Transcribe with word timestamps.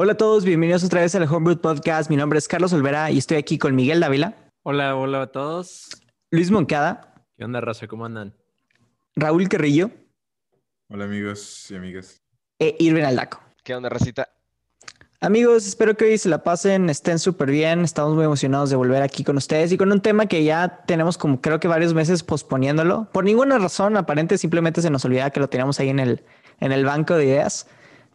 Hola 0.00 0.12
a 0.12 0.16
todos, 0.16 0.44
bienvenidos 0.44 0.84
otra 0.84 1.00
vez 1.00 1.16
al 1.16 1.24
Homebrew 1.24 1.58
Podcast. 1.60 2.08
Mi 2.08 2.14
nombre 2.14 2.38
es 2.38 2.46
Carlos 2.46 2.72
Olvera 2.72 3.10
y 3.10 3.18
estoy 3.18 3.36
aquí 3.36 3.58
con 3.58 3.74
Miguel 3.74 3.98
Dávila. 3.98 4.36
Hola, 4.62 4.94
hola 4.94 5.22
a 5.22 5.26
todos. 5.26 5.88
Luis 6.30 6.52
Moncada. 6.52 7.14
¿Qué 7.36 7.44
onda, 7.44 7.60
raza? 7.60 7.88
¿Cómo 7.88 8.04
andan? 8.04 8.32
Raúl 9.16 9.48
Carrillo. 9.48 9.90
Hola 10.88 11.06
amigos 11.06 11.68
y 11.72 11.74
amigas. 11.74 12.22
E 12.60 12.76
Irvin 12.78 13.06
Aldaco. 13.06 13.40
¿Qué 13.64 13.74
onda, 13.74 13.88
racita? 13.88 14.28
Amigos, 15.20 15.66
espero 15.66 15.96
que 15.96 16.04
hoy 16.04 16.16
se 16.16 16.28
la 16.28 16.44
pasen, 16.44 16.90
estén 16.90 17.18
súper 17.18 17.50
bien. 17.50 17.80
Estamos 17.80 18.14
muy 18.14 18.24
emocionados 18.24 18.70
de 18.70 18.76
volver 18.76 19.02
aquí 19.02 19.24
con 19.24 19.36
ustedes 19.36 19.72
y 19.72 19.76
con 19.78 19.90
un 19.90 20.00
tema 20.00 20.26
que 20.26 20.44
ya 20.44 20.84
tenemos 20.86 21.18
como 21.18 21.40
creo 21.40 21.58
que 21.58 21.66
varios 21.66 21.92
meses 21.92 22.22
posponiéndolo. 22.22 23.08
Por 23.12 23.24
ninguna 23.24 23.58
razón 23.58 23.96
aparente, 23.96 24.38
simplemente 24.38 24.80
se 24.80 24.90
nos 24.90 25.04
olvidaba 25.04 25.30
que 25.30 25.40
lo 25.40 25.48
teníamos 25.48 25.80
ahí 25.80 25.88
en 25.88 25.98
el, 25.98 26.22
en 26.60 26.70
el 26.70 26.84
banco 26.84 27.16
de 27.16 27.24
ideas. 27.24 27.66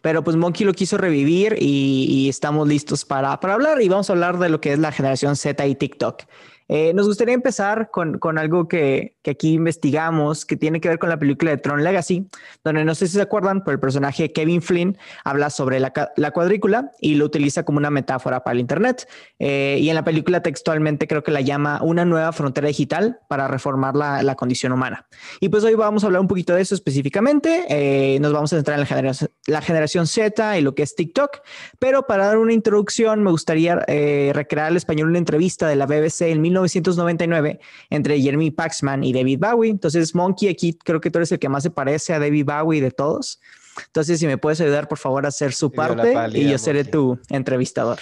Pero 0.04 0.22
pues 0.24 0.36
Monkey 0.36 0.66
lo 0.66 0.74
quiso 0.74 0.98
revivir 0.98 1.56
y, 1.60 2.06
y 2.10 2.30
estamos 2.30 2.68
listos 2.68 3.06
para, 3.06 3.40
para 3.40 3.54
hablar 3.54 3.82
y 3.82 3.88
vamos 3.88 4.10
a 4.10 4.14
hablar 4.14 4.38
de 4.38 4.50
lo 4.50 4.60
que 4.60 4.74
es 4.74 4.80
la 4.80 4.92
generación 4.92 5.38
Z 5.38 5.66
y 5.66 5.76
TikTok. 5.76 6.24
Eh, 6.70 6.94
nos 6.94 7.08
gustaría 7.08 7.34
empezar 7.34 7.92
con, 7.92 8.20
con 8.20 8.38
algo 8.38 8.68
que, 8.68 9.16
que, 9.22 9.32
aquí 9.32 9.54
investigamos, 9.54 10.46
que 10.46 10.56
tiene 10.56 10.80
que 10.80 10.90
ver 10.90 10.98
con 10.98 11.10
la 11.10 11.20
película 11.20 11.52
de 11.52 11.58
Tron 11.58 11.84
Legacy, 11.84 12.28
donde 12.64 12.86
no 12.86 12.96
sé 12.96 13.08
si 13.08 13.14
se 13.14 13.22
acuerdan, 13.22 13.64
pero 13.64 13.76
el 13.76 13.80
personaje 13.80 14.32
Kevin 14.32 14.62
Flynn 14.62 14.98
habla 15.24 15.50
sobre 15.50 15.80
la, 15.80 15.94
la 16.16 16.32
cuadrícula 16.32 16.92
y 17.02 17.16
lo 17.16 17.26
utiliza 17.26 17.64
como 17.64 17.80
una 17.80 17.90
metáfora 17.90 18.44
para 18.44 18.54
el 18.54 18.62
Internet. 18.62 19.08
Eh, 19.40 19.78
y 19.82 19.90
en 19.90 19.96
la 19.96 20.04
película 20.04 20.42
textualmente 20.42 21.08
creo 21.08 21.22
que 21.22 21.32
la 21.32 21.42
llama 21.42 21.80
una 21.84 22.06
nueva 22.06 22.32
frontera 22.32 22.70
digital 22.70 23.20
para 23.28 23.48
reformar 23.48 23.96
la, 23.96 24.24
la 24.24 24.36
condición 24.36 24.72
humana. 24.72 25.06
Y 25.42 25.50
pues 25.50 25.64
hoy 25.66 25.76
vamos 25.76 26.04
a 26.04 26.08
hablar 26.08 26.22
un 26.22 26.28
poquito 26.28 26.56
de 26.56 26.62
eso 26.62 26.76
específicamente. 26.76 27.66
Eh, 27.70 28.20
nos 28.20 28.32
vamos 28.32 28.54
a 28.54 28.56
centrar 28.56 28.76
en 28.76 28.80
la 28.80 28.88
generación, 28.88 29.30
la 29.46 29.62
generación 29.62 30.08
Z 30.08 30.58
y 30.58 30.62
lo 30.62 30.76
que 30.76 30.84
es 30.84 30.96
TikTok. 30.96 31.42
Pero 31.80 32.08
para 32.08 32.28
dar 32.28 32.38
una 32.38 32.54
introducción, 32.54 33.24
me 33.24 33.32
gustaría 33.32 33.84
eh, 33.88 34.32
recrear 34.34 34.68
al 34.68 34.78
español 34.78 35.10
una 35.10 35.18
entrevista 35.18 35.68
de 35.68 35.76
la 35.76 35.86
BBC 35.86 36.22
en 36.22 36.42
1999 36.42 37.60
entre 37.90 38.22
Jeremy 38.22 38.52
Paxman 38.52 39.04
y 39.04 39.14
David 39.14 39.40
Bowie. 39.40 39.72
Entonces, 39.72 40.16
Monkey, 40.16 40.50
aquí 40.50 40.74
creo 40.74 41.02
que 41.02 41.12
tú 41.12 41.20
eres 41.20 41.32
el 41.32 41.40
que 41.40 41.50
más 41.50 41.64
se 41.64 41.70
parece 41.70 42.14
a 42.14 42.20
David 42.20 42.46
Bowie 42.46 42.82
de 42.82 42.92
todos. 42.92 43.40
Entonces, 43.88 44.20
si 44.20 44.28
me 44.28 44.38
puedes 44.38 44.62
ayudar, 44.62 44.88
por 44.88 44.98
favor, 44.98 45.26
a 45.26 45.30
hacer 45.30 45.54
su 45.54 45.72
parte 45.72 46.16
y 46.34 46.50
yo 46.50 46.58
seré 46.58 46.84
tu 46.84 47.20
entrevistador. 47.30 48.00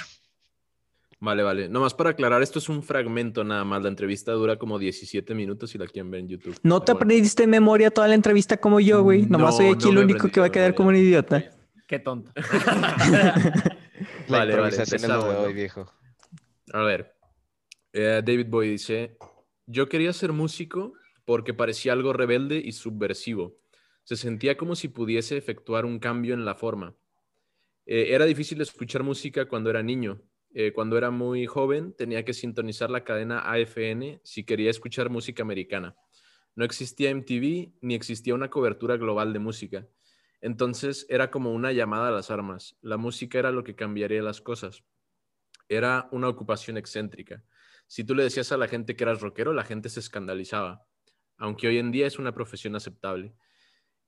Vale, 1.21 1.43
vale. 1.43 1.69
Nomás 1.69 1.93
para 1.93 2.09
aclarar, 2.09 2.41
esto 2.41 2.57
es 2.57 2.67
un 2.67 2.81
fragmento 2.81 3.43
nada 3.43 3.63
más. 3.63 3.83
La 3.83 3.89
entrevista 3.89 4.31
dura 4.31 4.57
como 4.57 4.79
17 4.79 5.35
minutos 5.35 5.73
y 5.75 5.77
la 5.77 5.85
quieren 5.85 6.09
ver 6.09 6.21
en 6.21 6.29
YouTube. 6.29 6.57
No 6.63 6.81
te 6.81 6.91
aprendiste 6.91 7.43
en 7.43 7.51
memoria 7.51 7.91
toda 7.91 8.07
la 8.07 8.15
entrevista 8.15 8.57
como 8.57 8.79
yo, 8.79 9.03
güey. 9.03 9.27
Nomás 9.27 9.51
no, 9.51 9.57
soy 9.57 9.67
aquí 9.67 9.85
no 9.85 9.99
el 9.99 10.05
único 10.05 10.29
que 10.29 10.39
va 10.39 10.47
a 10.47 10.51
quedar 10.51 10.73
como 10.73 10.89
un 10.89 10.95
idiota. 10.95 11.51
Qué 11.87 11.99
tonto. 11.99 12.31
vale, 14.29 14.55
vale. 14.55 14.75
De 14.75 15.13
hoy, 15.13 15.53
viejo. 15.53 15.93
A 16.73 16.81
ver, 16.81 17.13
eh, 17.93 18.23
David 18.25 18.47
Bowie 18.49 18.71
dice, 18.71 19.15
yo 19.67 19.87
quería 19.87 20.13
ser 20.13 20.31
músico 20.31 20.93
porque 21.23 21.53
parecía 21.53 21.93
algo 21.93 22.13
rebelde 22.13 22.57
y 22.57 22.71
subversivo. 22.71 23.59
Se 24.05 24.15
sentía 24.15 24.57
como 24.57 24.75
si 24.75 24.87
pudiese 24.87 25.37
efectuar 25.37 25.85
un 25.85 25.99
cambio 25.99 26.33
en 26.33 26.45
la 26.45 26.55
forma. 26.55 26.95
Eh, 27.85 28.07
era 28.09 28.25
difícil 28.25 28.59
escuchar 28.59 29.03
música 29.03 29.47
cuando 29.47 29.69
era 29.69 29.83
niño. 29.83 30.19
Eh, 30.53 30.73
cuando 30.73 30.97
era 30.97 31.11
muy 31.11 31.45
joven 31.45 31.93
tenía 31.93 32.25
que 32.25 32.33
sintonizar 32.33 32.89
la 32.89 33.03
cadena 33.03 33.39
AFN 33.51 34.19
si 34.23 34.43
quería 34.43 34.69
escuchar 34.69 35.09
música 35.09 35.43
americana. 35.43 35.95
No 36.55 36.65
existía 36.65 37.09
MTV 37.09 37.73
ni 37.81 37.95
existía 37.95 38.35
una 38.35 38.49
cobertura 38.49 38.97
global 38.97 39.31
de 39.31 39.39
música. 39.39 39.87
Entonces 40.41 41.05
era 41.07 41.31
como 41.31 41.53
una 41.53 41.71
llamada 41.71 42.09
a 42.09 42.11
las 42.11 42.31
armas. 42.31 42.77
La 42.81 42.97
música 42.97 43.39
era 43.39 43.51
lo 43.51 43.63
que 43.63 43.75
cambiaría 43.75 44.21
las 44.21 44.41
cosas. 44.41 44.83
Era 45.69 46.09
una 46.11 46.27
ocupación 46.27 46.77
excéntrica. 46.77 47.43
Si 47.87 48.03
tú 48.03 48.15
le 48.15 48.23
decías 48.23 48.51
a 48.51 48.57
la 48.57 48.67
gente 48.67 48.95
que 48.95 49.03
eras 49.03 49.21
rockero, 49.21 49.53
la 49.53 49.63
gente 49.63 49.89
se 49.89 49.99
escandalizaba, 49.99 50.85
aunque 51.37 51.67
hoy 51.67 51.77
en 51.77 51.91
día 51.91 52.07
es 52.07 52.19
una 52.19 52.33
profesión 52.33 52.75
aceptable. 52.75 53.33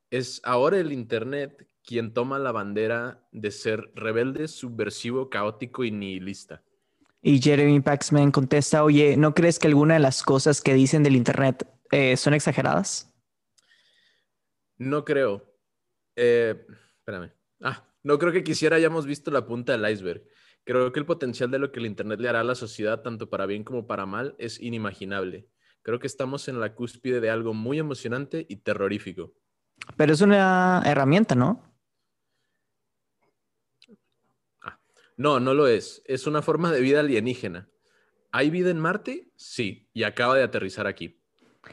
Es 0.09 0.41
ahora 0.43 0.79
el 0.79 0.91
Internet 0.91 1.67
quien 1.85 2.13
toma 2.13 2.39
la 2.39 2.51
bandera 2.51 3.27
de 3.31 3.51
ser 3.51 3.91
rebelde, 3.95 4.47
subversivo, 4.47 5.29
caótico 5.29 5.83
y 5.83 5.91
nihilista. 5.91 6.63
Y 7.21 7.41
Jeremy 7.41 7.79
Paxman 7.79 8.31
contesta, 8.31 8.83
oye, 8.83 9.15
¿no 9.17 9.33
crees 9.33 9.59
que 9.59 9.67
alguna 9.67 9.95
de 9.95 9.99
las 9.99 10.23
cosas 10.23 10.61
que 10.61 10.73
dicen 10.73 11.03
del 11.03 11.15
Internet 11.15 11.67
eh, 11.91 12.17
son 12.17 12.33
exageradas? 12.33 13.13
No 14.77 15.05
creo. 15.05 15.45
Eh, 16.15 16.65
espérame. 16.97 17.31
Ah, 17.61 17.87
no 18.03 18.19
creo 18.19 18.33
que 18.33 18.43
quisiera 18.43 18.75
hayamos 18.75 19.05
visto 19.05 19.31
la 19.31 19.45
punta 19.45 19.71
del 19.77 19.89
iceberg. 19.89 20.23
Creo 20.65 20.91
que 20.91 20.99
el 20.99 21.05
potencial 21.05 21.51
de 21.51 21.59
lo 21.59 21.71
que 21.71 21.79
el 21.79 21.85
Internet 21.85 22.19
le 22.19 22.29
hará 22.29 22.41
a 22.41 22.45
la 22.45 22.55
sociedad, 22.55 23.01
tanto 23.01 23.29
para 23.29 23.45
bien 23.45 23.63
como 23.63 23.85
para 23.85 24.05
mal, 24.05 24.35
es 24.37 24.59
inimaginable. 24.59 25.47
Creo 25.81 25.99
que 25.99 26.07
estamos 26.07 26.47
en 26.47 26.59
la 26.59 26.75
cúspide 26.75 27.19
de 27.19 27.29
algo 27.29 27.53
muy 27.53 27.79
emocionante 27.79 28.45
y 28.47 28.57
terrorífico. 28.57 29.33
Pero 29.97 30.13
es 30.13 30.21
una 30.21 30.81
herramienta, 30.85 31.35
¿no? 31.35 31.61
Ah, 34.61 34.79
no, 35.17 35.39
no 35.39 35.53
lo 35.53 35.67
es. 35.67 36.01
Es 36.05 36.27
una 36.27 36.41
forma 36.41 36.71
de 36.71 36.81
vida 36.81 36.99
alienígena. 36.99 37.69
¿Hay 38.31 38.49
vida 38.49 38.69
en 38.71 38.79
Marte? 38.79 39.31
Sí, 39.35 39.89
y 39.93 40.03
acaba 40.03 40.35
de 40.35 40.43
aterrizar 40.43 40.87
aquí. 40.87 41.21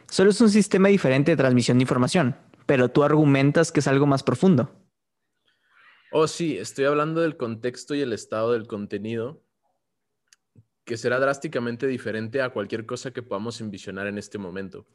Solo 0.09 0.31
es 0.31 0.41
un 0.41 0.51
sistema 0.51 0.89
diferente 0.89 1.33
de 1.33 1.37
transmisión 1.37 1.79
de 1.79 1.83
información, 1.83 2.37
pero 2.67 2.91
tú 2.91 3.03
argumentas 3.03 3.73
que 3.73 3.81
es 3.81 3.89
algo 3.89 4.07
más 4.07 4.23
profundo. 4.23 4.71
Oh, 6.13 6.27
sí, 6.27 6.59
estoy 6.59 6.85
hablando 6.85 7.21
del 7.21 7.37
contexto 7.37 7.95
y 7.95 8.01
el 8.01 8.13
estado 8.13 8.53
del 8.53 8.67
contenido, 8.67 9.43
que 10.85 10.97
será 10.97 11.21
drásticamente 11.21 11.87
diferente 11.87 12.43
a 12.43 12.51
cualquier 12.51 12.85
cosa 12.85 13.13
que 13.13 13.23
podamos 13.23 13.61
envisionar 13.61 14.07
en 14.07 14.19
este 14.19 14.37
momento. 14.37 14.87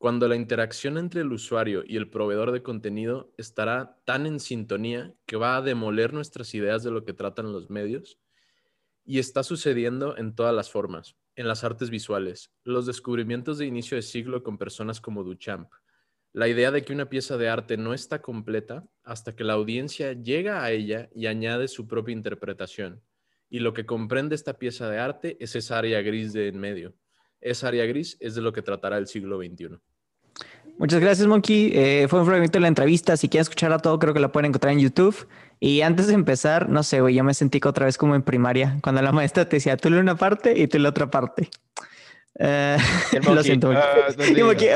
Cuando 0.00 0.28
la 0.28 0.36
interacción 0.36 0.96
entre 0.96 1.20
el 1.20 1.30
usuario 1.30 1.84
y 1.86 1.98
el 1.98 2.08
proveedor 2.08 2.52
de 2.52 2.62
contenido 2.62 3.34
estará 3.36 3.98
tan 4.06 4.24
en 4.24 4.40
sintonía 4.40 5.12
que 5.26 5.36
va 5.36 5.58
a 5.58 5.60
demoler 5.60 6.14
nuestras 6.14 6.54
ideas 6.54 6.82
de 6.82 6.90
lo 6.90 7.04
que 7.04 7.12
tratan 7.12 7.52
los 7.52 7.68
medios, 7.68 8.18
y 9.04 9.18
está 9.18 9.42
sucediendo 9.42 10.16
en 10.16 10.34
todas 10.34 10.54
las 10.54 10.70
formas, 10.70 11.16
en 11.36 11.46
las 11.46 11.64
artes 11.64 11.90
visuales, 11.90 12.50
los 12.64 12.86
descubrimientos 12.86 13.58
de 13.58 13.66
inicio 13.66 13.94
de 13.94 14.00
siglo 14.00 14.42
con 14.42 14.56
personas 14.56 15.02
como 15.02 15.22
Duchamp, 15.22 15.68
la 16.32 16.48
idea 16.48 16.70
de 16.70 16.82
que 16.82 16.94
una 16.94 17.10
pieza 17.10 17.36
de 17.36 17.50
arte 17.50 17.76
no 17.76 17.92
está 17.92 18.22
completa 18.22 18.88
hasta 19.04 19.36
que 19.36 19.44
la 19.44 19.52
audiencia 19.52 20.14
llega 20.14 20.64
a 20.64 20.70
ella 20.70 21.10
y 21.14 21.26
añade 21.26 21.68
su 21.68 21.86
propia 21.86 22.14
interpretación. 22.14 23.02
Y 23.50 23.58
lo 23.58 23.74
que 23.74 23.84
comprende 23.84 24.34
esta 24.34 24.54
pieza 24.54 24.88
de 24.88 24.98
arte 24.98 25.36
es 25.40 25.56
esa 25.56 25.76
área 25.76 26.00
gris 26.00 26.32
de 26.32 26.48
en 26.48 26.58
medio. 26.58 26.94
Esa 27.42 27.68
área 27.68 27.84
gris 27.84 28.16
es 28.18 28.34
de 28.34 28.40
lo 28.40 28.54
que 28.54 28.62
tratará 28.62 28.96
el 28.96 29.06
siglo 29.06 29.36
XXI. 29.36 29.78
Muchas 30.80 30.98
gracias, 30.98 31.28
Monkey. 31.28 31.72
Eh, 31.74 32.06
fue 32.08 32.20
un 32.20 32.26
fragmento 32.26 32.56
de 32.56 32.62
la 32.62 32.68
entrevista. 32.68 33.14
Si 33.14 33.28
quieren 33.28 33.42
escuchar 33.42 33.70
a 33.70 33.80
todo, 33.80 33.98
creo 33.98 34.14
que 34.14 34.20
la 34.20 34.32
pueden 34.32 34.46
encontrar 34.46 34.72
en 34.72 34.80
YouTube. 34.80 35.28
Y 35.60 35.82
antes 35.82 36.06
de 36.06 36.14
empezar, 36.14 36.70
no 36.70 36.82
sé, 36.82 37.02
güey, 37.02 37.14
yo 37.14 37.22
me 37.22 37.34
sentí 37.34 37.60
otra 37.62 37.84
vez 37.84 37.98
como 37.98 38.14
en 38.14 38.22
primaria, 38.22 38.78
cuando 38.82 39.02
la 39.02 39.12
maestra 39.12 39.46
te 39.46 39.56
decía, 39.56 39.76
tú 39.76 39.90
le 39.90 40.00
una 40.00 40.16
parte 40.16 40.58
y 40.58 40.68
tú 40.68 40.78
la 40.78 40.88
otra 40.88 41.10
parte. 41.10 41.50
Uh, 42.40 43.34
lo 43.34 43.42
siento. 43.42 43.68
Uh, 43.68 44.50
aquí, 44.50 44.66
uh, 44.66 44.70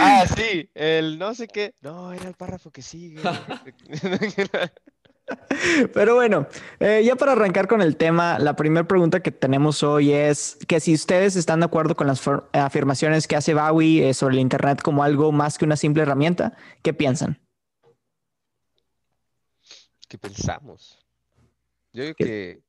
ah, 0.00 0.24
sí, 0.34 0.70
el 0.74 1.18
no 1.18 1.34
sé 1.34 1.46
qué. 1.48 1.74
No, 1.82 2.14
era 2.14 2.28
el 2.28 2.34
párrafo 2.34 2.70
que 2.70 2.80
sigue. 2.80 3.20
Pero 5.94 6.14
bueno, 6.14 6.46
eh, 6.80 7.02
ya 7.04 7.16
para 7.16 7.32
arrancar 7.32 7.68
con 7.68 7.82
el 7.82 7.96
tema, 7.96 8.38
la 8.38 8.56
primera 8.56 8.86
pregunta 8.86 9.20
que 9.20 9.30
tenemos 9.30 9.82
hoy 9.82 10.12
es 10.12 10.58
que 10.66 10.80
si 10.80 10.94
ustedes 10.94 11.36
están 11.36 11.60
de 11.60 11.66
acuerdo 11.66 11.94
con 11.94 12.06
las 12.06 12.22
afirmaciones 12.52 13.26
que 13.26 13.36
hace 13.36 13.54
Bowie 13.54 14.08
eh, 14.08 14.14
sobre 14.14 14.34
el 14.34 14.40
Internet 14.40 14.82
como 14.82 15.02
algo 15.02 15.32
más 15.32 15.58
que 15.58 15.64
una 15.64 15.76
simple 15.76 16.02
herramienta, 16.02 16.56
¿qué 16.82 16.92
piensan? 16.92 17.40
¿Qué 20.08 20.18
pensamos? 20.18 20.98
Yo 21.92 22.02
digo 22.02 22.14
que... 22.16 22.62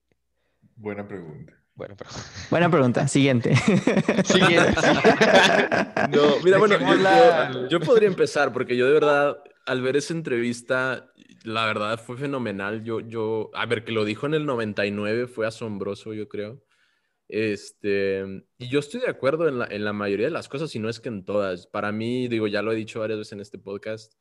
Buena 0.76 1.08
pregunta. 1.08 1.54
Bueno, 1.76 1.96
pero... 1.98 2.10
Buena 2.50 2.70
pregunta. 2.70 3.08
Siguiente. 3.08 3.56
Siguiente. 4.26 4.74
no, 6.10 6.40
mira, 6.44 6.58
bueno, 6.58 6.78
yo, 6.80 7.52
yo, 7.52 7.68
yo, 7.68 7.80
podría 7.80 8.08
empezar 8.08 8.54
porque 8.54 8.78
yo 8.78 8.88
de 8.88 8.94
verdad, 8.94 9.38
al 9.66 9.82
ver 9.82 9.98
esa 9.98 10.14
entrevista, 10.14 11.12
la 11.44 11.66
verdad 11.66 12.00
fue 12.00 12.18
fenomenal. 12.18 12.84
Yo, 12.84 13.00
yo, 13.02 13.52
a 13.54 13.66
ver, 13.66 13.84
que 13.84 13.92
lo 13.92 14.06
dijo 14.06 14.26
en 14.26 14.34
el 14.34 14.46
99 14.46 15.28
fue 15.28 15.48
asombroso, 15.48 16.14
yo 16.14 16.28
creo. 16.28 16.64
Este, 17.30 18.24
y 18.58 18.70
yo 18.70 18.80
estoy 18.80 19.02
de 19.02 19.10
acuerdo 19.10 19.48
en 19.48 19.60
la, 19.60 19.66
en 19.66 19.86
la 19.86 19.94
mayoría 19.94 20.28
de 20.28 20.32
las 20.32 20.50
cosas, 20.50 20.76
y 20.76 20.80
no 20.80 20.90
es 20.90 21.00
que 21.00 21.10
en 21.10 21.26
todas. 21.26 21.68
Para 21.68 21.92
mí, 21.92 22.28
digo, 22.28 22.48
ya 22.48 22.62
lo 22.62 22.72
he 22.72 22.76
dicho 22.76 23.00
varias 23.00 23.20
veces 23.20 23.34
en 23.34 23.42
este 23.42 23.60
podcast, 23.60 24.14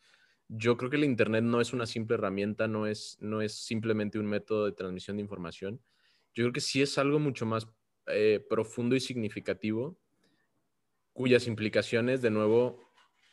yo 0.49 0.77
creo 0.77 0.91
que 0.91 0.97
el 0.97 1.05
Internet 1.05 1.45
no 1.45 1.61
es 1.61 1.73
una 1.73 1.87
simple 1.87 2.15
herramienta, 2.15 2.69
no 2.69 2.87
es, 2.87 3.17
no 3.21 3.43
es 3.43 3.55
simplemente 3.55 4.19
un 4.19 4.27
método 4.27 4.67
de 4.67 4.73
transmisión 4.73 5.17
de 5.17 5.23
información 5.23 5.81
yo 6.35 6.45
creo 6.45 6.53
que 6.53 6.61
sí 6.61 6.83
es 6.83 6.99
algo 6.99 7.19
mucho 7.19 7.47
más 7.47 7.69
eh, 8.07 8.45
profundo 8.49 8.97
y 8.97 9.01
significativo, 9.01 9.99
cuyas 11.13 11.47
implicaciones, 11.47 12.23
de 12.23 12.31
nuevo, 12.31 12.81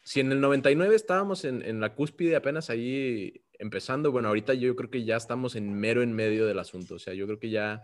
si 0.04 0.20
en 0.20 0.32
el 0.32 0.42
99 0.42 0.96
estábamos 0.96 1.46
en, 1.46 1.64
en 1.64 1.80
la 1.80 1.96
cúspide 1.96 2.36
apenas 2.36 2.70
ahí 2.70 3.42
empezando. 3.60 4.12
Bueno, 4.12 4.30
ahorita 4.30 4.56
yo 4.56 4.76
creo 4.76 4.90
que 4.90 5.06
ya 5.06 5.18
estamos 5.18 5.56
en 5.56 5.72
mero 5.74 6.02
en 6.02 6.14
medio 6.14 6.48
del 6.48 6.58
asunto. 6.58 6.96
O 6.96 7.00
sea, 7.00 7.14
yo 7.14 7.28
creo 7.28 7.40
que 7.40 7.52
ya 7.52 7.84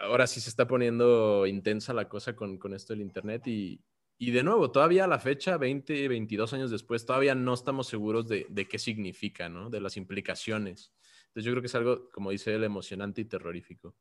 ahora 0.00 0.26
sí 0.26 0.40
se 0.40 0.48
está 0.48 0.66
poniendo 0.66 1.46
intensa 1.46 1.92
la 1.92 2.08
cosa 2.08 2.34
con, 2.34 2.56
con 2.56 2.72
esto 2.72 2.94
del 2.94 3.02
Internet 3.02 3.46
y, 3.46 3.80
y 4.16 4.30
de 4.30 4.42
nuevo, 4.42 4.70
todavía 4.70 5.04
a 5.04 5.08
la 5.08 5.18
fecha, 5.18 5.58
20, 5.58 6.08
22 6.08 6.52
años 6.54 6.70
después, 6.70 7.04
todavía 7.04 7.34
no 7.34 7.54
estamos 7.54 7.86
seguros 7.88 8.28
de, 8.28 8.46
de, 8.48 8.68
qué 8.68 8.78
significa, 8.78 9.48
¿no? 9.48 9.70
De 9.70 9.80
las 9.80 9.96
implicaciones. 9.96 10.92
Entonces 11.28 11.44
yo 11.44 11.52
creo 11.52 11.62
que 11.62 11.66
es 11.66 11.74
algo, 11.74 12.10
como 12.10 12.30
dice 12.30 12.54
él, 12.54 12.64
emocionante 12.64 13.20
y 13.20 13.24
terrorífico. 13.24 13.94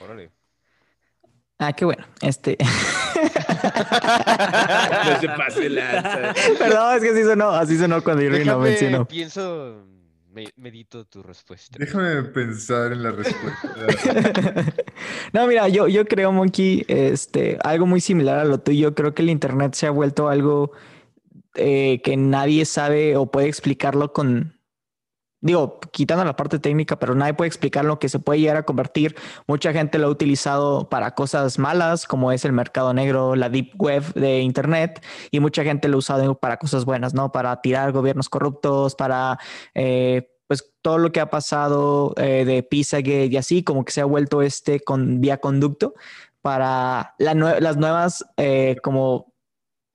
Órale. 0.00 0.30
Ah, 1.58 1.72
qué 1.72 1.84
bueno. 1.86 2.04
Este. 2.20 2.56
no 5.06 5.20
se 5.20 5.28
pase 5.28 5.68
lanza. 5.70 6.34
Perdón, 6.58 6.96
es 6.96 7.02
que 7.02 7.10
así 7.10 7.22
sonó, 7.24 7.50
así 7.50 7.78
sonó 7.78 8.02
cuando 8.02 8.22
Irving 8.22 8.44
lo 8.46 8.58
mencionó. 8.58 9.06
pienso, 9.06 9.82
me- 10.32 10.52
medito 10.56 11.04
tu 11.06 11.22
respuesta. 11.22 11.78
Déjame 11.78 12.22
pensar 12.24 12.92
en 12.92 13.02
la 13.02 13.10
respuesta. 13.12 14.72
No, 15.32 15.46
mira, 15.46 15.68
yo, 15.68 15.88
yo 15.88 16.06
creo, 16.06 16.32
Monkey, 16.32 16.84
este, 16.88 17.58
algo 17.62 17.84
muy 17.86 18.00
similar 18.00 18.38
a 18.38 18.44
lo 18.44 18.58
tuyo. 18.58 18.94
Creo 18.94 19.14
que 19.14 19.22
el 19.22 19.28
Internet 19.30 19.74
se 19.74 19.86
ha 19.86 19.90
vuelto 19.90 20.28
algo 20.28 20.72
eh, 21.54 22.00
que 22.02 22.16
nadie 22.16 22.64
sabe 22.64 23.16
o 23.16 23.30
puede 23.30 23.48
explicarlo 23.48 24.12
con, 24.12 24.55
digo, 25.46 25.80
quitando 25.92 26.24
la 26.24 26.36
parte 26.36 26.58
técnica, 26.58 26.98
pero 26.98 27.14
nadie 27.14 27.34
puede 27.34 27.48
explicar 27.48 27.84
lo 27.84 27.98
que 27.98 28.08
se 28.08 28.18
puede 28.18 28.40
llegar 28.40 28.56
a 28.56 28.64
convertir. 28.64 29.16
Mucha 29.46 29.72
gente 29.72 29.98
lo 29.98 30.08
ha 30.08 30.10
utilizado 30.10 30.88
para 30.88 31.14
cosas 31.14 31.58
malas, 31.58 32.06
como 32.06 32.32
es 32.32 32.44
el 32.44 32.52
mercado 32.52 32.92
negro, 32.92 33.36
la 33.36 33.48
deep 33.48 33.72
web 33.78 34.02
de 34.14 34.40
Internet, 34.40 35.02
y 35.30 35.40
mucha 35.40 35.64
gente 35.64 35.88
lo 35.88 35.96
ha 35.96 35.98
usado 35.98 36.38
para 36.38 36.58
cosas 36.58 36.84
buenas, 36.84 37.14
¿no? 37.14 37.32
Para 37.32 37.60
tirar 37.62 37.92
gobiernos 37.92 38.28
corruptos, 38.28 38.94
para... 38.94 39.38
eh, 39.74 40.32
pues 40.48 40.72
todo 40.80 40.98
lo 40.98 41.10
que 41.10 41.18
ha 41.18 41.28
pasado 41.28 42.14
eh, 42.16 42.44
de 42.44 42.62
Pizzagate 42.62 43.26
y 43.26 43.36
así, 43.36 43.64
como 43.64 43.84
que 43.84 43.90
se 43.90 44.00
ha 44.00 44.04
vuelto 44.04 44.42
este 44.42 44.78
con 44.78 45.20
vía 45.20 45.38
conducto 45.38 45.94
para 46.40 47.16
las 47.18 47.76
nuevas, 47.76 48.24
eh, 48.36 48.76
como 48.80 49.34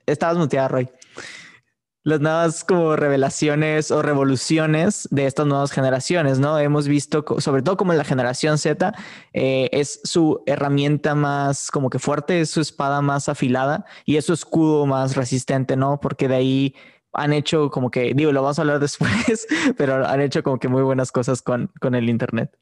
estabas 0.05 0.37
muteada, 0.37 0.67
Roy. 0.67 0.89
Las 2.03 2.19
nuevas 2.19 2.63
como 2.63 2.95
revelaciones 2.95 3.91
o 3.91 4.01
revoluciones 4.01 5.07
de 5.11 5.27
estas 5.27 5.45
nuevas 5.45 5.71
generaciones, 5.71 6.39
¿no? 6.39 6.57
Hemos 6.57 6.87
visto, 6.87 7.23
sobre 7.37 7.61
todo 7.61 7.77
como 7.77 7.91
en 7.91 7.99
la 7.99 8.03
generación 8.03 8.57
Z, 8.57 8.93
eh, 9.33 9.69
es 9.71 10.01
su 10.03 10.41
herramienta 10.47 11.13
más 11.13 11.69
como 11.69 11.91
que 11.91 11.99
fuerte, 11.99 12.41
es 12.41 12.49
su 12.49 12.59
espada 12.59 13.01
más 13.01 13.29
afilada 13.29 13.85
y 14.03 14.17
es 14.17 14.25
su 14.25 14.33
escudo 14.33 14.87
más 14.87 15.15
resistente, 15.15 15.75
¿no? 15.75 15.99
Porque 15.99 16.27
de 16.27 16.35
ahí 16.35 16.75
han 17.13 17.33
hecho 17.33 17.69
como 17.69 17.91
que, 17.91 18.13
digo, 18.15 18.31
lo 18.31 18.41
vamos 18.41 18.57
a 18.57 18.63
hablar 18.63 18.79
después, 18.79 19.47
pero 19.77 20.05
han 20.07 20.21
hecho 20.21 20.43
como 20.43 20.59
que 20.59 20.67
muy 20.67 20.81
buenas 20.81 21.11
cosas 21.11 21.41
con, 21.41 21.71
con 21.79 21.93
el 21.93 22.09
Internet. 22.09 22.57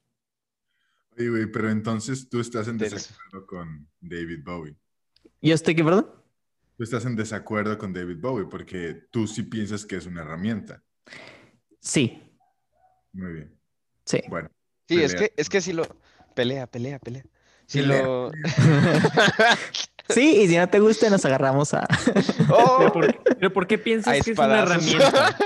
Oye, 1.18 1.30
güey, 1.30 1.46
pero 1.48 1.70
entonces 1.70 2.30
tú 2.30 2.40
estás 2.40 2.68
en 2.68 2.78
desacuerdo 2.78 3.46
con 3.46 3.88
David 4.00 4.44
Bowie. 4.44 4.76
¿Yo 5.42 5.54
estoy 5.54 5.74
aquí, 5.74 5.84
perdón? 5.84 6.19
Tú 6.80 6.84
estás 6.84 7.04
en 7.04 7.18
desacuerdo 7.18 7.78
con 7.78 7.92
David 7.92 8.20
Bowie 8.22 8.46
porque 8.50 8.94
tú 9.12 9.28
sí 9.28 9.44
piensas 9.44 9.86
que 9.86 9.98
es 9.98 10.06
una 10.06 10.22
herramienta. 10.22 10.82
Sí, 11.82 12.24
Muy 13.12 13.34
bien. 13.34 13.60
sí. 14.06 14.22
Bueno. 14.30 14.50
Sí, 14.88 15.04
es 15.04 15.14
que, 15.14 15.34
es 15.36 15.50
que 15.50 15.60
si 15.60 15.74
lo. 15.74 15.86
Pelea, 16.34 16.68
pelea, 16.68 16.98
pelea. 17.00 17.26
Si 17.66 17.82
Pelea, 17.82 18.02
lo. 18.02 18.32
Sí, 20.08 20.38
y 20.42 20.48
si 20.48 20.56
no 20.56 20.70
te 20.70 20.80
gusta, 20.80 21.10
nos 21.10 21.26
agarramos 21.26 21.74
a. 21.74 21.86
¡Oh! 22.50 22.78
¿Pero 22.80 22.94
por, 22.94 23.24
pero 23.24 23.54
por 23.54 23.68
qué 23.68 23.78
piensas 23.78 24.24
que 24.24 24.32
es 24.32 24.40
una 24.40 24.62
herramienta? 24.62 25.38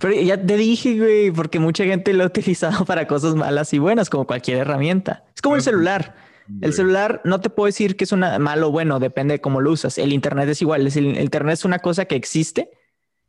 Pero 0.00 0.20
ya 0.20 0.44
te 0.44 0.56
dije, 0.56 0.98
güey, 0.98 1.30
porque 1.30 1.60
mucha 1.60 1.84
gente 1.84 2.12
lo 2.12 2.24
ha 2.24 2.26
utilizado 2.26 2.84
para 2.84 3.06
cosas 3.06 3.36
malas 3.36 3.72
y 3.72 3.78
buenas, 3.78 4.10
como 4.10 4.26
cualquier 4.26 4.58
herramienta. 4.58 5.22
Es 5.32 5.40
como 5.40 5.54
el 5.54 5.62
celular. 5.62 6.23
El 6.60 6.72
celular 6.72 7.20
no 7.24 7.40
te 7.40 7.50
puedo 7.50 7.66
decir 7.66 7.96
que 7.96 8.04
es 8.04 8.12
una 8.12 8.38
malo 8.38 8.68
o 8.68 8.70
bueno, 8.70 8.98
depende 9.00 9.34
de 9.34 9.40
cómo 9.40 9.60
lo 9.60 9.70
usas. 9.72 9.98
El 9.98 10.12
internet 10.12 10.48
es 10.48 10.60
igual. 10.62 10.86
Es 10.86 10.96
el, 10.96 11.16
el 11.16 11.22
internet 11.24 11.54
es 11.54 11.64
una 11.64 11.78
cosa 11.78 12.04
que 12.04 12.16
existe 12.16 12.70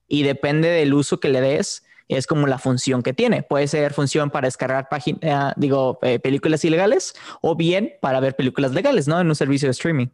y 0.08 0.24
depende 0.24 0.68
del 0.70 0.94
uso 0.94 1.20
que 1.20 1.30
le 1.30 1.42
des. 1.42 1.84
Es 2.08 2.28
como 2.28 2.46
la 2.46 2.60
función 2.60 3.02
que 3.02 3.14
tiene. 3.14 3.42
Puede 3.42 3.68
ser 3.68 3.92
función 3.94 4.30
para 4.30 4.48
descargar 4.48 4.90
páginas, 4.90 5.54
digo, 5.58 5.98
eh, 6.04 6.20
películas 6.20 6.64
ilegales 6.64 7.16
o 7.42 7.56
bien 7.56 7.94
para 8.02 8.20
ver 8.20 8.36
películas 8.36 8.74
legales, 8.74 9.08
¿no? 9.08 9.20
En 9.20 9.28
un 9.28 9.36
servicio 9.36 9.68
de 9.68 9.72
streaming. 9.72 10.08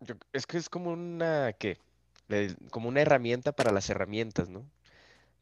Yo- 0.00 0.14
Es 0.32 0.46
que 0.46 0.56
es 0.58 0.68
como 0.68 0.92
una, 0.92 1.52
¿qué? 1.58 1.78
Como 2.70 2.88
una 2.88 3.00
herramienta 3.02 3.52
para 3.52 3.72
las 3.72 3.90
herramientas, 3.90 4.48
¿no? 4.48 4.64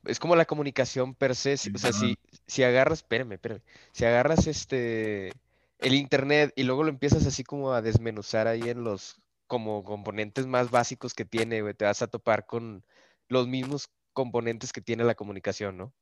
Es 0.05 0.19
como 0.19 0.37
la 0.37 0.45
comunicación 0.47 1.15
per 1.15 1.35
se. 1.37 1.57
si- 1.57 1.71
O 1.75 1.79
sea, 1.79 1.93
si, 1.93 2.19
si 2.47 2.63
agarras, 2.65 2.99
espérame, 2.99 3.33
espérame. 3.35 3.61
Si 3.93 4.05
agarras 4.05 4.47
este, 4.47 5.33
el 5.79 5.95
internet 5.95 6.53
y 6.57 6.65
luego 6.65 6.85
lo 6.85 6.91
empiezas 6.91 7.27
así 7.27 7.45
como 7.45 7.73
a 7.73 7.83
desmenuzar 7.83 8.47
ahí 8.49 8.69
en 8.69 8.85
los 8.85 9.21
como 9.47 9.85
componentes 9.85 10.47
más 10.47 10.71
básicos 10.71 11.15
que 11.15 11.25
tiene, 11.25 11.63
güey, 11.63 11.75
te 11.75 11.85
vas 11.85 12.03
a 12.03 12.09
topar 12.09 12.47
con 12.47 12.85
los 13.29 13.49
mismos 13.49 13.91
componentes 14.13 14.73
que 14.73 14.81
tiene 14.81 15.05
la 15.05 15.15
comunicación, 15.15 15.77
¿no? 15.77 15.85
O 15.87 15.95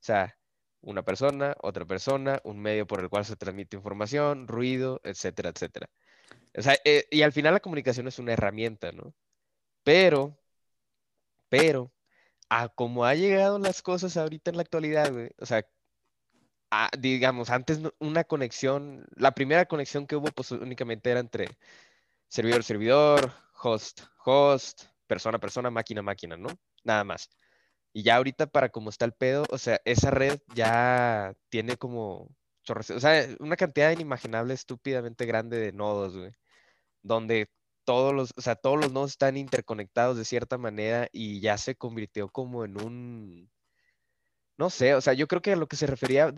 sea, 0.00 0.38
una 0.82 1.02
persona, 1.04 1.56
otra 1.62 1.84
persona, 1.86 2.40
un 2.44 2.60
medio 2.60 2.86
por 2.86 3.00
el 3.00 3.08
cual 3.08 3.24
se 3.24 3.36
transmite 3.36 3.76
información, 3.76 4.48
ruido, 4.48 5.00
etcétera, 5.04 5.50
etcétera. 5.50 5.90
O 6.56 6.62
sea, 6.62 6.76
eh, 6.84 7.06
y 7.10 7.22
al 7.22 7.32
final 7.32 7.54
la 7.54 7.60
comunicación 7.60 8.08
es 8.08 8.18
una 8.18 8.32
herramienta, 8.34 8.92
¿no? 8.92 9.14
Pero, 9.84 10.38
pero, 11.48 11.92
a 12.48 12.68
como 12.68 13.04
ha 13.04 13.14
llegado 13.14 13.58
las 13.58 13.82
cosas 13.82 14.16
ahorita 14.16 14.50
en 14.50 14.56
la 14.56 14.62
actualidad, 14.62 15.12
güey, 15.12 15.30
o 15.38 15.46
sea, 15.46 15.66
digamos, 16.98 17.50
antes 17.50 17.80
una 17.98 18.24
conexión, 18.24 19.04
la 19.16 19.32
primera 19.32 19.66
conexión 19.66 20.06
que 20.06 20.16
hubo, 20.16 20.28
pues 20.28 20.50
únicamente 20.52 21.10
era 21.10 21.20
entre 21.20 21.48
servidor, 22.28 22.64
servidor, 22.64 23.32
host, 23.62 24.02
host, 24.24 24.84
persona, 25.06 25.38
persona, 25.38 25.70
máquina, 25.70 26.02
máquina, 26.02 26.36
¿no? 26.36 26.48
Nada 26.84 27.04
más. 27.04 27.30
Y 27.92 28.02
ya 28.04 28.16
ahorita 28.16 28.46
para 28.46 28.70
como 28.70 28.90
está 28.90 29.04
el 29.04 29.12
pedo, 29.12 29.44
o 29.50 29.58
sea, 29.58 29.80
esa 29.84 30.10
red 30.10 30.40
ya 30.54 31.34
tiene 31.50 31.76
como 31.76 32.30
una 33.40 33.56
cantidad 33.56 33.90
inimaginable, 33.90 34.54
estúpidamente 34.54 35.26
grande 35.26 35.58
de 35.58 35.72
nodos, 35.72 36.16
güey, 36.16 36.32
donde 37.02 37.50
todos 37.84 38.14
los, 38.14 38.32
o 38.36 38.40
sea, 38.42 38.56
todos 38.56 38.78
los 38.80 38.92
nodos 38.92 39.12
están 39.12 39.36
interconectados 39.36 40.16
de 40.16 40.24
cierta 40.24 40.58
manera 40.58 41.08
y 41.12 41.40
ya 41.40 41.58
se 41.58 41.76
convirtió 41.76 42.28
como 42.30 42.64
en 42.64 42.80
un, 42.82 43.50
no 44.56 44.70
sé, 44.70 44.94
o 44.94 45.00
sea, 45.00 45.12
yo 45.14 45.26
creo 45.28 45.42
que 45.42 45.52
a 45.52 45.56
lo 45.56 45.66
que 45.66 45.76
se 45.76 45.86
refería 45.86 46.32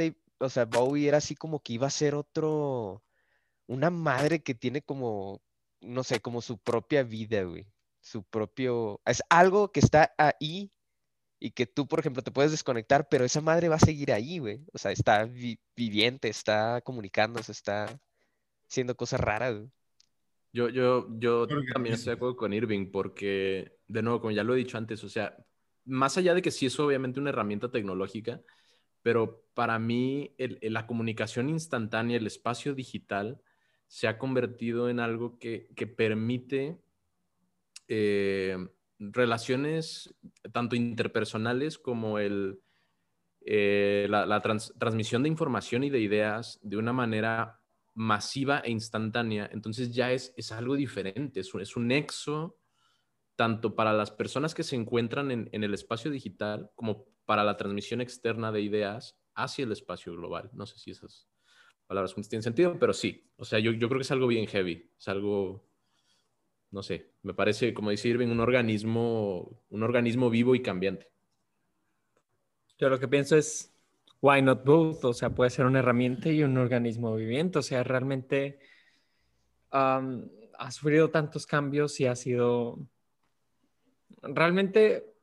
o 0.46 0.50
sea, 0.50 0.64
Bowie 0.66 1.08
era 1.08 1.18
así 1.18 1.34
como 1.34 1.60
que 1.62 1.74
iba 1.74 1.86
a 1.86 1.90
ser 1.90 2.14
otro, 2.14 3.02
una 3.66 3.90
madre 3.90 4.42
que 4.42 4.54
tiene 4.54 4.82
como, 4.82 5.42
no 5.80 6.04
sé, 6.04 6.20
como 6.20 6.42
su 6.42 6.58
propia 6.58 7.02
vida, 7.02 7.42
güey, 7.44 7.66
su 8.00 8.24
propio, 8.24 9.00
es 9.06 9.22
algo 9.30 9.72
que 9.72 9.80
está 9.80 10.14
ahí 10.18 10.72
y 11.40 11.50
que 11.52 11.66
tú, 11.66 11.86
por 11.86 12.00
ejemplo, 12.00 12.22
te 12.22 12.30
puedes 12.30 12.52
desconectar, 12.52 13.08
pero 13.08 13.24
esa 13.24 13.40
madre 13.40 13.68
va 13.68 13.76
a 13.76 13.80
seguir 13.80 14.12
ahí, 14.12 14.38
güey. 14.38 14.64
O 14.72 14.78
sea, 14.78 14.92
está 14.92 15.24
vi- 15.24 15.60
viviente, 15.76 16.28
está 16.28 16.80
comunicándose, 16.82 17.52
está 17.52 18.00
haciendo 18.68 18.96
cosas 18.96 19.20
raras, 19.20 19.54
güey. 19.54 19.70
Yo, 20.52 20.68
yo, 20.68 21.08
yo 21.18 21.48
también 21.72 21.94
estoy 21.94 22.12
de 22.12 22.16
acuerdo 22.16 22.36
con 22.36 22.52
Irving 22.52 22.90
porque, 22.92 23.76
de 23.88 24.02
nuevo, 24.02 24.20
como 24.20 24.30
ya 24.30 24.44
lo 24.44 24.54
he 24.54 24.58
dicho 24.58 24.78
antes, 24.78 25.02
o 25.02 25.08
sea, 25.08 25.36
más 25.84 26.16
allá 26.16 26.32
de 26.32 26.42
que 26.42 26.52
sí 26.52 26.66
es 26.66 26.78
obviamente 26.78 27.18
una 27.18 27.30
herramienta 27.30 27.70
tecnológica, 27.70 28.40
pero 29.04 29.44
para 29.52 29.78
mí 29.78 30.34
la 30.38 30.86
comunicación 30.86 31.50
instantánea, 31.50 32.16
el 32.16 32.26
espacio 32.26 32.74
digital, 32.74 33.38
se 33.86 34.08
ha 34.08 34.16
convertido 34.16 34.88
en 34.88 34.98
algo 34.98 35.38
que, 35.38 35.68
permite 35.94 36.80
eh, 37.86 38.56
relaciones 38.98 40.14
tanto 40.52 40.74
interpersonales 40.74 41.78
como 41.78 42.18
el, 42.18 42.62
eh, 43.42 44.06
la, 44.08 44.24
la 44.24 44.40
trans- 44.40 44.72
transmisión 44.78 45.22
de 45.22 45.28
información 45.28 45.84
y 45.84 45.90
de 45.90 46.00
ideas 46.00 46.58
de 46.62 46.78
una 46.78 46.94
manera 46.94 47.60
masiva 47.92 48.60
e 48.60 48.70
instantánea. 48.70 49.50
Entonces 49.52 49.94
ya 49.94 50.12
es, 50.12 50.32
es 50.38 50.50
algo 50.50 50.76
diferente, 50.76 51.40
es 51.40 51.52
un, 51.52 51.60
es 51.60 51.76
un 51.76 51.88
nexo 51.88 52.56
tanto 53.36 53.74
para 53.74 53.92
las 53.92 54.10
personas 54.10 54.54
que 54.54 54.62
se 54.62 54.76
encuentran 54.76 55.30
en, 55.30 55.50
en 55.52 55.62
el 55.62 55.74
espacio 55.74 56.10
digital 56.10 56.70
como 56.74 57.13
para 57.24 57.44
la 57.44 57.56
transmisión 57.56 58.00
externa 58.00 58.52
de 58.52 58.60
ideas 58.60 59.18
hacia 59.34 59.64
el 59.64 59.72
espacio 59.72 60.12
global. 60.14 60.50
No 60.52 60.66
sé 60.66 60.78
si 60.78 60.90
esas 60.90 61.28
palabras 61.86 62.14
tienen 62.28 62.42
sentido, 62.42 62.78
pero 62.78 62.92
sí. 62.92 63.30
O 63.36 63.44
sea, 63.44 63.58
yo, 63.58 63.72
yo 63.72 63.88
creo 63.88 63.98
que 63.98 64.04
es 64.04 64.10
algo 64.10 64.26
bien 64.26 64.46
heavy, 64.46 64.90
es 64.98 65.08
algo, 65.08 65.66
no 66.70 66.82
sé, 66.82 67.12
me 67.22 67.34
parece, 67.34 67.74
como 67.74 67.90
dice 67.90 68.08
Irving, 68.08 68.28
un 68.28 68.40
organismo, 68.40 69.62
un 69.70 69.82
organismo 69.82 70.30
vivo 70.30 70.54
y 70.54 70.62
cambiante. 70.62 71.08
Yo 72.78 72.88
lo 72.88 72.98
que 72.98 73.08
pienso 73.08 73.36
es, 73.36 73.72
why 74.20 74.42
not 74.42 74.64
both? 74.64 75.04
O 75.04 75.12
sea, 75.12 75.30
puede 75.30 75.50
ser 75.50 75.66
una 75.66 75.78
herramienta 75.80 76.30
y 76.30 76.42
un 76.42 76.56
organismo 76.58 77.14
viviente. 77.14 77.58
O 77.58 77.62
sea, 77.62 77.84
realmente 77.84 78.58
am, 79.70 80.28
ha 80.58 80.70
sufrido 80.70 81.10
tantos 81.10 81.46
cambios 81.46 82.00
y 82.00 82.06
ha 82.06 82.16
sido... 82.16 82.78
Realmente 84.22 85.13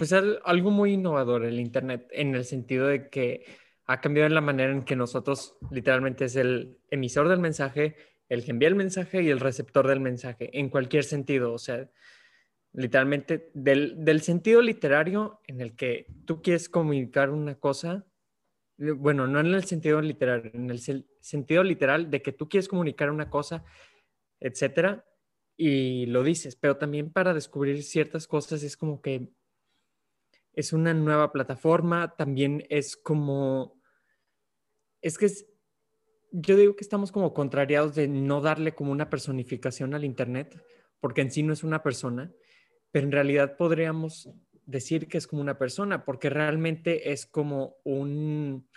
pues 0.00 0.14
al- 0.14 0.40
algo 0.46 0.70
muy 0.70 0.94
innovador 0.94 1.44
el 1.44 1.60
Internet 1.60 2.08
en 2.12 2.34
el 2.34 2.46
sentido 2.46 2.86
de 2.86 3.10
que 3.10 3.44
ha 3.84 4.00
cambiado 4.00 4.30
la 4.30 4.40
manera 4.40 4.72
en 4.72 4.82
que 4.82 4.96
nosotros 4.96 5.58
literalmente 5.70 6.24
es 6.24 6.36
el 6.36 6.78
emisor 6.90 7.28
del 7.28 7.38
mensaje, 7.38 7.96
el 8.30 8.42
que 8.42 8.52
envía 8.52 8.68
el 8.68 8.76
mensaje 8.76 9.22
y 9.22 9.28
el 9.28 9.40
receptor 9.40 9.86
del 9.86 10.00
mensaje, 10.00 10.58
en 10.58 10.70
cualquier 10.70 11.04
sentido. 11.04 11.52
O 11.52 11.58
sea, 11.58 11.90
literalmente 12.72 13.50
del, 13.52 14.02
del 14.02 14.22
sentido 14.22 14.62
literario 14.62 15.42
en 15.46 15.60
el 15.60 15.76
que 15.76 16.06
tú 16.24 16.40
quieres 16.40 16.70
comunicar 16.70 17.28
una 17.28 17.56
cosa, 17.56 18.06
eh, 18.78 18.92
bueno, 18.92 19.26
no 19.26 19.38
en 19.40 19.48
el 19.48 19.64
sentido 19.64 20.00
literario, 20.00 20.50
en 20.54 20.70
el 20.70 20.80
sentido 21.20 21.62
literal 21.62 22.10
de 22.10 22.22
que 22.22 22.32
tú 22.32 22.48
quieres 22.48 22.68
comunicar 22.68 23.10
una 23.10 23.28
cosa, 23.28 23.66
etcétera, 24.40 25.04
y 25.58 26.06
lo 26.06 26.22
dices, 26.22 26.56
pero 26.56 26.78
también 26.78 27.12
para 27.12 27.34
descubrir 27.34 27.82
ciertas 27.82 28.26
cosas 28.26 28.62
es 28.62 28.78
como 28.78 29.02
que 29.02 29.28
es 30.52 30.72
una 30.72 30.94
nueva 30.94 31.32
plataforma, 31.32 32.14
también 32.16 32.66
es 32.68 32.96
como, 32.96 33.80
es 35.00 35.18
que 35.18 35.26
es, 35.26 35.46
yo 36.32 36.56
digo 36.56 36.76
que 36.76 36.84
estamos 36.84 37.12
como 37.12 37.34
contrariados 37.34 37.94
de 37.94 38.08
no 38.08 38.40
darle 38.40 38.74
como 38.74 38.92
una 38.92 39.10
personificación 39.10 39.94
al 39.94 40.04
Internet, 40.04 40.62
porque 41.00 41.22
en 41.22 41.30
sí 41.30 41.42
no 41.42 41.52
es 41.52 41.64
una 41.64 41.82
persona, 41.82 42.32
pero 42.90 43.06
en 43.06 43.12
realidad 43.12 43.56
podríamos 43.56 44.30
decir 44.66 45.08
que 45.08 45.18
es 45.18 45.26
como 45.26 45.42
una 45.42 45.58
persona, 45.58 46.04
porque 46.04 46.30
realmente 46.30 47.12
es 47.12 47.26
como 47.26 47.76
un, 47.84 48.68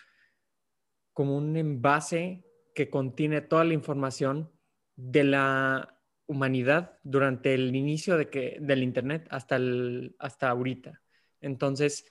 como 1.13 1.38
un 1.38 1.56
envase 1.58 2.46
que 2.74 2.89
contiene 2.89 3.42
toda 3.42 3.63
la 3.63 3.74
información 3.74 4.51
de 4.96 5.24
la 5.24 6.00
humanidad 6.25 6.98
durante 7.03 7.53
el 7.53 7.75
inicio 7.75 8.18
de 8.18 8.30
que, 8.30 8.58
del 8.60 8.84
Internet 8.84 9.27
hasta, 9.30 9.58
el, 9.58 10.15
hasta 10.20 10.50
ahorita. 10.50 11.02
Entonces, 11.44 12.06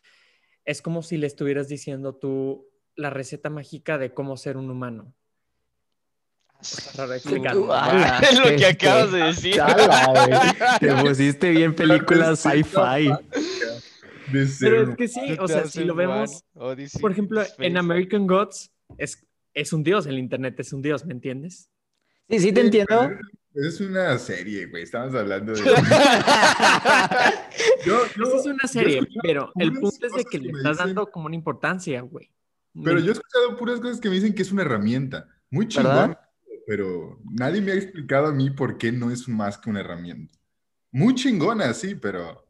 es 0.64 0.80
como 0.82 1.02
si 1.02 1.16
le 1.16 1.26
estuvieras 1.26 1.68
diciendo 1.68 2.14
tú 2.14 2.68
la 2.94 3.10
receta 3.10 3.50
mágica 3.50 3.98
de 3.98 4.14
cómo 4.14 4.36
ser 4.36 4.56
un 4.56 4.70
humano. 4.70 5.12
Es 6.62 6.96
lo 8.38 8.44
que 8.44 8.54
este, 8.54 8.66
acabas 8.66 9.10
de 9.10 9.18
decir. 9.18 9.54
Chala. 9.56 10.78
Te 10.78 10.94
pusiste 11.02 11.50
bien 11.50 11.74
películas 11.74 12.38
sci-fi. 12.38 13.10
Pero 14.60 14.82
es 14.90 14.96
que 14.96 15.08
sí, 15.08 15.36
o 15.40 15.48
sea, 15.48 15.66
si 15.66 15.84
lo 15.84 15.96
vemos, 15.96 16.44
por 17.00 17.10
ejemplo, 17.10 17.42
en 17.58 17.76
American 17.76 18.28
Gods 18.28 18.70
es, 18.96 19.26
es 19.54 19.72
un 19.72 19.82
dios, 19.82 20.06
el 20.06 20.18
Internet 20.18 20.54
es 20.60 20.72
un 20.72 20.82
dios, 20.82 21.04
¿me 21.04 21.12
entiendes? 21.12 21.68
Sí, 22.30 22.38
sí, 22.38 22.52
te 22.52 22.60
entiendo. 22.60 23.10
Es 23.54 23.80
una 23.80 24.18
serie, 24.18 24.66
güey. 24.66 24.84
Estamos 24.84 25.14
hablando 25.14 25.52
de. 25.52 25.60
Yo- 27.84 28.02
yo- 28.16 28.24
Esa 28.24 28.36
es 28.38 28.46
una 28.46 28.68
serie, 28.68 29.00
pero 29.22 29.50
el 29.56 29.72
punto 29.72 29.88
es 29.88 30.00
de 30.00 30.08
cosas 30.08 30.24
que 30.30 30.38
le 30.38 30.52
me 30.52 30.58
estás 30.58 30.76
dicen- 30.78 30.86
dando 30.86 31.10
como 31.10 31.26
una 31.26 31.34
importancia, 31.34 32.00
güey. 32.02 32.30
Pero 32.82 32.96
Me- 32.96 33.02
yo 33.02 33.08
he 33.08 33.12
escuchado 33.12 33.56
puras 33.56 33.80
cosas 33.80 34.00
que 34.00 34.08
me 34.08 34.14
dicen 34.16 34.34
que 34.34 34.42
es 34.42 34.52
una 34.52 34.62
herramienta. 34.62 35.28
Muy 35.50 35.68
chingón, 35.68 35.92
¿Verdad? 35.94 36.18
pero 36.66 37.18
nadie 37.24 37.60
me 37.60 37.72
ha 37.72 37.74
explicado 37.74 38.26
a 38.28 38.32
mí 38.32 38.50
por 38.50 38.78
qué 38.78 38.92
no 38.92 39.10
es 39.10 39.28
más 39.28 39.58
que 39.58 39.68
una 39.68 39.80
herramienta. 39.80 40.38
Muy 40.90 41.14
chingona, 41.14 41.74
sí, 41.74 41.94
pero 41.96 42.46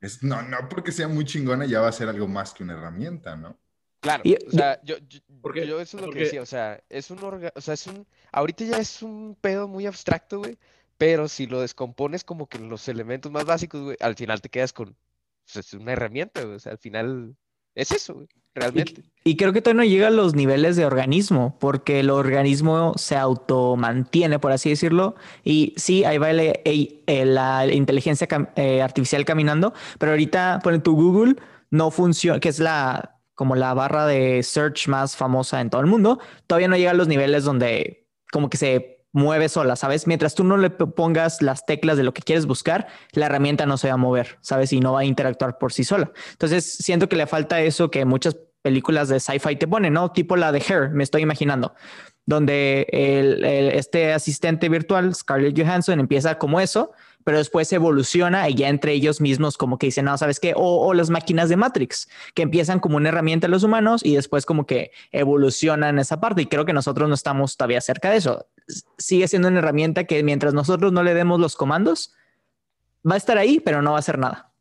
es, 0.00 0.22
no, 0.22 0.42
no 0.42 0.68
porque 0.68 0.92
sea 0.92 1.08
muy 1.08 1.24
chingona 1.24 1.64
ya 1.64 1.80
va 1.80 1.88
a 1.88 1.92
ser 1.92 2.08
algo 2.08 2.26
más 2.28 2.52
que 2.52 2.62
una 2.64 2.74
herramienta, 2.74 3.36
¿no? 3.36 3.56
Claro, 4.00 4.22
Y- 4.26 4.34
o 4.34 4.50
sea, 4.50 4.80
yo, 4.84 4.96
yo, 5.08 5.20
Porque- 5.40 5.66
yo 5.66 5.80
eso 5.80 5.96
es 5.96 6.00
lo 6.02 6.06
porque- 6.08 6.18
que 6.18 6.24
decía, 6.26 6.42
o 6.42 6.46
sea, 6.46 6.82
es 6.90 7.10
un 7.10 7.18
orga- 7.20 7.52
o 7.54 7.60
sea, 7.60 7.72
es 7.74 7.86
un, 7.86 8.06
ahorita 8.32 8.64
ya 8.64 8.76
es 8.78 9.00
un 9.02 9.34
pedo 9.40 9.66
muy 9.68 9.86
abstracto, 9.86 10.40
güey, 10.40 10.58
pero 10.98 11.28
si 11.28 11.46
lo 11.46 11.60
descompones 11.60 12.24
como 12.24 12.48
que 12.48 12.58
los 12.58 12.88
elementos 12.88 13.30
más 13.32 13.44
básicos, 13.44 13.82
güey, 13.82 13.96
al 14.00 14.14
final 14.14 14.40
te 14.40 14.48
quedas 14.48 14.72
con, 14.72 14.96
pues, 15.44 15.66
es 15.66 15.74
una 15.74 15.92
herramienta, 15.92 16.42
güey, 16.42 16.56
o 16.56 16.58
sea, 16.58 16.72
al 16.72 16.78
final 16.78 17.36
es 17.74 17.90
eso, 17.90 18.14
güey, 18.14 18.28
realmente. 18.54 19.02
Y 19.24 19.36
creo 19.36 19.52
que 19.52 19.60
todavía 19.60 19.82
no 19.82 19.88
llega 19.90 20.06
a 20.08 20.10
los 20.10 20.34
niveles 20.34 20.76
de 20.76 20.86
organismo, 20.86 21.56
porque 21.58 22.00
el 22.00 22.10
organismo 22.10 22.92
se 22.96 23.16
automantiene, 23.16 24.38
por 24.38 24.52
así 24.52 24.70
decirlo. 24.70 25.16
Y 25.42 25.74
sí, 25.76 26.04
ahí 26.04 26.18
va 26.18 26.30
el- 26.30 26.60
el- 26.64 27.02
el- 27.06 27.34
la 27.34 27.66
inteligencia 27.66 28.28
cam- 28.28 28.50
eh, 28.56 28.82
artificial 28.82 29.24
caminando, 29.24 29.72
pero 29.98 30.12
ahorita 30.12 30.60
pone 30.62 30.78
tu 30.78 30.94
Google, 30.94 31.36
no 31.70 31.90
funciona, 31.90 32.38
que 32.40 32.48
es 32.48 32.58
la 32.60 33.10
como 33.34 33.56
la 33.56 33.74
barra 33.74 34.06
de 34.06 34.44
search 34.44 34.86
más 34.86 35.16
famosa 35.16 35.60
en 35.60 35.68
todo 35.68 35.80
el 35.80 35.88
mundo, 35.88 36.20
todavía 36.46 36.68
no 36.68 36.76
llega 36.76 36.92
a 36.92 36.94
los 36.94 37.08
niveles 37.08 37.42
donde 37.42 38.06
como 38.30 38.48
que 38.48 38.56
se 38.56 38.93
mueve 39.14 39.48
sola, 39.48 39.76
¿sabes? 39.76 40.06
Mientras 40.06 40.34
tú 40.34 40.44
no 40.44 40.56
le 40.58 40.68
pongas 40.70 41.40
las 41.40 41.64
teclas 41.64 41.96
de 41.96 42.02
lo 42.02 42.12
que 42.12 42.20
quieres 42.20 42.44
buscar, 42.46 42.88
la 43.12 43.26
herramienta 43.26 43.64
no 43.64 43.78
se 43.78 43.88
va 43.88 43.94
a 43.94 43.96
mover, 43.96 44.38
¿sabes? 44.42 44.72
Y 44.72 44.80
no 44.80 44.92
va 44.92 45.00
a 45.00 45.04
interactuar 45.04 45.56
por 45.56 45.72
sí 45.72 45.84
sola. 45.84 46.10
Entonces, 46.32 46.70
siento 46.70 47.08
que 47.08 47.16
le 47.16 47.26
falta 47.26 47.60
eso 47.62 47.90
que 47.90 48.04
muchas 48.04 48.36
películas 48.60 49.08
de 49.08 49.20
sci-fi 49.20 49.56
te 49.56 49.68
ponen, 49.68 49.92
¿no? 49.92 50.10
Tipo 50.10 50.34
la 50.36 50.50
de 50.50 50.58
Her, 50.58 50.90
me 50.90 51.04
estoy 51.04 51.22
imaginando, 51.22 51.74
donde 52.26 52.86
el- 52.90 53.44
el- 53.44 53.68
este 53.72 54.12
asistente 54.12 54.68
virtual, 54.68 55.14
Scarlett 55.14 55.56
Johansson, 55.58 56.00
empieza 56.00 56.36
como 56.38 56.58
eso, 56.60 56.92
pero 57.24 57.38
después 57.38 57.72
evoluciona 57.72 58.48
y 58.48 58.54
ya 58.54 58.68
entre 58.68 58.92
ellos 58.92 59.20
mismos 59.20 59.56
como 59.56 59.78
que 59.78 59.86
dicen, 59.86 60.04
no, 60.04 60.16
¿sabes 60.16 60.38
qué? 60.38 60.52
O, 60.54 60.92
las 60.94 61.10
máquinas 61.10 61.48
de 61.48 61.56
Matrix, 61.56 62.08
que 62.34 62.42
empiezan 62.42 62.78
como 62.78 62.96
una 62.96 63.08
herramienta 63.08 63.46
a 63.46 63.50
los 63.50 63.64
humanos 63.64 64.04
y 64.04 64.14
después 64.14 64.46
como 64.46 64.66
que 64.66 64.92
evolucionan 65.10 65.98
esa 65.98 66.20
parte. 66.20 66.42
Y 66.42 66.46
creo 66.46 66.64
que 66.64 66.72
nosotros 66.72 67.08
no 67.08 67.14
estamos 67.14 67.56
todavía 67.56 67.80
cerca 67.80 68.10
de 68.10 68.18
eso. 68.18 68.46
Sigue 68.98 69.26
siendo 69.26 69.48
una 69.48 69.58
herramienta 69.58 70.04
que 70.04 70.22
mientras 70.22 70.54
nosotros 70.54 70.92
no 70.92 71.02
le 71.02 71.14
demos 71.14 71.40
los 71.40 71.56
comandos, 71.56 72.14
va 73.08 73.14
a 73.14 73.18
estar 73.18 73.38
ahí, 73.38 73.60
pero 73.60 73.82
no 73.82 73.92
va 73.92 73.96
a 73.96 74.00
hacer 74.00 74.18
nada. 74.18 74.52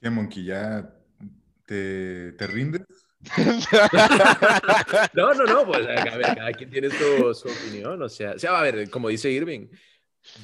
¿Qué, 0.00 0.10
Monkey? 0.10 0.44
¿Ya 0.44 0.94
te, 1.66 2.32
te 2.32 2.46
rindes? 2.46 3.03
No, 5.14 5.32
no, 5.34 5.44
no, 5.44 5.66
pues 5.66 5.86
a 5.86 6.16
ver, 6.16 6.34
cada 6.34 6.52
quien 6.52 6.70
tiene 6.70 6.90
su, 6.90 7.34
su 7.34 7.48
opinión, 7.48 8.00
o 8.02 8.08
sea, 8.08 8.32
o 8.32 8.38
sea, 8.38 8.58
a 8.58 8.62
ver, 8.62 8.90
como 8.90 9.08
dice 9.08 9.30
Irving, 9.30 9.68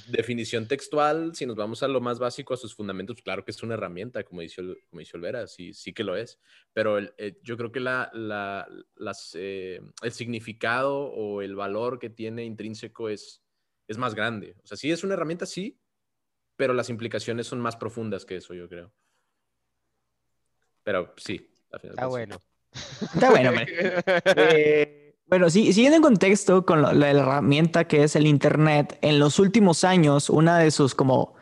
definición 0.09 0.67
textual, 0.67 1.35
si 1.35 1.47
nos 1.47 1.57
vamos 1.57 1.83
a 1.83 1.89
lo 1.89 2.01
más 2.01 2.19
básico, 2.19 2.55
a 2.55 2.57
sus 2.57 2.75
fundamentos, 2.75 3.15
pues 3.17 3.25
claro 3.25 3.45
que 3.45 3.51
es 3.51 3.63
una 3.63 3.75
herramienta, 3.75 4.23
como 4.25 4.41
dice, 4.43 4.63
como 4.91 5.01
dice 5.01 5.17
Olvera, 5.17 5.47
sí, 5.47 5.73
sí 5.73 5.93
que 5.93 6.05
lo 6.05 6.17
es, 6.17 6.39
pero 6.73 6.99
el- 6.99 7.15
eh, 7.19 7.39
yo 7.43 7.57
creo 7.57 7.73
que 7.73 7.81
la, 7.81 8.11
la- 8.13 8.69
las, 8.97 9.33
eh, 9.35 9.81
el 10.03 10.13
significado 10.13 10.97
o 10.99 11.43
el 11.43 11.57
valor 11.57 11.99
que 11.99 12.11
tiene 12.11 12.45
intrínseco 12.45 13.09
es, 13.09 13.43
es 13.89 13.97
más 13.99 14.15
grande, 14.15 14.57
o 14.63 14.67
sea, 14.67 14.77
sí 14.77 14.91
es 14.91 15.03
una 15.03 15.15
herramienta, 15.15 15.47
sí, 15.47 15.79
pero 16.57 16.75
las 16.75 16.91
implicaciones 16.91 17.47
son 17.47 17.61
más 17.61 17.77
profundas 17.77 18.27
que 18.27 18.37
eso, 18.37 18.53
yo 18.53 18.69
creo. 18.69 18.93
Pero 20.83 21.15
sí. 21.17 21.49
al 21.73 21.81
final, 21.81 21.97
sí. 21.99 22.05
bueno. 22.07 22.39
Está 22.73 23.31
bueno, 23.31 23.51
hombre. 23.51 23.67
Eh, 24.37 25.15
bueno, 25.27 25.49
sí, 25.49 25.73
siguiendo 25.73 25.97
en 25.97 26.03
contexto 26.03 26.67
con 26.67 26.83
la 26.83 27.11
herramienta 27.11 27.85
que 27.87 28.03
es 28.03 28.17
el 28.17 28.27
Internet, 28.27 28.99
en 29.01 29.19
los 29.19 29.39
últimos 29.39 29.85
años, 29.85 30.29
una 30.29 30.59
de 30.59 30.71
sus 30.71 30.95
como 30.95 31.35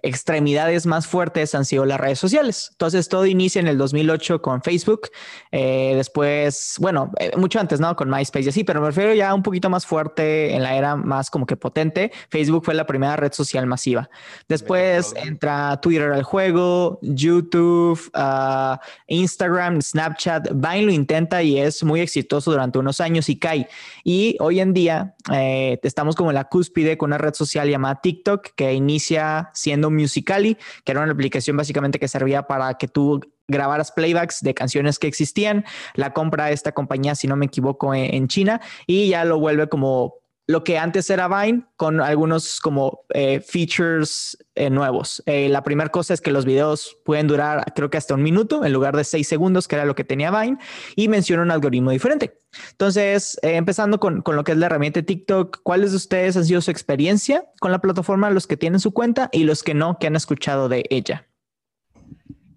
extremidades 0.00 0.86
más 0.86 1.06
fuertes 1.06 1.54
han 1.54 1.64
sido 1.64 1.84
las 1.84 2.00
redes 2.00 2.18
sociales. 2.18 2.68
Entonces, 2.72 3.08
todo 3.08 3.26
inicia 3.26 3.60
en 3.60 3.66
el 3.66 3.76
2008 3.76 4.40
con 4.40 4.62
Facebook, 4.62 5.10
eh, 5.50 5.92
después, 5.96 6.76
bueno, 6.80 7.12
eh, 7.18 7.36
mucho 7.36 7.60
antes, 7.60 7.78
¿no? 7.78 7.94
Con 7.94 8.08
MySpace 8.08 8.46
y 8.46 8.48
así, 8.48 8.64
pero 8.64 8.80
me 8.80 8.86
refiero 8.86 9.12
ya 9.12 9.34
un 9.34 9.42
poquito 9.42 9.68
más 9.68 9.84
fuerte 9.84 10.54
en 10.54 10.62
la 10.62 10.76
era 10.76 10.96
más 10.96 11.30
como 11.30 11.46
que 11.46 11.56
potente. 11.56 12.10
Facebook 12.30 12.64
fue 12.64 12.74
la 12.74 12.86
primera 12.86 13.16
red 13.16 13.32
social 13.32 13.66
masiva. 13.66 14.08
Después 14.48 15.14
entra 15.16 15.78
Twitter 15.80 16.10
al 16.12 16.22
juego, 16.22 16.98
YouTube, 17.02 18.00
ah, 18.14 18.80
Instagram, 19.08 19.82
Snapchat, 19.82 20.48
Vine 20.52 20.82
lo 20.82 20.92
intenta 20.92 21.42
y 21.42 21.58
es 21.58 21.84
muy 21.84 22.00
exitoso 22.00 22.50
durante 22.50 22.78
unos 22.78 23.00
años 23.00 23.28
y 23.28 23.38
cae. 23.38 23.68
Y 24.04 24.36
hoy 24.40 24.60
en 24.60 24.72
día 24.72 25.14
eh, 25.32 25.78
estamos 25.82 26.16
como 26.16 26.30
en 26.30 26.34
la 26.36 26.44
cúspide 26.44 26.96
con 26.96 27.10
una 27.10 27.18
red 27.18 27.34
social 27.34 27.68
llamada 27.68 28.00
TikTok 28.00 28.48
que 28.56 28.72
inicia 28.72 29.50
siendo 29.52 29.81
Musically, 29.90 30.56
que 30.84 30.92
era 30.92 31.02
una 31.02 31.12
aplicación 31.12 31.56
básicamente 31.56 31.98
que 31.98 32.08
servía 32.08 32.42
para 32.42 32.74
que 32.74 32.88
tú 32.88 33.20
grabaras 33.48 33.92
playbacks 33.92 34.40
de 34.40 34.54
canciones 34.54 34.98
que 34.98 35.06
existían. 35.06 35.64
La 35.94 36.12
compra 36.12 36.50
esta 36.50 36.72
compañía, 36.72 37.14
si 37.14 37.26
no 37.26 37.36
me 37.36 37.46
equivoco, 37.46 37.94
en 37.94 38.28
China 38.28 38.60
y 38.86 39.08
ya 39.08 39.24
lo 39.24 39.38
vuelve 39.38 39.68
como 39.68 40.21
lo 40.46 40.64
que 40.64 40.78
antes 40.78 41.08
era 41.10 41.28
Vine 41.28 41.64
con 41.76 42.00
algunos 42.00 42.60
como 42.60 43.04
eh, 43.14 43.40
features 43.40 44.36
eh, 44.54 44.70
nuevos. 44.70 45.22
Eh, 45.26 45.48
la 45.48 45.62
primera 45.62 45.90
cosa 45.90 46.14
es 46.14 46.20
que 46.20 46.32
los 46.32 46.44
videos 46.44 46.96
pueden 47.04 47.26
durar 47.26 47.72
creo 47.74 47.90
que 47.90 47.96
hasta 47.96 48.14
un 48.14 48.22
minuto 48.22 48.64
en 48.64 48.72
lugar 48.72 48.96
de 48.96 49.04
seis 49.04 49.28
segundos, 49.28 49.68
que 49.68 49.76
era 49.76 49.84
lo 49.84 49.94
que 49.94 50.04
tenía 50.04 50.30
Vine, 50.30 50.58
y 50.96 51.08
menciona 51.08 51.42
un 51.42 51.50
algoritmo 51.50 51.90
diferente. 51.90 52.40
Entonces, 52.72 53.38
empezando 53.42 53.98
con, 53.98 54.20
con 54.22 54.36
lo 54.36 54.44
que 54.44 54.52
es 54.52 54.58
la 54.58 54.66
herramienta 54.66 55.02
TikTok, 55.02 55.60
¿cuáles 55.62 55.92
de 55.92 55.96
ustedes 55.96 56.36
han 56.36 56.44
sido 56.44 56.60
su 56.60 56.70
experiencia 56.70 57.44
con 57.60 57.72
la 57.72 57.80
plataforma, 57.80 58.30
los 58.30 58.46
que 58.46 58.56
tienen 58.56 58.80
su 58.80 58.92
cuenta 58.92 59.30
y 59.32 59.44
los 59.44 59.62
que 59.62 59.74
no, 59.74 59.98
que 59.98 60.08
han 60.08 60.16
escuchado 60.16 60.68
de 60.68 60.84
ella? 60.90 61.26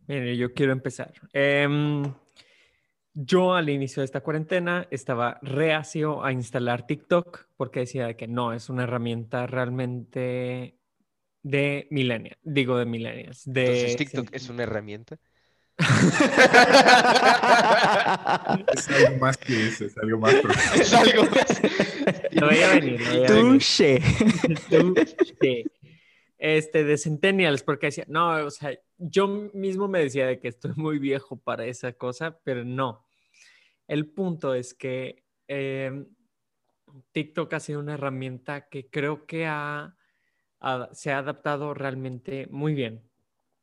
Mire, 0.07 0.37
yo 0.37 0.53
quiero 0.53 0.71
empezar. 0.71 1.13
Em, 1.33 2.03
yo 3.15 3.55
al 3.55 3.69
inicio 3.69 4.01
de 4.01 4.05
esta 4.05 4.21
cuarentena 4.21 4.87
estaba 4.91 5.39
reacio 5.41 6.23
a 6.23 6.33
instalar 6.33 6.85
TikTok 6.85 7.47
porque 7.55 7.79
decía 7.81 8.15
que 8.17 8.27
no, 8.27 8.53
es 8.53 8.69
una 8.69 8.83
herramienta 8.83 9.47
realmente 9.47 10.77
de 11.41 11.87
millennials. 11.91 12.37
Digo 12.43 12.77
de 12.77 12.85
millennials. 12.85 13.41
De 13.45 13.65
Entonces, 13.65 13.95
TikTok 13.95 14.29
es 14.33 14.49
una 14.49 14.63
herramienta. 14.63 15.17
Es 18.73 18.89
algo 18.89 19.17
más 19.19 19.37
que 19.37 19.67
eso, 19.67 19.85
es 19.85 19.97
algo 19.97 20.17
más 20.19 20.33
profundo. 20.35 20.81
Es 20.81 20.93
algo 20.93 21.23
más. 21.23 21.61
Lo 22.31 22.41
lo 22.41 22.47
veía 22.47 22.69
venir. 22.69 23.01
Touché. 23.27 24.01
Touché. 24.69 25.65
Este, 26.37 26.83
de 26.83 26.97
Centennials, 26.97 27.63
porque 27.63 27.87
decía, 27.87 28.05
no, 28.07 28.45
o 28.45 28.51
sea, 28.51 28.77
yo 28.97 29.27
mismo 29.53 29.87
me 29.87 29.99
decía 29.99 30.27
de 30.27 30.39
que 30.39 30.47
estoy 30.47 30.71
muy 30.75 30.99
viejo 30.99 31.37
para 31.37 31.65
esa 31.65 31.93
cosa, 31.93 32.39
pero 32.43 32.63
no. 32.63 33.04
El 33.87 34.11
punto 34.11 34.53
es 34.53 34.73
que 34.73 35.25
eh, 35.47 36.05
TikTok 37.11 37.53
ha 37.53 37.59
sido 37.59 37.79
una 37.79 37.95
herramienta 37.95 38.67
que 38.69 38.89
creo 38.89 39.25
que 39.25 39.45
ha, 39.45 39.95
se 40.91 41.11
ha 41.11 41.19
adaptado 41.19 41.73
realmente 41.73 42.47
muy 42.49 42.73
bien 42.73 43.09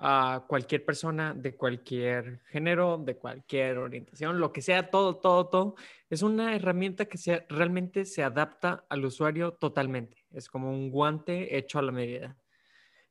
a 0.05 0.45
cualquier 0.49 0.85
persona 0.85 1.33
de 1.33 1.57
cualquier 1.57 2.41
género, 2.47 2.99
de 2.99 3.17
cualquier 3.17 3.79
orientación, 3.79 4.41
lo 4.41 4.53
que 4.53 4.61
sea, 4.61 4.91
todo, 4.91 5.19
todo, 5.19 5.49
todo. 5.49 5.75
Es 6.11 6.23
una 6.23 6.57
herramienta 6.57 7.07
que 7.07 7.47
realmente 7.49 8.05
se 8.05 8.25
adapta 8.25 8.85
al 8.89 9.05
usuario 9.05 9.53
totalmente. 9.53 10.27
Es 10.33 10.49
como 10.49 10.71
un 10.71 10.91
guante 10.91 11.57
hecho 11.57 11.79
a 11.79 11.83
la 11.83 11.93
medida. 11.93 12.37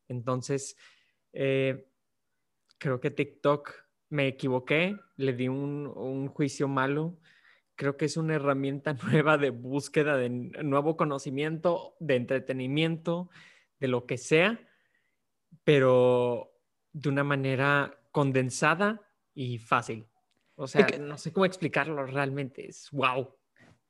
Entonces, 0.10 0.76
eh, 1.32 1.88
creo 2.78 3.00
que 3.00 3.12
TikTok 3.12 3.74
me 4.12 4.28
equivoqué, 4.28 4.98
le 5.16 5.34
di 5.34 5.48
un, 5.48 5.88
un 5.88 6.28
juicio 6.28 6.68
malo. 6.68 7.18
Creo 7.76 7.98
que 7.98 8.06
es 8.06 8.18
una 8.18 8.36
herramienta 8.36 8.94
nueva 9.12 9.38
de 9.40 9.50
búsqueda 9.50 10.16
de 10.18 10.30
nuevo 10.30 10.96
conocimiento, 10.98 11.96
de 12.00 12.18
entretenimiento, 12.18 13.30
de 13.80 13.88
lo 13.88 14.06
que 14.06 14.18
sea, 14.20 14.60
pero 15.64 16.52
de 16.94 17.10
una 17.10 17.24
manera 17.24 17.98
condensada 18.12 19.02
y 19.34 19.58
fácil. 19.58 20.06
O 20.56 20.68
sea, 20.68 20.86
que- 20.86 21.00
no 21.00 21.18
sé 21.18 21.32
cómo 21.32 21.46
explicarlo 21.46 22.06
realmente. 22.06 22.68
Es 22.68 22.90
wow. 22.92 23.30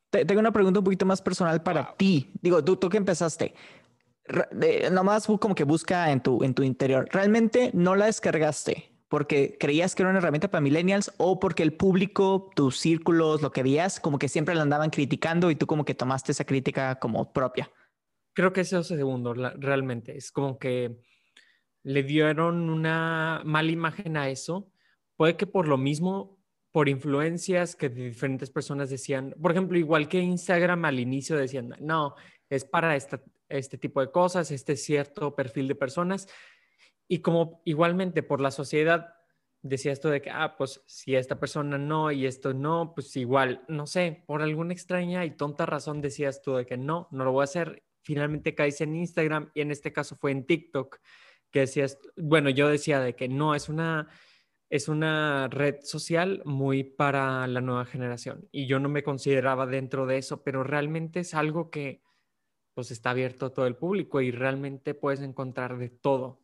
Te- 0.10 0.26
Tengo 0.26 0.40
una 0.40 0.52
pregunta 0.52 0.80
un 0.80 0.84
poquito 0.84 1.06
más 1.06 1.22
personal 1.22 1.62
para 1.64 1.96
ti. 1.98 2.32
Digo, 2.42 2.64
tú, 2.64 2.76
tú 2.78 2.90
que 2.90 2.98
empezaste. 2.98 3.54
Re- 4.26 4.48
de- 4.52 4.90
nomás 4.92 5.26
como 5.26 5.56
que 5.56 5.64
busca 5.64 6.12
en 6.12 6.22
tu, 6.22 6.44
en 6.44 6.54
tu 6.54 6.64
interior. 6.64 7.08
¿Realmente 7.12 7.72
no 7.74 7.96
la 7.96 8.06
descargaste 8.06 8.91
porque 9.12 9.58
creías 9.60 9.94
que 9.94 10.04
era 10.04 10.10
una 10.10 10.20
herramienta 10.20 10.50
para 10.50 10.62
millennials 10.62 11.12
o 11.18 11.38
porque 11.38 11.64
el 11.64 11.74
público, 11.74 12.50
tus 12.56 12.80
círculos, 12.80 13.42
lo 13.42 13.52
que 13.52 13.62
veías, 13.62 14.00
como 14.00 14.18
que 14.18 14.30
siempre 14.30 14.56
la 14.56 14.62
andaban 14.62 14.90
criticando 14.90 15.52
y 15.52 15.56
tú 15.56 15.68
como 15.68 15.84
que 15.84 15.94
tomaste 15.94 16.32
esa 16.32 16.46
crítica 16.46 16.96
como 16.98 17.34
propia? 17.34 17.70
Creo 18.34 18.54
que 18.54 18.62
eso 18.62 18.80
es 18.80 18.88
segundo, 18.88 19.36
la- 19.36 19.54
realmente. 19.58 20.16
Es 20.16 20.32
como 20.32 20.58
que 20.58 20.96
le 21.84 22.04
dieron 22.04 22.70
una 22.70 23.42
mala 23.44 23.70
imagen 23.70 24.16
a 24.16 24.30
eso. 24.30 24.72
Puede 25.18 25.36
que 25.36 25.46
por 25.46 25.68
lo 25.68 25.78
mismo, 25.78 26.40
por 26.72 26.88
influencias 26.88 27.76
que 27.76 27.90
diferentes 27.90 28.50
personas 28.50 28.90
decían, 28.90 29.36
por 29.42 29.52
ejemplo, 29.52 29.78
igual 29.78 30.08
que 30.08 30.20
Instagram 30.22 30.86
al 30.86 31.02
inicio 31.02 31.36
decían, 31.36 31.76
no, 31.82 32.16
es 32.50 32.64
para 32.64 32.96
esta- 32.96 33.22
este 33.50 33.78
tipo 33.78 34.00
de 34.00 34.10
cosas, 34.10 34.52
este 34.52 34.78
cierto 34.78 35.36
perfil 35.36 35.68
de 35.68 35.76
personas. 35.76 36.30
Y 37.08 37.20
como 37.20 37.62
igualmente 37.66 38.24
por 38.24 38.42
la 38.42 38.52
sociedad 38.52 39.16
decía 39.62 39.92
esto 39.92 40.10
de 40.10 40.22
que, 40.22 40.30
ah, 40.32 40.56
pues 40.58 40.82
si 40.88 41.16
esta 41.16 41.40
persona 41.40 41.78
no 41.78 42.12
y 42.12 42.26
esto 42.26 42.54
no, 42.54 42.94
pues 42.96 43.16
igual, 43.16 43.64
no 43.68 43.86
sé, 43.86 44.24
por 44.26 44.42
alguna 44.42 44.74
extraña 44.74 45.24
y 45.26 45.32
tonta 45.32 45.66
razón 45.66 46.02
decías 46.02 46.42
tú 46.42 46.56
de 46.56 46.66
que 46.66 46.78
no, 46.78 47.08
no 47.12 47.24
lo 47.26 47.32
voy 47.32 47.42
a 47.42 47.46
hacer. 47.46 47.84
Finalmente 48.04 48.56
caes 48.56 48.82
en 48.82 48.96
Instagram 48.96 49.52
y 49.54 49.62
en 49.62 49.72
este 49.72 49.94
caso 49.94 50.16
fue 50.16 50.32
en 50.32 50.46
TikTok 50.46 50.98
que 51.52 51.60
decías, 51.62 52.00
bueno, 52.16 52.50
yo 52.50 52.68
decía 52.70 53.00
de 53.00 53.16
que 53.16 53.28
no, 53.28 53.54
es 53.54 53.70
una, 53.70 54.08
es 54.70 54.88
una 54.88 55.48
red 55.50 55.76
social 55.84 56.42
muy 56.46 56.84
para 56.84 57.46
la 57.46 57.62
nueva 57.62 57.86
generación 57.86 58.48
y 58.52 58.66
yo 58.68 58.80
no 58.80 58.90
me 58.90 59.04
consideraba 59.04 59.68
dentro 59.68 60.06
de 60.08 60.18
eso, 60.18 60.44
pero 60.44 60.64
realmente 60.64 61.20
es 61.20 61.34
algo 61.34 61.70
que 61.70 62.02
pues 62.74 62.90
está 62.90 63.12
abierto 63.12 63.48
a 63.48 63.54
todo 63.54 63.68
el 63.68 63.76
público 63.76 64.22
y 64.22 64.32
realmente 64.32 64.94
puedes 64.94 65.22
encontrar 65.22 65.78
de 65.78 65.90
todo. 65.90 66.42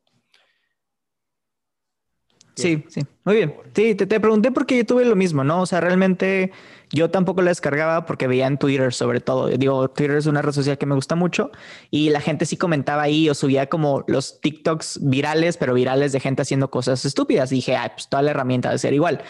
Sí, 2.57 2.83
sí, 2.89 3.01
muy 3.23 3.35
bien. 3.35 3.53
Sí, 3.73 3.95
te, 3.95 4.07
te 4.07 4.19
pregunté 4.19 4.51
porque 4.51 4.77
yo 4.77 4.85
tuve 4.85 5.05
lo 5.05 5.15
mismo, 5.15 5.43
¿no? 5.43 5.61
O 5.61 5.65
sea, 5.65 5.79
realmente 5.79 6.51
yo 6.91 7.11
tampoco 7.11 7.41
la 7.41 7.51
descargaba 7.51 8.05
porque 8.05 8.27
veía 8.27 8.47
en 8.47 8.57
Twitter 8.57 8.93
sobre 8.93 9.19
todo. 9.19 9.47
Digo, 9.47 9.89
Twitter 9.89 10.17
es 10.17 10.25
una 10.25 10.41
red 10.41 10.53
social 10.53 10.77
que 10.77 10.85
me 10.85 10.95
gusta 10.95 11.15
mucho 11.15 11.51
y 11.91 12.09
la 12.09 12.21
gente 12.21 12.45
sí 12.45 12.57
comentaba 12.57 13.03
ahí 13.03 13.29
o 13.29 13.35
subía 13.35 13.67
como 13.67 14.03
los 14.07 14.41
TikToks 14.41 15.01
virales, 15.03 15.57
pero 15.57 15.73
virales 15.73 16.11
de 16.13 16.19
gente 16.19 16.41
haciendo 16.41 16.71
cosas 16.71 17.03
estúpidas. 17.05 17.51
Y 17.51 17.55
dije, 17.55 17.75
ay, 17.75 17.89
pues 17.93 18.09
toda 18.09 18.23
la 18.23 18.31
herramienta 18.31 18.69
debe 18.69 18.79
ser 18.79 18.93
igual. 18.93 19.21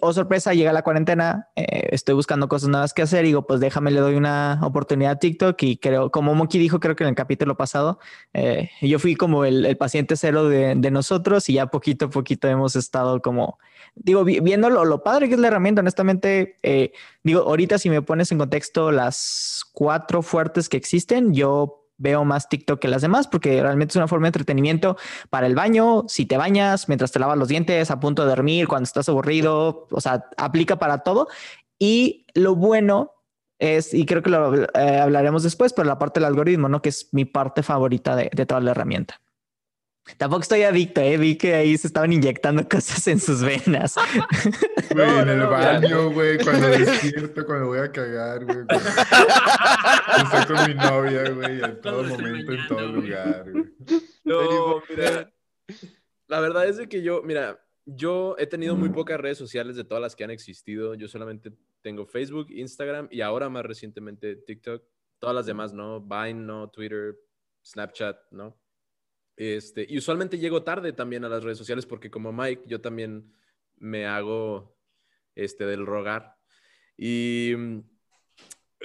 Oh, 0.00 0.12
sorpresa, 0.12 0.54
llega 0.54 0.72
la 0.72 0.82
cuarentena, 0.82 1.48
eh, 1.56 1.88
estoy 1.90 2.14
buscando 2.14 2.46
cosas 2.46 2.68
nuevas 2.68 2.94
que 2.94 3.02
hacer 3.02 3.24
digo, 3.24 3.48
pues 3.48 3.58
déjame, 3.58 3.90
le 3.90 3.98
doy 3.98 4.14
una 4.14 4.60
oportunidad 4.62 5.12
a 5.12 5.18
TikTok 5.18 5.60
y 5.64 5.76
creo, 5.76 6.12
como 6.12 6.36
Monkey 6.36 6.60
dijo, 6.60 6.78
creo 6.78 6.94
que 6.94 7.02
en 7.02 7.10
el 7.10 7.16
capítulo 7.16 7.56
pasado, 7.56 7.98
eh, 8.32 8.70
yo 8.80 9.00
fui 9.00 9.16
como 9.16 9.44
el, 9.44 9.66
el 9.66 9.76
paciente 9.76 10.16
cero 10.16 10.48
de, 10.48 10.76
de, 10.76 10.90
nosotros 10.92 11.48
y 11.48 11.54
ya 11.54 11.66
poquito 11.66 12.06
a 12.06 12.10
poquito 12.10 12.46
hemos 12.46 12.76
estado 12.76 13.20
como, 13.20 13.58
digo, 13.96 14.22
vi, 14.22 14.38
viendo 14.38 14.70
lo, 14.70 14.84
lo, 14.84 15.02
padre 15.02 15.28
que 15.28 15.34
es 15.34 15.40
la 15.40 15.48
herramienta, 15.48 15.80
honestamente, 15.80 16.58
eh, 16.62 16.92
digo, 17.24 17.40
ahorita 17.40 17.76
si 17.78 17.90
me 17.90 18.02
pones 18.02 18.30
en 18.30 18.38
contexto 18.38 18.92
las 18.92 19.64
cuatro 19.72 20.22
fuertes 20.22 20.68
que 20.68 20.76
existen, 20.76 21.34
yo 21.34 21.81
veo 21.98 22.24
más 22.24 22.48
TikTok 22.48 22.80
que 22.80 22.88
las 22.88 23.02
demás 23.02 23.28
porque 23.28 23.62
realmente 23.62 23.92
es 23.92 23.96
una 23.96 24.08
forma 24.08 24.26
de 24.26 24.28
entretenimiento 24.28 24.96
para 25.30 25.46
el 25.46 25.54
baño, 25.54 26.04
si 26.08 26.26
te 26.26 26.36
bañas, 26.36 26.88
mientras 26.88 27.12
te 27.12 27.18
lavas 27.18 27.38
los 27.38 27.48
dientes, 27.48 27.90
a 27.90 28.00
punto 28.00 28.22
de 28.22 28.28
dormir, 28.28 28.68
cuando 28.68 28.84
estás 28.84 29.08
aburrido, 29.08 29.86
o 29.90 30.00
sea, 30.00 30.26
aplica 30.36 30.78
para 30.78 30.98
todo. 30.98 31.28
Y 31.78 32.26
lo 32.34 32.54
bueno 32.54 33.12
es, 33.58 33.94
y 33.94 34.06
creo 34.06 34.22
que 34.22 34.30
lo 34.30 34.54
eh, 34.54 35.00
hablaremos 35.00 35.42
después, 35.42 35.72
pero 35.72 35.86
la 35.86 35.98
parte 35.98 36.20
del 36.20 36.26
algoritmo, 36.26 36.68
¿no? 36.68 36.82
Que 36.82 36.88
es 36.88 37.08
mi 37.12 37.24
parte 37.24 37.62
favorita 37.62 38.16
de, 38.16 38.30
de 38.32 38.46
toda 38.46 38.60
la 38.60 38.72
herramienta. 38.72 39.20
Tampoco 40.16 40.42
estoy 40.42 40.62
adicto, 40.62 41.00
¿eh? 41.00 41.16
Vi 41.16 41.36
que 41.36 41.54
ahí 41.54 41.78
se 41.78 41.86
estaban 41.86 42.12
inyectando 42.12 42.66
cosas 42.68 43.06
en 43.06 43.20
sus 43.20 43.42
venas. 43.42 43.96
Güey, 44.92 45.06
no, 45.06 45.20
en 45.20 45.28
el 45.30 45.38
no, 45.38 45.48
baño, 45.50 46.10
güey, 46.10 46.38
cuando 46.38 46.68
despierto, 46.68 47.46
cuando 47.46 47.68
voy 47.68 47.78
a 47.78 47.90
cagar, 47.90 48.44
güey. 48.44 48.58
Estoy 50.18 50.54
con 50.54 50.68
mi 50.68 50.74
novia, 50.74 51.30
güey, 51.30 51.64
en 51.64 51.80
todo 51.80 52.02
momento, 52.04 52.52
en 52.52 52.66
todo 52.68 52.86
lugar, 52.88 53.50
güey. 53.50 53.64
No, 54.24 54.82
mira. 54.90 55.32
La 56.26 56.40
verdad 56.40 56.66
es 56.66 56.76
de 56.76 56.90
que 56.90 57.02
yo, 57.02 57.22
mira, 57.22 57.58
yo 57.86 58.36
he 58.38 58.46
tenido 58.46 58.76
muy 58.76 58.90
pocas 58.90 59.18
redes 59.18 59.38
sociales 59.38 59.76
de 59.76 59.84
todas 59.84 60.02
las 60.02 60.14
que 60.14 60.24
han 60.24 60.30
existido. 60.30 60.94
Yo 60.94 61.08
solamente 61.08 61.52
tengo 61.80 62.04
Facebook, 62.04 62.48
Instagram 62.50 63.08
y 63.10 63.22
ahora 63.22 63.48
más 63.48 63.64
recientemente 63.64 64.36
TikTok. 64.36 64.82
Todas 65.20 65.34
las 65.34 65.46
demás, 65.46 65.72
¿no? 65.72 66.02
Vine, 66.02 66.34
no, 66.34 66.68
Twitter, 66.68 67.16
Snapchat, 67.64 68.18
¿no? 68.30 68.61
Este, 69.36 69.86
y 69.88 69.98
usualmente 69.98 70.38
llego 70.38 70.62
tarde 70.62 70.92
también 70.92 71.24
a 71.24 71.28
las 71.28 71.42
redes 71.42 71.58
sociales 71.58 71.86
porque 71.86 72.10
como 72.10 72.32
Mike, 72.32 72.64
yo 72.66 72.80
también 72.80 73.32
me 73.78 74.06
hago 74.06 74.76
este, 75.34 75.64
del 75.66 75.86
rogar. 75.86 76.36
Y 76.96 77.52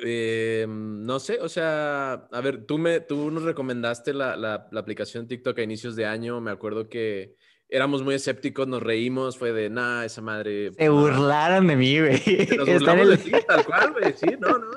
eh, 0.04 0.66
no 0.68 1.20
sé, 1.20 1.40
o 1.42 1.50
sea, 1.50 2.14
a 2.14 2.42
ver, 2.42 2.66
tú, 2.66 2.78
me, 2.78 3.00
tú 3.00 3.32
nos 3.32 3.44
recomendaste 3.44 4.14
la, 4.14 4.36
la, 4.36 4.70
aplicación 4.76 5.28
TikTok 5.28 5.58
a 5.60 5.64
inicios 5.64 5.96
de 5.96 6.06
año. 6.06 6.40
Me 6.42 6.52
acuerdo 6.52 6.90
que 6.90 7.36
éramos 7.70 8.04
muy 8.04 8.16
escépticos, 8.16 8.68
nos 8.68 8.82
reímos, 8.82 9.38
fue 9.38 9.52
de, 9.52 9.70
nah, 9.70 10.06
esa 10.06 10.22
madre. 10.22 10.72
Se 10.74 10.90
burlaron 10.90 11.68
de 11.68 11.76
mí, 11.76 12.00
güey. 12.00 12.22
Nos 12.58 12.68
burlamos 12.68 13.04
el... 13.04 13.10
de 13.10 13.18
ti, 13.18 13.32
tal 13.48 13.66
cual, 13.66 13.94
güey. 13.94 14.14
Sí, 14.14 14.28
no, 14.40 14.58
no, 14.58 14.68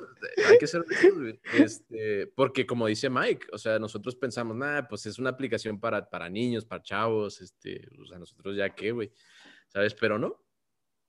hay 0.48 0.58
que 0.58 0.66
ser 0.66 0.84
güey. 1.14 1.40
Este, 1.54 2.26
porque 2.28 2.66
como 2.66 2.86
dice 2.86 3.08
Mike, 3.08 3.46
o 3.52 3.58
sea, 3.58 3.78
nosotros 3.78 4.16
pensamos, 4.16 4.56
nah, 4.56 4.82
pues 4.82 5.06
es 5.06 5.18
una 5.18 5.30
aplicación 5.30 5.78
para, 5.78 6.08
para 6.08 6.28
niños, 6.28 6.64
para 6.64 6.82
chavos, 6.82 7.40
este, 7.40 7.86
o 8.00 8.06
sea, 8.06 8.18
nosotros 8.18 8.56
ya 8.56 8.74
qué, 8.74 8.92
güey, 8.92 9.12
¿sabes? 9.68 9.94
Pero 9.94 10.18
no, 10.18 10.42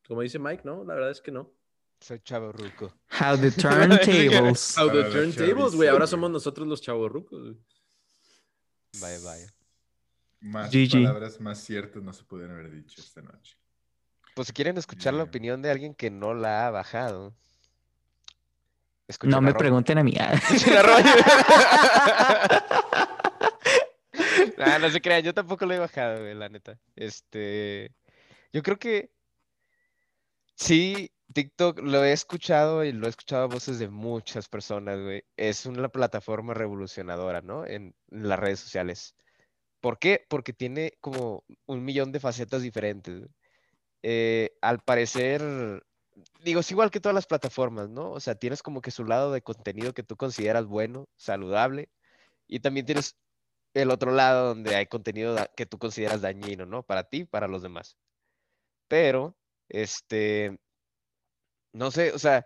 como 0.08 0.22
dice 0.22 0.40
Mike, 0.40 0.64
no, 0.66 0.84
la 0.84 0.94
verdad 0.94 1.12
es 1.12 1.22
que 1.22 1.32
no. 1.32 1.52
Soy 2.00 2.20
chavo 2.24 2.52
ruco. 2.52 2.96
How 3.12 3.38
the 3.38 3.52
turntables. 3.52 4.76
How 4.76 4.92
the 4.92 5.04
turntables, 5.04 5.76
güey. 5.76 5.88
Ahora 5.88 6.08
somos 6.08 6.32
nosotros 6.32 6.68
los 6.68 6.82
chavos 6.82 7.12
rucos. 7.12 7.56
Vaya, 9.00 9.20
vaya. 9.24 9.61
Más 10.42 10.72
GG. 10.72 11.04
palabras 11.04 11.40
más 11.40 11.60
ciertas 11.60 12.02
no 12.02 12.12
se 12.14 12.24
pudieron 12.24 12.58
haber 12.58 12.72
dicho 12.72 13.00
esta 13.00 13.22
noche. 13.22 13.56
Pues 14.36 14.48
si 14.48 14.54
quieren 14.54 14.78
escuchar 14.78 15.14
la 15.14 15.24
opinión 15.24 15.62
de 15.62 15.70
alguien 15.70 15.94
que 15.94 16.10
no 16.10 16.34
la 16.34 16.66
ha 16.66 16.72
bajado. 16.72 17.36
No 19.24 19.42
me 19.42 19.54
pregunten 19.54 19.98
a 19.98 20.04
mí. 20.04 20.14
nah, 24.58 24.80
no 24.80 24.90
se 24.90 25.02
crean, 25.02 25.22
yo 25.22 25.34
tampoco 25.34 25.66
lo 25.66 25.74
he 25.74 25.80
bajado, 25.80 26.22
güey, 26.22 26.34
la 26.34 26.48
neta. 26.50 26.80
Este. 26.96 27.94
Yo 28.54 28.64
creo 28.64 28.80
que. 28.80 29.12
Sí, 30.56 31.12
TikTok 31.34 31.80
lo 31.80 32.04
he 32.04 32.14
escuchado 32.14 32.84
y 32.86 32.94
lo 32.94 33.08
he 33.08 33.10
escuchado 33.10 33.44
a 33.44 33.48
voces 33.48 33.80
de 33.80 33.90
muchas 33.90 34.48
personas, 34.48 35.00
güey. 35.02 35.24
Es 35.36 35.66
una 35.66 35.90
plataforma 35.90 36.54
revolucionadora, 36.54 37.42
¿no? 37.42 37.66
En, 37.66 37.94
en, 38.12 38.30
las 38.30 38.40
redes 38.40 38.62
sociales. 38.62 39.16
¿Por 39.82 40.00
qué? 40.00 40.26
Porque 40.30 40.54
tiene 40.54 40.94
como 41.02 41.44
un 41.66 41.84
millón 41.84 42.12
de 42.12 42.20
facetas 42.20 42.62
diferentes. 42.62 43.28
Eh, 44.04 44.52
al 44.62 44.82
parecer, 44.84 45.42
digo, 46.44 46.62
es 46.62 46.72
igual 46.72 46.92
que 46.92 47.00
todas 47.00 47.16
las 47.16 47.28
plataformas, 47.28 47.90
¿no? 47.90 48.12
O 48.12 48.20
sea, 48.20 48.36
tienes 48.36 48.64
como 48.64 48.82
que 48.82 48.92
su 48.92 49.06
lado 49.06 49.32
de 49.32 49.42
contenido 49.42 49.94
que 49.94 50.04
tú 50.04 50.18
consideras 50.18 50.66
bueno, 50.68 51.10
saludable, 51.18 51.90
y 52.48 52.60
también 52.62 52.86
tienes 52.86 53.18
el 53.74 53.92
otro 53.92 54.12
lado 54.12 54.50
donde 54.50 54.76
hay 54.76 54.88
contenido 54.88 55.36
que 55.56 55.66
tú 55.66 55.78
consideras 55.80 56.22
dañino, 56.22 56.66
¿no? 56.66 56.84
Para 56.84 57.06
ti, 57.06 57.26
para 57.26 57.48
los 57.48 57.64
demás. 57.64 57.98
Pero, 58.88 59.38
este, 59.70 60.60
no 61.74 61.92
sé, 61.92 62.12
o 62.14 62.20
sea, 62.20 62.46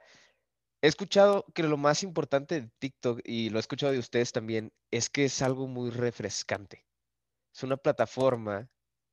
he 0.81 0.87
escuchado 0.87 1.45
que 1.53 1.63
lo 1.63 1.77
más 1.77 2.03
importante 2.03 2.61
de 2.61 2.69
TikTok, 2.79 3.21
y 3.25 3.49
lo 3.49 3.57
he 3.59 3.61
escuchado 3.61 3.93
de 3.93 3.99
ustedes 3.99 4.31
también, 4.31 4.73
es 4.91 5.09
que 5.09 5.25
es 5.25 5.41
algo 5.41 5.67
muy 5.67 5.89
refrescante. 5.91 6.84
Es 7.55 7.63
una 7.63 7.77
plataforma 7.77 8.69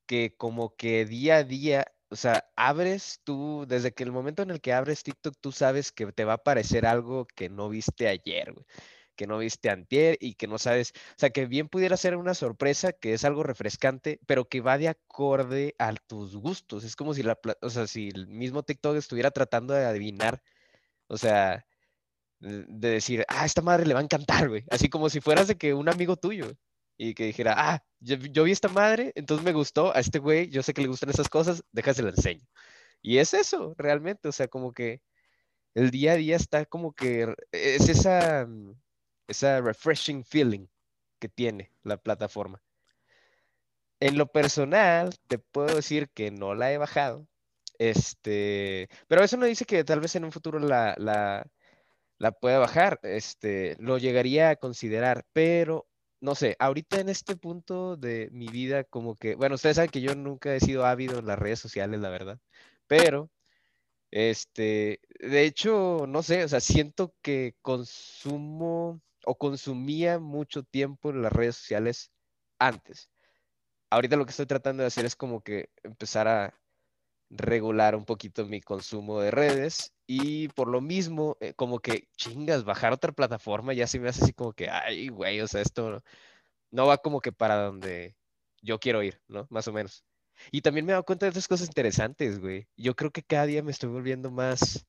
que 0.07 0.35
como 0.37 0.75
que 0.77 1.05
día 1.07 1.37
a 1.39 1.45
día, 1.45 1.87
o 2.11 2.17
sea, 2.17 2.45
abres 2.57 3.21
tú, 3.25 3.67
desde 3.69 3.93
que 3.93 4.03
el 4.03 4.13
momento 4.13 4.43
en 4.43 4.51
el 4.51 4.61
que 4.61 4.73
abres 4.73 5.05
TikTok, 5.05 5.37
tú 5.41 5.53
sabes 5.53 5.93
que 5.93 6.11
te 6.13 6.25
va 6.25 6.33
a 6.33 6.37
aparecer 6.37 6.85
algo 6.87 7.27
que 7.27 7.49
no 7.49 7.69
viste 7.69 8.09
ayer, 8.09 8.53
güey, 8.53 8.67
que 9.17 9.27
no 9.29 9.39
viste 9.39 9.71
antier 9.71 10.19
y 10.21 10.35
que 10.35 10.49
no 10.49 10.59
sabes, 10.59 10.93
o 10.97 11.15
sea, 11.19 11.31
que 11.31 11.47
bien 11.47 11.69
pudiera 11.69 11.97
ser 11.97 12.17
una 12.17 12.35
sorpresa, 12.35 12.93
que 12.93 13.15
es 13.15 13.25
algo 13.25 13.45
refrescante, 13.45 14.21
pero 14.27 14.49
que 14.49 14.61
va 14.61 14.79
de 14.79 14.89
acorde 14.89 15.75
a 15.79 15.95
tus 15.95 16.37
gustos. 16.37 16.85
Es 16.85 16.97
como 16.97 17.15
si 17.15 17.23
la, 17.23 17.39
o 17.63 17.71
sea, 17.71 17.87
si 17.87 18.09
el 18.09 18.27
mismo 18.29 18.65
TikTok 18.65 18.97
estuviera 18.97 19.31
tratando 19.31 19.75
de 19.75 19.85
adivinar, 19.87 20.43
o 21.09 21.19
sea, 21.19 21.67
de 22.41 22.91
decir, 22.91 23.25
ah, 23.29 23.47
esta 23.47 23.63
madre 23.63 23.87
le 23.87 23.95
va 23.95 24.01
a 24.01 24.05
encantar, 24.05 24.49
güey. 24.49 24.65
Así 24.71 24.89
como 24.89 25.11
si 25.11 25.21
fueras 25.21 25.49
de 25.49 25.57
que 25.59 25.75
un 25.75 25.89
amigo 25.89 26.17
tuyo 26.17 26.53
y 27.03 27.15
que 27.15 27.25
dijera, 27.27 27.55
ah, 27.57 27.85
yo, 28.01 28.17
yo 28.17 28.45
vi 28.45 28.53
esta 28.53 28.69
madre, 28.69 29.13
entonces 29.17 29.45
me 29.45 29.53
gustó, 29.53 29.95
a 29.95 29.99
este 30.01 30.21
güey, 30.21 30.49
yo 30.51 30.63
sé 30.63 30.73
que 30.73 30.83
le 30.83 30.89
gustan 30.89 31.11
esas 31.11 31.29
cosas, 31.29 31.65
déjase 31.73 32.03
la 32.03 32.11
enseño. 32.11 32.47
Y 33.03 33.19
es 33.19 33.35
eso, 33.35 33.75
realmente, 33.77 34.29
o 34.29 34.33
sea, 34.33 34.49
como 34.49 34.73
que 34.73 35.03
el 35.75 35.91
día 35.91 36.13
a 36.13 36.17
día 36.17 36.37
está 36.37 36.67
como 36.67 36.93
que 36.95 37.35
es 37.53 37.89
esa, 37.89 38.47
mm, 38.47 38.75
esa 39.29 39.61
refreshing 39.61 40.25
feeling 40.25 40.67
que 41.19 41.29
tiene 41.29 41.73
la 41.83 41.97
plataforma. 41.97 42.63
En 44.01 44.19
lo 44.19 44.27
personal, 44.31 45.15
te 45.29 45.39
puedo 45.39 45.75
decir 45.77 46.11
que 46.11 46.31
no 46.31 46.55
la 46.55 46.73
he 46.73 46.79
bajado, 46.79 47.27
este, 47.79 48.89
pero 49.09 49.25
eso 49.25 49.37
no 49.37 49.47
dice 49.47 49.65
que 49.65 49.85
tal 49.85 50.01
vez 50.01 50.15
en 50.17 50.25
un 50.25 50.33
futuro 50.33 50.61
la, 50.61 50.95
la, 50.99 51.47
la 52.19 52.33
pueda 52.33 52.59
bajar, 52.61 53.01
este, 53.03 53.77
lo 53.81 53.99
llegaría 53.99 54.51
a 54.51 54.57
considerar, 54.57 55.25
pero 55.33 55.89
no 56.23 56.37
sé, 56.37 56.57
ahorita 56.61 57.01
en 57.01 57.09
este 57.11 57.37
punto 57.37 57.97
de 57.97 58.31
mi 58.33 58.49
vida, 58.49 58.85
como 58.85 59.17
que, 59.17 59.35
bueno, 59.35 59.57
ustedes 59.57 59.77
saben 59.77 59.91
que 59.91 60.01
yo 60.01 60.15
nunca 60.15 60.55
he 60.55 60.61
sido 60.61 60.87
ávido 60.87 61.19
en 61.19 61.27
las 61.27 61.39
redes 61.39 61.61
sociales, 61.61 62.01
la 62.01 62.11
verdad, 62.11 62.39
pero, 62.87 63.31
este, 64.13 65.01
de 65.21 65.45
hecho, 65.45 66.07
no 66.09 66.23
sé, 66.23 66.45
o 66.45 66.49
sea, 66.49 66.61
siento 66.61 67.15
que 67.23 67.57
consumo 67.63 69.03
o 69.27 69.37
consumía 69.39 70.19
mucho 70.21 70.63
tiempo 70.65 71.11
en 71.11 71.23
las 71.23 71.33
redes 71.33 71.57
sociales 71.57 72.13
antes. 72.59 73.11
Ahorita 73.91 74.17
lo 74.17 74.25
que 74.27 74.31
estoy 74.31 74.47
tratando 74.47 74.83
de 74.83 74.89
hacer 74.89 75.05
es 75.07 75.17
como 75.17 75.43
que 75.43 75.71
empezar 75.83 76.29
a 76.29 76.62
regular 77.33 77.97
un 77.97 78.05
poquito 78.05 78.47
mi 78.47 78.61
consumo 78.61 79.21
de 79.21 79.31
redes 79.31 79.93
y 80.07 80.49
por 80.49 80.69
lo 80.69 80.81
mismo, 80.81 81.37
eh, 81.41 81.55
como 81.55 81.81
que 81.81 82.09
chingas, 82.17 82.65
bajar 82.65 82.93
otra 82.93 83.13
plataforma 83.13 83.73
ya 83.73 83.87
se 83.87 83.99
me 83.99 84.09
hace 84.09 84.25
así 84.25 84.33
como 84.35 84.53
que, 84.53 84.69
ay, 84.71 85.09
güey, 85.09 85.41
o 85.41 85.49
sea, 85.49 85.63
esto 85.63 85.91
no, 85.91 86.03
no 86.73 86.87
va 86.87 86.99
como 86.99 87.21
que 87.21 87.33
para 87.33 87.57
donde 87.65 88.17
yo 88.63 88.79
quiero 88.81 89.03
ir, 89.03 89.21
¿no? 89.29 89.47
Más 89.51 89.69
o 89.69 89.73
menos. 89.73 90.05
Y 90.51 90.63
también 90.63 90.87
me 90.87 90.93
he 90.93 90.95
dado 90.95 91.05
cuenta 91.05 91.27
de 91.27 91.31
otras 91.31 91.49
cosas 91.49 91.69
interesantes, 91.69 92.41
güey. 92.41 92.69
Yo 92.77 92.95
creo 92.97 93.11
que 93.11 93.23
cada 93.23 93.47
día 93.47 93.63
me 93.63 93.71
estoy 93.73 93.91
volviendo 93.91 94.31
más, 94.31 94.87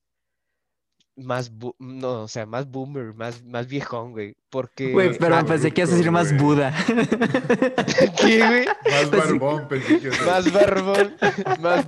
más, 1.16 1.50
no, 1.78 2.22
o 2.22 2.28
sea, 2.28 2.44
más 2.46 2.66
boomer, 2.68 3.14
más, 3.14 3.42
más 3.44 3.66
viejón, 3.66 4.12
güey. 4.12 4.36
Porque... 4.50 4.92
Güey, 4.92 5.16
perdón, 5.18 5.40
Ah, 5.44 5.46
pensé 5.46 5.70
que 5.72 5.80
ibas 5.82 5.92
a 5.92 5.96
decir 5.96 6.10
más. 6.10 6.36
Buda. 6.36 6.74
¿Qué, 8.20 8.38
güey? 8.46 8.66
Más 8.66 9.06
Pues 9.10 9.22
sí. 9.24 9.38
barbón, 9.38 9.68
pensé 9.68 10.00
que 10.00 10.10
Más 10.24 10.52
barbón, 10.52 11.16
más... 11.60 11.86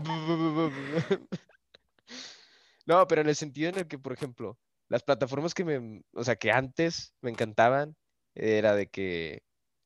No, 2.86 3.06
pero 3.06 3.20
en 3.22 3.28
el 3.28 3.36
sentido 3.36 3.68
en 3.70 3.78
el 3.78 3.88
que, 3.88 3.98
por 3.98 4.12
ejemplo, 4.12 4.58
las 4.88 5.02
plataformas 5.02 5.54
que 5.54 5.64
me, 5.64 6.02
o 6.14 6.22
sea, 6.24 6.36
que 6.36 6.52
antes 6.52 7.12
me 7.20 7.30
encantaban, 7.30 7.96
era 8.34 8.76
de 8.76 8.86
que 8.88 9.42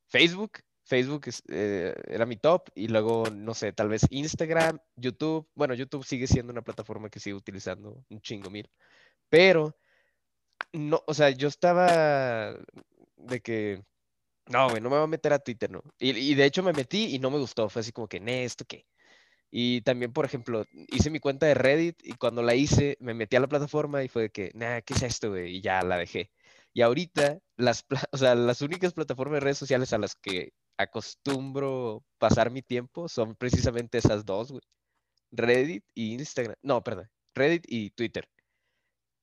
Facebook, 0.09 0.59
Facebook 0.85 1.23
es- 1.27 1.43
eh, 1.49 1.95
era 2.09 2.27
mi 2.27 2.37
top, 2.37 2.69
y 2.75 2.89
luego, 2.89 3.25
no 3.33 3.55
sé, 3.55 3.73
tal 3.73 3.89
vez 3.89 4.03
Instagram, 4.11 4.79
YouTube, 4.97 5.49
bueno, 5.55 5.73
YouTube 5.75 6.05
sigue 6.05 6.27
siendo 6.27 6.53
una 6.53 6.63
plataforma 6.63 7.09
que 7.09 7.21
sigo 7.21 7.39
utilizando 7.39 8.05
un 8.11 8.21
chingo 8.21 8.51
mil, 8.51 8.69
pero, 9.31 9.77
no, 10.73 11.03
o 11.07 11.15
sea, 11.15 11.31
yo 11.31 11.49
estaba 11.49 12.55
de 13.17 13.41
que, 13.43 13.85
no, 14.49 14.71
güey, 14.71 14.83
no 14.83 14.91
me 14.91 14.97
voy 14.97 15.05
a 15.05 15.09
meter 15.09 15.33
a 15.33 15.39
Twitter, 15.41 15.71
¿no? 15.71 15.83
Y, 15.99 16.35
de 16.35 16.45
hecho 16.47 16.63
me 16.63 16.73
metí 16.73 17.15
y 17.15 17.19
no 17.21 17.31
me 17.31 17.39
gustó, 17.39 17.69
fue 17.69 17.81
así 17.81 17.93
como 17.93 18.09
que, 18.09 18.21
"Ne, 18.21 18.45
¿esto 18.45 18.65
qué? 18.67 18.87
Y 19.51 19.83
también, 19.83 20.13
por 20.13 20.25
ejemplo, 20.27 20.65
hice 20.89 21.11
mi 21.11 21.21
cuenta 21.21 21.47
de 21.47 21.55
Reddit 21.55 21.99
y 22.05 22.15
cuando 22.15 22.43
la 22.43 22.55
hice, 22.55 22.97
me 23.01 23.15
metí 23.15 23.37
a 23.37 23.41
la 23.41 23.49
plataforma 23.49 24.05
y 24.05 24.09
fue 24.09 24.23
de 24.25 24.31
que, 24.31 24.53
nah, 24.55 24.81
¿qué 24.83 24.95
es 24.95 25.03
esto, 25.03 25.31
güey? 25.31 25.57
Y 25.57 25.61
ya 25.63 25.83
la 25.83 25.99
dejé. 25.99 26.31
Y 26.73 26.83
ahorita, 26.83 27.39
las, 27.57 27.85
o 28.13 28.17
sea, 28.19 28.35
las 28.35 28.63
únicas 28.63 28.95
plataformas 28.95 29.37
de 29.37 29.41
redes 29.41 29.59
sociales 29.59 29.93
a 29.93 29.99
las 29.99 30.15
que 30.17 30.53
acostumbro 30.79 32.05
pasar 32.19 32.51
mi 32.51 32.63
tiempo 32.63 33.09
son 33.09 33.37
precisamente 33.37 33.99
esas 33.99 34.25
dos, 34.25 34.51
güey. 34.53 34.63
Reddit 35.33 35.85
y 35.95 36.15
Instagram. 36.15 36.57
No, 36.63 36.83
perdón. 36.83 37.11
Reddit 37.35 37.65
y 37.69 37.91
Twitter. 37.91 38.29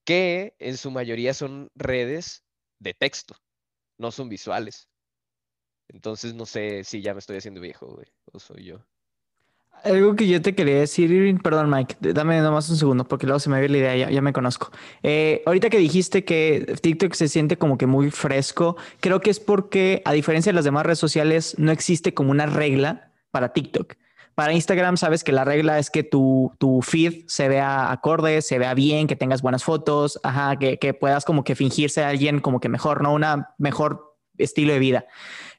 Que 0.08 0.56
en 0.60 0.78
su 0.78 0.90
mayoría 0.90 1.34
son 1.34 1.70
redes 1.76 2.46
de 2.80 2.94
texto, 2.94 3.36
no 3.98 4.10
son 4.12 4.30
visuales. 4.30 4.88
Entonces 5.90 6.34
no 6.34 6.46
sé 6.46 6.86
si 6.86 7.02
ya 7.02 7.14
me 7.14 7.20
estoy 7.20 7.36
haciendo 7.36 7.60
viejo, 7.60 7.88
güey, 7.88 8.08
o 8.32 8.40
soy 8.40 8.64
yo. 8.64 8.80
Algo 9.84 10.16
que 10.16 10.26
yo 10.26 10.42
te 10.42 10.56
quería 10.56 10.80
decir, 10.80 11.38
perdón, 11.44 11.70
Mike, 11.70 11.98
dame 12.14 12.40
nomás 12.40 12.70
un 12.70 12.78
segundo 12.78 13.06
porque 13.06 13.26
luego 13.26 13.42
se 13.42 13.50
me 13.50 13.60
ve 13.60 13.68
la 13.68 13.78
idea, 13.80 13.98
ya, 13.98 14.10
ya 14.10 14.22
me 14.22 14.32
conozco. 14.32 14.72
Eh, 15.04 15.44
ahorita 15.46 15.70
que 15.70 15.78
dijiste 15.78 16.24
que 16.24 16.78
TikTok 16.82 17.14
se 17.14 17.28
siente 17.28 17.58
como 17.58 17.78
que 17.78 17.86
muy 17.86 18.10
fresco, 18.10 18.78
creo 19.02 19.20
que 19.20 19.30
es 19.30 19.42
porque, 19.42 20.02
a 20.06 20.14
diferencia 20.14 20.54
de 20.54 20.56
las 20.56 20.64
demás 20.64 20.86
redes 20.86 21.00
sociales, 21.00 21.56
no 21.60 21.74
existe 21.74 22.14
como 22.14 22.32
una 22.32 22.46
regla 22.46 23.14
para 23.30 23.52
TikTok. 23.52 23.96
Para 24.38 24.54
Instagram, 24.54 24.98
sabes 24.98 25.24
que 25.24 25.32
la 25.32 25.46
regla 25.46 25.80
es 25.80 25.90
que 25.90 26.04
tu, 26.04 26.52
tu 26.60 26.84
feed 26.84 27.24
se 27.26 27.48
vea 27.50 27.92
acorde, 27.92 28.44
se 28.44 28.60
vea 28.60 28.76
bien, 28.76 29.08
que 29.08 29.16
tengas 29.16 29.42
buenas 29.42 29.64
fotos, 29.64 30.20
ajá, 30.22 30.60
que, 30.60 30.78
que 30.78 30.94
puedas 30.94 31.26
como 31.26 31.44
que 31.44 31.56
fingirse 31.56 32.04
a 32.04 32.10
alguien 32.10 32.40
como 32.40 32.60
que 32.60 32.70
mejor, 32.70 33.02
¿no? 33.02 33.14
Una 33.16 33.56
mejor 33.58 34.16
estilo 34.38 34.74
de 34.74 34.80
vida. 34.80 35.06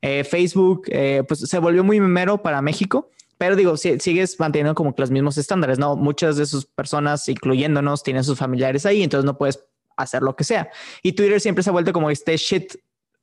Eh, 0.00 0.22
Facebook, 0.22 0.82
eh, 0.90 1.24
pues 1.26 1.40
se 1.40 1.58
volvió 1.58 1.82
muy 1.82 1.98
memero 1.98 2.40
para 2.40 2.62
México. 2.62 3.10
Pero 3.36 3.56
digo, 3.56 3.76
si- 3.76 3.98
sigues 3.98 4.38
manteniendo 4.38 4.76
como 4.76 4.94
que 4.94 5.02
los 5.02 5.10
mismos 5.10 5.38
estándares, 5.38 5.80
¿no? 5.80 5.96
Muchas 5.96 6.36
de 6.36 6.46
sus 6.46 6.64
personas, 6.64 7.28
incluyéndonos, 7.28 8.04
tienen 8.04 8.22
sus 8.22 8.38
familiares 8.38 8.86
ahí, 8.86 9.02
entonces 9.02 9.24
no 9.24 9.36
puedes 9.36 9.64
hacer 9.96 10.22
lo 10.22 10.36
que 10.36 10.44
sea. 10.44 10.70
Y 11.02 11.14
Twitter 11.14 11.40
siempre 11.40 11.64
se 11.64 11.70
ha 11.70 11.72
vuelto 11.72 11.92
como 11.92 12.10
este 12.10 12.36
shit 12.36 12.74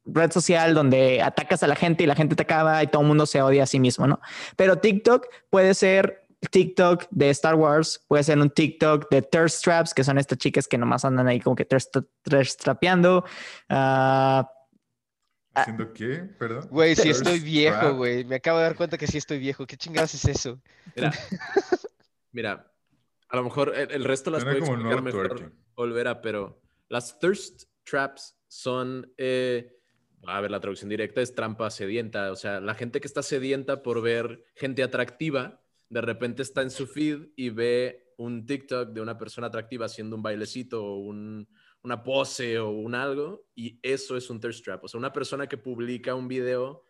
red 0.06 0.32
social 0.32 0.74
donde 0.74 1.22
atacas 1.22 1.64
a 1.64 1.68
la 1.68 1.76
gente 1.76 2.04
y 2.04 2.08
la 2.08 2.16
gente 2.16 2.36
te 2.36 2.44
acaba 2.44 2.82
y 2.84 2.88
todo 2.88 3.02
el 3.02 3.08
mundo 3.08 3.26
se 3.26 3.42
odia 3.42 3.64
a 3.64 3.66
sí 3.66 3.80
mismo, 3.80 4.08
¿no? 4.08 4.20
Pero 4.56 4.78
TikTok 4.78 5.28
puede 5.50 5.74
ser 5.74 6.26
TikTok 6.52 7.08
de 7.10 7.30
Star 7.32 7.56
Wars, 7.56 8.04
puede 8.08 8.24
ser 8.24 8.38
un 8.40 8.50
TikTok 8.50 9.10
de 9.10 9.22
thirst 9.22 9.64
traps, 9.64 9.94
que 9.94 10.04
son 10.04 10.18
estas 10.18 10.38
chicas 10.38 10.68
que 10.68 10.78
nomás 10.78 11.06
andan 11.06 11.28
ahí 11.28 11.40
como 11.40 11.56
que 11.56 11.66
thirst, 11.66 11.98
thirst 12.24 12.62
trapeando. 12.62 13.26
Ah, 13.70 14.50
¿Haciendo 15.54 15.94
qué? 15.94 16.18
Perdón. 16.38 16.68
Güey, 16.70 16.96
sí 16.96 17.10
estoy 17.10 17.40
viejo, 17.40 17.96
güey. 17.96 18.26
Me 18.26 18.36
acabo 18.36 18.58
de 18.58 18.66
dar 18.66 18.76
cuenta 18.76 18.98
que 18.98 19.08
sí 19.08 19.18
estoy 19.18 19.40
viejo. 19.40 19.66
¿Qué 19.66 19.78
chingados 19.78 20.14
es 20.14 20.26
eso? 20.26 20.62
Mira, 20.96 21.12
mira, 22.32 22.72
a 23.30 23.36
lo 23.38 23.44
mejor 23.44 23.74
el, 23.74 23.92
el 23.92 24.04
resto 24.04 24.32
las 24.32 24.44
como 24.44 24.58
explicar 24.58 25.02
mejor. 25.02 25.54
Olvera, 25.76 26.22
pero 26.22 26.62
las 26.90 27.20
thirst 27.20 27.64
traps 27.84 28.38
son, 28.48 29.12
eh, 29.18 29.75
a 30.28 30.42
ver, 30.42 30.52
la 30.52 30.60
traducción 30.60 30.90
directa 30.90 31.22
es 31.22 31.34
trampa 31.36 31.70
sedienta, 31.70 32.32
o 32.32 32.36
sea, 32.36 32.60
la 32.60 32.76
gente 32.76 33.00
que 33.00 33.08
está 33.08 33.22
sedienta 33.24 33.82
por 33.84 34.02
ver 34.02 34.44
gente 34.56 34.84
atractiva, 34.84 35.62
de 35.90 36.02
repente 36.02 36.42
está 36.42 36.62
en 36.62 36.72
su 36.72 36.88
feed 36.88 37.28
y 37.36 37.50
ve 37.50 38.14
un 38.18 38.46
TikTok 38.46 38.90
de 38.90 39.02
una 39.02 39.18
persona 39.18 39.48
atractiva 39.48 39.86
haciendo 39.86 40.16
un 40.16 40.24
bailecito 40.24 40.84
o 40.84 40.98
un- 40.98 41.48
una 41.84 42.02
pose 42.02 42.58
o 42.60 42.70
un 42.72 42.96
algo, 42.96 43.46
y 43.54 43.80
eso 43.84 44.18
es 44.18 44.30
un 44.30 44.40
thirst 44.40 44.64
trap, 44.66 44.84
o 44.84 44.88
sea, 44.88 44.98
una 44.98 45.14
persona 45.14 45.48
que 45.48 45.58
publica 45.58 46.16
un 46.16 46.28
video 46.28 46.84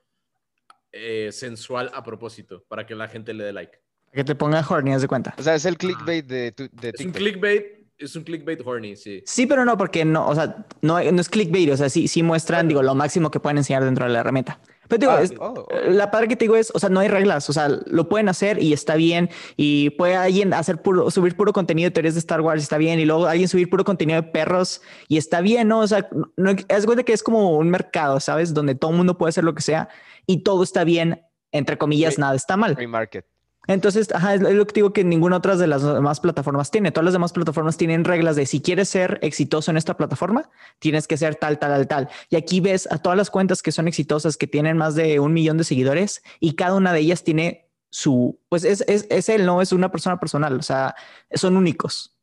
eh, 0.98 1.30
sensual 1.34 1.91
a 1.93 2.02
propósito 2.04 2.63
para 2.69 2.86
que 2.86 2.95
la 2.95 3.08
gente 3.10 3.34
le 3.34 3.43
dé 3.43 3.52
like. 3.54 3.80
que 4.13 4.24
te 4.24 4.34
ponga 4.34 4.65
horny, 4.65 4.93
haz 4.93 5.02
de 5.02 5.10
cuenta. 5.10 5.36
O 5.38 5.43
sea, 5.43 5.56
es 5.56 5.65
el 5.65 5.78
clickbait 5.78 6.26
de, 6.26 6.54
tu- 6.54 6.69
de 6.71 6.88
Es 6.93 7.02
un 7.02 7.12
TikTok. 7.12 7.15
clickbait, 7.17 7.75
es 7.98 8.16
un 8.16 8.24
clickbait 8.24 8.62
horny, 8.66 8.96
sí. 8.96 9.22
Sí, 9.26 9.46
pero 9.48 9.64
no, 9.66 9.78
porque 9.78 10.04
no, 10.06 10.28
o 10.28 10.36
sea, 10.36 10.66
no, 10.82 11.02
no 11.12 11.22
es 11.22 11.30
clickbait, 11.30 11.70
o 11.72 11.78
sea, 11.78 11.90
sí, 11.90 12.08
sí 12.08 12.24
muestran, 12.24 12.68
digo, 12.68 12.82
lo 12.84 12.94
máximo 12.96 13.32
que 13.32 13.40
pueden 13.40 13.58
enseñar 13.58 13.84
dentro 13.84 14.06
de 14.06 14.12
la 14.12 14.20
herramienta. 14.20 14.60
Pero 14.88 15.00
digo, 15.00 15.12
Ah, 15.14 15.22
es- 15.24 15.34
oh, 15.40 15.66
oh. 15.68 15.90
la 15.90 16.12
padre 16.12 16.28
que 16.28 16.36
te 16.36 16.46
digo 16.46 16.56
es, 16.56 16.72
o 16.76 16.78
sea, 16.80 16.90
no 16.90 17.00
hay 17.00 17.08
reglas, 17.08 17.50
o 17.50 17.54
sea, 17.54 17.70
lo 17.70 18.08
pueden 18.08 18.30
hacer 18.30 18.62
y 18.62 18.72
está 18.74 18.96
bien. 18.96 19.30
Y 19.58 19.90
puede 19.92 20.16
alguien 20.16 20.54
hacer 20.54 20.80
puro, 20.82 21.10
subir 21.10 21.36
puro 21.36 21.54
contenido 21.54 21.88
de 21.88 21.92
teorías 21.92 22.14
de 22.14 22.20
Star 22.20 22.42
Wars, 22.42 22.62
está 22.62 22.78
bien. 22.78 23.00
Y 23.00 23.06
luego 23.06 23.26
alguien 23.26 23.48
subir 23.48 23.68
puro 23.70 23.84
contenido 23.84 24.22
de 24.22 24.28
perros 24.28 24.82
y 25.08 25.18
está 25.18 25.42
bien, 25.42 25.68
¿no? 25.70 25.80
O 25.80 25.88
sea, 25.88 26.08
no, 26.38 26.52
es 26.68 26.86
cuenta 26.86 27.04
que 27.04 27.14
es 27.14 27.24
como 27.24 27.58
un 27.58 27.70
mercado, 27.72 28.20
¿sabes? 28.20 28.54
Donde 28.54 28.76
todo 28.76 28.92
el 28.92 28.98
mundo 28.98 29.18
puede 29.18 29.30
hacer 29.30 29.44
lo 29.44 29.56
que 29.56 29.64
sea 29.64 29.90
y 30.28 30.44
todo 30.44 30.62
está 30.62 30.84
bien, 30.84 31.22
entre 31.52 31.80
comillas, 31.80 32.14
Free- 32.16 32.22
nada 32.22 32.36
está 32.36 32.56
mal. 32.56 32.76
Free 32.76 32.86
market. 32.88 33.26
Entonces, 33.67 34.12
ajá, 34.13 34.36
es 34.36 34.41
lo 34.41 34.67
que 34.67 34.73
digo 34.73 34.93
que 34.93 35.04
ninguna 35.04 35.38
otra 35.38 35.56
de 35.56 35.67
las 35.67 35.84
demás 35.84 36.19
plataformas 36.19 36.71
tiene. 36.71 36.91
Todas 36.91 37.06
las 37.06 37.13
demás 37.13 37.34
plataformas 37.34 37.78
tienen 37.78 38.04
reglas 38.04 38.36
de 38.36 38.45
si 38.45 38.62
quieres 38.62 38.89
ser 38.89 39.19
exitoso 39.21 39.71
en 39.71 39.78
esta 39.78 39.97
plataforma, 39.97 40.49
tienes 40.80 41.08
que 41.08 41.17
ser 41.17 41.36
tal, 41.36 41.58
tal, 41.60 41.71
tal, 41.71 41.88
tal. 41.88 42.10
Y 42.30 42.36
aquí 42.36 42.60
ves 42.60 42.88
a 42.91 42.97
todas 42.99 43.17
las 43.17 43.30
cuentas 43.30 43.62
que 43.62 43.71
son 43.71 43.88
exitosas, 43.88 44.38
que 44.38 44.47
tienen 44.47 44.78
más 44.78 44.95
de 44.95 45.19
un 45.19 45.34
millón 45.34 45.58
de 45.58 45.63
seguidores 45.63 46.21
y 46.39 46.56
cada 46.56 46.75
una 46.75 46.93
de 46.93 46.99
ellas 46.99 47.23
tiene 47.23 47.69
su, 47.89 48.39
pues 48.49 48.65
es, 48.65 48.82
es, 48.88 49.08
es 49.10 49.30
él, 49.30 49.45
no 49.45 49.62
es 49.62 49.71
una 49.71 49.89
persona 49.89 50.19
personal, 50.19 50.60
o 50.60 50.63
sea, 50.63 50.95
son 51.34 51.56
únicos. 51.56 52.17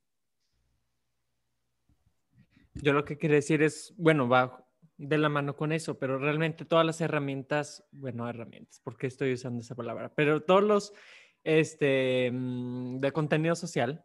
Yo 2.75 2.93
lo 2.93 3.05
que 3.05 3.17
quiero 3.17 3.35
decir 3.35 3.63
es, 3.63 3.95
bueno, 3.97 4.29
va 4.29 4.67
de 4.99 5.19
la 5.19 5.29
mano 5.29 5.57
con 5.57 5.73
eso, 5.73 5.99
pero 5.99 6.19
realmente 6.19 6.65
todas 6.65 6.87
las 6.87 7.01
herramientas, 7.01 7.85
bueno, 7.91 8.29
herramientas, 8.29 8.81
porque 8.85 9.07
estoy 9.07 9.33
usando 9.33 9.61
esa 9.61 9.75
palabra, 9.75 10.13
pero 10.15 10.43
todos 10.43 10.63
los 10.63 10.93
este, 11.45 12.31
mm, 12.33 13.01
de 13.01 13.13
contenido 13.13 13.55
social, 13.55 14.05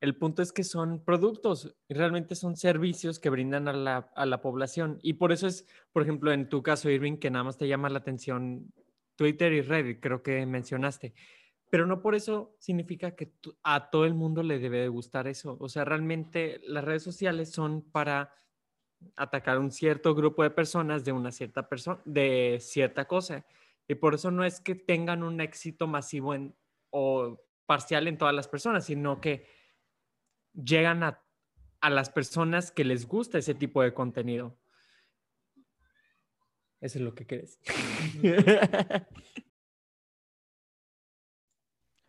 el 0.00 0.16
punto 0.16 0.40
es 0.40 0.52
que 0.52 0.64
son 0.64 1.04
productos 1.04 1.76
y 1.88 1.94
realmente 1.94 2.34
son 2.34 2.56
servicios 2.56 3.18
que 3.18 3.28
brindan 3.28 3.68
a 3.68 3.72
la, 3.72 4.10
a 4.14 4.24
la 4.24 4.40
población. 4.40 4.98
Y 5.02 5.14
por 5.14 5.30
eso 5.30 5.46
es, 5.46 5.66
por 5.92 6.02
ejemplo, 6.02 6.32
en 6.32 6.48
tu 6.48 6.62
caso, 6.62 6.88
Irving, 6.88 7.18
que 7.18 7.30
nada 7.30 7.44
más 7.44 7.58
te 7.58 7.68
llama 7.68 7.90
la 7.90 7.98
atención 7.98 8.72
Twitter 9.16 9.52
y 9.52 9.60
Reddit, 9.60 10.00
creo 10.00 10.22
que 10.22 10.46
mencionaste. 10.46 11.12
Pero 11.68 11.86
no 11.86 12.00
por 12.00 12.14
eso 12.14 12.56
significa 12.58 13.14
que 13.14 13.32
a 13.62 13.90
todo 13.90 14.06
el 14.06 14.14
mundo 14.14 14.42
le 14.42 14.58
debe 14.58 14.80
de 14.80 14.88
gustar 14.88 15.28
eso. 15.28 15.58
O 15.60 15.68
sea, 15.68 15.84
realmente 15.84 16.60
las 16.66 16.82
redes 16.82 17.02
sociales 17.02 17.52
son 17.52 17.82
para 17.82 18.34
atacar 19.16 19.58
un 19.58 19.70
cierto 19.70 20.14
grupo 20.14 20.42
de 20.42 20.50
personas 20.50 21.04
de 21.04 21.12
una 21.12 21.30
cierta 21.30 21.68
persona, 21.68 22.00
de 22.04 22.58
cierta 22.60 23.04
cosa. 23.06 23.44
Y 23.90 23.96
por 23.96 24.14
eso 24.14 24.30
no 24.30 24.44
es 24.44 24.60
que 24.60 24.76
tengan 24.76 25.24
un 25.24 25.40
éxito 25.40 25.88
masivo 25.88 26.32
o 26.90 27.42
parcial 27.66 28.06
en 28.06 28.18
todas 28.18 28.32
las 28.32 28.46
personas, 28.46 28.84
sino 28.84 29.20
que 29.20 29.48
llegan 30.54 31.02
a, 31.02 31.20
a 31.80 31.90
las 31.90 32.08
personas 32.08 32.70
que 32.70 32.84
les 32.84 33.08
gusta 33.08 33.38
ese 33.38 33.52
tipo 33.52 33.82
de 33.82 33.92
contenido. 33.92 34.56
Eso 36.80 36.98
es 36.98 37.04
lo 37.04 37.16
que 37.16 37.26
quieres. 37.26 37.58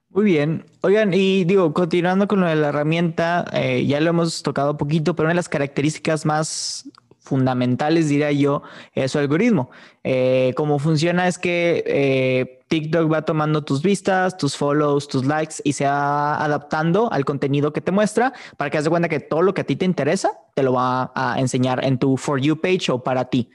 Muy 0.10 0.26
bien. 0.26 0.68
Oigan, 0.82 1.16
y 1.16 1.46
digo, 1.46 1.74
continuando 1.74 2.28
con 2.28 2.42
lo 2.42 2.46
de 2.46 2.58
la 2.58 2.70
herramienta, 2.70 3.50
eh, 3.54 3.88
ya 3.88 4.00
lo 4.02 4.12
hemos 4.12 4.44
tocado 4.44 4.78
poquito, 4.78 5.16
pero 5.16 5.26
una 5.26 5.32
de 5.32 5.38
las 5.38 5.50
características 5.50 6.28
más 6.28 6.88
fundamentales, 7.22 8.10
diría 8.10 8.32
yo, 8.32 8.64
es 8.94 9.12
su 9.12 9.20
algoritmo. 9.20 9.70
Eh, 10.04 10.54
cómo 10.58 10.80
funciona 10.80 11.28
es 11.28 11.38
que 11.38 11.84
eh, 11.86 12.60
TikTok 12.68 13.12
va 13.12 13.22
tomando 13.24 13.64
tus 13.64 13.82
vistas, 13.82 14.38
tus 14.38 14.58
follows, 14.58 15.08
tus 15.08 15.26
likes 15.26 15.56
y 15.64 15.74
se 15.74 15.86
va 15.86 16.44
adaptando 16.44 17.12
al 17.12 17.24
contenido 17.24 17.72
que 17.72 17.82
te 17.82 17.92
muestra 17.92 18.34
para 18.58 18.70
que 18.70 18.78
haz 18.78 18.84
de 18.86 18.90
cuenta 18.90 19.10
que 19.10 19.20
todo 19.20 19.42
lo 19.44 19.54
que 19.54 19.62
a 19.62 19.64
ti 19.64 19.76
te 19.76 19.86
interesa 19.86 20.32
te 20.56 20.64
lo 20.64 20.74
va 20.74 21.12
a 21.16 21.40
enseñar 21.40 21.86
en 21.86 22.00
tu 22.00 22.18
For 22.18 22.42
You 22.42 22.60
page 22.60 22.92
o 22.92 23.04
para 23.04 23.26
ti. 23.26 23.50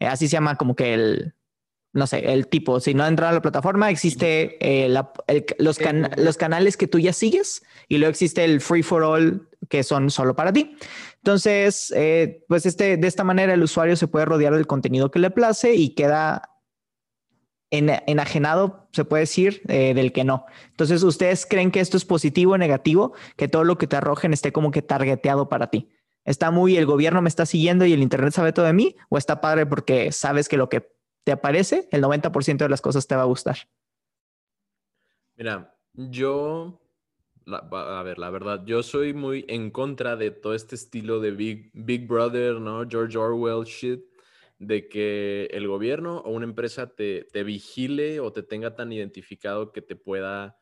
Eh, 0.00 0.06
así 0.06 0.26
se 0.26 0.32
llama 0.32 0.56
como 0.56 0.74
que 0.74 0.94
el, 0.94 1.34
no 1.94 2.06
sé, 2.06 2.32
el 2.32 2.46
tipo, 2.48 2.80
si 2.80 2.94
no 2.94 3.06
entra 3.06 3.28
a 3.28 3.32
la 3.32 3.42
plataforma, 3.42 3.90
existe 3.90 4.56
eh, 4.60 4.88
la- 4.88 5.12
el- 5.26 5.44
los, 5.58 5.78
can- 5.78 6.10
los 6.16 6.36
canales 6.38 6.76
que 6.76 6.86
tú 6.88 6.98
ya 6.98 7.12
sigues 7.12 7.62
y 7.88 7.98
luego 7.98 8.10
existe 8.10 8.44
el 8.44 8.60
free 8.60 8.82
for 8.82 9.02
all 9.02 9.48
que 9.68 9.82
son 9.82 10.10
solo 10.10 10.34
para 10.34 10.52
ti. 10.52 10.76
Entonces, 11.16 11.92
eh, 11.96 12.44
pues 12.48 12.64
este, 12.66 12.96
de 12.96 13.06
esta 13.08 13.24
manera 13.24 13.52
el 13.54 13.62
usuario 13.62 13.96
se 13.96 14.08
puede 14.08 14.24
rodear 14.24 14.54
del 14.54 14.66
contenido 14.66 15.10
que 15.10 15.18
le 15.18 15.30
place 15.30 15.74
y 15.74 15.90
queda 15.94 16.48
en- 17.70 17.90
enajenado, 18.06 18.88
se 18.92 19.04
puede 19.04 19.22
decir, 19.22 19.62
eh, 19.68 19.94
del 19.94 20.12
que 20.12 20.24
no. 20.24 20.44
Entonces, 20.70 21.02
¿ustedes 21.02 21.46
creen 21.46 21.70
que 21.70 21.80
esto 21.80 21.96
es 21.96 22.04
positivo 22.04 22.52
o 22.52 22.58
negativo? 22.58 23.14
Que 23.36 23.48
todo 23.48 23.64
lo 23.64 23.78
que 23.78 23.86
te 23.86 23.96
arrojen 23.96 24.32
esté 24.32 24.52
como 24.52 24.70
que 24.70 24.82
targeteado 24.82 25.48
para 25.48 25.70
ti. 25.70 25.90
¿Está 26.24 26.50
muy 26.50 26.76
el 26.76 26.86
gobierno 26.86 27.22
me 27.22 27.28
está 27.28 27.46
siguiendo 27.46 27.84
y 27.86 27.92
el 27.92 28.02
internet 28.02 28.32
sabe 28.32 28.52
todo 28.52 28.66
de 28.66 28.72
mí? 28.74 28.96
¿O 29.08 29.16
está 29.18 29.40
padre 29.40 29.66
porque 29.66 30.12
sabes 30.12 30.48
que 30.48 30.56
lo 30.56 30.68
que 30.68 30.86
te 31.24 31.32
aparece, 31.32 31.88
el 31.92 32.00
90% 32.00 32.64
de 32.64 32.70
las 32.70 32.80
cosas 32.80 33.06
te 33.06 33.16
va 33.16 33.22
a 33.22 33.26
gustar? 33.26 33.56
Mira, 35.36 35.78
yo, 35.94 36.80
la- 37.46 37.58
a 37.98 38.02
ver, 38.02 38.18
la 38.18 38.30
verdad, 38.30 38.64
yo 38.66 38.82
soy 38.82 39.14
muy 39.14 39.44
en 39.48 39.70
contra 39.70 40.16
de 40.16 40.30
todo 40.30 40.54
este 40.54 40.74
estilo 40.74 41.20
de 41.20 41.32
Big, 41.32 41.70
Big 41.74 42.06
Brother, 42.06 42.60
¿no? 42.60 42.86
George 42.88 43.16
Orwell 43.18 43.64
shit, 43.64 44.04
de 44.58 44.88
que 44.88 45.46
el 45.52 45.66
gobierno 45.66 46.18
o 46.18 46.30
una 46.30 46.44
empresa 46.44 46.94
te, 46.94 47.24
te 47.24 47.42
vigile 47.44 48.20
o 48.20 48.32
te 48.32 48.42
tenga 48.42 48.74
tan 48.76 48.92
identificado 48.92 49.72
que 49.72 49.82
te 49.82 49.96
pueda 49.96 50.58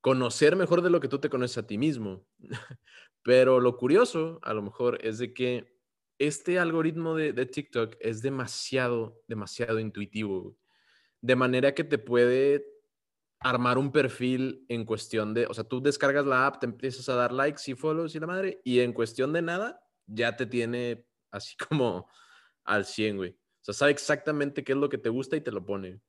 conocer 0.00 0.56
mejor 0.56 0.82
de 0.82 0.90
lo 0.90 1.00
que 1.00 1.08
tú 1.08 1.18
te 1.20 1.30
conoces 1.30 1.58
a 1.58 1.66
ti 1.66 1.78
mismo. 1.78 2.26
Pero 3.22 3.60
lo 3.60 3.76
curioso, 3.76 4.40
a 4.42 4.54
lo 4.54 4.62
mejor, 4.62 4.98
es 5.02 5.18
de 5.18 5.34
que 5.34 5.77
este 6.18 6.58
algoritmo 6.58 7.14
de, 7.14 7.32
de 7.32 7.46
TikTok 7.46 7.96
es 8.00 8.22
demasiado, 8.22 9.22
demasiado 9.26 9.78
intuitivo. 9.78 10.56
De 11.20 11.36
manera 11.36 11.74
que 11.74 11.84
te 11.84 11.98
puede 11.98 12.64
armar 13.40 13.78
un 13.78 13.92
perfil 13.92 14.64
en 14.68 14.84
cuestión 14.84 15.32
de, 15.32 15.46
o 15.46 15.54
sea, 15.54 15.64
tú 15.64 15.80
descargas 15.80 16.26
la 16.26 16.46
app, 16.46 16.58
te 16.58 16.66
empiezas 16.66 17.08
a 17.08 17.14
dar 17.14 17.32
likes 17.32 17.62
y 17.70 17.74
follows 17.74 18.14
y 18.14 18.20
la 18.20 18.26
madre, 18.26 18.60
y 18.64 18.80
en 18.80 18.92
cuestión 18.92 19.32
de 19.32 19.42
nada, 19.42 19.80
ya 20.06 20.36
te 20.36 20.46
tiene 20.46 21.06
así 21.30 21.56
como 21.68 22.08
al 22.64 22.84
100, 22.84 23.16
güey. 23.16 23.30
O 23.30 23.64
sea, 23.64 23.74
sabe 23.74 23.92
exactamente 23.92 24.64
qué 24.64 24.72
es 24.72 24.78
lo 24.78 24.88
que 24.88 24.98
te 24.98 25.08
gusta 25.08 25.36
y 25.36 25.40
te 25.40 25.52
lo 25.52 25.64
pone. 25.64 26.00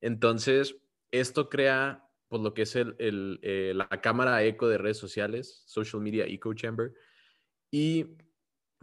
Entonces, 0.00 0.76
esto 1.10 1.48
crea, 1.48 2.04
pues, 2.28 2.42
lo 2.42 2.54
que 2.54 2.62
es 2.62 2.76
el, 2.76 2.94
el, 2.98 3.38
eh, 3.42 3.72
la 3.74 3.88
cámara 3.88 4.42
eco 4.44 4.68
de 4.68 4.78
redes 4.78 4.98
sociales, 4.98 5.62
Social 5.66 6.02
Media 6.02 6.24
Echo 6.26 6.52
Chamber, 6.54 6.92
y 7.70 8.16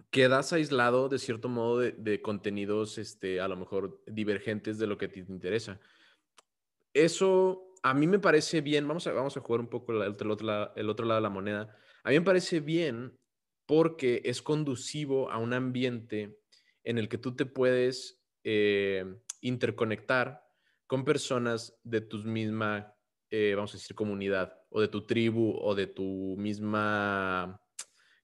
quedas 0.10 0.53
aislado 0.53 1.10
de 1.10 1.19
cierto 1.19 1.49
modo 1.49 1.79
de, 1.79 2.21
contenidos, 2.21 2.97
este, 2.97 3.41
a 3.41 3.47
lo 3.47 3.56
mejor 3.56 4.01
divergentes 4.06 4.77
de 4.77 4.88
lo 4.88 4.97
que 4.97 5.08
te 5.08 5.19
interesa. 5.19 5.79
Eso 6.93 7.73
a 7.82 7.93
mí 7.93 8.08
me 8.08 8.19
parece 8.19 8.62
bien. 8.62 8.88
Vamos 8.88 9.08
a, 9.08 9.13
vamos 9.13 9.36
a 9.36 9.41
jugar 9.41 9.62
un 9.62 9.69
poco 9.69 9.91
el, 9.91 10.01
otro 10.10 10.38
el 10.75 10.89
otro 10.89 11.06
lado 11.06 11.19
de 11.19 11.23
la 11.23 11.29
moneda. 11.29 11.77
A 12.03 12.10
mí 12.10 12.19
me 12.19 12.25
parece 12.25 12.60
bien 12.60 13.17
porque 13.65 14.21
es 14.25 14.41
conducivo 14.41 15.32
a 15.32 15.38
un 15.38 15.53
ambiente 15.53 16.38
en 16.84 16.97
el 16.97 17.10
que 17.10 17.17
tú 17.17 17.36
te 17.36 17.45
puedes 17.45 18.21
eh, 18.43 19.06
interconectar 19.41 20.43
con 20.86 21.06
personas 21.06 21.79
de 21.84 22.01
tu 22.01 22.19
misma, 22.19 22.93
eh, 23.29 23.53
vamos 23.56 23.73
a 23.73 23.77
decir, 23.77 23.95
comunidad 23.95 24.53
o 24.69 24.82
de 24.82 24.89
tu 24.89 25.06
tribu 25.06 25.58
o 25.60 25.75
de 25.75 25.88
tu 25.88 26.36
misma 26.38 27.62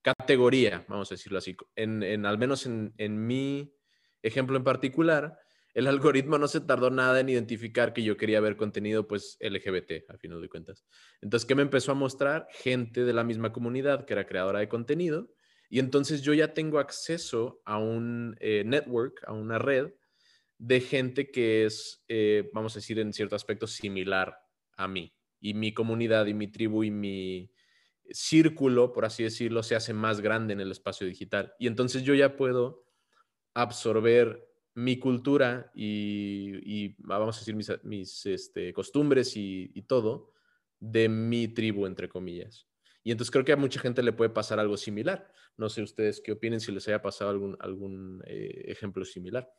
categoría, 0.01 0.85
vamos 0.87 1.11
a 1.11 1.15
decirlo 1.15 1.37
así. 1.37 1.55
En, 1.75 2.25
al 2.25 2.37
menos 2.37 2.65
en, 2.65 2.93
en 2.97 3.25
mi 3.25 3.73
ejemplo 4.21 4.57
en 4.57 4.63
particular, 4.63 5.37
el 5.73 5.87
algoritmo 5.87 6.37
no 6.37 6.47
se 6.47 6.61
tardó 6.61 6.89
nada 6.89 7.19
en 7.19 7.29
identificar 7.29 7.93
que 7.93 8.03
yo 8.03 8.17
quería 8.17 8.39
ver 8.39 8.57
contenido 8.57 9.07
pues 9.07 9.37
LGBT, 9.39 10.09
a 10.09 10.17
final 10.17 10.41
de 10.41 10.49
cuentas. 10.49 10.85
Entonces, 11.21 11.47
¿qué 11.47 11.55
me 11.55 11.61
empezó 11.61 11.91
a 11.91 11.95
mostrar? 11.95 12.47
Gente 12.51 13.03
de 13.03 13.13
la 13.13 13.23
misma 13.23 13.51
comunidad 13.51 14.05
que 14.05 14.13
era 14.13 14.27
creadora 14.27 14.59
de 14.59 14.69
contenido. 14.69 15.31
Y 15.69 15.79
entonces 15.79 16.23
yo 16.23 16.33
ya 16.33 16.53
tengo 16.53 16.79
acceso 16.79 17.61
a 17.63 17.77
un 17.77 18.35
eh, 18.39 18.63
network, 18.65 19.21
a 19.27 19.33
una 19.33 19.59
red 19.59 19.91
de 20.57 20.81
gente 20.81 21.31
que 21.31 21.65
es, 21.65 22.03
eh, 22.07 22.49
vamos 22.53 22.75
a 22.75 22.79
decir, 22.79 22.99
en 22.99 23.13
cierto 23.13 23.35
aspecto 23.35 23.67
similar 23.67 24.35
a 24.75 24.87
mí. 24.87 25.13
Y 25.39 25.53
mi 25.53 25.73
comunidad 25.73 26.25
y 26.25 26.33
mi 26.33 26.47
tribu 26.47 26.83
y 26.83 26.91
mi 26.91 27.51
círculo, 28.11 28.93
por 28.93 29.05
así 29.05 29.23
decirlo, 29.23 29.63
se 29.63 29.75
hace 29.75 29.93
más 29.93 30.21
grande 30.21 30.53
en 30.53 30.59
el 30.59 30.71
espacio 30.71 31.07
digital. 31.07 31.53
Y 31.59 31.67
entonces 31.67 32.03
yo 32.03 32.13
ya 32.13 32.35
puedo 32.35 32.85
absorber 33.53 34.47
mi 34.75 34.97
cultura 34.97 35.71
y, 35.73 36.95
vamos 36.99 37.37
a 37.37 37.39
decir, 37.39 37.55
mis, 37.83 38.25
este, 38.25 38.73
costumbres 38.73 39.33
y, 39.35 39.81
todo 39.87 40.33
de 40.79 41.09
mi 41.09 41.47
tribu, 41.49 41.85
entre 41.85 42.07
comillas. 42.07 42.67
Y 43.03 43.11
entonces 43.11 43.31
creo 43.31 43.45
que 43.45 43.53
a 43.53 43.57
mucha 43.57 43.79
gente 43.79 44.03
le 44.03 44.13
puede 44.13 44.29
pasar 44.29 44.59
algo 44.59 44.77
similar. 44.77 45.31
No 45.57 45.69
sé 45.69 45.81
ustedes 45.81 46.21
qué 46.21 46.33
opinen 46.33 46.59
si 46.59 46.71
les 46.71 46.87
haya 46.87 47.01
pasado 47.01 47.31
algún, 47.31 47.57
algún 47.59 48.21
eh, 48.25 48.65
ejemplo 48.67 49.03
similar. 49.03 49.49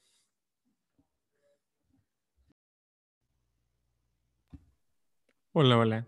Hola, 5.52 5.78
hola. 5.78 6.06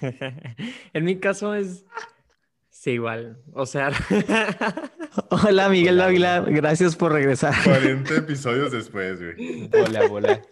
en 0.92 1.04
mi 1.04 1.18
caso 1.18 1.54
es... 1.54 1.84
Sí, 2.70 2.92
igual. 2.92 3.42
O 3.52 3.66
sea... 3.66 3.90
Hola, 5.28 5.68
Miguel 5.68 5.94
Hola, 5.94 6.04
Dávila. 6.04 6.40
hola. 6.42 6.50
Gracias 6.50 6.96
por 6.96 7.12
regresar. 7.12 7.54
40 7.64 8.14
episodios 8.16 8.72
después, 8.72 9.20
güey. 9.20 9.68
Hola, 9.74 10.06
hola. 10.10 10.42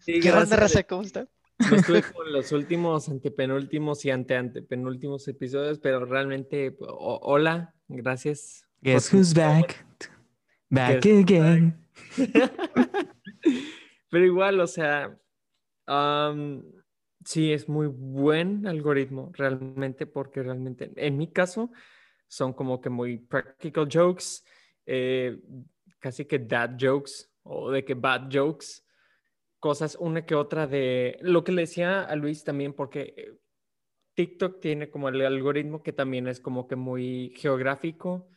Sí, 0.00 0.20
¿Qué 0.20 0.30
onda, 0.30 0.40
gracias. 0.40 0.60
raza? 0.60 0.82
¿Cómo 0.84 1.02
están? 1.02 1.28
No 1.70 1.76
estuve 1.76 2.02
con 2.02 2.32
los 2.32 2.50
últimos, 2.52 3.08
antepenúltimos 3.08 4.04
y 4.04 4.10
ante 4.10 4.34
antepenúltimos 4.36 5.28
episodios, 5.28 5.78
pero 5.78 6.04
realmente, 6.04 6.76
hola, 6.80 7.72
gracias. 7.86 8.66
Guess 8.80 9.12
who's 9.14 9.32
back? 9.32 9.86
Back 10.70 11.02
Guess 11.02 11.22
again. 11.22 11.78
Pero 14.10 14.26
igual, 14.26 14.60
o 14.60 14.66
sea, 14.66 15.16
am, 15.86 16.64
sí, 17.24 17.52
es 17.52 17.68
muy 17.68 17.86
buen 17.86 18.66
algoritmo 18.66 19.30
realmente, 19.34 20.06
porque 20.06 20.42
realmente, 20.42 20.90
en 20.96 21.16
mi 21.16 21.30
caso, 21.32 21.70
son 22.28 22.52
como 22.52 22.80
que 22.80 22.90
muy 22.90 23.18
practical 23.18 23.88
jokes, 23.92 24.44
eh, 24.86 25.38
casi 25.98 26.24
que 26.24 26.38
dad 26.38 26.76
jokes 26.80 27.30
o 27.42 27.70
de 27.70 27.84
que 27.84 27.94
bad 27.94 28.28
jokes, 28.32 28.84
cosas 29.58 29.96
una 30.00 30.24
que 30.26 30.34
otra 30.34 30.66
de 30.66 31.18
lo 31.20 31.44
que 31.44 31.52
le 31.52 31.62
decía 31.62 32.02
a 32.02 32.16
Luis 32.16 32.44
también, 32.44 32.72
porque 32.72 33.14
eh, 33.16 33.38
TikTok 34.14 34.60
tiene 34.60 34.90
como 34.90 35.08
el 35.08 35.20
algoritmo 35.20 35.82
que 35.82 35.92
también 35.92 36.26
es 36.26 36.40
como 36.40 36.66
que 36.66 36.76
muy 36.76 37.32
geográfico, 37.36 38.28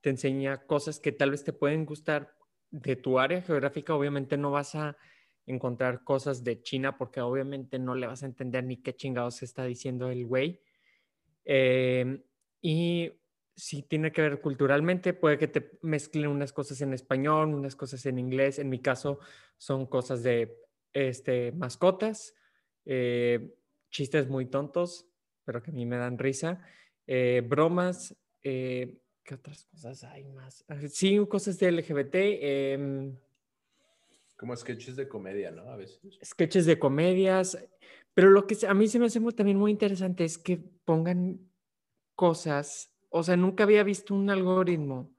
te 0.00 0.10
enseña 0.10 0.66
cosas 0.66 1.00
que 1.00 1.12
tal 1.12 1.32
vez 1.32 1.44
te 1.44 1.52
pueden 1.52 1.84
gustar 1.84 2.34
de 2.70 2.96
tu 2.96 3.18
área 3.18 3.42
geográfica, 3.42 3.94
obviamente 3.94 4.36
no 4.36 4.50
vas 4.50 4.74
a 4.74 4.96
encontrar 5.48 6.04
cosas 6.04 6.44
de 6.44 6.62
China 6.62 6.96
porque 6.96 7.20
obviamente 7.20 7.78
no 7.78 7.94
le 7.94 8.06
vas 8.06 8.22
a 8.22 8.26
entender 8.26 8.64
ni 8.64 8.76
qué 8.76 8.94
chingados 8.94 9.42
está 9.42 9.64
diciendo 9.64 10.10
el 10.10 10.26
güey. 10.26 10.60
Eh, 11.44 12.22
y 12.60 13.12
si 13.56 13.82
tiene 13.82 14.12
que 14.12 14.22
ver 14.22 14.40
culturalmente, 14.40 15.14
puede 15.14 15.38
que 15.38 15.48
te 15.48 15.78
mezclen 15.82 16.28
unas 16.28 16.52
cosas 16.52 16.80
en 16.80 16.92
español, 16.92 17.54
unas 17.54 17.74
cosas 17.74 18.06
en 18.06 18.18
inglés. 18.18 18.58
En 18.58 18.68
mi 18.68 18.78
caso 18.78 19.18
son 19.56 19.86
cosas 19.86 20.22
de 20.22 20.56
este, 20.92 21.52
mascotas, 21.52 22.34
eh, 22.84 23.56
chistes 23.90 24.28
muy 24.28 24.46
tontos, 24.46 25.06
pero 25.44 25.62
que 25.62 25.70
a 25.70 25.74
mí 25.74 25.86
me 25.86 25.96
dan 25.96 26.18
risa, 26.18 26.62
eh, 27.06 27.42
bromas. 27.44 28.14
eh, 28.42 29.00
¿Qué 29.24 29.34
otras 29.34 29.64
cosas 29.66 30.04
hay 30.04 30.24
más? 30.24 30.64
Ah, 30.68 30.76
Sí, 30.88 31.18
cosas 31.28 31.58
de 31.58 31.68
LGBT. 31.68 33.27
Como 34.38 34.54
sketches 34.56 34.94
de 34.96 35.08
comedia, 35.08 35.50
¿no? 35.50 35.62
A 35.70 35.76
veces. 35.76 36.00
sketches 36.24 36.64
de 36.64 36.78
comedias, 36.78 37.58
pero 38.14 38.30
lo 38.30 38.46
que 38.46 38.56
a 38.66 38.72
mí 38.72 38.86
se 38.88 38.98
me 38.98 39.06
hace 39.06 39.20
muy- 39.20 39.32
también 39.34 39.58
muy 39.58 39.70
interesante 39.72 40.24
es 40.24 40.38
que 40.38 40.56
pongan 40.84 41.40
cosas, 42.14 42.94
o 43.10 43.22
sea, 43.22 43.36
nunca 43.36 43.64
había 43.64 43.82
visto 43.82 44.14
un 44.14 44.30
algoritmo 44.30 45.10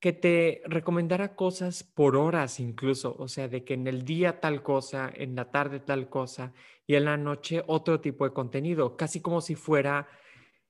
que 0.00 0.12
te 0.12 0.62
recomendara 0.66 1.34
cosas 1.34 1.82
por 1.82 2.16
horas 2.16 2.60
incluso, 2.60 3.16
o 3.18 3.28
sea, 3.28 3.48
de 3.48 3.64
que 3.64 3.74
en 3.74 3.86
el 3.86 4.04
día 4.04 4.40
tal 4.40 4.62
cosa, 4.62 5.10
en 5.14 5.34
la 5.36 5.50
tarde 5.50 5.80
tal 5.80 6.08
cosa 6.08 6.52
y 6.86 6.96
en 6.96 7.04
la 7.06 7.16
noche 7.16 7.62
otro 7.66 8.00
tipo 8.00 8.24
de 8.24 8.32
contenido, 8.34 8.96
casi 8.96 9.20
como 9.20 9.40
si 9.40 9.54
fuera 9.54 10.08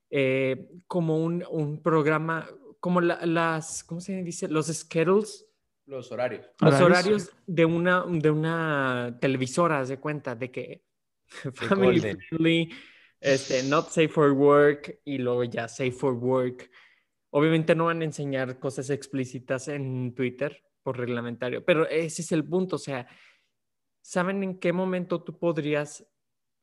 eh, 0.09 0.69
como 0.87 1.17
un, 1.23 1.43
un 1.49 1.81
programa, 1.81 2.47
como 2.79 3.01
la- 3.01 3.25
las, 3.25 3.83
¿cómo 3.83 3.99
se 4.01 4.23
dice? 4.23 4.47
Los 4.47 4.67
schedules 4.67 5.46
Los 5.87 6.11
horarios. 6.11 6.45
los 6.59 6.73
¿Horarios? 6.73 6.81
horarios 6.81 7.31
de 7.47 7.65
una, 7.65 8.05
de 8.07 8.29
una 8.29 9.17
televisora, 9.21 9.79
haz 9.79 9.89
de 9.89 9.99
cuenta, 9.99 10.35
de 10.35 10.51
que 10.51 10.83
family 11.53 11.99
Golden. 11.99 12.19
friendly, 12.19 12.69
este, 13.21 13.63
not 13.63 13.87
safe 13.87 14.09
for 14.09 14.31
work 14.31 14.99
y 15.05 15.17
luego 15.17 15.45
ya 15.45 15.67
safe 15.67 15.91
for 15.91 16.13
work. 16.13 16.69
Obviamente 17.29 17.73
no 17.73 17.85
van 17.85 18.01
a 18.01 18.05
enseñar 18.05 18.59
cosas 18.59 18.89
explícitas 18.89 19.69
en 19.69 20.13
Twitter 20.13 20.61
por 20.83 20.97
reglamentario, 20.97 21.63
pero 21.63 21.87
ese 21.87 22.21
es 22.21 22.31
el 22.31 22.43
punto, 22.45 22.77
o 22.77 22.79
sea, 22.79 23.07
¿saben 24.01 24.43
en 24.43 24.59
qué 24.59 24.71
momento 24.71 25.23
tú 25.23 25.37
podrías 25.37 26.05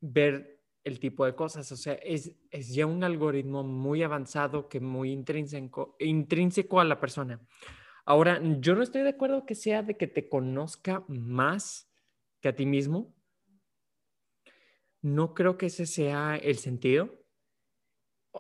ver 0.01 0.63
el 0.83 0.99
tipo 1.01 1.25
de 1.25 1.35
cosas? 1.35 1.71
O 1.73 1.77
sea, 1.77 1.95
es, 1.95 2.35
es 2.51 2.75
ya 2.75 2.87
un 2.87 3.05
algoritmo 3.05 3.63
muy 3.63 4.03
avanzado 4.03 4.69
que 4.69 4.81
muy 4.81 5.13
intrínseco, 5.13 5.97
intrínseco 5.99 6.81
a 6.81 6.85
la 6.85 7.01
persona. 7.01 7.41
Ahora, 8.07 8.41
yo 8.61 8.75
no 8.75 8.83
estoy 8.83 9.03
de 9.03 9.11
acuerdo 9.11 9.47
que 9.47 9.55
sea 9.55 9.83
de 9.83 9.97
que 9.97 10.07
te 10.07 10.29
conozca 10.29 11.05
más 11.09 11.91
que 12.41 12.49
a 12.49 12.57
ti 12.57 12.67
mismo. 12.67 13.15
No 15.03 15.35
creo 15.35 15.57
que 15.57 15.67
ese 15.67 15.87
sea 15.87 16.35
el 16.37 16.59
sentido. 16.59 17.25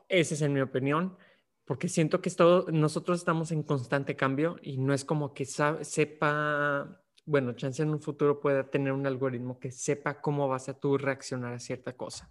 Ese 0.08 0.34
es 0.34 0.42
en 0.42 0.52
mi 0.52 0.60
opinión, 0.60 1.16
porque 1.64 1.88
siento 1.88 2.20
que 2.20 2.28
esto- 2.28 2.66
nosotros 2.72 3.18
estamos 3.18 3.52
en 3.52 3.62
constante 3.62 4.16
cambio 4.16 4.56
y 4.62 4.78
no 4.78 4.92
es 4.92 5.04
como 5.04 5.32
que 5.34 5.44
sepa, 5.46 7.00
bueno, 7.24 7.52
chance 7.54 7.82
en 7.82 7.90
un 7.90 8.00
futuro 8.00 8.40
pueda 8.40 8.68
tener 8.70 8.92
un 8.92 9.06
algoritmo 9.06 9.58
que 9.58 9.70
sepa 9.70 10.20
cómo 10.20 10.48
vas 10.48 10.68
a 10.68 10.78
tú 10.78 10.98
reaccionar 10.98 11.54
a 11.54 11.58
cierta 11.60 11.96
cosa. 11.96 12.30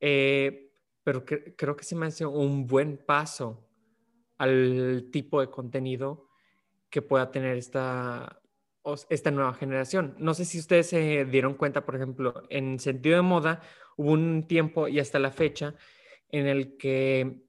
Eh, 0.00 0.72
pero 1.04 1.24
cre- 1.24 1.54
creo 1.56 1.76
que 1.76 1.84
se 1.84 1.96
me 1.96 2.06
hace 2.06 2.26
un 2.26 2.66
buen 2.66 2.98
paso 2.98 3.68
al 4.38 5.08
tipo 5.12 5.40
de 5.40 5.50
contenido 5.50 6.25
que 6.90 7.02
pueda 7.02 7.30
tener 7.30 7.56
esta, 7.56 8.40
esta 9.08 9.30
nueva 9.30 9.54
generación. 9.54 10.14
No 10.18 10.34
sé 10.34 10.44
si 10.44 10.58
ustedes 10.58 10.88
se 10.88 11.24
dieron 11.24 11.54
cuenta, 11.54 11.84
por 11.84 11.96
ejemplo, 11.96 12.42
en 12.48 12.78
sentido 12.78 13.16
de 13.16 13.22
moda, 13.22 13.60
hubo 13.96 14.12
un 14.12 14.46
tiempo 14.46 14.88
y 14.88 15.00
hasta 15.00 15.18
la 15.18 15.30
fecha 15.30 15.74
en 16.30 16.46
el 16.46 16.76
que 16.76 17.42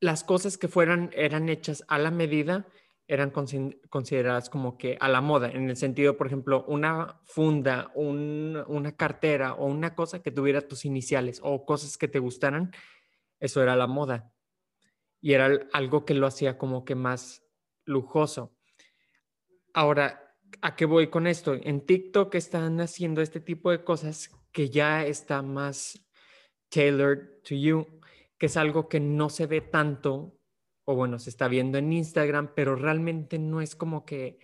las 0.00 0.24
cosas 0.24 0.56
que 0.58 0.68
fueran, 0.68 1.10
eran 1.14 1.48
hechas 1.48 1.84
a 1.88 1.98
la 1.98 2.10
medida 2.10 2.66
eran 3.08 3.32
consi- 3.32 3.78
consideradas 3.88 4.50
como 4.50 4.76
que 4.78 4.96
a 5.00 5.08
la 5.08 5.20
moda, 5.20 5.48
en 5.48 5.70
el 5.70 5.76
sentido, 5.76 6.16
por 6.16 6.26
ejemplo, 6.26 6.64
una 6.66 7.20
funda, 7.24 7.92
un- 7.94 8.64
una 8.66 8.96
cartera 8.96 9.54
o 9.54 9.66
una 9.66 9.94
cosa 9.94 10.22
que 10.22 10.32
tuviera 10.32 10.62
tus 10.66 10.84
iniciales 10.84 11.40
o 11.44 11.64
cosas 11.64 11.98
que 11.98 12.08
te 12.08 12.18
gustaran, 12.18 12.72
eso 13.38 13.62
era 13.62 13.76
la 13.76 13.86
moda. 13.86 14.32
Y 15.20 15.34
era 15.34 15.46
al- 15.46 15.68
algo 15.72 16.04
que 16.04 16.14
lo 16.14 16.26
hacía 16.26 16.58
como 16.58 16.84
que 16.84 16.96
más 16.96 17.45
lujoso. 17.86 18.54
Ahora, 19.72 20.36
¿a 20.60 20.76
qué 20.76 20.84
voy 20.84 21.08
con 21.08 21.26
esto? 21.26 21.54
En 21.54 21.86
TikTok 21.86 22.34
están 22.34 22.80
haciendo 22.80 23.22
este 23.22 23.40
tipo 23.40 23.70
de 23.70 23.82
cosas 23.84 24.30
que 24.52 24.68
ya 24.70 25.04
está 25.04 25.42
más 25.42 26.06
tailored 26.68 27.42
to 27.42 27.54
you, 27.54 27.86
que 28.38 28.46
es 28.46 28.56
algo 28.56 28.88
que 28.88 29.00
no 29.00 29.28
se 29.28 29.46
ve 29.46 29.60
tanto, 29.60 30.38
o 30.84 30.94
bueno, 30.94 31.18
se 31.18 31.30
está 31.30 31.48
viendo 31.48 31.78
en 31.78 31.92
Instagram, 31.92 32.52
pero 32.54 32.76
realmente 32.76 33.38
no 33.38 33.60
es 33.60 33.74
como 33.74 34.04
que 34.04 34.38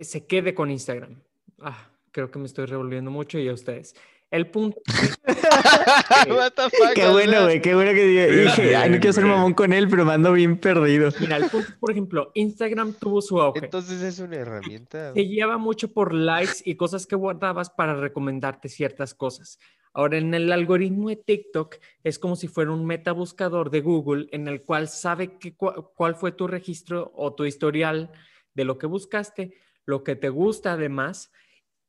se 0.00 0.26
quede 0.26 0.54
con 0.54 0.70
Instagram. 0.70 1.22
Ah, 1.60 1.90
creo 2.12 2.30
que 2.30 2.38
me 2.38 2.46
estoy 2.46 2.66
revolviendo 2.66 3.10
mucho 3.10 3.38
y 3.38 3.48
a 3.48 3.52
ustedes. 3.52 3.94
El 4.30 4.46
punto 4.48 4.80
What 6.28 6.52
the 6.52 6.62
fuck, 6.70 6.94
Qué 6.94 7.08
bueno, 7.08 7.44
güey, 7.44 7.60
qué 7.60 7.74
bueno 7.74 7.92
que 7.92 8.06
dije, 8.06 8.76
ay, 8.76 8.90
no 8.90 8.98
quiero 8.98 9.12
ser 9.12 9.24
mamón 9.24 9.54
con 9.54 9.72
él, 9.72 9.88
pero 9.88 10.04
me 10.04 10.12
ando 10.12 10.32
bien 10.32 10.58
perdido. 10.58 11.10
Mira, 11.20 11.36
el 11.36 11.50
punto, 11.50 11.68
por 11.80 11.90
ejemplo, 11.90 12.30
Instagram 12.34 12.94
tuvo 12.94 13.20
su 13.20 13.40
auge. 13.40 13.64
Entonces 13.64 14.02
es 14.02 14.18
una 14.20 14.36
herramienta. 14.36 15.12
Se 15.12 15.26
lleva 15.26 15.58
mucho 15.58 15.92
por 15.92 16.14
likes 16.14 16.62
y 16.64 16.76
cosas 16.76 17.06
que 17.06 17.16
guardabas 17.16 17.70
para 17.70 17.94
recomendarte 17.94 18.68
ciertas 18.68 19.14
cosas. 19.14 19.58
Ahora, 19.92 20.18
en 20.18 20.32
el 20.34 20.52
algoritmo 20.52 21.08
de 21.08 21.16
TikTok 21.16 21.76
es 22.04 22.18
como 22.18 22.36
si 22.36 22.46
fuera 22.46 22.70
un 22.70 22.86
metabuscador 22.86 23.70
de 23.70 23.80
Google 23.80 24.28
en 24.30 24.46
el 24.46 24.62
cual 24.62 24.88
sabe 24.88 25.38
que, 25.38 25.54
cuál 25.56 26.14
fue 26.14 26.30
tu 26.30 26.46
registro 26.46 27.10
o 27.16 27.34
tu 27.34 27.44
historial 27.44 28.12
de 28.54 28.64
lo 28.64 28.78
que 28.78 28.86
buscaste, 28.86 29.54
lo 29.84 30.04
que 30.04 30.14
te 30.14 30.28
gusta 30.28 30.74
además, 30.74 31.32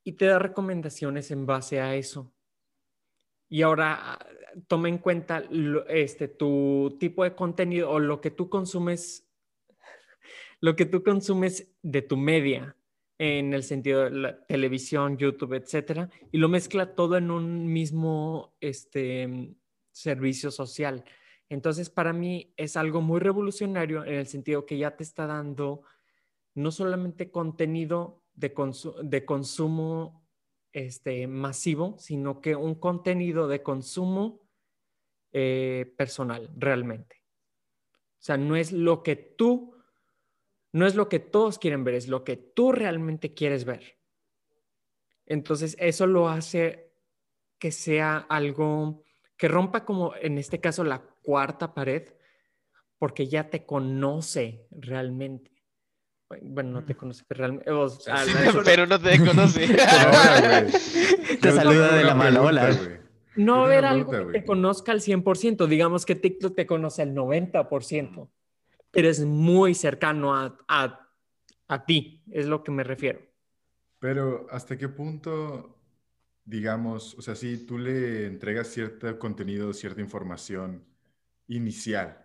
y 0.03 0.13
te 0.13 0.25
da 0.25 0.39
recomendaciones 0.39 1.31
en 1.31 1.45
base 1.45 1.79
a 1.79 1.95
eso. 1.95 2.31
Y 3.49 3.61
ahora 3.61 4.13
ah, 4.13 4.27
toma 4.67 4.89
en 4.89 4.97
cuenta 4.97 5.43
este, 5.89 6.27
tu 6.27 6.97
tipo 6.99 7.23
de 7.23 7.35
contenido 7.35 7.89
o 7.91 7.99
lo 7.99 8.21
que 8.21 8.31
tú 8.31 8.49
consumes, 8.49 9.27
lo 10.61 10.75
que 10.75 10.85
tú 10.85 11.03
consumes 11.03 11.71
de 11.81 12.01
tu 12.01 12.17
media, 12.17 12.75
en 13.17 13.53
el 13.53 13.61
sentido 13.61 14.05
de 14.05 14.09
la 14.09 14.45
televisión, 14.47 15.15
YouTube, 15.15 15.53
etcétera, 15.53 16.09
y 16.31 16.39
lo 16.39 16.49
mezcla 16.49 16.95
todo 16.95 17.17
en 17.17 17.29
un 17.29 17.71
mismo 17.71 18.55
este, 18.59 19.53
servicio 19.91 20.49
social. 20.49 21.03
Entonces, 21.47 21.91
para 21.91 22.13
mí 22.13 22.51
es 22.57 22.75
algo 22.77 23.01
muy 23.01 23.19
revolucionario 23.19 24.03
en 24.05 24.15
el 24.15 24.25
sentido 24.25 24.65
que 24.65 24.79
ya 24.79 24.95
te 24.95 25.03
está 25.03 25.27
dando 25.27 25.83
no 26.55 26.71
solamente 26.71 27.29
contenido 27.29 28.20
de, 28.41 28.53
consu- 28.53 28.99
de 29.01 29.23
consumo 29.23 30.27
este, 30.73 31.27
masivo, 31.27 31.95
sino 31.97 32.41
que 32.41 32.55
un 32.55 32.75
contenido 32.75 33.47
de 33.47 33.63
consumo 33.63 34.41
eh, 35.31 35.93
personal, 35.97 36.49
realmente. 36.57 37.23
O 37.93 38.23
sea, 38.23 38.37
no 38.37 38.55
es 38.55 38.71
lo 38.71 39.03
que 39.03 39.15
tú, 39.15 39.75
no 40.73 40.85
es 40.85 40.95
lo 40.95 41.07
que 41.07 41.19
todos 41.19 41.57
quieren 41.57 41.83
ver, 41.83 41.95
es 41.95 42.07
lo 42.07 42.23
que 42.23 42.35
tú 42.35 42.71
realmente 42.71 43.33
quieres 43.33 43.63
ver. 43.63 43.99
Entonces, 45.25 45.77
eso 45.79 46.07
lo 46.07 46.27
hace 46.27 46.91
que 47.57 47.71
sea 47.71 48.17
algo 48.17 49.03
que 49.37 49.47
rompa 49.47 49.85
como 49.85 50.15
en 50.15 50.37
este 50.37 50.59
caso 50.59 50.83
la 50.83 51.01
cuarta 51.21 51.73
pared, 51.73 52.13
porque 52.97 53.27
ya 53.27 53.49
te 53.49 53.65
conoce 53.65 54.67
realmente. 54.71 55.60
Bueno, 56.41 56.71
no 56.71 56.83
te 56.85 56.95
conoce 56.95 57.23
realmente. 57.29 57.69
o 57.71 57.89
sea, 57.89 58.17
Sí, 58.23 58.31
Pero 58.63 58.85
no 58.87 58.99
te 58.99 59.19
conoce. 59.23 59.65
Ahora. 59.65 60.65
Te 61.41 61.51
saluda 61.51 61.95
de 61.95 62.03
la 62.03 62.13
mano, 62.15 62.43
hola. 62.43 62.69
no 63.35 63.63
ver 63.65 63.85
algo 63.85 64.09
pregunta, 64.11 64.33
que 64.33 64.39
te 64.39 64.45
conozca 64.45 64.91
al 64.91 65.01
100%. 65.01 65.67
Digamos 65.67 66.05
que 66.05 66.15
TikTok 66.15 66.55
te 66.55 66.65
conoce 66.67 67.01
al 67.01 67.15
90%, 67.15 68.29
pero 68.91 69.09
es 69.09 69.23
muy 69.25 69.73
cercano 69.73 70.35
a, 70.35 70.57
a, 70.67 71.07
a 71.67 71.85
ti, 71.85 72.21
es 72.31 72.45
lo 72.47 72.63
que 72.63 72.71
me 72.71 72.83
refiero. 72.83 73.19
Pero 73.99 74.47
¿hasta 74.51 74.77
qué 74.77 74.89
punto, 74.89 75.77
digamos, 76.43 77.15
o 77.17 77.21
sea, 77.21 77.35
si 77.35 77.65
tú 77.65 77.77
le 77.77 78.25
entregas 78.27 78.67
cierto 78.67 79.17
contenido, 79.19 79.73
cierta 79.73 80.01
información 80.01 80.83
inicial, 81.47 82.20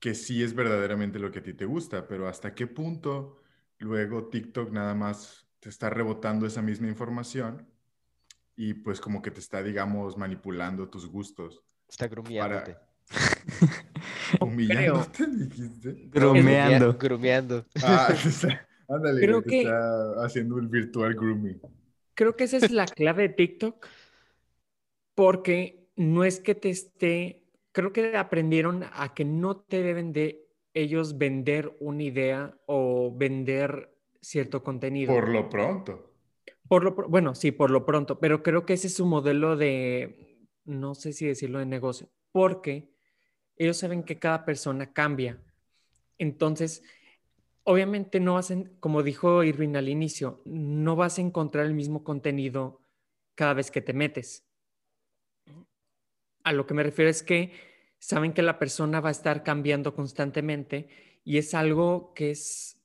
que 0.00 0.14
sí 0.14 0.42
es 0.42 0.54
verdaderamente 0.54 1.18
lo 1.18 1.30
que 1.30 1.38
a 1.38 1.42
ti 1.42 1.52
te 1.54 1.66
gusta, 1.66 2.08
pero 2.08 2.26
¿hasta 2.28 2.54
qué 2.54 2.66
punto 2.66 3.40
luego 3.78 4.28
TikTok 4.28 4.70
nada 4.72 4.94
más 4.94 5.46
te 5.60 5.68
está 5.68 5.90
rebotando 5.90 6.46
esa 6.46 6.62
misma 6.62 6.88
información 6.88 7.68
y 8.56 8.74
pues 8.74 9.00
como 9.00 9.22
que 9.22 9.30
te 9.30 9.40
está, 9.40 9.62
digamos, 9.62 10.16
manipulando 10.16 10.88
tus 10.88 11.06
gustos? 11.06 11.62
Está 11.88 12.08
grumeándote. 12.08 12.76
Humillándote, 14.40 15.26
dijiste. 15.30 15.92
Bromeando. 16.08 16.96
Grumeando. 16.98 17.66
Ah, 17.82 18.08
está- 18.26 18.66
ándale, 18.88 19.20
Creo 19.20 19.42
que- 19.42 19.62
está 19.62 20.24
haciendo 20.24 20.58
el 20.58 20.68
virtual 20.68 21.14
grooming. 21.14 21.60
Creo 22.14 22.36
que 22.36 22.44
esa 22.44 22.58
es 22.58 22.70
la 22.70 22.84
clave 22.86 23.28
de 23.28 23.34
TikTok, 23.34 23.86
porque 25.14 25.88
no 25.96 26.24
es 26.24 26.40
que 26.40 26.54
te 26.54 26.70
esté, 26.70 27.39
creo 27.72 27.92
que 27.92 28.16
aprendieron 28.16 28.84
a 28.92 29.14
que 29.14 29.24
no 29.24 29.56
te 29.56 29.82
deben 29.82 30.12
de 30.12 30.46
ellos 30.74 31.18
vender 31.18 31.76
una 31.80 32.02
idea 32.02 32.58
o 32.66 33.12
vender 33.16 33.94
cierto 34.20 34.62
contenido. 34.62 35.12
Por 35.12 35.28
lo 35.28 35.48
pronto. 35.48 36.10
Por 36.68 36.84
lo, 36.84 36.92
bueno, 37.08 37.34
sí, 37.34 37.50
por 37.52 37.70
lo 37.70 37.84
pronto, 37.84 38.20
pero 38.20 38.42
creo 38.42 38.64
que 38.64 38.74
ese 38.74 38.86
es 38.86 38.94
su 38.94 39.04
modelo 39.06 39.56
de, 39.56 40.38
no 40.64 40.94
sé 40.94 41.12
si 41.12 41.26
decirlo 41.26 41.58
de 41.58 41.66
negocio, 41.66 42.08
porque 42.32 42.88
ellos 43.56 43.76
saben 43.78 44.04
que 44.04 44.18
cada 44.18 44.44
persona 44.44 44.92
cambia. 44.92 45.42
Entonces, 46.18 46.82
obviamente 47.64 48.20
no 48.20 48.34
vas 48.34 48.50
en- 48.50 48.76
como 48.80 49.02
dijo 49.02 49.44
Irving 49.44 49.76
al 49.76 49.88
inicio, 49.88 50.42
no 50.44 50.96
vas 50.96 51.18
a 51.18 51.22
encontrar 51.22 51.66
el 51.66 51.74
mismo 51.74 52.04
contenido 52.04 52.82
cada 53.34 53.54
vez 53.54 53.70
que 53.70 53.80
te 53.82 53.92
metes. 53.92 54.46
A 56.44 56.52
lo 56.52 56.66
que 56.66 56.74
me 56.74 56.82
refiero 56.82 57.10
es 57.10 57.22
que 57.22 57.52
saben 57.98 58.32
que 58.32 58.42
la 58.42 58.58
persona 58.58 59.00
va 59.00 59.08
a 59.08 59.12
estar 59.12 59.42
cambiando 59.42 59.94
constantemente 59.94 60.88
y 61.24 61.38
es 61.38 61.54
algo 61.54 62.12
que 62.14 62.30
es 62.30 62.80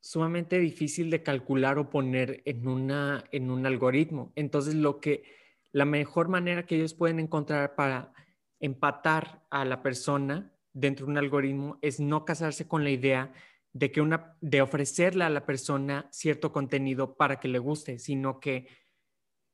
sumamente 0.00 0.58
difícil 0.58 1.10
de 1.10 1.22
calcular 1.22 1.78
o 1.78 1.90
poner 1.90 2.42
en, 2.44 2.66
una, 2.66 3.24
en 3.32 3.50
un 3.50 3.66
algoritmo. 3.66 4.32
Entonces, 4.34 4.74
lo 4.74 5.00
que 5.00 5.24
la 5.72 5.84
mejor 5.84 6.28
manera 6.28 6.66
que 6.66 6.76
ellos 6.76 6.94
pueden 6.94 7.20
encontrar 7.20 7.74
para 7.74 8.12
empatar 8.60 9.44
a 9.50 9.64
la 9.64 9.82
persona 9.82 10.52
dentro 10.72 11.06
de 11.06 11.12
un 11.12 11.18
algoritmo 11.18 11.78
es 11.82 12.00
no 12.00 12.24
casarse 12.24 12.66
con 12.66 12.84
la 12.84 12.90
idea 12.90 13.32
de 13.72 13.92
que 13.92 14.00
una 14.00 14.36
de 14.40 14.62
ofrecerle 14.62 15.24
a 15.24 15.30
la 15.30 15.46
persona 15.46 16.08
cierto 16.10 16.52
contenido 16.52 17.14
para 17.14 17.38
que 17.38 17.48
le 17.48 17.58
guste, 17.58 17.98
sino 17.98 18.40
que 18.40 18.66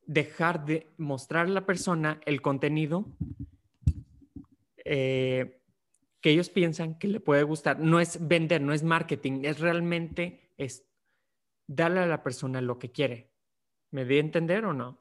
dejar 0.07 0.65
de 0.65 0.87
mostrar 0.99 1.47
a 1.47 1.51
la 1.51 1.67
persona 1.67 2.21
el 2.27 2.41
contenido 2.41 3.07
eh, 4.85 5.61
que 6.21 6.31
ellos 6.31 6.49
piensan 6.49 6.99
que 6.99 7.09
le 7.09 7.21
puede 7.21 7.43
gustar. 7.43 7.79
No 7.81 8.01
es 8.01 8.19
vender, 8.27 8.61
no 8.61 8.73
es 8.73 8.83
marketing, 8.83 9.45
es 9.45 9.61
realmente 9.61 10.53
es 10.57 10.85
darle 11.67 12.01
a 12.01 12.07
la 12.07 12.23
persona 12.23 12.61
lo 12.61 12.79
que 12.79 12.91
quiere. 12.91 13.31
¿Me 13.91 14.05
di 14.05 14.17
a 14.17 14.21
entender 14.21 14.65
o 14.65 14.73
no? 14.73 14.99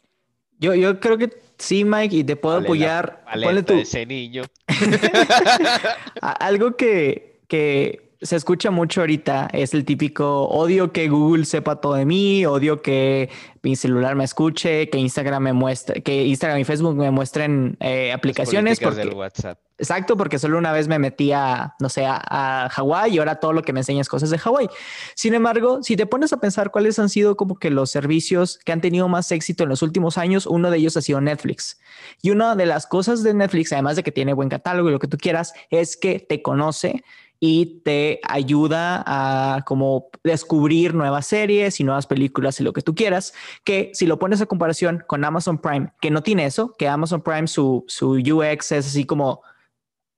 Yo, 0.57 0.73
yo 0.73 0.99
creo 0.99 1.17
que 1.17 1.29
sí, 1.57 1.83
Mike, 1.83 2.15
y 2.15 2.23
te 2.23 2.35
puedo 2.35 2.55
Vale 2.55 2.63
la 2.63 2.67
apoyar. 2.67 3.25
Ponle 3.43 3.63
tú. 3.63 3.73
ese 3.73 4.05
niño. 4.05 4.43
Algo 6.21 6.77
que, 6.77 7.41
que 7.47 8.04
se 8.21 8.35
escucha 8.35 8.71
mucho 8.71 9.01
ahorita 9.01 9.49
es 9.51 9.73
el 9.73 9.85
típico 9.85 10.45
odio 10.45 10.91
que 10.91 11.09
Google 11.09 11.45
sepa 11.45 11.81
todo 11.81 11.95
de 11.95 12.05
mí, 12.05 12.45
odio 12.45 12.81
que 12.81 13.29
mi 13.61 13.75
celular 13.75 14.15
me 14.15 14.23
escuche, 14.23 14.89
que 14.89 14.97
Instagram 14.99 15.43
me 15.43 15.53
muestre, 15.53 16.01
que 16.03 16.23
Instagram 16.25 16.59
y 16.59 16.63
Facebook 16.63 16.95
me 16.95 17.11
muestren 17.11 17.77
eh, 17.79 18.13
aplicaciones. 18.13 18.79
Porque, 18.79 18.99
del 18.99 19.13
WhatsApp. 19.13 19.59
exacto, 19.77 20.15
porque 20.15 20.37
solo 20.37 20.57
una 20.57 20.71
vez 20.71 20.87
me 20.87 20.99
metí 20.99 21.31
a, 21.31 21.75
no 21.79 21.89
sé, 21.89 22.05
a, 22.05 22.21
a 22.29 22.69
Hawái 22.69 23.15
y 23.15 23.17
ahora 23.17 23.39
todo 23.39 23.53
lo 23.53 23.63
que 23.63 23.73
me 23.73 23.79
enseña 23.79 24.01
es 24.01 24.09
cosas 24.09 24.29
de 24.29 24.37
Hawái. 24.37 24.69
Sin 25.15 25.33
embargo, 25.33 25.81
si 25.81 25.97
te 25.97 26.05
pones 26.05 26.31
a 26.31 26.37
pensar 26.37 26.71
cuáles 26.71 26.99
han 26.99 27.09
sido 27.09 27.35
como 27.35 27.57
que 27.57 27.71
los 27.71 27.89
servicios 27.89 28.59
que 28.63 28.71
han 28.71 28.81
tenido 28.81 29.07
más 29.07 29.31
éxito 29.31 29.63
en 29.63 29.69
los 29.69 29.81
últimos 29.81 30.17
años, 30.17 30.45
uno 30.45 30.69
de 30.69 30.77
ellos 30.77 30.95
ha 30.97 31.01
sido 31.01 31.19
Netflix. 31.21 31.79
Y 32.21 32.29
una 32.29 32.55
de 32.55 32.67
las 32.67 32.85
cosas 32.85 33.23
de 33.23 33.33
Netflix, 33.33 33.73
además 33.73 33.95
de 33.95 34.03
que 34.03 34.11
tiene 34.11 34.33
buen 34.33 34.49
catálogo 34.49 34.89
y 34.89 34.91
lo 34.91 34.99
que 34.99 35.07
tú 35.07 35.17
quieras, 35.17 35.53
es 35.71 35.97
que 35.97 36.19
te 36.19 36.41
conoce 36.41 37.03
y 37.39 37.81
te 37.83 38.19
ayuda 38.27 39.03
a 39.05 39.63
como 39.65 40.09
descubrir 40.23 40.93
nuevas 40.93 41.27
series 41.27 41.79
y 41.79 41.83
nuevas 41.83 42.07
películas 42.07 42.59
y 42.59 42.63
lo 42.63 42.73
que 42.73 42.81
tú 42.81 42.95
quieras, 42.95 43.33
que 43.63 43.91
si 43.93 44.05
lo 44.05 44.19
pones 44.19 44.41
a 44.41 44.45
comparación 44.45 45.03
con 45.07 45.23
Amazon 45.23 45.57
Prime, 45.57 45.91
que 46.01 46.11
no 46.11 46.23
tiene 46.23 46.45
eso, 46.45 46.73
que 46.77 46.87
Amazon 46.87 47.21
Prime 47.21 47.47
su, 47.47 47.83
su 47.87 48.11
UX 48.11 48.71
es 48.71 48.87
así 48.87 49.05
como 49.05 49.41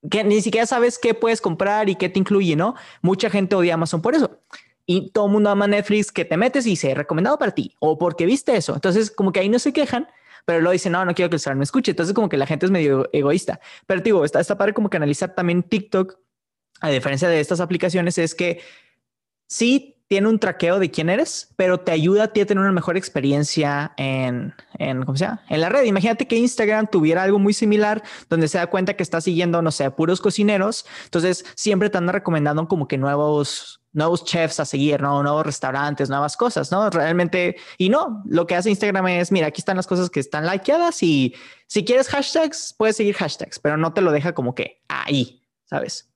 que 0.09 0.23
ni 0.23 0.41
siquiera 0.41 0.65
sabes 0.65 0.99
qué 0.99 1.13
puedes 1.13 1.41
comprar 1.41 1.89
y 1.89 1.95
qué 1.95 2.09
te 2.09 2.19
incluye, 2.19 2.55
¿no? 2.55 2.75
Mucha 3.01 3.29
gente 3.29 3.55
odia 3.55 3.73
Amazon 3.73 4.01
por 4.01 4.15
eso. 4.15 4.39
Y 4.85 5.11
todo 5.11 5.25
el 5.25 5.33
mundo 5.33 5.49
ama 5.49 5.67
Netflix 5.67 6.11
que 6.11 6.23
te 6.23 6.37
metes 6.37 6.65
y 6.65 6.71
dice 6.71 6.93
recomendado 6.95 7.37
para 7.37 7.51
ti 7.51 7.75
o 7.79 7.97
porque 7.97 8.25
viste 8.25 8.55
eso. 8.55 8.73
Entonces, 8.73 9.11
como 9.11 9.31
que 9.31 9.41
ahí 9.41 9.49
no 9.49 9.59
se 9.59 9.73
quejan, 9.73 10.07
pero 10.45 10.59
luego 10.59 10.71
dicen, 10.71 10.93
no, 10.93 11.03
no 11.03 11.13
quiero 11.13 11.29
que 11.29 11.35
el 11.35 11.39
celular 11.41 11.57
me 11.57 11.65
escuche. 11.65 11.91
Entonces, 11.91 12.13
como 12.13 12.29
que 12.29 12.37
la 12.37 12.45
gente 12.45 12.65
es 12.65 12.71
medio 12.71 13.09
egoísta. 13.11 13.59
Pero 13.85 14.01
digo, 14.01 14.23
está, 14.23 14.39
está 14.39 14.57
padre 14.57 14.73
como 14.73 14.89
que 14.89 14.95
analizar 14.95 15.35
también 15.35 15.63
TikTok, 15.63 16.17
a 16.81 16.89
diferencia 16.89 17.29
de 17.29 17.39
estas 17.39 17.59
aplicaciones, 17.59 18.17
es 18.17 18.35
que 18.35 18.61
sí 19.47 19.97
tiene 20.07 20.29
un 20.29 20.39
traqueo 20.39 20.79
de 20.79 20.89
quién 20.89 21.09
eres, 21.09 21.53
pero 21.57 21.81
te 21.81 21.91
ayuda 21.91 22.23
a 22.23 22.27
ti 22.29 22.39
a 22.39 22.45
tener 22.45 22.61
una 22.61 22.71
mejor 22.71 22.95
experiencia 22.95 23.93
en, 23.97 24.53
en, 24.79 25.03
¿cómo 25.03 25.17
se 25.17 25.25
llama? 25.25 25.43
En 25.49 25.59
la 25.59 25.69
red. 25.69 25.83
Imagínate 25.83 26.27
que 26.27 26.37
Instagram 26.37 26.87
tuviera 26.87 27.23
algo 27.23 27.39
muy 27.39 27.53
similar 27.53 28.01
donde 28.29 28.47
se 28.47 28.57
da 28.57 28.67
cuenta 28.67 28.95
que 28.95 29.03
está 29.03 29.19
siguiendo, 29.19 29.61
no 29.61 29.71
sé, 29.71 29.91
puros 29.91 30.21
cocineros. 30.21 30.85
Entonces 31.05 31.45
siempre 31.55 31.89
te 31.89 31.97
anda 31.97 32.13
recomendando 32.13 32.69
como 32.69 32.87
que 32.87 32.97
nuevos, 32.97 33.81
nuevos 33.91 34.23
chefs 34.23 34.61
a 34.61 34.65
seguir, 34.65 35.01
¿no? 35.01 35.21
Nuevos 35.23 35.45
restaurantes, 35.45 36.09
nuevas 36.09 36.37
cosas, 36.37 36.71
¿no? 36.71 36.89
Realmente, 36.89 37.57
y 37.77 37.89
no, 37.89 38.23
lo 38.27 38.47
que 38.47 38.55
hace 38.55 38.69
Instagram 38.69 39.07
es, 39.07 39.33
mira, 39.33 39.47
aquí 39.47 39.59
están 39.59 39.75
las 39.75 39.87
cosas 39.87 40.09
que 40.09 40.21
están 40.21 40.45
likeadas 40.45 41.03
y 41.03 41.35
si 41.67 41.83
quieres 41.83 42.07
hashtags, 42.07 42.73
puedes 42.77 42.95
seguir 42.95 43.15
hashtags, 43.15 43.59
pero 43.59 43.75
no 43.75 43.91
te 43.91 44.01
lo 44.01 44.13
deja 44.13 44.33
como 44.33 44.55
que 44.55 44.81
ahí, 44.87 45.41
¿sabes? 45.65 46.09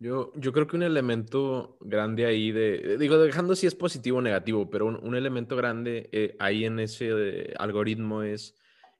Yo, 0.00 0.32
yo 0.36 0.52
creo 0.52 0.68
que 0.68 0.76
un 0.76 0.84
elemento 0.84 1.76
grande 1.80 2.24
ahí 2.24 2.52
de, 2.52 2.96
digo, 2.98 3.18
dejando 3.18 3.56
si 3.56 3.66
es 3.66 3.74
positivo 3.74 4.18
o 4.18 4.22
negativo, 4.22 4.70
pero 4.70 4.86
un, 4.86 4.94
un 4.96 5.16
elemento 5.16 5.56
grande 5.56 6.08
eh, 6.12 6.36
ahí 6.38 6.64
en 6.64 6.78
ese 6.78 7.08
eh, 7.10 7.54
algoritmo 7.58 8.22
es 8.22 8.54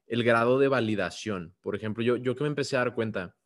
el 0.09 0.25
grado 0.25 0.59
de 0.59 0.67
validación. 0.67 1.55
Por 1.61 1.77
ejemplo, 1.77 2.03
yo, 2.03 2.17
yo 2.17 2.35
que 2.35 2.43
me 2.43 2.49
empecé 2.49 2.77
a 2.77 2.81
dar 2.81 2.95
cuenta, 2.95 3.37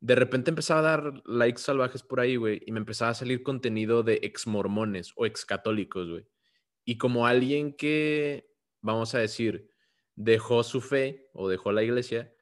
de 0.00 0.14
repente 0.14 0.50
empezaba 0.50 0.80
a 0.80 0.82
dar 0.82 1.22
likes 1.24 1.62
salvajes 1.62 2.02
por 2.02 2.20
ahí, 2.20 2.36
güey, 2.36 2.62
y 2.66 2.72
me 2.72 2.80
empezaba 2.80 3.12
a 3.12 3.14
salir 3.14 3.42
contenido 3.42 4.02
de 4.02 4.20
ex 4.22 4.46
mormones 4.46 5.12
o 5.16 5.24
ex 5.24 5.46
católicos, 5.46 6.08
güey. 6.08 6.26
Y 6.84 6.98
como 6.98 7.26
alguien 7.26 7.74
que, 7.74 8.50
vamos 8.82 9.14
a 9.14 9.18
decir, 9.18 9.70
dejó 10.16 10.62
su 10.62 10.80
fe 10.80 11.28
o 11.32 11.48
dejó 11.48 11.72
la 11.72 11.82
iglesia, 11.82 12.32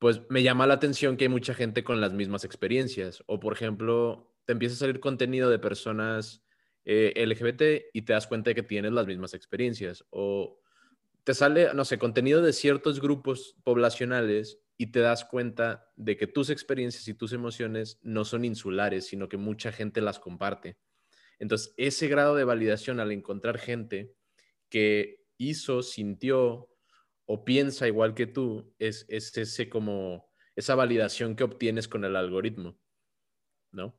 pues 0.00 0.22
me 0.30 0.42
llama 0.42 0.66
la 0.66 0.74
atención 0.74 1.18
que 1.18 1.26
hay 1.26 1.28
mucha 1.28 1.52
gente 1.52 1.84
con 1.84 2.00
las 2.00 2.14
mismas 2.14 2.44
experiencias. 2.44 3.22
O, 3.26 3.38
por 3.38 3.52
ejemplo, 3.52 4.34
te 4.46 4.52
empieza 4.52 4.74
a 4.74 4.78
salir 4.78 4.98
contenido 4.98 5.50
de 5.50 5.58
personas 5.58 6.42
eh, 6.86 7.12
LGBT 7.14 7.90
y 7.92 8.02
te 8.02 8.14
das 8.14 8.26
cuenta 8.26 8.50
de 8.50 8.54
que 8.54 8.62
tienes 8.62 8.92
las 8.92 9.06
mismas 9.06 9.34
experiencias. 9.34 10.06
O 10.08 10.58
te 11.22 11.34
sale, 11.34 11.74
no 11.74 11.84
sé, 11.84 11.98
contenido 11.98 12.40
de 12.40 12.54
ciertos 12.54 12.98
grupos 12.98 13.56
poblacionales 13.62 14.62
y 14.78 14.86
te 14.86 15.00
das 15.00 15.26
cuenta 15.26 15.92
de 15.96 16.16
que 16.16 16.26
tus 16.26 16.48
experiencias 16.48 17.06
y 17.06 17.12
tus 17.12 17.34
emociones 17.34 17.98
no 18.00 18.24
son 18.24 18.46
insulares, 18.46 19.06
sino 19.06 19.28
que 19.28 19.36
mucha 19.36 19.70
gente 19.70 20.00
las 20.00 20.18
comparte. 20.18 20.78
Entonces, 21.38 21.74
ese 21.76 22.08
grado 22.08 22.34
de 22.36 22.44
validación 22.44 23.00
al 23.00 23.12
encontrar 23.12 23.58
gente 23.58 24.14
que 24.70 25.26
hizo, 25.36 25.82
sintió 25.82 26.69
o 27.32 27.44
piensa 27.44 27.86
igual 27.86 28.14
que 28.14 28.26
tú, 28.26 28.74
es, 28.80 29.06
es 29.08 29.36
ese 29.36 29.68
como 29.68 30.28
esa 30.56 30.74
validación 30.74 31.36
que 31.36 31.44
obtienes 31.44 31.86
con 31.86 32.04
el 32.04 32.16
algoritmo, 32.16 32.76
¿no? 33.70 33.96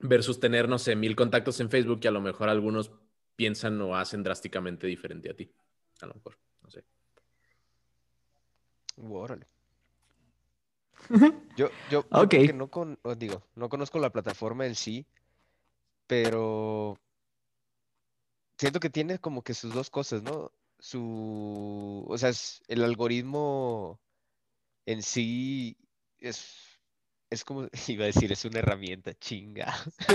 Versus 0.00 0.40
tener, 0.40 0.66
no 0.66 0.78
sé, 0.78 0.96
mil 0.96 1.14
contactos 1.14 1.60
en 1.60 1.68
Facebook 1.68 2.00
que 2.00 2.08
a 2.08 2.10
lo 2.10 2.22
mejor 2.22 2.48
algunos 2.48 2.90
piensan 3.36 3.78
o 3.82 3.94
hacen 3.94 4.22
drásticamente 4.22 4.86
diferente 4.86 5.30
a 5.30 5.36
ti. 5.36 5.54
A 6.00 6.06
lo 6.06 6.14
mejor, 6.14 6.38
no 6.62 6.70
sé. 6.70 6.86
Uh, 8.96 9.14
órale. 9.14 9.46
Yo, 11.58 11.68
yo, 11.90 12.00
yo 12.00 12.00
Ok. 12.12 12.30
porque 12.30 12.52
no 12.54 12.68
con, 12.68 12.98
digo, 13.18 13.46
no 13.56 13.68
conozco 13.68 13.98
la 13.98 14.08
plataforma 14.08 14.64
en 14.64 14.74
sí, 14.74 15.06
pero 16.06 16.96
siento 18.56 18.80
que 18.80 18.88
tiene 18.88 19.18
como 19.18 19.42
que 19.42 19.52
sus 19.52 19.74
dos 19.74 19.90
cosas, 19.90 20.22
¿no? 20.22 20.50
Su, 20.84 22.04
o 22.06 22.18
sea, 22.18 22.28
es- 22.28 22.60
el 22.68 22.84
algoritmo 22.84 24.02
en 24.84 25.02
sí 25.02 25.78
es, 26.18 26.58
es 27.30 27.42
como, 27.42 27.68
iba 27.88 28.04
a 28.04 28.08
decir, 28.08 28.30
es 28.30 28.44
una 28.44 28.58
herramienta, 28.58 29.14
chinga. 29.14 29.74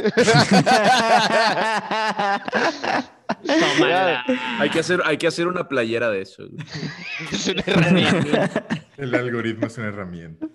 Tómala. 3.45 4.23
Hay 4.59 4.69
que 4.69 4.79
hacer, 4.79 5.01
hay 5.05 5.17
que 5.17 5.25
hacer 5.27 5.47
una 5.47 5.67
playera 5.67 6.09
de 6.11 6.21
eso. 6.21 6.43
Es 7.31 7.47
una 7.47 7.63
herramienta. 7.65 8.67
El 8.97 9.15
algoritmo 9.15 9.65
es 9.65 9.77
una 9.79 9.87
herramienta. 9.87 10.47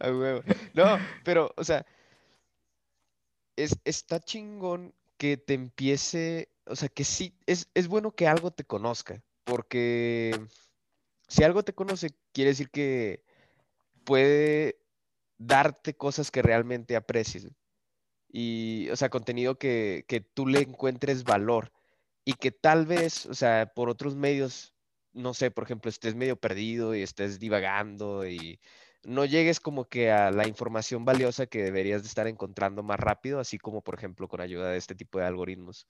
Huevo. 0.00 0.42
No, 0.74 0.98
pero, 1.22 1.52
o 1.56 1.62
sea, 1.62 1.86
es, 3.56 3.78
está 3.84 4.18
chingón 4.18 4.92
que 5.16 5.36
te 5.36 5.54
empiece, 5.54 6.50
o 6.66 6.74
sea, 6.74 6.88
que 6.88 7.04
sí, 7.04 7.34
es, 7.46 7.68
es 7.74 7.86
bueno 7.88 8.10
que 8.10 8.26
algo 8.26 8.50
te 8.50 8.64
conozca, 8.64 9.22
porque 9.44 10.38
si 11.28 11.44
algo 11.44 11.62
te 11.62 11.74
conoce, 11.74 12.10
quiere 12.32 12.50
decir 12.50 12.70
que 12.70 13.22
puede 14.04 14.80
darte 15.38 15.94
cosas 15.94 16.30
que 16.30 16.42
realmente 16.42 16.96
aprecies. 16.96 17.48
Y, 18.28 18.88
o 18.90 18.96
sea, 18.96 19.08
contenido 19.10 19.58
que, 19.58 20.04
que 20.08 20.20
tú 20.20 20.46
le 20.46 20.60
encuentres 20.60 21.24
valor 21.24 21.72
y 22.24 22.34
que 22.34 22.50
tal 22.52 22.86
vez, 22.86 23.26
o 23.26 23.34
sea, 23.34 23.72
por 23.74 23.88
otros 23.88 24.16
medios, 24.16 24.74
no 25.12 25.34
sé, 25.34 25.50
por 25.50 25.64
ejemplo, 25.64 25.88
estés 25.88 26.14
medio 26.14 26.36
perdido 26.36 26.94
y 26.94 27.02
estés 27.02 27.38
divagando 27.40 28.26
y 28.26 28.60
no 29.02 29.24
llegues 29.24 29.60
como 29.60 29.86
que 29.86 30.10
a 30.10 30.30
la 30.30 30.46
información 30.46 31.04
valiosa 31.04 31.46
que 31.46 31.62
deberías 31.62 32.02
de 32.02 32.08
estar 32.08 32.26
encontrando 32.26 32.82
más 32.82 33.00
rápido, 33.00 33.40
así 33.40 33.58
como, 33.58 33.82
por 33.82 33.94
ejemplo, 33.94 34.28
con 34.28 34.40
ayuda 34.40 34.70
de 34.70 34.78
este 34.78 34.94
tipo 34.94 35.18
de 35.18 35.26
algoritmos. 35.26 35.86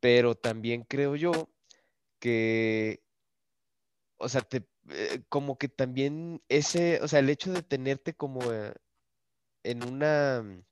Pero 0.00 0.34
también 0.34 0.84
creo 0.84 1.16
yo 1.16 1.48
que, 2.22 3.02
o 4.18 4.28
sea, 4.28 4.42
te, 4.42 4.64
eh, 4.90 5.22
como 5.28 5.58
que 5.58 5.68
también 5.68 6.42
ese, 6.48 7.00
o 7.02 7.08
sea, 7.08 7.18
el 7.18 7.30
hecho 7.30 7.52
de 7.52 7.62
tenerte 7.62 8.14
como 8.14 8.52
eh, 8.52 8.74
en 9.64 9.84
una 9.84 10.42
mm, 10.42 10.64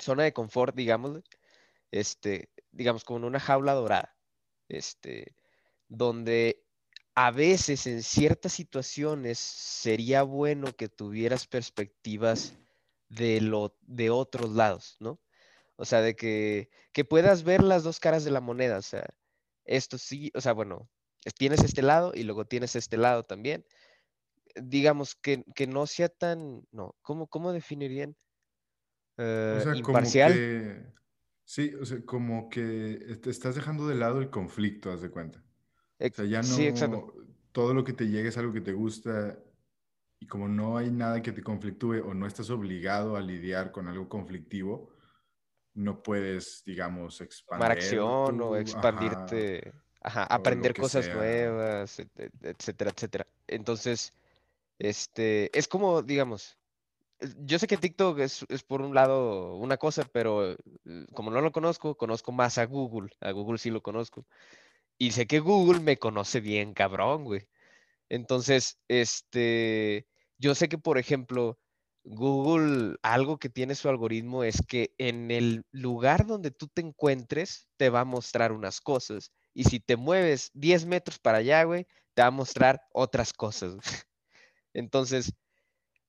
zona 0.00 0.24
de 0.24 0.32
confort, 0.32 0.74
digamos, 0.74 1.22
este, 1.92 2.50
digamos, 2.72 3.04
como 3.04 3.20
en 3.20 3.26
una 3.26 3.40
jaula 3.40 3.74
dorada, 3.74 4.16
este, 4.68 5.36
donde 5.88 6.64
a 7.14 7.30
veces 7.30 7.86
en 7.86 8.02
ciertas 8.02 8.52
situaciones 8.52 9.38
sería 9.38 10.24
bueno 10.24 10.74
que 10.76 10.88
tuvieras 10.88 11.46
perspectivas 11.46 12.54
de 13.08 13.40
lo 13.40 13.76
de 13.82 14.10
otros 14.10 14.50
lados, 14.50 14.96
¿no? 15.00 15.20
O 15.76 15.84
sea, 15.84 16.02
de 16.02 16.16
que, 16.16 16.70
que 16.92 17.04
puedas 17.04 17.44
ver 17.44 17.62
las 17.62 17.84
dos 17.84 18.00
caras 18.00 18.24
de 18.24 18.32
la 18.32 18.40
moneda, 18.40 18.78
o 18.78 18.82
sea, 18.82 19.06
esto 19.68 19.98
sí, 19.98 20.30
o 20.34 20.40
sea, 20.40 20.52
bueno, 20.54 20.88
es- 21.24 21.34
tienes 21.34 21.62
este 21.64 21.82
lado 21.82 22.12
y 22.14 22.24
luego 22.24 22.46
tienes 22.46 22.76
este 22.76 22.96
lado 22.96 23.24
también. 23.24 23.64
Digamos 24.62 25.14
que, 25.16 25.44
que 25.54 25.66
no 25.66 25.86
sea 25.86 26.08
tan, 26.10 26.64
no, 26.72 26.96
¿cómo, 27.02 27.28
cómo 27.28 27.52
definirían? 27.52 28.16
O 29.16 29.22
Eh, 29.22 29.60
sea, 29.62 29.72
como 29.72 29.78
imparcial. 29.78 30.32
que... 30.32 30.86
Sí, 31.44 31.74
o 31.74 31.84
sea, 31.86 32.04
como 32.04 32.50
que 32.50 33.18
te 33.22 33.30
estás 33.30 33.54
dejando 33.54 33.88
de 33.88 33.94
lado 33.94 34.20
el 34.20 34.30
conflicto, 34.30 34.90
haz 34.92 35.00
de 35.00 35.10
cuenta. 35.10 35.42
O 36.12 36.14
sea, 36.16 36.24
ya 36.26 36.42
sí, 36.42 36.66
exacto. 36.66 36.96
no... 36.96 37.12
Todo 37.52 37.74
lo 37.74 37.84
que 37.84 37.92
te 37.94 38.08
llega 38.08 38.28
es 38.28 38.38
algo 38.38 38.52
que 38.52 38.60
te 38.60 38.72
gusta 38.74 39.38
y 40.20 40.26
como 40.28 40.48
no 40.48 40.78
hay 40.78 40.90
nada 40.90 41.22
que 41.22 41.32
te 41.32 41.42
conflictúe 41.42 42.02
o 42.04 42.14
no 42.14 42.26
estás 42.26 42.50
obligado 42.50 43.16
a 43.16 43.22
lidiar 43.22 43.72
con 43.72 43.88
algo 43.88 44.08
conflictivo, 44.08 44.90
no 45.78 46.02
puedes, 46.02 46.62
digamos, 46.66 47.20
Tomar 47.20 47.72
expandir 47.72 47.72
acción 47.72 48.40
o. 48.40 48.54
Ajá, 48.54 48.60
expandirte, 48.60 49.72
ajá, 50.00 50.24
aprender 50.24 50.74
cosas 50.74 51.04
sea. 51.06 51.14
nuevas, 51.14 51.98
et- 52.00 52.20
et- 52.20 52.44
etcétera, 52.44 52.90
etcétera. 52.94 53.26
Entonces, 53.46 54.12
este, 54.78 55.56
es 55.56 55.68
como, 55.68 56.02
digamos, 56.02 56.58
yo 57.38 57.58
sé 57.58 57.66
que 57.66 57.76
TikTok 57.76 58.18
es, 58.20 58.44
es 58.48 58.62
por 58.62 58.80
un 58.82 58.94
lado 58.94 59.56
una 59.56 59.76
cosa, 59.76 60.04
pero 60.12 60.52
eh, 60.52 60.56
como 61.14 61.30
no 61.30 61.40
lo 61.40 61.52
conozco, 61.52 61.96
conozco 61.96 62.32
más 62.32 62.58
a 62.58 62.66
Google. 62.66 63.10
A 63.20 63.32
Google 63.32 63.58
sí 63.58 63.70
lo 63.70 63.82
conozco. 63.82 64.26
Y 64.98 65.12
sé 65.12 65.26
que 65.26 65.40
Google 65.40 65.80
me 65.80 65.98
conoce 65.98 66.40
bien, 66.40 66.74
cabrón, 66.74 67.24
güey. 67.24 67.48
Entonces, 68.08 68.78
este, 68.88 70.06
yo 70.38 70.54
sé 70.54 70.68
que, 70.68 70.78
por 70.78 70.98
ejemplo, 70.98 71.58
Google, 72.10 72.96
algo 73.02 73.38
que 73.38 73.50
tiene 73.50 73.74
su 73.74 73.88
algoritmo 73.88 74.42
es 74.44 74.62
que 74.66 74.94
en 74.98 75.30
el 75.30 75.64
lugar 75.72 76.26
donde 76.26 76.50
tú 76.50 76.66
te 76.68 76.80
encuentres, 76.80 77.68
te 77.76 77.90
va 77.90 78.00
a 78.00 78.04
mostrar 78.04 78.52
unas 78.52 78.80
cosas. 78.80 79.32
Y 79.54 79.64
si 79.64 79.78
te 79.80 79.96
mueves 79.96 80.50
10 80.54 80.86
metros 80.86 81.18
para 81.18 81.38
allá, 81.38 81.64
güey, 81.64 81.86
te 82.14 82.22
va 82.22 82.28
a 82.28 82.32
mostrar 82.32 82.80
otras 82.92 83.32
cosas. 83.32 83.76
Entonces, 84.74 85.34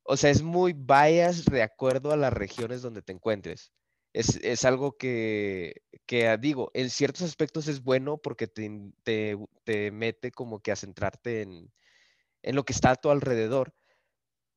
o 0.04 0.18
sea, 0.18 0.32
es 0.32 0.42
muy 0.42 0.74
bias 0.74 1.46
de 1.46 1.64
acuerdo 1.64 2.12
a 2.12 2.18
las 2.18 2.34
regiones 2.34 2.82
donde 2.82 3.02
te 3.02 3.14
encuentres. 3.14 3.72
Es, 4.14 4.38
es 4.38 4.66
algo 4.66 4.98
que, 4.98 5.84
que, 6.06 6.28
ah, 6.28 6.38
digo, 6.38 6.72
en 6.74 6.90
ciertos 6.90 7.24
aspectos 7.24 7.68
es 7.68 7.84
bueno 7.84 8.18
porque 8.18 8.48
te, 8.48 8.72
te, 9.04 9.38
te 9.66 9.92
mete 9.92 10.32
como 10.32 10.62
que 10.62 10.72
a 10.72 10.76
centrarte 10.76 11.42
en, 11.44 11.72
en 12.44 12.56
lo 12.56 12.64
que 12.64 12.74
está 12.74 12.92
a 12.92 12.96
tu 12.96 13.10
alrededor. 13.12 13.74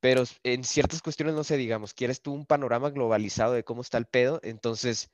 Pero 0.03 0.23
en 0.43 0.65
ciertas 0.65 1.01
cuestiones, 1.01 1.33
no 1.33 1.45
sé, 1.45 1.55
digamos, 1.55 1.93
quieres 1.93 2.21
tú 2.21 2.33
un 2.33 2.45
panorama 2.45 2.89
globalizado 2.89 3.53
de 3.53 3.63
cómo 3.63 3.81
está 3.81 3.97
el 3.97 4.05
pedo, 4.05 4.41
entonces 4.43 5.09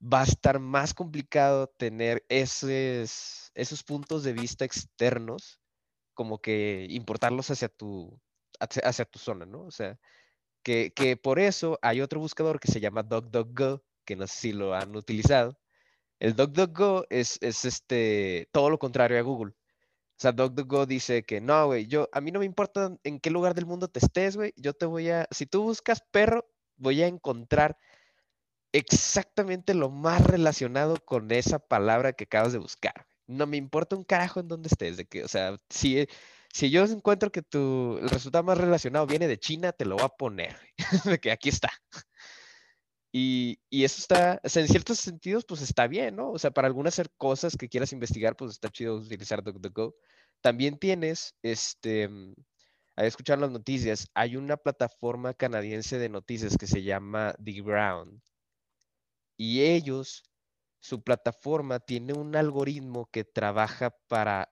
va 0.00 0.20
a 0.20 0.24
estar 0.26 0.60
más 0.60 0.94
complicado 0.94 1.66
tener 1.76 2.24
esos, 2.28 3.50
esos 3.54 3.82
puntos 3.82 4.22
de 4.22 4.34
vista 4.34 4.64
externos, 4.64 5.60
como 6.14 6.40
que 6.40 6.86
importarlos 6.88 7.50
hacia 7.50 7.68
tu, 7.68 8.20
hacia 8.60 9.04
tu 9.06 9.18
zona, 9.18 9.44
¿no? 9.44 9.62
O 9.64 9.72
sea, 9.72 9.98
que, 10.62 10.92
que 10.94 11.16
por 11.16 11.40
eso 11.40 11.76
hay 11.82 12.00
otro 12.00 12.20
buscador 12.20 12.60
que 12.60 12.70
se 12.70 12.78
llama 12.78 13.02
DuckDuckGo, 13.02 13.82
que 14.04 14.14
no 14.14 14.28
sé 14.28 14.38
si 14.38 14.52
lo 14.52 14.72
han 14.72 14.94
utilizado. 14.94 15.58
El 16.20 16.36
DuckDuckGo 16.36 17.06
es, 17.10 17.38
es 17.40 17.64
este, 17.64 18.48
todo 18.52 18.70
lo 18.70 18.78
contrario 18.78 19.18
a 19.18 19.22
Google. 19.22 19.54
Sea, 20.18 20.32
DuckDuckGo 20.32 20.86
dice 20.86 21.22
que 21.22 21.40
no, 21.40 21.66
güey, 21.66 21.86
yo, 21.86 22.08
a 22.12 22.20
mí 22.20 22.32
no 22.32 22.40
me 22.40 22.44
importa 22.44 22.92
en 23.04 23.20
qué 23.20 23.30
lugar 23.30 23.54
del 23.54 23.66
mundo 23.66 23.86
te 23.88 24.00
estés, 24.00 24.36
güey, 24.36 24.52
yo 24.56 24.74
te 24.74 24.84
voy 24.84 25.10
a, 25.10 25.28
si 25.30 25.46
tú 25.46 25.62
buscas 25.62 26.02
perro, 26.10 26.44
voy 26.76 27.02
a 27.02 27.06
encontrar 27.06 27.78
exactamente 28.72 29.74
lo 29.74 29.90
más 29.90 30.24
relacionado 30.24 30.96
con 31.04 31.30
esa 31.30 31.60
palabra 31.60 32.12
que 32.12 32.24
acabas 32.24 32.52
de 32.52 32.58
buscar. 32.58 33.06
No 33.26 33.46
me 33.46 33.56
importa 33.56 33.96
un 33.96 34.04
carajo 34.04 34.40
en 34.40 34.48
dónde 34.48 34.68
estés, 34.68 34.96
de 34.96 35.06
que, 35.06 35.22
o 35.22 35.28
sea, 35.28 35.56
si, 35.70 36.08
si 36.52 36.70
yo 36.70 36.84
encuentro 36.84 37.30
que 37.30 37.42
tu, 37.42 37.98
resultado 38.02 38.44
más 38.44 38.58
relacionado 38.58 39.06
viene 39.06 39.28
de 39.28 39.38
China, 39.38 39.72
te 39.72 39.84
lo 39.84 39.96
voy 39.96 40.04
a 40.04 40.08
poner, 40.08 40.56
de 41.04 41.20
que 41.20 41.30
aquí 41.30 41.48
está. 41.50 41.70
Y, 43.12 43.60
y 43.70 43.84
eso 43.84 44.00
está, 44.00 44.40
o 44.44 44.48
sea, 44.48 44.62
en 44.62 44.68
ciertos 44.68 44.98
sentidos, 45.00 45.44
pues 45.46 45.62
está 45.62 45.86
bien, 45.86 46.16
¿no? 46.16 46.30
O 46.30 46.38
sea, 46.38 46.50
para 46.50 46.68
algunas 46.68 47.00
cosas 47.16 47.56
que 47.56 47.68
quieras 47.68 47.92
investigar, 47.92 48.36
pues 48.36 48.52
está 48.52 48.68
chido 48.68 48.96
utilizar 48.96 49.42
DuckDuckGo. 49.42 49.96
También 50.42 50.78
tienes, 50.78 51.34
este, 51.42 52.08
mm, 52.08 52.34
ahí 52.96 53.06
escuchar 53.06 53.38
las 53.38 53.50
noticias, 53.50 54.08
hay 54.14 54.36
una 54.36 54.56
plataforma 54.56 55.34
canadiense 55.34 55.98
de 55.98 56.08
noticias 56.08 56.56
que 56.58 56.66
se 56.66 56.82
llama 56.82 57.34
The 57.42 57.52
Ground. 57.62 58.20
Y 59.38 59.62
ellos, 59.62 60.24
su 60.80 61.02
plataforma 61.02 61.80
tiene 61.80 62.12
un 62.12 62.36
algoritmo 62.36 63.08
que 63.10 63.24
trabaja 63.24 63.96
para 64.08 64.50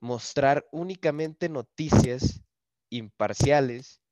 mostrar 0.00 0.66
únicamente 0.72 1.48
noticias 1.48 2.42
imparciales, 2.90 4.02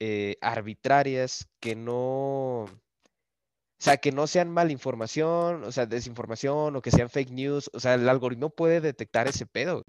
eh, 0.00 0.36
arbitrarias, 0.40 1.48
que 1.60 1.76
no, 1.76 2.66
o 3.78 3.82
sea, 3.84 3.98
que 3.98 4.12
no 4.12 4.26
sean 4.26 4.50
malinformación, 4.50 5.64
o 5.64 5.72
sea, 5.72 5.86
desinformación 5.86 6.76
o 6.76 6.82
que 6.82 6.90
sean 6.90 7.10
fake 7.10 7.30
news. 7.30 7.70
O 7.74 7.80
sea, 7.80 7.94
el 7.94 8.08
algoritmo 8.08 8.50
puede 8.50 8.80
detectar 8.80 9.28
ese 9.28 9.46
pedo 9.46 9.84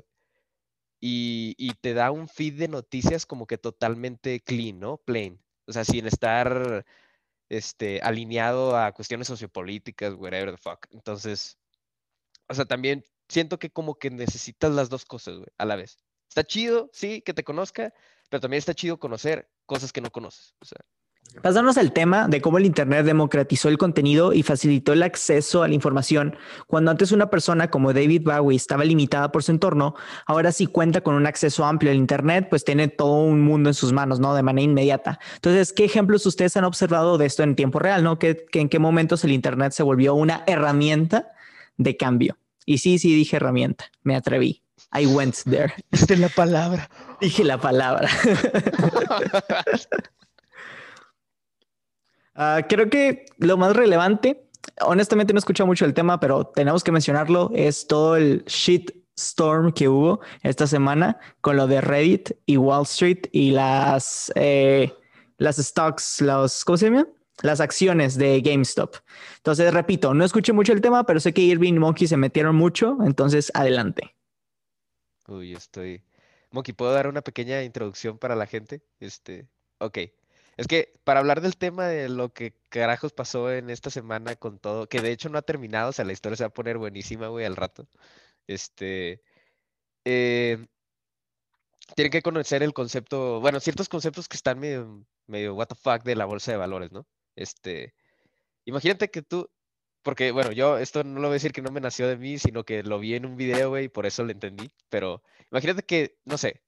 y, 0.99 1.55
y 1.57 1.73
te 1.75 1.93
da 1.93 2.11
un 2.11 2.27
feed 2.27 2.59
de 2.59 2.67
noticias 2.67 3.25
como 3.25 3.47
que 3.47 3.57
totalmente 3.57 4.41
clean, 4.41 4.79
¿no? 4.79 4.97
Plain. 4.97 5.41
O 5.67 5.73
sea, 5.73 5.85
sin 5.85 6.07
estar 6.07 6.85
este, 7.49 8.01
alineado 8.01 8.77
a 8.77 8.91
cuestiones 8.93 9.27
sociopolíticas, 9.27 10.13
whatever 10.15 10.51
the 10.51 10.57
fuck. 10.57 10.85
Entonces, 10.91 11.57
o 12.49 12.53
sea, 12.53 12.65
también 12.65 13.03
siento 13.29 13.59
que 13.59 13.69
como 13.71 13.95
que 13.95 14.09
necesitas 14.09 14.71
las 14.71 14.89
dos 14.89 15.05
cosas, 15.05 15.37
güey, 15.37 15.49
a 15.57 15.65
la 15.65 15.75
vez. 15.75 15.97
Está 16.29 16.43
chido, 16.43 16.89
sí, 16.93 17.21
que 17.21 17.33
te 17.33 17.43
conozca, 17.43 17.93
pero 18.29 18.41
también 18.41 18.59
está 18.59 18.73
chido 18.73 18.99
conocer 18.99 19.49
cosas 19.65 19.93
que 19.93 20.01
no 20.01 20.11
conoces. 20.11 20.55
O 20.59 20.65
sea, 20.65 20.79
Pasarnos 21.41 21.77
al 21.77 21.93
tema 21.93 22.27
de 22.27 22.41
cómo 22.41 22.57
el 22.57 22.65
Internet 22.65 23.05
democratizó 23.05 23.69
el 23.69 23.77
contenido 23.77 24.33
y 24.33 24.43
facilitó 24.43 24.93
el 24.93 25.03
acceso 25.03 25.61
a 25.63 25.67
la 25.67 25.75
información. 25.75 26.35
Cuando 26.65 26.91
antes 26.91 27.11
una 27.11 27.29
persona 27.29 27.69
como 27.69 27.93
David 27.93 28.23
Bowie 28.23 28.57
estaba 28.57 28.83
limitada 28.83 29.31
por 29.31 29.43
su 29.43 29.51
entorno, 29.51 29.95
ahora 30.25 30.51
sí 30.51 30.65
cuenta 30.65 31.01
con 31.01 31.15
un 31.15 31.27
acceso 31.27 31.63
amplio 31.65 31.91
al 31.91 31.97
Internet, 31.97 32.47
pues 32.49 32.65
tiene 32.65 32.87
todo 32.87 33.21
un 33.23 33.41
mundo 33.41 33.69
en 33.69 33.75
sus 33.75 33.93
manos, 33.93 34.19
¿no? 34.19 34.33
De 34.33 34.41
manera 34.43 34.65
inmediata. 34.65 35.19
Entonces, 35.35 35.73
¿qué 35.73 35.85
ejemplos 35.85 36.25
ustedes 36.25 36.57
han 36.57 36.63
observado 36.63 37.17
de 37.17 37.27
esto 37.27 37.43
en 37.43 37.55
tiempo 37.55 37.79
real, 37.79 38.03
¿no? 38.03 38.17
¿Qué, 38.17 38.45
¿En 38.53 38.69
qué 38.69 38.79
momentos 38.79 39.23
el 39.23 39.31
Internet 39.31 39.73
se 39.73 39.83
volvió 39.83 40.15
una 40.15 40.43
herramienta 40.47 41.31
de 41.77 41.95
cambio? 41.97 42.37
Y 42.65 42.79
sí, 42.79 42.97
sí, 42.99 43.15
dije 43.15 43.37
herramienta, 43.37 43.85
me 44.03 44.15
atreví. 44.15 44.63
I 44.93 45.05
went 45.05 45.35
there. 45.43 45.73
Es 45.91 46.17
la 46.17 46.29
palabra. 46.29 46.89
Dije 47.21 47.43
la 47.43 47.59
palabra. 47.59 48.09
Uh, 52.37 52.61
creo 52.69 52.87
que 52.89 53.25
lo 53.39 53.57
más 53.57 53.75
relevante, 53.75 54.47
honestamente 54.81 55.33
no 55.33 55.37
he 55.37 55.39
escuchado 55.39 55.65
mucho 55.65 55.85
el 55.85 55.95
tema, 55.95 56.19
pero 56.19 56.45
tenemos 56.45 56.83
que 56.83 56.91
mencionarlo, 56.91 57.51
es 57.55 57.87
todo 57.87 58.15
el 58.15 58.45
shit 58.45 58.91
storm 59.15 59.71
que 59.73 59.89
hubo 59.89 60.21
esta 60.43 60.67
semana 60.67 61.19
con 61.41 61.57
lo 61.57 61.65
de 61.65 61.81
Reddit 61.81 62.31
y 62.45 62.57
Wall 62.57 62.83
Street 62.83 63.25
y 63.31 63.49
las, 63.49 64.31
eh, 64.35 64.93
las 65.37 65.57
stocks, 65.57 66.21
los, 66.21 66.63
¿cómo 66.63 66.77
se 66.77 66.85
llama? 66.91 67.07
Las 67.41 67.59
acciones 67.59 68.15
de 68.17 68.39
GameStop. 68.41 68.95
Entonces, 69.37 69.73
repito, 69.73 70.13
no 70.13 70.23
escuché 70.23 70.53
mucho 70.53 70.73
el 70.73 70.81
tema, 70.81 71.05
pero 71.05 71.19
sé 71.19 71.33
que 71.33 71.41
Irving 71.41 71.73
y 71.73 71.79
Monkey 71.79 72.07
se 72.07 72.17
metieron 72.17 72.55
mucho, 72.55 72.97
entonces 73.03 73.51
adelante. 73.55 74.15
Uy, 75.27 75.53
estoy... 75.53 76.03
Monkey, 76.51 76.73
¿puedo 76.73 76.93
dar 76.93 77.07
una 77.07 77.21
pequeña 77.21 77.63
introducción 77.63 78.17
para 78.17 78.35
la 78.35 78.45
gente? 78.45 78.81
Este, 78.99 79.47
ok. 79.79 79.97
Es 80.57 80.67
que 80.67 80.93
para 81.03 81.19
hablar 81.19 81.41
del 81.41 81.57
tema 81.57 81.87
de 81.87 82.09
lo 82.09 82.33
que 82.33 82.55
carajos 82.69 83.13
pasó 83.13 83.51
en 83.51 83.69
esta 83.69 83.91
semana 83.91 84.35
con 84.35 84.59
todo, 84.59 84.89
que 84.89 85.01
de 85.01 85.11
hecho 85.11 85.29
no 85.29 85.37
ha 85.37 85.43
terminado, 85.43 85.89
o 85.91 85.93
sea, 85.93 86.05
la 86.05 86.13
historia 86.13 86.35
se 86.35 86.43
va 86.43 86.47
a 86.49 86.53
poner 86.53 86.77
buenísima, 86.79 87.27
güey, 87.27 87.45
al 87.45 87.55
rato. 87.55 87.87
Este. 88.47 89.21
Eh, 90.05 90.67
tienen 91.95 92.11
que 92.11 92.21
conocer 92.21 92.63
el 92.63 92.73
concepto, 92.73 93.39
bueno, 93.41 93.59
ciertos 93.59 93.89
conceptos 93.89 94.27
que 94.27 94.37
están 94.37 94.59
medio, 94.59 95.05
medio 95.27 95.55
what 95.55 95.67
the 95.67 95.75
fuck 95.75 96.03
de 96.03 96.15
la 96.15 96.25
bolsa 96.25 96.51
de 96.51 96.57
valores, 96.57 96.91
¿no? 96.91 97.07
Este. 97.35 97.93
Imagínate 98.65 99.09
que 99.11 99.21
tú, 99.23 99.49
porque, 100.03 100.31
bueno, 100.31 100.51
yo 100.53 100.77
esto 100.79 101.03
no 101.03 101.15
lo 101.21 101.27
voy 101.29 101.33
a 101.35 101.41
decir 101.41 101.51
que 101.53 101.61
no 101.61 101.71
me 101.71 101.81
nació 101.81 102.07
de 102.07 102.17
mí, 102.17 102.39
sino 102.39 102.63
que 102.65 102.83
lo 102.83 102.99
vi 102.99 103.15
en 103.15 103.25
un 103.25 103.37
video, 103.37 103.69
güey, 103.69 103.85
y 103.85 103.89
por 103.89 104.05
eso 104.05 104.23
lo 104.23 104.31
entendí. 104.31 104.71
Pero 104.89 105.23
imagínate 105.51 105.83
que, 105.83 106.17
no 106.25 106.37
sé, 106.37 106.61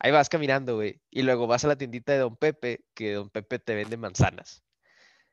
Ahí 0.00 0.10
vas 0.10 0.28
caminando, 0.28 0.76
güey. 0.76 1.00
Y 1.10 1.22
luego 1.22 1.46
vas 1.46 1.64
a 1.64 1.68
la 1.68 1.76
tiendita 1.76 2.12
de 2.12 2.18
Don 2.18 2.36
Pepe, 2.36 2.84
que 2.94 3.12
Don 3.12 3.30
Pepe 3.30 3.58
te 3.58 3.74
vende 3.74 3.96
manzanas. 3.96 4.64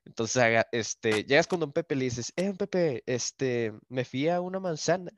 Entonces, 0.06 0.66
este, 0.72 1.24
llegas 1.24 1.48
con 1.48 1.60
Don 1.60 1.72
Pepe 1.72 1.96
y 1.96 1.98
le 1.98 2.04
dices, 2.06 2.34
eh, 2.36 2.48
Don 2.48 2.58
Pepe, 2.58 3.04
este, 3.06 3.74
me 3.90 4.06
fía 4.06 4.42
una 4.42 4.60
manzana. 4.60 5.12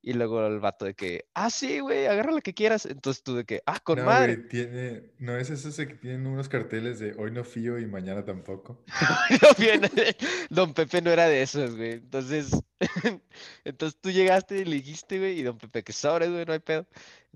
Y 0.00 0.12
luego 0.12 0.46
el 0.46 0.60
vato 0.60 0.84
de 0.84 0.94
que, 0.94 1.26
ah, 1.34 1.50
sí, 1.50 1.80
güey, 1.80 2.06
agarra 2.06 2.30
la 2.30 2.40
que 2.40 2.54
quieras. 2.54 2.86
Entonces 2.86 3.22
tú 3.22 3.34
de 3.34 3.44
que, 3.44 3.62
ah, 3.66 3.80
con 3.80 3.98
no, 3.98 4.04
madre. 4.04 4.36
tiene, 4.36 5.10
no 5.18 5.36
es 5.36 5.50
eso 5.50 5.70
que 5.86 5.96
tienen 5.96 6.26
unos 6.26 6.48
carteles 6.48 7.00
de 7.00 7.14
hoy 7.18 7.32
no 7.32 7.44
fío 7.44 7.78
y 7.78 7.86
mañana 7.86 8.24
tampoco. 8.24 8.84
don 10.50 10.72
Pepe 10.72 11.02
no 11.02 11.10
era 11.10 11.26
de 11.26 11.42
esos, 11.42 11.74
güey. 11.76 11.94
Entonces, 11.94 12.52
entonces 13.64 14.00
tú 14.00 14.10
llegaste 14.10 14.58
y 14.58 14.64
le 14.64 14.76
dijiste, 14.76 15.18
güey, 15.18 15.40
y 15.40 15.42
Don 15.42 15.58
Pepe, 15.58 15.82
que 15.82 15.92
sobres, 15.92 16.30
güey, 16.30 16.44
no 16.44 16.52
hay 16.52 16.60
pedo. 16.60 16.86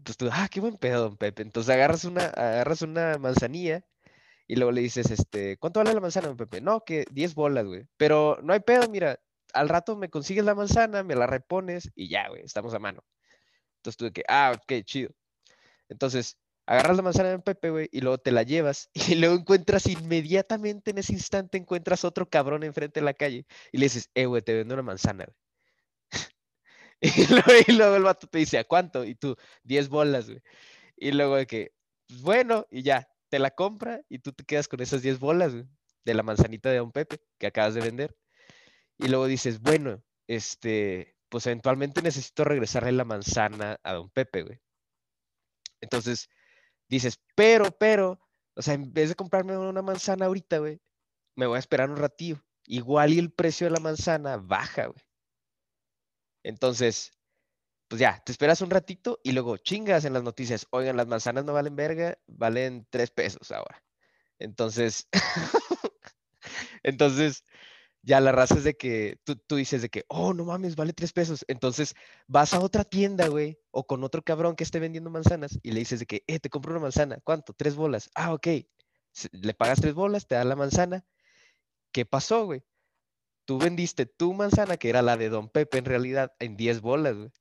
Entonces 0.02 0.16
tú, 0.16 0.28
ah, 0.32 0.48
qué 0.50 0.58
buen 0.60 0.76
pedo, 0.78 1.02
Don 1.02 1.16
Pepe. 1.16 1.42
Entonces 1.42 1.72
agarras 1.72 2.04
una, 2.04 2.24
agarras 2.26 2.82
una 2.82 3.18
manzanilla 3.18 3.84
y 4.48 4.56
luego 4.56 4.72
le 4.72 4.80
dices, 4.80 5.12
este, 5.12 5.58
¿cuánto 5.58 5.78
vale 5.78 5.94
la 5.94 6.00
manzana, 6.00 6.26
Don 6.28 6.36
Pepe? 6.36 6.60
No, 6.60 6.84
que 6.84 7.04
10 7.12 7.34
bolas, 7.36 7.66
güey. 7.66 7.86
Pero 7.96 8.38
no 8.42 8.52
hay 8.52 8.60
pedo, 8.60 8.88
mira, 8.88 9.20
al 9.54 9.68
rato 9.68 9.96
me 9.96 10.10
consigues 10.10 10.44
la 10.44 10.56
manzana, 10.56 11.04
me 11.04 11.14
la 11.14 11.28
repones 11.28 11.90
y 11.94 12.08
ya, 12.08 12.28
güey, 12.30 12.42
estamos 12.42 12.74
a 12.74 12.80
mano. 12.80 13.04
Entonces 13.76 13.96
tú 13.96 14.06
de 14.06 14.12
que, 14.12 14.24
ah, 14.28 14.52
ok, 14.56 14.84
chido. 14.84 15.12
Entonces, 15.88 16.38
agarras 16.66 16.96
la 16.96 17.02
manzana 17.04 17.30
de 17.30 17.38
Pepe, 17.40 17.70
güey, 17.70 17.88
y 17.92 18.00
luego 18.00 18.18
te 18.18 18.32
la 18.32 18.42
llevas 18.42 18.90
y 19.14 19.16
luego 19.16 19.36
encuentras 19.36 19.86
inmediatamente 19.86 20.90
en 20.92 20.98
ese 20.98 21.12
instante 21.12 21.58
encuentras 21.58 22.04
otro 22.04 22.28
cabrón 22.28 22.64
enfrente 22.64 23.00
de 23.00 23.06
la 23.06 23.14
calle 23.14 23.46
y 23.72 23.78
le 23.78 23.86
dices, 23.86 24.10
eh, 24.14 24.26
güey, 24.26 24.42
te 24.42 24.54
vendo 24.54 24.74
una 24.74 24.82
manzana, 24.82 25.26
güey. 25.26 25.36
y, 27.68 27.72
luego, 27.72 27.96
el 27.96 28.02
vato 28.02 28.26
te 28.26 28.38
dice, 28.38 28.58
¿a 28.58 28.64
cuánto? 28.64 29.04
Y 29.04 29.14
tú, 29.14 29.36
10 29.64 29.88
bolas, 29.88 30.28
güey. 30.28 30.42
Y 30.96 31.12
luego 31.12 31.36
de 31.36 31.46
que, 31.46 31.72
pues, 32.06 32.22
bueno, 32.22 32.66
y 32.70 32.82
ya, 32.82 33.08
te 33.28 33.38
la 33.38 33.50
compra 33.50 34.02
y 34.08 34.20
tú 34.20 34.32
te 34.32 34.44
quedas 34.44 34.68
con 34.68 34.80
esas 34.80 35.02
10 35.02 35.18
bolas, 35.18 35.52
güey, 35.52 35.66
de 36.04 36.14
la 36.14 36.22
manzanita 36.22 36.70
de 36.70 36.78
Don 36.78 36.92
Pepe 36.92 37.18
que 37.38 37.46
acabas 37.46 37.74
de 37.74 37.80
vender 37.80 38.16
y 39.02 39.08
luego 39.08 39.26
dices, 39.26 39.60
bueno, 39.60 40.02
este, 40.28 41.16
pues 41.28 41.46
eventualmente 41.46 42.02
necesito 42.02 42.44
regresarle 42.44 42.92
la 42.92 43.04
manzana 43.04 43.78
a 43.82 43.94
don 43.94 44.10
Pepe, 44.10 44.42
güey. 44.42 44.60
Entonces 45.80 46.28
dices, 46.88 47.20
pero, 47.34 47.72
pero, 47.72 48.20
o 48.54 48.62
sea, 48.62 48.74
en 48.74 48.92
vez 48.92 49.08
de 49.08 49.16
comprarme 49.16 49.56
una 49.56 49.82
manzana 49.82 50.26
ahorita, 50.26 50.58
güey, 50.58 50.80
me 51.36 51.46
voy 51.46 51.56
a 51.56 51.60
esperar 51.60 51.90
un 51.90 51.96
ratillo. 51.96 52.40
Igual 52.66 53.12
y 53.12 53.18
el 53.18 53.32
precio 53.32 53.66
de 53.66 53.72
la 53.72 53.80
manzana 53.80 54.36
baja, 54.36 54.86
güey. 54.86 55.02
Entonces, 56.42 57.12
pues 57.88 58.00
ya, 58.00 58.22
te 58.24 58.32
esperas 58.32 58.62
un 58.62 58.70
ratito 58.70 59.20
y 59.22 59.32
luego 59.32 59.58
chingas 59.58 60.04
en 60.04 60.14
las 60.14 60.22
noticias. 60.22 60.66
Oigan, 60.70 60.96
las 60.96 61.06
manzanas 61.06 61.44
no 61.44 61.52
valen 61.52 61.76
verga, 61.76 62.18
valen 62.26 62.86
tres 62.90 63.10
pesos 63.10 63.52
ahora. 63.52 63.82
Entonces, 64.38 65.08
entonces, 66.82 67.44
ya 68.02 68.20
la 68.20 68.32
raza 68.32 68.56
es 68.56 68.64
de 68.64 68.76
que 68.76 69.18
tú, 69.24 69.36
tú, 69.36 69.56
dices 69.56 69.82
de 69.82 69.88
que, 69.88 70.04
oh, 70.08 70.34
no 70.34 70.44
mames, 70.44 70.74
vale 70.76 70.92
tres 70.92 71.12
pesos. 71.12 71.44
Entonces 71.48 71.94
vas 72.26 72.54
a 72.54 72.60
otra 72.60 72.84
tienda, 72.84 73.28
güey, 73.28 73.58
o 73.70 73.86
con 73.86 74.02
otro 74.04 74.22
cabrón 74.22 74.56
que 74.56 74.64
esté 74.64 74.80
vendiendo 74.80 75.10
manzanas 75.10 75.58
y 75.62 75.72
le 75.72 75.80
dices 75.80 76.00
de 76.00 76.06
que, 76.06 76.24
eh, 76.26 76.40
te 76.40 76.50
compro 76.50 76.72
una 76.72 76.80
manzana. 76.80 77.18
¿Cuánto? 77.22 77.52
Tres 77.52 77.76
bolas. 77.76 78.10
Ah, 78.14 78.32
ok. 78.34 78.48
Le 79.32 79.54
pagas 79.54 79.80
tres 79.80 79.94
bolas, 79.94 80.26
te 80.26 80.34
da 80.34 80.44
la 80.44 80.56
manzana. 80.56 81.04
¿Qué 81.92 82.06
pasó, 82.06 82.46
güey? 82.46 82.64
Tú 83.44 83.58
vendiste 83.58 84.06
tu 84.06 84.34
manzana, 84.34 84.76
que 84.76 84.88
era 84.88 85.02
la 85.02 85.16
de 85.16 85.28
Don 85.28 85.48
Pepe 85.48 85.78
en 85.78 85.84
realidad, 85.84 86.32
en 86.38 86.56
diez 86.56 86.80
bolas, 86.80 87.16
güey. 87.16 87.32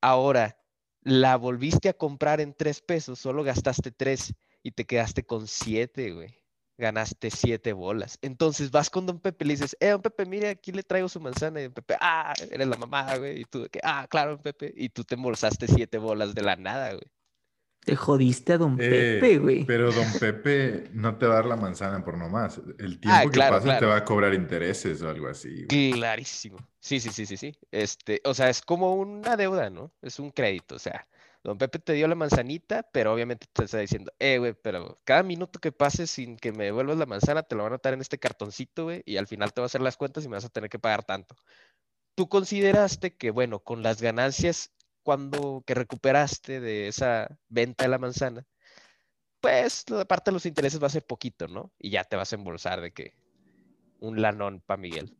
Ahora, 0.00 0.58
la 1.02 1.36
volviste 1.36 1.88
a 1.88 1.94
comprar 1.94 2.40
en 2.40 2.54
tres 2.54 2.80
pesos, 2.80 3.18
solo 3.18 3.44
gastaste 3.44 3.90
tres 3.90 4.34
y 4.62 4.72
te 4.72 4.84
quedaste 4.86 5.24
con 5.24 5.46
siete, 5.46 6.12
güey 6.12 6.44
ganaste 6.78 7.30
siete 7.30 7.72
bolas. 7.72 8.18
Entonces 8.22 8.70
vas 8.70 8.90
con 8.90 9.06
Don 9.06 9.20
Pepe 9.20 9.44
y 9.44 9.48
le 9.48 9.54
dices, 9.54 9.76
eh, 9.80 9.90
Don 9.90 10.02
Pepe, 10.02 10.26
mire, 10.26 10.48
aquí 10.48 10.72
le 10.72 10.82
traigo 10.82 11.08
su 11.08 11.20
manzana. 11.20 11.60
Y 11.60 11.64
Don 11.64 11.72
Pepe, 11.72 11.96
ah, 12.00 12.34
eres 12.50 12.66
la 12.66 12.76
mamá, 12.76 13.16
güey. 13.16 13.42
Y 13.42 13.44
tú, 13.44 13.66
ah, 13.82 14.06
claro, 14.08 14.32
Don 14.32 14.42
Pepe. 14.42 14.72
Y 14.76 14.88
tú 14.88 15.04
te 15.04 15.14
embolsaste 15.14 15.68
siete 15.68 15.98
bolas 15.98 16.34
de 16.34 16.42
la 16.42 16.56
nada, 16.56 16.90
güey. 16.90 17.10
Te 17.84 17.96
jodiste 17.96 18.54
a 18.54 18.58
Don 18.58 18.78
eh, 18.80 19.18
Pepe, 19.20 19.38
güey. 19.38 19.64
Pero 19.64 19.92
Don 19.92 20.10
Pepe 20.18 20.90
no 20.92 21.16
te 21.16 21.26
va 21.26 21.34
a 21.34 21.36
dar 21.36 21.46
la 21.46 21.56
manzana 21.56 22.04
por 22.04 22.16
nomás. 22.16 22.60
El 22.78 22.98
ah, 23.04 23.20
tiempo 23.20 23.30
que 23.30 23.38
pasa 23.38 23.78
te 23.78 23.86
va 23.86 23.96
a 23.96 24.04
cobrar 24.04 24.34
intereses 24.34 25.02
o 25.02 25.08
algo 25.08 25.28
así. 25.28 25.66
Clarísimo. 25.66 26.58
Sí, 26.80 27.00
sí, 27.00 27.10
sí, 27.10 27.26
sí, 27.26 27.36
sí. 27.36 27.56
Este, 27.70 28.20
o 28.24 28.34
sea, 28.34 28.48
es 28.48 28.62
como 28.62 28.94
una 28.94 29.36
deuda, 29.36 29.70
¿no? 29.70 29.92
Es 30.02 30.18
un 30.18 30.30
crédito, 30.30 30.76
o 30.76 30.78
sea 30.78 31.06
Don 31.44 31.58
Pepe 31.58 31.78
te 31.78 31.92
dio 31.92 32.08
la 32.08 32.14
manzanita, 32.14 32.88
pero 32.90 33.12
obviamente 33.12 33.46
te 33.52 33.64
está 33.64 33.78
diciendo, 33.78 34.10
eh, 34.18 34.38
güey, 34.38 34.54
pero 34.54 34.98
cada 35.04 35.22
minuto 35.22 35.60
que 35.60 35.72
pases 35.72 36.10
sin 36.10 36.38
que 36.38 36.52
me 36.52 36.64
devuelvas 36.64 36.96
la 36.96 37.04
manzana, 37.04 37.42
te 37.42 37.54
lo 37.54 37.62
van 37.62 37.72
a 37.72 37.76
notar 37.76 37.92
en 37.92 38.00
este 38.00 38.18
cartoncito, 38.18 38.84
güey, 38.84 39.02
y 39.04 39.18
al 39.18 39.26
final 39.26 39.52
te 39.52 39.60
va 39.60 39.66
a 39.66 39.66
hacer 39.66 39.82
las 39.82 39.98
cuentas 39.98 40.24
y 40.24 40.28
me 40.28 40.36
vas 40.36 40.46
a 40.46 40.48
tener 40.48 40.70
que 40.70 40.78
pagar 40.78 41.04
tanto. 41.04 41.36
Tú 42.14 42.30
consideraste 42.30 43.16
que, 43.16 43.30
bueno, 43.30 43.58
con 43.58 43.82
las 43.82 44.00
ganancias 44.00 44.72
cuando 45.04 45.62
que 45.66 45.74
recuperaste 45.74 46.60
de 46.60 46.88
esa 46.88 47.38
venta 47.48 47.84
de 47.84 47.90
la 47.90 47.98
manzana, 47.98 48.44
pues 49.40 49.84
la 49.90 50.04
parte 50.04 50.30
de 50.30 50.34
los 50.34 50.46
intereses 50.46 50.82
va 50.82 50.88
a 50.88 50.90
ser 50.90 51.06
poquito, 51.06 51.46
¿no? 51.46 51.70
Y 51.78 51.90
ya 51.90 52.02
te 52.02 52.16
vas 52.16 52.32
a 52.32 52.36
embolsar 52.36 52.80
de 52.80 52.92
que 52.92 53.14
un 54.00 54.20
lanón 54.20 54.60
para 54.66 54.80
Miguel, 54.80 55.16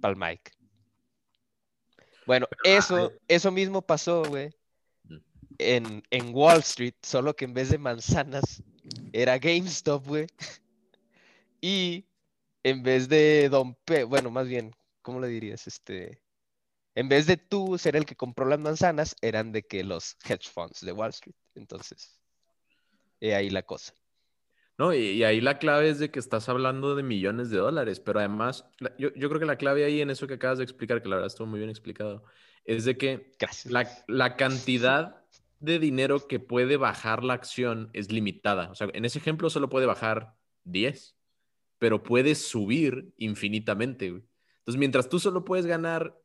para 0.00 0.12
el 0.12 0.18
Mike. 0.18 0.50
Bueno, 2.26 2.48
eso, 2.64 3.12
eso 3.28 3.50
mismo 3.50 3.82
pasó, 3.82 4.24
güey, 4.24 4.50
en, 5.58 6.02
Wall 6.32 6.60
Street, 6.60 6.94
solo 7.02 7.34
que 7.36 7.44
en 7.44 7.54
vez 7.54 7.70
de 7.70 7.78
manzanas 7.78 8.62
era 9.12 9.38
GameStop, 9.38 10.06
güey. 10.06 10.26
Y 11.62 12.06
en 12.62 12.82
vez 12.82 13.06
de 13.10 13.50
Don 13.50 13.74
P, 13.84 14.04
bueno, 14.04 14.30
más 14.30 14.48
bien, 14.48 14.74
¿cómo 15.02 15.20
le 15.20 15.28
dirías? 15.28 15.66
Este, 15.66 16.22
en 17.00 17.08
vez 17.08 17.26
de 17.26 17.38
tú 17.38 17.78
ser 17.78 17.96
el 17.96 18.04
que 18.04 18.14
compró 18.14 18.44
las 18.44 18.58
manzanas, 18.58 19.16
eran 19.22 19.52
de 19.52 19.62
que 19.62 19.84
los 19.84 20.18
hedge 20.28 20.50
funds 20.52 20.82
de 20.82 20.92
Wall 20.92 21.08
Street. 21.08 21.34
Entonces, 21.54 22.20
y 23.18 23.30
ahí 23.30 23.48
la 23.48 23.62
cosa. 23.62 23.94
No, 24.76 24.92
y, 24.92 25.24
ahí 25.24 25.40
la 25.40 25.58
clave 25.58 25.88
es 25.88 25.98
de 25.98 26.10
que 26.10 26.18
estás 26.18 26.50
hablando 26.50 26.94
de 26.94 27.02
millones 27.02 27.48
de 27.48 27.56
dólares, 27.56 28.00
pero 28.00 28.18
además, 28.18 28.66
yo, 28.98 29.12
creo 29.14 29.38
que 29.38 29.46
la 29.46 29.56
clave 29.56 29.86
ahí 29.86 30.02
en 30.02 30.10
eso 30.10 30.26
que 30.26 30.34
acabas 30.34 30.58
de 30.58 30.64
explicar, 30.64 31.02
que 31.02 31.08
la 31.08 31.16
verdad 31.16 31.28
estuvo 31.28 31.46
muy 31.46 31.58
bien 31.58 31.70
explicado, 31.70 32.22
es 32.66 32.84
de 32.84 32.98
que 32.98 33.32
la, 33.64 33.88
la, 34.06 34.36
cantidad 34.36 35.24
de 35.58 35.78
dinero 35.78 36.26
que 36.28 36.38
puede 36.38 36.76
bajar 36.76 37.24
la 37.24 37.32
acción 37.32 37.88
es 37.94 38.12
limitada. 38.12 38.70
O 38.70 38.74
sea, 38.74 38.88
en 38.92 39.06
ese 39.06 39.20
ejemplo 39.20 39.48
solo 39.48 39.70
puede 39.70 39.86
bajar 39.86 40.34
10, 40.64 41.16
pero 41.78 42.02
puedes 42.02 42.46
subir 42.46 43.14
infinitamente, 43.16 44.10
güey. 44.10 44.22
Entonces, 44.58 44.78
mientras 44.78 45.08
tú 45.08 45.18
solo 45.18 45.46
puedes 45.46 45.64
ganar, 45.64 46.20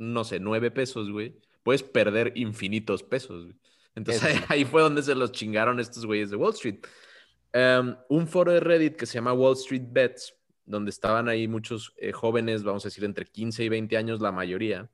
no 0.00 0.24
sé, 0.24 0.40
9 0.40 0.70
pesos, 0.70 1.10
güey, 1.10 1.36
puedes 1.62 1.82
perder 1.82 2.32
infinitos 2.36 3.02
pesos, 3.02 3.44
güey. 3.44 3.56
Entonces 3.94 4.40
ahí 4.48 4.64
fue 4.64 4.82
donde 4.82 5.02
se 5.02 5.14
los 5.14 5.32
chingaron 5.32 5.78
estos 5.78 6.06
güeyes 6.06 6.30
de 6.30 6.36
Wall 6.36 6.54
Street. 6.54 6.78
Um, 7.52 7.96
un 8.08 8.26
foro 8.26 8.52
de 8.52 8.60
Reddit 8.60 8.96
que 8.96 9.06
se 9.06 9.14
llama 9.14 9.32
Wall 9.32 9.54
Street 9.54 9.84
Bets, 9.86 10.34
donde 10.64 10.90
estaban 10.90 11.28
ahí 11.28 11.48
muchos 11.48 11.92
eh, 11.96 12.12
jóvenes, 12.12 12.62
vamos 12.62 12.84
a 12.84 12.88
decir, 12.88 13.04
entre 13.04 13.26
15 13.26 13.64
y 13.64 13.68
20 13.68 13.96
años, 13.96 14.20
la 14.20 14.32
mayoría, 14.32 14.88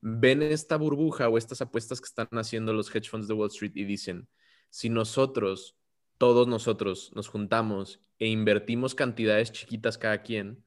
ven 0.00 0.42
esta 0.42 0.76
burbuja 0.76 1.28
o 1.28 1.38
estas 1.38 1.60
apuestas 1.60 2.00
que 2.00 2.06
están 2.06 2.28
haciendo 2.32 2.72
los 2.72 2.94
hedge 2.94 3.08
funds 3.08 3.28
de 3.28 3.34
Wall 3.34 3.48
Street 3.48 3.72
y 3.74 3.84
dicen, 3.84 4.26
si 4.70 4.88
nosotros, 4.88 5.76
todos 6.18 6.48
nosotros, 6.48 7.12
nos 7.14 7.28
juntamos 7.28 8.00
e 8.18 8.26
invertimos 8.26 8.94
cantidades 8.94 9.52
chiquitas 9.52 9.98
cada 9.98 10.22
quien, 10.22 10.64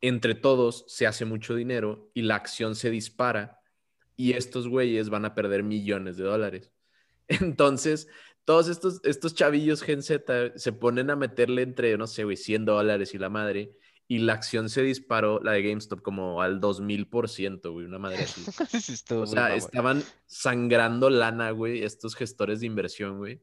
entre 0.00 0.34
todos 0.34 0.84
se 0.88 1.06
hace 1.06 1.24
mucho 1.24 1.54
dinero 1.54 2.10
y 2.14 2.22
la 2.22 2.36
acción 2.36 2.74
se 2.74 2.90
dispara 2.90 3.60
y 4.16 4.32
estos 4.32 4.68
güeyes 4.68 5.08
van 5.08 5.24
a 5.24 5.34
perder 5.34 5.62
millones 5.62 6.16
de 6.16 6.24
dólares. 6.24 6.72
Entonces, 7.28 8.08
todos 8.44 8.68
estos, 8.68 9.00
estos 9.04 9.34
chavillos 9.34 9.82
Gen 9.82 10.02
Z 10.02 10.52
se 10.56 10.72
ponen 10.72 11.10
a 11.10 11.16
meterle 11.16 11.62
entre, 11.62 11.96
no 11.98 12.06
sé, 12.06 12.24
güey, 12.24 12.36
100 12.36 12.64
dólares 12.64 13.14
y 13.14 13.18
la 13.18 13.28
madre, 13.28 13.76
y 14.08 14.18
la 14.18 14.34
acción 14.34 14.68
se 14.68 14.82
disparó, 14.82 15.40
la 15.42 15.52
de 15.52 15.62
GameStop, 15.62 16.00
como 16.00 16.40
al 16.40 16.60
2000%, 16.60 17.72
güey, 17.72 17.86
una 17.86 17.98
madre 17.98 18.22
así. 18.22 18.44
O 19.14 19.26
sea, 19.26 19.54
estaban 19.56 20.04
sangrando 20.26 21.10
lana, 21.10 21.50
güey, 21.50 21.82
estos 21.82 22.14
gestores 22.14 22.60
de 22.60 22.66
inversión, 22.66 23.18
güey. 23.18 23.42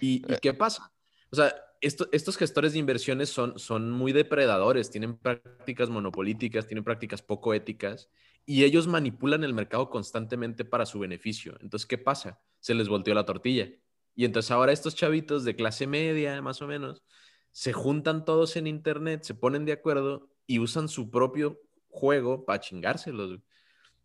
¿Y, 0.00 0.22
y 0.26 0.32
Eh. 0.32 0.38
qué 0.40 0.54
pasa? 0.54 0.90
O 1.30 1.36
sea, 1.36 1.54
esto- 1.80 2.08
estos 2.12 2.36
gestores 2.36 2.72
de 2.72 2.78
inversiones 2.78 3.28
son, 3.28 3.58
son 3.58 3.90
muy 3.90 4.12
depredadores, 4.12 4.90
tienen 4.90 5.16
prácticas 5.16 5.88
monopolíticas, 5.90 6.66
tienen 6.66 6.84
prácticas 6.84 7.22
poco 7.22 7.54
éticas 7.54 8.10
y 8.44 8.64
ellos 8.64 8.86
manipulan 8.86 9.44
el 9.44 9.54
mercado 9.54 9.90
constantemente 9.90 10.64
para 10.64 10.86
su 10.86 10.98
beneficio. 10.98 11.56
Entonces, 11.60 11.86
¿qué 11.86 11.98
pasa? 11.98 12.40
Se 12.60 12.74
les 12.74 12.88
volteó 12.88 13.14
la 13.14 13.26
tortilla. 13.26 13.68
Y 14.14 14.24
entonces 14.24 14.50
ahora 14.50 14.72
estos 14.72 14.96
chavitos 14.96 15.44
de 15.44 15.54
clase 15.54 15.86
media, 15.86 16.42
más 16.42 16.60
o 16.62 16.66
menos, 16.66 17.04
se 17.52 17.72
juntan 17.72 18.24
todos 18.24 18.56
en 18.56 18.66
internet, 18.66 19.22
se 19.22 19.34
ponen 19.34 19.64
de 19.64 19.72
acuerdo 19.72 20.30
y 20.46 20.58
usan 20.58 20.88
su 20.88 21.10
propio 21.10 21.60
juego 21.88 22.44
para 22.44 22.60
chingárselos, 22.60 23.38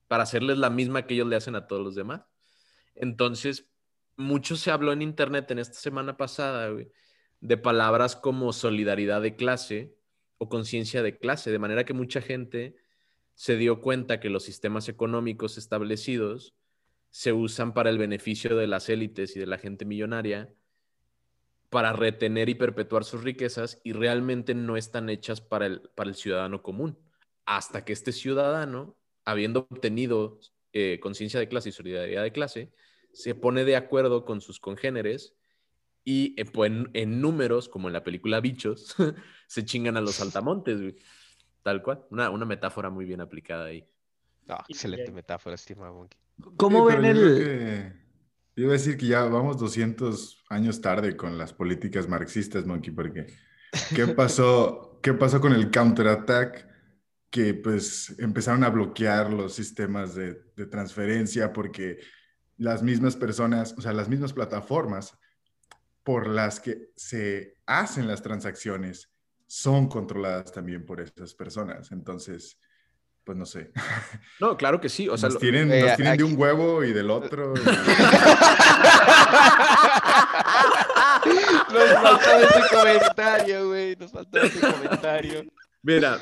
para 0.08 0.24
hacerles 0.24 0.58
la 0.58 0.70
misma 0.70 1.08
que 1.08 1.16
ellos 1.16 1.28
le 1.28 1.36
hacen 1.36 1.56
a 1.56 1.68
todos 1.68 1.84
los 1.84 1.96
demás. 1.96 2.22
Entonces, 2.96 3.70
mucho 4.16 4.56
se 4.56 4.72
habló 4.72 4.92
en 4.94 5.02
internet 5.02 5.50
en 5.52 5.60
esta 5.60 5.80
semana 5.80 6.18
pasada, 6.18 6.70
güey, 6.70 6.92
de 7.44 7.58
palabras 7.58 8.16
como 8.16 8.54
solidaridad 8.54 9.22
de 9.22 9.36
clase 9.36 9.94
o 10.38 10.48
conciencia 10.48 11.04
de 11.04 11.18
clase, 11.18 11.52
de 11.52 11.60
manera 11.60 11.84
que 11.84 11.94
mucha 11.94 12.22
gente 12.22 12.78
se 13.36 13.58
dio 13.58 13.82
cuenta 13.82 14.22
que 14.22 14.30
los 14.30 14.44
sistemas 14.44 14.88
económicos 14.88 15.58
establecidos 15.58 16.56
se 17.10 17.34
usan 17.34 17.74
para 17.74 17.90
el 17.90 17.98
beneficio 17.98 18.56
de 18.56 18.68
las 18.68 18.88
élites 18.88 19.36
y 19.36 19.40
de 19.40 19.48
la 19.48 19.58
gente 19.58 19.84
millonaria 19.84 20.54
para 21.70 21.92
retener 21.92 22.48
y 22.48 22.56
perpetuar 22.56 23.04
sus 23.04 23.26
riquezas 23.26 23.82
y 23.84 23.92
realmente 23.92 24.56
no 24.56 24.78
están 24.78 25.10
hechas 25.10 25.42
para 25.42 25.66
el, 25.66 25.82
para 25.96 26.10
el 26.10 26.16
ciudadano 26.16 26.64
común. 26.64 26.98
Hasta 27.46 27.84
que 27.84 27.92
este 27.92 28.14
ciudadano, 28.14 28.96
habiendo 29.26 29.68
obtenido 29.70 30.40
eh, 30.72 31.02
conciencia 31.02 31.42
de 31.42 31.50
clase 31.50 31.70
y 31.70 31.74
solidaridad 31.74 32.24
de 32.24 32.32
clase, 32.32 32.72
se 33.12 33.36
pone 33.36 33.66
de 33.66 33.76
acuerdo 33.76 34.24
con 34.24 34.40
sus 34.40 34.62
congéneres 34.62 35.36
y 36.06 36.40
eh, 36.40 36.46
pues, 36.46 36.72
en, 36.72 36.90
en 36.94 37.22
números, 37.22 37.70
como 37.70 37.88
en 37.88 37.94
la 37.94 38.04
película 38.04 38.42
Bichos, 38.42 38.96
se 39.48 39.66
chingan 39.66 39.98
a 39.98 40.02
los 40.02 40.16
saltamontes, 40.16 40.80
güey. 40.82 40.96
Tal 41.62 41.82
cual. 41.82 42.06
Una, 42.10 42.30
una 42.30 42.46
metáfora 42.46 42.90
muy 42.90 43.06
bien 43.06 43.22
aplicada 43.22 43.66
ahí. 43.66 43.88
No, 44.46 44.58
excelente 44.68 45.12
metáfora, 45.12 45.56
estimado 45.56 45.94
Monkey. 45.94 46.20
¿Cómo 46.58 46.90
Sí, 46.90 46.96
ven 46.96 47.06
el...? 47.06 47.94
Yo 48.56 48.66
iba 48.66 48.74
a 48.74 48.74
decir 48.74 48.98
que 48.98 49.08
ya 49.08 49.24
vamos 49.24 49.58
200 49.58 50.44
años 50.50 50.80
tarde 50.80 51.18
con 51.18 51.38
las 51.40 51.54
políticas 51.54 52.08
marxistas, 52.08 52.66
Monkey, 52.66 52.94
porque 52.94 53.26
¿qué 53.96 54.08
pasó, 54.16 55.00
qué 55.02 55.14
pasó 55.14 55.42
con 55.42 55.54
el 55.54 55.72
counterattack? 55.72 56.68
Que 57.32 57.56
pues 57.56 58.16
empezaron 58.20 58.64
a 58.64 58.70
bloquear 58.70 59.34
los 59.34 59.56
sistemas 59.56 60.14
de, 60.14 60.40
de 60.56 60.66
transferencia 60.68 61.52
porque 61.52 61.98
las 62.58 62.84
mismas 62.84 63.16
personas, 63.16 63.74
o 63.76 63.82
sea, 63.82 63.92
las 63.92 64.08
mismas 64.08 64.34
plataformas 64.34 65.18
por 66.04 66.28
las 66.28 66.60
que 66.60 66.90
se 66.96 67.56
hacen 67.66 68.08
las 68.08 68.22
transacciones 68.22 69.10
son 69.48 69.88
controladas 69.88 70.52
también 70.52 70.86
por 70.86 71.00
esas 71.02 71.34
personas. 71.34 71.92
Entonces, 71.92 72.58
pues 73.24 73.38
no 73.38 73.46
sé. 73.46 73.72
No, 74.40 74.58
claro 74.58 74.82
que 74.82 74.90
sí. 74.90 75.08
O 75.08 75.18
sea, 75.18 75.30
nos 75.30 75.40
tienen, 75.40 75.72
eh, 75.72 75.82
nos 75.82 75.96
tienen 75.96 76.18
de 76.18 76.24
un 76.24 76.38
huevo 76.38 76.84
y 76.84 76.92
del 76.94 77.10
otro. 77.10 77.54
y- 77.56 77.60
Nos 81.74 81.90
faltó 82.02 82.38
ese 82.38 82.62
comentario, 82.76 83.68
güey. 83.68 83.96
Nos 83.96 84.12
faltó 84.12 84.42
ese 84.42 84.60
comentario. 84.60 85.44
mira, 85.82 86.20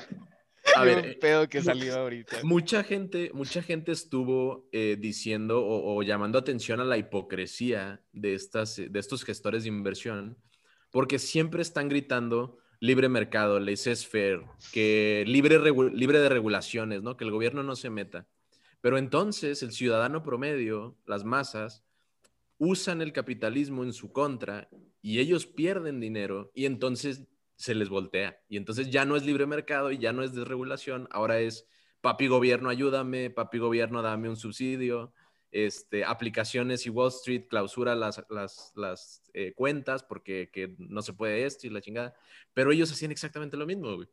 a 0.75 0.83
ver, 0.83 1.19
pedo 1.19 1.47
que 1.47 1.61
salió 1.61 1.95
ahorita. 1.97 2.37
Mucha 2.43 2.83
gente, 2.83 3.31
mucha 3.33 3.61
gente 3.61 3.91
estuvo 3.91 4.67
eh, 4.71 4.97
diciendo 4.99 5.65
o, 5.65 5.95
o 5.95 6.03
llamando 6.03 6.37
atención 6.37 6.79
a 6.79 6.85
la 6.85 6.97
hipocresía 6.97 8.01
de, 8.13 8.33
estas, 8.33 8.75
de 8.77 8.99
estos 8.99 9.23
gestores 9.23 9.63
de 9.63 9.69
inversión, 9.69 10.37
porque 10.91 11.19
siempre 11.19 11.61
están 11.61 11.89
gritando 11.89 12.57
libre 12.81 13.09
mercado, 13.09 13.59
laissez-faire, 13.59 14.43
que 14.73 15.23
libre, 15.27 15.59
libre 15.93 16.19
de 16.19 16.29
regulaciones, 16.29 17.03
¿no? 17.03 17.15
Que 17.15 17.23
el 17.23 17.31
gobierno 17.31 17.61
no 17.63 17.75
se 17.75 17.91
meta. 17.91 18.27
Pero 18.81 18.97
entonces 18.97 19.61
el 19.61 19.71
ciudadano 19.71 20.23
promedio, 20.23 20.97
las 21.05 21.23
masas, 21.23 21.85
usan 22.57 23.01
el 23.01 23.13
capitalismo 23.13 23.83
en 23.83 23.93
su 23.93 24.11
contra 24.11 24.67
y 25.01 25.19
ellos 25.19 25.45
pierden 25.45 25.99
dinero 25.99 26.51
y 26.53 26.65
entonces 26.65 27.27
se 27.61 27.75
les 27.75 27.89
voltea. 27.89 28.41
Y 28.49 28.57
entonces 28.57 28.89
ya 28.89 29.05
no 29.05 29.15
es 29.15 29.23
libre 29.23 29.45
mercado 29.45 29.91
y 29.91 29.99
ya 29.99 30.13
no 30.13 30.23
es 30.23 30.33
desregulación, 30.33 31.07
ahora 31.11 31.39
es 31.39 31.67
papi 32.01 32.27
gobierno 32.27 32.69
ayúdame, 32.69 33.29
papi 33.29 33.59
gobierno 33.59 34.01
dame 34.01 34.29
un 34.29 34.35
subsidio, 34.35 35.13
este, 35.51 36.03
aplicaciones 36.03 36.85
y 36.87 36.89
Wall 36.89 37.09
Street 37.09 37.47
clausura 37.47 37.93
las, 37.93 38.23
las, 38.29 38.71
las 38.75 39.29
eh, 39.33 39.53
cuentas 39.53 40.01
porque 40.01 40.49
que 40.51 40.75
no 40.79 41.03
se 41.03 41.13
puede 41.13 41.45
esto 41.45 41.67
y 41.67 41.69
la 41.69 41.81
chingada. 41.81 42.15
Pero 42.53 42.71
ellos 42.71 42.91
hacían 42.91 43.11
exactamente 43.11 43.57
lo 43.57 43.67
mismo, 43.67 43.95
güey. 43.95 44.07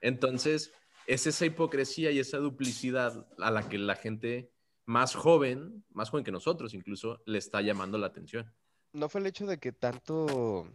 Entonces, 0.00 0.72
es 1.06 1.26
esa 1.26 1.44
hipocresía 1.44 2.10
y 2.10 2.20
esa 2.20 2.38
duplicidad 2.38 3.26
a 3.38 3.50
la 3.50 3.68
que 3.68 3.76
la 3.76 3.96
gente 3.96 4.50
más 4.86 5.14
joven, 5.14 5.84
más 5.90 6.08
joven 6.10 6.24
que 6.24 6.32
nosotros 6.32 6.72
incluso, 6.72 7.22
le 7.26 7.38
está 7.38 7.60
llamando 7.60 7.98
la 7.98 8.06
atención. 8.06 8.50
No 8.92 9.08
fue 9.08 9.20
el 9.20 9.26
hecho 9.26 9.46
de 9.46 9.58
que 9.58 9.72
tanto. 9.72 10.68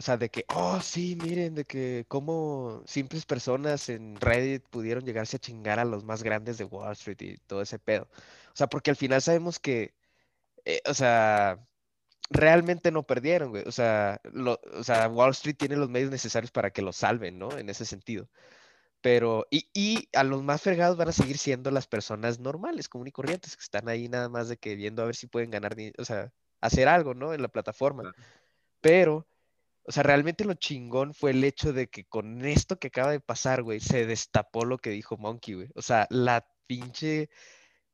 O 0.00 0.02
sea, 0.02 0.16
de 0.16 0.30
que, 0.30 0.46
oh, 0.48 0.80
sí, 0.80 1.14
miren, 1.22 1.54
de 1.54 1.66
que 1.66 2.06
cómo 2.08 2.82
simples 2.86 3.26
personas 3.26 3.90
en 3.90 4.16
Reddit 4.18 4.64
pudieron 4.70 5.04
llegarse 5.04 5.36
a 5.36 5.40
chingar 5.40 5.78
a 5.78 5.84
los 5.84 6.04
más 6.04 6.22
grandes 6.22 6.56
de 6.56 6.64
Wall 6.64 6.92
Street 6.92 7.18
y 7.20 7.36
todo 7.38 7.60
ese 7.60 7.78
pedo. 7.78 8.08
O 8.54 8.56
sea, 8.56 8.66
porque 8.68 8.88
al 8.90 8.96
final 8.96 9.20
sabemos 9.20 9.58
que, 9.60 9.94
eh, 10.64 10.82
o 10.86 10.94
sea, 10.94 11.66
realmente 12.30 12.92
no 12.92 13.04
perdieron, 13.06 13.50
güey. 13.50 13.64
O 13.66 13.72
sea, 13.72 14.20
lo- 14.32 14.60
o 14.74 14.84
sea, 14.84 15.08
Wall 15.08 15.32
Street 15.32 15.56
tiene 15.58 15.76
los 15.76 15.90
medios 15.90 16.10
necesarios 16.10 16.52
para 16.52 16.70
que 16.72 16.82
lo 16.82 16.92
salven, 16.92 17.38
¿no? 17.38 17.58
En 17.58 17.68
ese 17.70 17.84
sentido. 17.86 18.28
Pero, 19.02 19.46
y, 19.50 19.70
y 19.74 20.08
a 20.14 20.24
los 20.24 20.42
más 20.42 20.62
fregados 20.62 20.96
van 20.98 21.08
a 21.08 21.12
seguir 21.12 21.38
siendo 21.38 21.70
las 21.70 21.86
personas 21.86 22.40
normales, 22.40 22.88
común 22.88 23.08
y 23.08 23.12
corrientes, 23.12 23.56
que 23.56 23.62
están 23.62 23.88
ahí 23.88 24.08
nada 24.08 24.28
más 24.28 24.48
de 24.48 24.58
que 24.58 24.76
viendo 24.76 25.02
a 25.02 25.06
ver 25.06 25.16
si 25.16 25.26
pueden 25.28 25.50
ganar, 25.50 25.76
o 25.98 26.04
sea, 26.04 26.32
hacer 26.60 26.88
algo, 26.88 27.14
¿no? 27.14 27.34
En 27.34 27.42
la 27.42 27.48
plataforma. 27.48 28.14
Pero, 28.80 29.26
o 29.84 29.92
sea, 29.92 30.02
realmente 30.02 30.44
lo 30.44 30.54
chingón 30.54 31.14
fue 31.14 31.32
el 31.32 31.44
hecho 31.44 31.72
de 31.72 31.88
que 31.88 32.04
con 32.04 32.44
esto 32.44 32.78
que 32.78 32.88
acaba 32.88 33.12
de 33.12 33.20
pasar, 33.20 33.62
güey, 33.62 33.80
se 33.80 34.06
destapó 34.06 34.64
lo 34.64 34.78
que 34.78 34.90
dijo 34.90 35.16
Monkey, 35.16 35.54
güey. 35.54 35.68
O 35.74 35.82
sea, 35.82 36.06
la 36.10 36.46
pinche, 36.66 37.30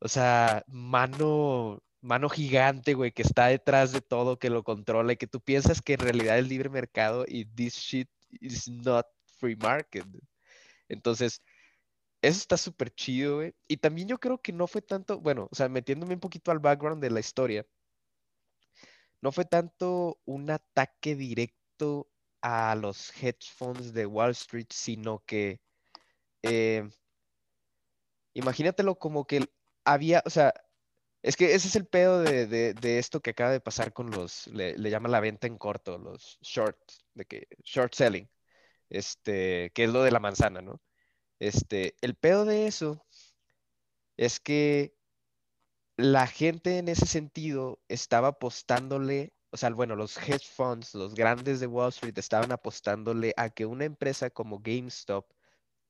o 0.00 0.08
sea, 0.08 0.64
mano, 0.68 1.82
mano 2.00 2.28
gigante, 2.28 2.94
güey, 2.94 3.12
que 3.12 3.22
está 3.22 3.46
detrás 3.48 3.92
de 3.92 4.00
todo, 4.02 4.38
que 4.38 4.50
lo 4.50 4.64
controla 4.64 5.12
y 5.14 5.16
que 5.16 5.26
tú 5.26 5.40
piensas 5.40 5.82
que 5.82 5.94
en 5.94 6.00
realidad 6.00 6.38
es 6.38 6.48
libre 6.48 6.68
mercado 6.70 7.24
y 7.28 7.46
this 7.46 7.74
shit 7.76 8.10
is 8.40 8.68
not 8.68 9.06
free 9.38 9.56
market. 9.56 10.06
Entonces, 10.88 11.42
eso 12.22 12.38
está 12.38 12.56
súper 12.56 12.90
chido, 12.94 13.36
güey. 13.36 13.54
Y 13.68 13.78
también 13.78 14.08
yo 14.08 14.18
creo 14.18 14.38
que 14.42 14.52
no 14.52 14.66
fue 14.66 14.82
tanto, 14.82 15.20
bueno, 15.20 15.48
o 15.50 15.54
sea, 15.54 15.68
metiéndome 15.68 16.14
un 16.14 16.20
poquito 16.20 16.50
al 16.50 16.58
background 16.60 17.02
de 17.02 17.10
la 17.10 17.20
historia, 17.20 17.66
no 19.22 19.32
fue 19.32 19.44
tanto 19.44 20.18
un 20.24 20.50
ataque 20.50 21.16
directo 21.16 21.65
a 22.42 22.74
los 22.76 23.10
hedge 23.22 23.50
funds 23.56 23.92
de 23.92 24.06
Wall 24.06 24.30
Street, 24.32 24.68
sino 24.70 25.22
que 25.26 25.60
eh, 26.42 26.88
imagínatelo 28.34 28.98
como 28.98 29.26
que 29.26 29.48
había, 29.84 30.22
o 30.26 30.30
sea, 30.30 30.52
Es 31.22 31.36
que 31.36 31.54
ese 31.54 31.68
es 31.68 31.76
el 31.76 31.86
pedo 31.86 32.20
de, 32.22 32.46
de- 32.74 32.74
esto 33.00 33.20
que 33.22 33.30
acaba 33.32 33.50
de 33.52 33.60
pasar 33.60 33.92
con 33.94 34.10
los, 34.12 34.46
le, 34.48 34.78
le 34.78 34.90
llaman 34.90 35.12
la 35.12 35.20
venta 35.20 35.46
en 35.48 35.58
corto, 35.58 35.98
los 35.98 36.38
short, 36.42 36.78
de 37.14 37.26
que, 37.26 37.48
short 37.64 37.94
selling, 37.94 38.28
este, 38.90 39.72
que 39.74 39.84
es 39.84 39.90
lo 39.92 40.02
de 40.04 40.12
la 40.12 40.20
manzana, 40.20 40.62
¿no? 40.62 40.80
Este, 41.40 41.96
el 42.02 42.16
pedo 42.16 42.44
de 42.46 42.66
eso 42.68 43.06
es 44.16 44.40
que 44.40 44.94
la 45.98 46.26
gente 46.26 46.78
en 46.78 46.88
ese 46.88 47.04
sentido 47.06 47.80
estaba 47.88 48.28
apostándole, 48.28 49.34
o 49.50 49.56
sea, 49.56 49.70
bueno, 49.70 49.96
los 49.96 50.16
hedge 50.16 50.46
funds, 50.46 50.94
los 50.94 51.14
grandes 51.14 51.60
de 51.60 51.66
Wall 51.66 51.90
Street 51.90 52.18
estaban 52.18 52.52
apostándole 52.52 53.32
a 53.36 53.50
que 53.50 53.66
una 53.66 53.84
empresa 53.84 54.30
como 54.30 54.60
GameStop 54.60 55.26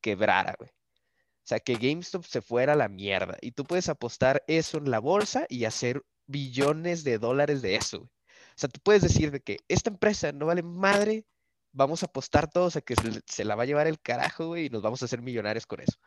quebrara, 0.01 0.55
güey. 0.59 0.71
O 0.71 1.49
sea, 1.49 1.61
que 1.61 1.75
GameStop 1.75 2.25
se 2.25 2.43
fuera 2.43 2.73
a 2.75 2.77
la 2.77 2.89
mierda. 2.89 3.37
Y 3.41 3.53
tú 3.53 3.65
puedes 3.65 3.89
apostar 3.89 4.43
eso 4.49 4.79
en 4.79 4.91
la 4.91 4.99
bolsa 4.99 5.47
y 5.49 5.65
hacer 5.65 6.03
billones 6.27 7.05
de 7.05 7.19
dólares 7.19 7.63
de 7.63 7.77
eso, 7.77 7.99
güey. 8.01 8.11
O 8.57 8.59
sea, 8.59 8.71
tú 8.71 8.81
puedes 8.83 9.03
decir 9.03 9.31
de 9.31 9.41
que 9.41 9.59
esta 9.69 9.91
empresa 9.91 10.33
no 10.33 10.47
vale 10.47 10.63
madre, 10.63 11.27
vamos 11.73 12.03
a 12.03 12.07
apostar 12.07 12.51
todos 12.51 12.77
a 12.77 12.81
que 12.81 12.95
se, 13.27 13.45
la 13.45 13.55
va 13.55 13.65
a 13.65 13.67
llevar 13.67 13.87
el 13.87 14.01
carajo, 14.01 14.49
güey, 14.49 14.67
y 14.67 14.71
nos 14.71 14.83
vamos 14.83 15.03
a 15.03 15.05
hacer 15.05 15.21
millonarios 15.23 15.67
con 15.67 15.81
eso. 15.81 15.99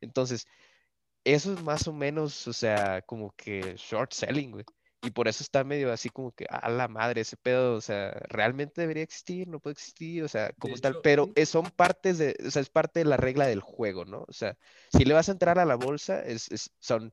Entonces, 0.00 0.46
eso 1.24 1.52
es 1.52 1.62
más 1.62 1.86
o 1.88 1.92
menos, 1.92 2.48
o 2.48 2.52
sea, 2.52 3.02
como 3.02 3.32
que 3.36 3.76
short 3.76 4.12
selling, 4.12 4.52
güey. 4.52 4.64
Y 5.00 5.10
por 5.12 5.28
eso 5.28 5.44
está 5.44 5.62
medio 5.62 5.92
así 5.92 6.08
como 6.08 6.32
que, 6.32 6.44
a 6.50 6.68
la 6.70 6.88
madre, 6.88 7.20
ese 7.20 7.36
pedo, 7.36 7.74
o 7.74 7.80
sea, 7.80 8.10
¿realmente 8.28 8.80
debería 8.80 9.04
existir? 9.04 9.46
¿No 9.46 9.60
puede 9.60 9.74
existir? 9.74 10.24
O 10.24 10.28
sea, 10.28 10.52
como 10.58 10.76
tal, 10.76 10.98
pero 11.02 11.30
eh, 11.36 11.46
son 11.46 11.70
partes 11.70 12.18
de, 12.18 12.36
o 12.44 12.50
sea, 12.50 12.62
es 12.62 12.68
parte 12.68 13.00
de 13.00 13.04
la 13.04 13.16
regla 13.16 13.46
del 13.46 13.60
juego, 13.60 14.04
¿no? 14.04 14.24
O 14.26 14.32
sea, 14.32 14.56
si 14.92 15.04
le 15.04 15.14
vas 15.14 15.28
a 15.28 15.32
entrar 15.32 15.58
a 15.60 15.64
la 15.64 15.76
bolsa, 15.76 16.20
es, 16.24 16.50
es- 16.50 16.70
son, 16.80 17.12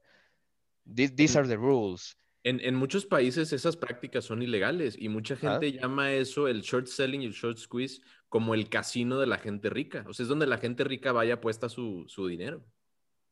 "These- 0.85 1.15
these 1.15 1.37
are 1.37 1.47
the 1.47 1.57
rules. 1.57 2.17
En, 2.43 2.59
en 2.59 2.75
muchos 2.75 3.05
países 3.05 3.53
esas 3.53 3.75
prácticas 3.75 4.23
son 4.25 4.41
ilegales 4.41 4.95
y 4.99 5.09
mucha 5.09 5.35
gente 5.35 5.71
llama 5.71 6.13
eso 6.13 6.47
el 6.47 6.61
short 6.61 6.87
selling 6.87 7.21
y 7.21 7.25
el 7.25 7.33
short 7.33 7.57
squeeze 7.57 8.01
como 8.29 8.53
el 8.53 8.69
casino 8.69 9.19
de 9.19 9.25
la 9.27 9.37
gente 9.39 9.69
rica. 9.69 10.05
O 10.07 10.13
sea, 10.13 10.23
es 10.23 10.27
donde 10.27 10.45
la 10.45 10.57
gente 10.59 10.83
rica 10.83 11.11
vaya 11.11 11.35
apuesta 11.35 11.69
su, 11.69 12.05
su 12.07 12.27
dinero. 12.27 12.63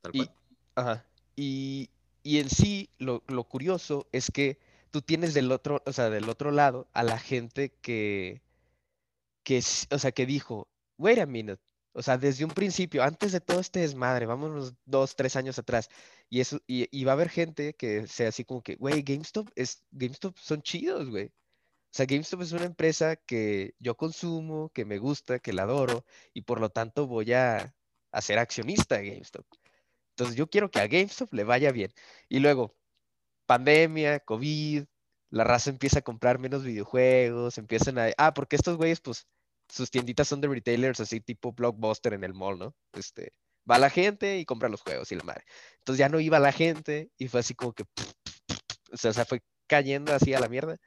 Tal 0.02 0.12
Y, 0.16 0.26
cual. 0.26 0.38
ajá, 0.76 1.06
y, 1.36 1.90
y 2.24 2.40
en 2.40 2.50
sí, 2.50 2.90
lo, 2.98 3.24
lo 3.28 3.44
curioso 3.46 4.08
es 4.12 4.32
que 4.32 4.60
tú 4.92 5.02
tienes 5.02 5.34
del 5.34 5.52
otro, 5.52 5.82
o 5.86 5.94
sea, 5.94 6.10
del 6.10 6.30
otro 6.30 6.52
lado 6.52 6.88
a 6.94 7.04
la 7.04 7.20
gente 7.20 7.72
que, 7.82 8.42
que, 9.44 9.62
o 9.92 10.00
sea, 10.00 10.12
que 10.12 10.26
dijo, 10.26 10.68
wait 10.98 11.20
a 11.20 11.26
minute, 11.26 11.62
o 11.94 12.02
sea, 12.02 12.18
desde 12.18 12.46
un 12.46 12.52
principio, 12.52 13.04
antes 13.04 13.32
de 13.32 13.42
todo 13.42 13.60
este 13.60 13.82
desmadre, 13.82 14.26
vámonos 14.26 14.74
dos, 14.86 15.16
tres 15.16 15.36
años 15.36 15.60
atrás, 15.60 15.90
y 16.30 16.42
eso, 16.42 16.60
y, 16.68 16.88
y 16.98 17.04
va 17.04 17.12
a 17.12 17.16
haber 17.16 17.30
gente 17.30 17.76
que 17.76 18.08
sea 18.08 18.30
así 18.30 18.46
como 18.46 18.64
que, 18.64 18.76
güey, 18.76 19.04
GameStop 19.04 19.50
es, 19.56 19.84
GameStop 19.92 20.38
son 20.38 20.62
chidos, 20.64 21.10
güey. 21.10 21.28
O 21.28 21.96
sea, 21.96 22.08
GameStop 22.08 22.42
es 22.42 22.52
una 22.54 22.66
empresa 22.66 23.16
que 23.18 23.76
yo 23.80 23.96
consumo, 23.98 24.70
que 24.74 24.86
me 24.86 24.98
gusta, 24.98 25.40
que 25.40 25.54
la 25.54 25.64
adoro, 25.64 26.06
y 26.34 26.42
por 26.42 26.60
lo 26.60 26.70
tanto 26.70 27.08
voy 27.08 27.34
a, 27.34 27.76
a 28.12 28.22
ser 28.22 28.40
accionista 28.40 28.98
de 28.98 29.12
GameStop. 29.12 29.46
Entonces 30.16 30.36
yo 30.36 30.48
quiero 30.50 30.70
que 30.72 30.80
a 30.80 30.88
GameStop 30.88 31.34
le 31.34 31.44
vaya 31.44 31.72
bien. 31.72 31.92
Y 32.30 32.40
luego, 32.40 32.76
pandemia, 33.46 34.20
COVID, 34.20 34.86
la 35.32 35.44
raza 35.44 35.70
empieza 35.72 36.00
a 36.00 36.04
comprar 36.04 36.40
menos 36.40 36.64
videojuegos, 36.64 37.58
empiezan 37.58 37.98
a... 38.00 38.12
Ah, 38.18 38.34
porque 38.34 38.56
estos 38.56 38.78
güeyes, 38.78 39.02
pues, 39.02 39.28
sus 39.70 39.90
tienditas 39.90 40.28
son 40.28 40.42
de 40.42 40.48
retailers 40.48 41.00
así 41.00 41.20
tipo 41.22 41.54
Blockbuster 41.54 42.14
en 42.14 42.24
el 42.24 42.34
mall, 42.34 42.60
¿no? 42.60 42.76
Este, 42.94 43.32
va 43.70 43.80
la 43.80 43.90
gente 43.90 44.38
y 44.38 44.46
compra 44.46 44.70
los 44.70 44.82
juegos 44.82 45.12
y 45.12 45.16
la 45.16 45.24
madre. 45.24 45.44
Entonces 45.80 46.00
ya 46.00 46.10
no 46.10 46.20
iba 46.20 46.40
la 46.40 46.52
gente 46.52 47.10
y 47.18 47.28
fue 47.28 47.40
así 47.40 47.56
como 47.56 47.74
que... 47.74 47.84
O 48.92 48.98
sea, 48.98 49.12
o 49.12 49.14
sea, 49.14 49.26
fue 49.26 49.42
cayendo 49.68 50.14
así 50.14 50.34
a 50.34 50.40
la 50.40 50.50
mierda. 50.50 50.78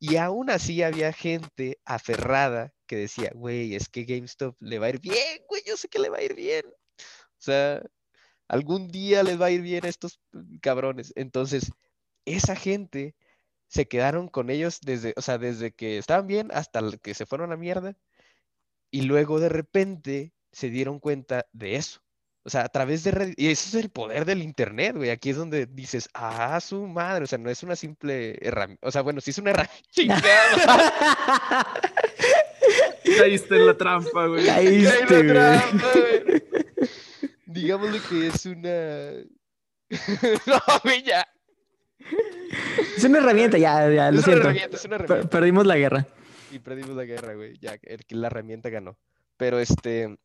Y 0.00 0.16
aún 0.16 0.50
así 0.50 0.82
había 0.82 1.12
gente 1.12 1.78
aferrada 1.84 2.72
que 2.86 2.96
decía, 2.96 3.30
güey, 3.34 3.74
es 3.74 3.88
que 3.88 4.04
GameStop 4.04 4.56
le 4.60 4.78
va 4.78 4.86
a 4.86 4.90
ir 4.90 5.00
bien, 5.00 5.38
güey, 5.48 5.62
yo 5.66 5.76
sé 5.76 5.88
que 5.88 5.98
le 5.98 6.10
va 6.10 6.18
a 6.18 6.22
ir 6.22 6.34
bien. 6.34 6.64
O 6.66 7.42
sea, 7.44 7.80
algún 8.48 8.88
día 8.88 9.22
les 9.22 9.40
va 9.40 9.46
a 9.46 9.50
ir 9.50 9.62
bien 9.62 9.84
a 9.84 9.88
estos 9.88 10.20
cabrones. 10.60 11.12
Entonces, 11.16 11.72
esa 12.24 12.56
gente 12.56 13.14
se 13.68 13.88
quedaron 13.88 14.28
con 14.28 14.50
ellos 14.50 14.80
desde, 14.82 15.14
o 15.16 15.22
sea, 15.22 15.38
desde 15.38 15.72
que 15.72 15.98
estaban 15.98 16.26
bien 16.26 16.50
hasta 16.52 16.80
que 17.02 17.14
se 17.14 17.26
fueron 17.26 17.50
a 17.50 17.54
la 17.54 17.60
mierda. 17.60 17.96
Y 18.90 19.02
luego 19.02 19.40
de 19.40 19.48
repente 19.48 20.32
se 20.52 20.70
dieron 20.70 21.00
cuenta 21.00 21.46
de 21.52 21.76
eso. 21.76 22.00
O 22.46 22.50
sea, 22.50 22.62
a 22.62 22.68
través 22.68 23.02
de 23.02 23.10
Reddit. 23.10 23.40
Y 23.40 23.48
eso 23.48 23.68
es 23.76 23.84
el 23.84 23.90
poder 23.90 24.26
del 24.26 24.42
internet, 24.42 24.94
güey. 24.96 25.08
Aquí 25.10 25.30
es 25.30 25.36
donde 25.36 25.66
dices, 25.66 26.10
ah, 26.12 26.60
su 26.60 26.86
madre. 26.86 27.24
O 27.24 27.26
sea, 27.26 27.38
no 27.38 27.48
es 27.50 27.62
una 27.62 27.74
simple 27.74 28.36
herramienta. 28.40 28.86
O 28.86 28.92
sea, 28.92 29.00
bueno, 29.00 29.20
sí 29.22 29.30
es 29.30 29.38
una 29.38 29.52
herramienta. 29.52 29.82
Caíste 33.18 33.56
en 33.56 33.66
la 33.66 33.76
trampa, 33.76 34.26
güey. 34.26 34.44
Caíste, 34.44 35.06
Caí 35.06 35.20
en 35.20 35.34
la 35.34 35.56
güey. 35.56 35.62
trampa, 35.62 35.92
güey. 35.92 36.63
Digámosle 37.54 38.00
que 38.08 38.26
es 38.26 38.46
una. 38.46 39.12
no, 40.46 40.60
güey, 40.82 41.04
ya. 41.04 41.24
Es 42.96 43.04
una 43.04 43.18
herramienta, 43.18 43.58
ya, 43.58 43.88
ya, 43.88 44.10
lo 44.10 44.18
Es 44.18 44.26
una 44.26 44.36
herramienta, 44.36 44.76
es 44.76 44.84
una 44.84 44.96
herramienta. 44.96 45.30
perdimos 45.30 45.64
la 45.64 45.76
guerra. 45.76 46.06
Y 46.50 46.58
perdimos 46.58 46.96
la 46.96 47.04
guerra, 47.04 47.34
güey. 47.34 47.56
Ya, 47.60 47.78
el 47.82 48.04
que 48.04 48.16
la 48.16 48.26
herramienta 48.26 48.70
ganó. 48.70 48.98
Pero 49.36 49.60
este. 49.60 50.18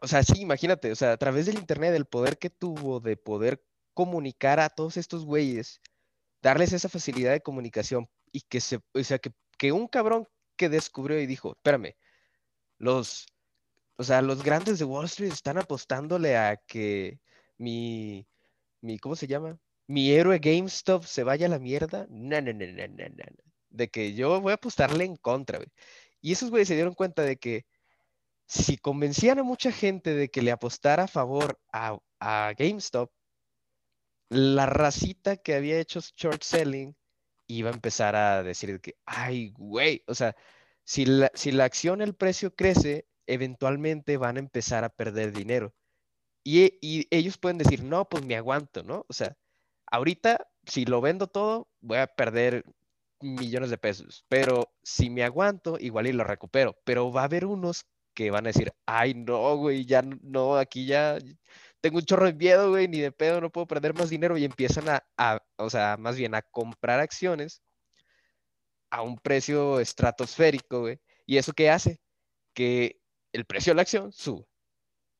O 0.00 0.08
sea, 0.08 0.22
sí, 0.22 0.40
imagínate. 0.40 0.90
O 0.92 0.96
sea, 0.96 1.12
a 1.12 1.16
través 1.18 1.44
del 1.44 1.58
internet, 1.58 1.94
el 1.94 2.06
poder 2.06 2.38
que 2.38 2.48
tuvo 2.48 3.00
de 3.00 3.18
poder 3.18 3.62
comunicar 3.92 4.58
a 4.58 4.70
todos 4.70 4.96
estos 4.96 5.26
güeyes, 5.26 5.82
darles 6.40 6.72
esa 6.72 6.88
facilidad 6.88 7.32
de 7.32 7.42
comunicación 7.42 8.08
y 8.32 8.40
que 8.40 8.62
se. 8.62 8.80
O 8.94 9.04
sea, 9.04 9.18
que, 9.18 9.30
que 9.58 9.72
un 9.72 9.88
cabrón 9.88 10.26
que 10.56 10.70
descubrió 10.70 11.20
y 11.20 11.26
dijo, 11.26 11.52
espérame, 11.52 11.96
los. 12.78 13.26
O 13.96 14.04
sea, 14.04 14.22
los 14.22 14.42
grandes 14.42 14.78
de 14.78 14.84
Wall 14.84 15.06
Street 15.06 15.32
están 15.32 15.58
apostándole 15.58 16.36
a 16.36 16.56
que 16.56 17.20
mi. 17.58 18.26
mi 18.80 18.98
¿Cómo 18.98 19.16
se 19.16 19.26
llama? 19.26 19.58
Mi 19.86 20.10
héroe 20.10 20.38
GameStop 20.38 21.04
se 21.04 21.22
vaya 21.22 21.46
a 21.46 21.50
la 21.50 21.58
mierda. 21.58 22.06
No. 22.10 22.36
De 23.70 23.88
que 23.88 24.14
yo 24.14 24.40
voy 24.40 24.52
a 24.52 24.54
apostarle 24.54 25.04
en 25.04 25.16
contra, 25.16 25.58
güey. 25.58 25.68
Y 26.20 26.32
esos 26.32 26.50
güeyes 26.50 26.68
se 26.68 26.74
dieron 26.74 26.94
cuenta 26.94 27.22
de 27.22 27.36
que 27.36 27.66
si 28.46 28.76
convencían 28.78 29.38
a 29.38 29.42
mucha 29.42 29.72
gente 29.72 30.14
de 30.14 30.28
que 30.28 30.42
le 30.42 30.52
apostara 30.52 31.04
a 31.04 31.08
favor 31.08 31.58
a, 31.72 31.98
a 32.20 32.52
GameStop, 32.58 33.10
la 34.28 34.66
racita 34.66 35.36
que 35.36 35.54
había 35.54 35.78
hecho 35.78 36.00
short 36.16 36.42
selling 36.42 36.96
iba 37.46 37.70
a 37.70 37.74
empezar 37.74 38.16
a 38.16 38.42
decir 38.42 38.80
que, 38.80 38.96
ay, 39.06 39.50
güey, 39.50 40.02
o 40.06 40.14
sea, 40.14 40.34
si 40.84 41.06
la, 41.06 41.30
si 41.34 41.52
la 41.52 41.64
acción, 41.64 42.00
el 42.02 42.14
precio 42.14 42.54
crece, 42.54 43.06
eventualmente 43.26 44.16
van 44.16 44.36
a 44.36 44.40
empezar 44.40 44.84
a 44.84 44.90
perder 44.90 45.32
dinero. 45.32 45.74
Y, 46.44 46.78
y 46.80 47.08
ellos 47.10 47.38
pueden 47.38 47.58
decir, 47.58 47.82
no, 47.84 48.08
pues 48.08 48.24
me 48.24 48.36
aguanto, 48.36 48.82
¿no? 48.82 49.04
O 49.08 49.12
sea, 49.12 49.36
ahorita, 49.90 50.48
si 50.66 50.84
lo 50.84 51.00
vendo 51.00 51.26
todo, 51.28 51.68
voy 51.80 51.98
a 51.98 52.06
perder 52.06 52.64
millones 53.20 53.70
de 53.70 53.78
pesos, 53.78 54.24
pero 54.28 54.72
si 54.82 55.10
me 55.10 55.24
aguanto, 55.24 55.78
igual 55.80 56.06
y 56.06 56.12
lo 56.12 56.24
recupero, 56.24 56.76
pero 56.84 57.10
va 57.12 57.22
a 57.22 57.24
haber 57.24 57.46
unos 57.46 57.86
que 58.14 58.30
van 58.30 58.46
a 58.46 58.50
decir, 58.50 58.72
ay, 58.86 59.14
no, 59.14 59.56
güey, 59.56 59.86
ya 59.86 60.02
no, 60.02 60.56
aquí 60.56 60.86
ya 60.86 61.18
tengo 61.80 61.98
un 61.98 62.04
chorro 62.04 62.26
de 62.26 62.34
miedo, 62.34 62.70
güey, 62.70 62.88
ni 62.88 63.00
de 63.00 63.12
pedo, 63.12 63.40
no 63.40 63.50
puedo 63.50 63.66
perder 63.66 63.94
más 63.94 64.10
dinero 64.10 64.36
y 64.38 64.44
empiezan 64.44 64.88
a, 64.88 65.06
a, 65.16 65.40
o 65.56 65.70
sea, 65.70 65.96
más 65.98 66.16
bien 66.16 66.34
a 66.34 66.42
comprar 66.42 67.00
acciones 67.00 67.62
a 68.90 69.02
un 69.02 69.16
precio 69.18 69.80
estratosférico, 69.80 70.80
güey. 70.80 70.98
¿Y 71.26 71.36
eso 71.38 71.52
qué 71.52 71.70
hace? 71.70 72.00
Que 72.54 73.00
el 73.36 73.44
precio 73.44 73.72
de 73.72 73.76
la 73.76 73.82
acción 73.82 74.12
sube. 74.12 74.46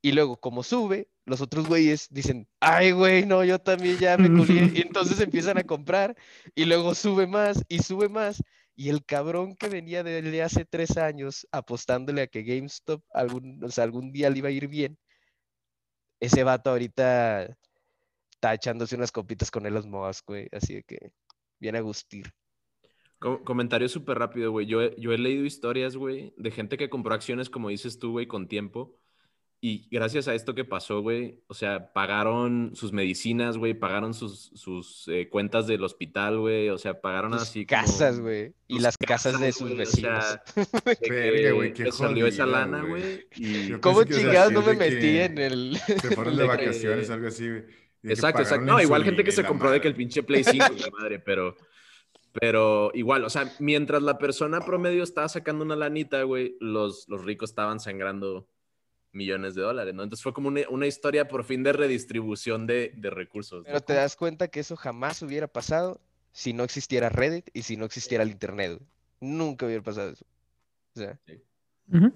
Y 0.03 0.13
luego, 0.13 0.39
como 0.39 0.63
sube, 0.63 1.09
los 1.27 1.41
otros 1.41 1.67
güeyes 1.69 2.09
dicen, 2.11 2.49
ay, 2.61 2.93
güey, 2.93 3.27
no, 3.27 3.45
yo 3.45 3.59
también 3.59 3.99
ya 3.99 4.17
me 4.17 4.29
culié. 4.29 4.71
Y 4.79 4.83
entonces 4.83 5.21
empiezan 5.21 5.59
a 5.59 5.65
comprar 5.65 6.17
y 6.55 6.65
luego 6.65 6.95
sube 6.95 7.27
más 7.27 7.63
y 7.69 7.81
sube 7.81 8.09
más. 8.09 8.43
Y 8.75 8.91
el 8.91 9.05
cabrón 9.05 9.57
que 9.57 9.69
venía 9.69 10.03
desde 10.03 10.43
hace 10.43 10.65
tres 10.65 10.97
años 10.97 11.47
apostándole 11.51 12.23
a 12.23 12.27
que 12.27 12.43
GameStop 12.43 13.03
algún, 13.13 13.63
o 13.65 13.71
sea, 13.71 13.85
algún 13.85 14.13
día 14.13 14.31
le 14.31 14.39
iba 14.39 14.49
a 14.49 14.53
ir 14.53 14.69
bien, 14.69 14.99
ese 16.21 16.45
vato 16.45 16.71
ahorita 16.71 17.57
está 18.33 18.55
echándose 18.55 18.97
unas 18.97 19.13
copitas 19.13 19.51
con 19.51 19.67
Elon 19.67 19.91
Musk, 19.91 20.27
güey. 20.27 20.49
Así 20.53 20.75
de 20.75 20.83
que 20.85 21.13
viene 21.59 21.79
a 21.79 21.83
gustir. 21.83 22.33
Co- 23.19 23.43
comentario 23.45 23.89
súper 23.89 24.19
rápido, 24.19 24.51
güey. 24.51 24.67
Yo, 24.67 24.83
he- 24.83 24.95
yo 24.99 25.13
he 25.13 25.19
leído 25.19 25.45
historias, 25.45 25.97
güey, 25.97 26.33
de 26.37 26.51
gente 26.51 26.77
que 26.77 26.91
compró 26.91 27.15
acciones, 27.15 27.49
como 27.51 27.71
dices 27.71 27.99
tú, 27.99 28.13
güey, 28.13 28.27
con 28.27 28.47
tiempo. 28.49 28.97
Y 29.59 29.89
gracias 29.91 30.29
a 30.29 30.35
esto 30.35 30.55
que 30.55 30.67
pasó, 30.67 31.01
güey, 31.01 31.41
o 31.47 31.55
sea, 31.55 31.95
pagaron 31.95 32.73
sus 32.75 32.93
medicinas, 32.93 33.57
güey, 33.57 33.73
pagaron 33.73 34.13
sus, 34.13 34.51
sus 34.55 35.09
eh, 35.09 35.31
cuentas 35.31 35.67
del 35.67 35.83
hospital, 35.83 36.39
güey, 36.39 36.69
o 36.69 36.77
sea, 36.77 37.01
pagaron 37.01 37.33
Sus 37.33 37.43
así 37.43 37.65
casas, 37.65 38.21
güey. 38.21 38.53
Y 38.69 38.75
sus 38.75 38.83
las 38.83 38.99
casas 38.99 39.41
de 39.41 39.47
casas, 39.47 39.55
sus 39.57 39.69
güey, 39.69 39.75
o 39.75 39.79
vecinos. 39.79 40.25
sea, 40.25 40.43
de 40.85 40.97
que 40.97 41.11
Verga, 41.11 41.53
güey, 41.53 41.73
qué 41.73 41.91
salió 41.91 42.27
esa 42.27 42.45
lana, 42.45 42.83
güey. 42.85 43.27
Y 43.35 43.73
¿Cómo 43.81 44.05
chingados 44.05 44.53
no 44.53 44.61
me 44.61 44.75
de 44.75 44.77
metí 44.77 45.19
en 45.19 45.39
el... 45.39 45.77
Se 46.03 46.15
fueron 46.15 46.37
de 46.37 46.43
de 46.43 46.49
que- 46.51 46.57
vacaciones, 46.57 47.09
algo 47.09 47.27
así, 47.29 47.49
güey. 47.49 47.65
Exacto, 48.03 48.43
exacto. 48.43 48.67
No, 48.67 48.81
igual 48.81 49.03
gente 49.05 49.25
que 49.25 49.33
se 49.33 49.43
compró 49.43 49.71
de 49.71 49.81
que 49.81 49.89
el 49.89 49.95
madre. 49.95 49.99
pinche 50.05 50.23
Play 50.23 50.45
5, 50.45 50.65
la 50.79 50.91
madre, 51.01 51.19
pero, 51.19 51.57
pero 52.41 52.91
igual, 52.95 53.25
o 53.25 53.31
sea, 53.31 53.53
mientras 53.59 54.03
la 54.03 54.19
persona 54.19 54.61
promedio 54.61 55.03
estaba 55.03 55.29
sacando 55.29 55.65
una 55.65 55.77
lanita, 55.77 56.23
güey, 56.23 56.57
los, 56.61 57.09
los 57.09 57.25
ricos 57.25 57.51
estaban 57.51 57.81
sangrando 57.81 58.49
millones 59.13 59.55
de 59.55 59.63
dólares, 59.63 59.95
¿no? 59.95 60.03
Entonces 60.03 60.23
fue 60.23 60.33
como 60.33 60.49
una, 60.49 60.63
una 60.69 60.87
historia 60.87 61.29
por 61.29 61.45
fin 61.45 61.63
de 61.63 61.73
redistribución 61.73 62.67
de, 62.67 62.93
de 62.97 63.11
recursos. 63.11 63.61
¿no? 63.61 63.65
Pero 63.65 63.81
te 63.81 63.95
das 63.95 64.17
cuenta 64.17 64.49
que 64.49 64.61
eso 64.61 64.77
jamás 64.77 65.23
hubiera 65.23 65.47
pasado 65.47 66.01
si 66.33 66.53
no 66.53 66.65
existiera 66.65 67.09
Reddit 67.09 67.49
y 67.55 67.63
si 67.63 67.77
no 67.77 67.87
existiera 67.87 68.23
el 68.23 68.31
Internet. 68.31 68.81
Nunca 69.21 69.65
hubiera 69.65 69.83
pasado 69.83 70.11
eso. 70.11 70.27
O 70.95 70.99
sea, 70.99 71.19
Ujú. 71.93 72.13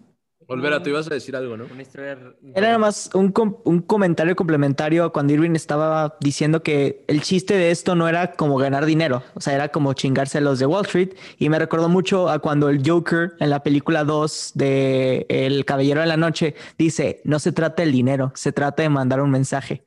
Olvera, 0.46 0.82
tú 0.82 0.90
ibas 0.90 1.06
a 1.08 1.14
decir 1.14 1.36
algo, 1.36 1.56
¿no? 1.56 1.66
Una 1.70 1.82
historia. 1.82 2.18
Era 2.54 2.66
nada 2.66 2.78
más 2.78 3.10
un, 3.14 3.30
com- 3.30 3.58
un 3.64 3.80
comentario 3.82 4.34
complementario 4.34 5.12
cuando 5.12 5.32
Irving 5.32 5.54
estaba 5.54 6.16
diciendo 6.20 6.62
que 6.62 7.04
el 7.06 7.22
chiste 7.22 7.54
de 7.54 7.70
esto 7.70 7.94
no 7.94 8.08
era 8.08 8.32
como 8.32 8.56
ganar 8.56 8.84
dinero, 8.84 9.22
o 9.34 9.40
sea, 9.40 9.54
era 9.54 9.68
como 9.68 9.92
chingarse 9.92 10.38
a 10.38 10.40
los 10.40 10.58
de 10.58 10.66
Wall 10.66 10.86
Street. 10.86 11.10
Y 11.38 11.48
me 11.50 11.58
recordó 11.58 11.88
mucho 11.88 12.28
a 12.28 12.40
cuando 12.40 12.68
el 12.68 12.82
Joker 12.84 13.34
en 13.38 13.48
la 13.50 13.62
película 13.62 14.02
2 14.02 14.52
de 14.54 15.26
El 15.28 15.64
Caballero 15.64 16.00
de 16.00 16.06
la 16.08 16.16
Noche 16.16 16.56
dice, 16.76 17.20
no 17.24 17.38
se 17.38 17.52
trata 17.52 17.82
del 17.82 17.92
dinero, 17.92 18.32
se 18.34 18.50
trata 18.50 18.82
de 18.82 18.88
mandar 18.88 19.20
un 19.20 19.30
mensaje. 19.30 19.84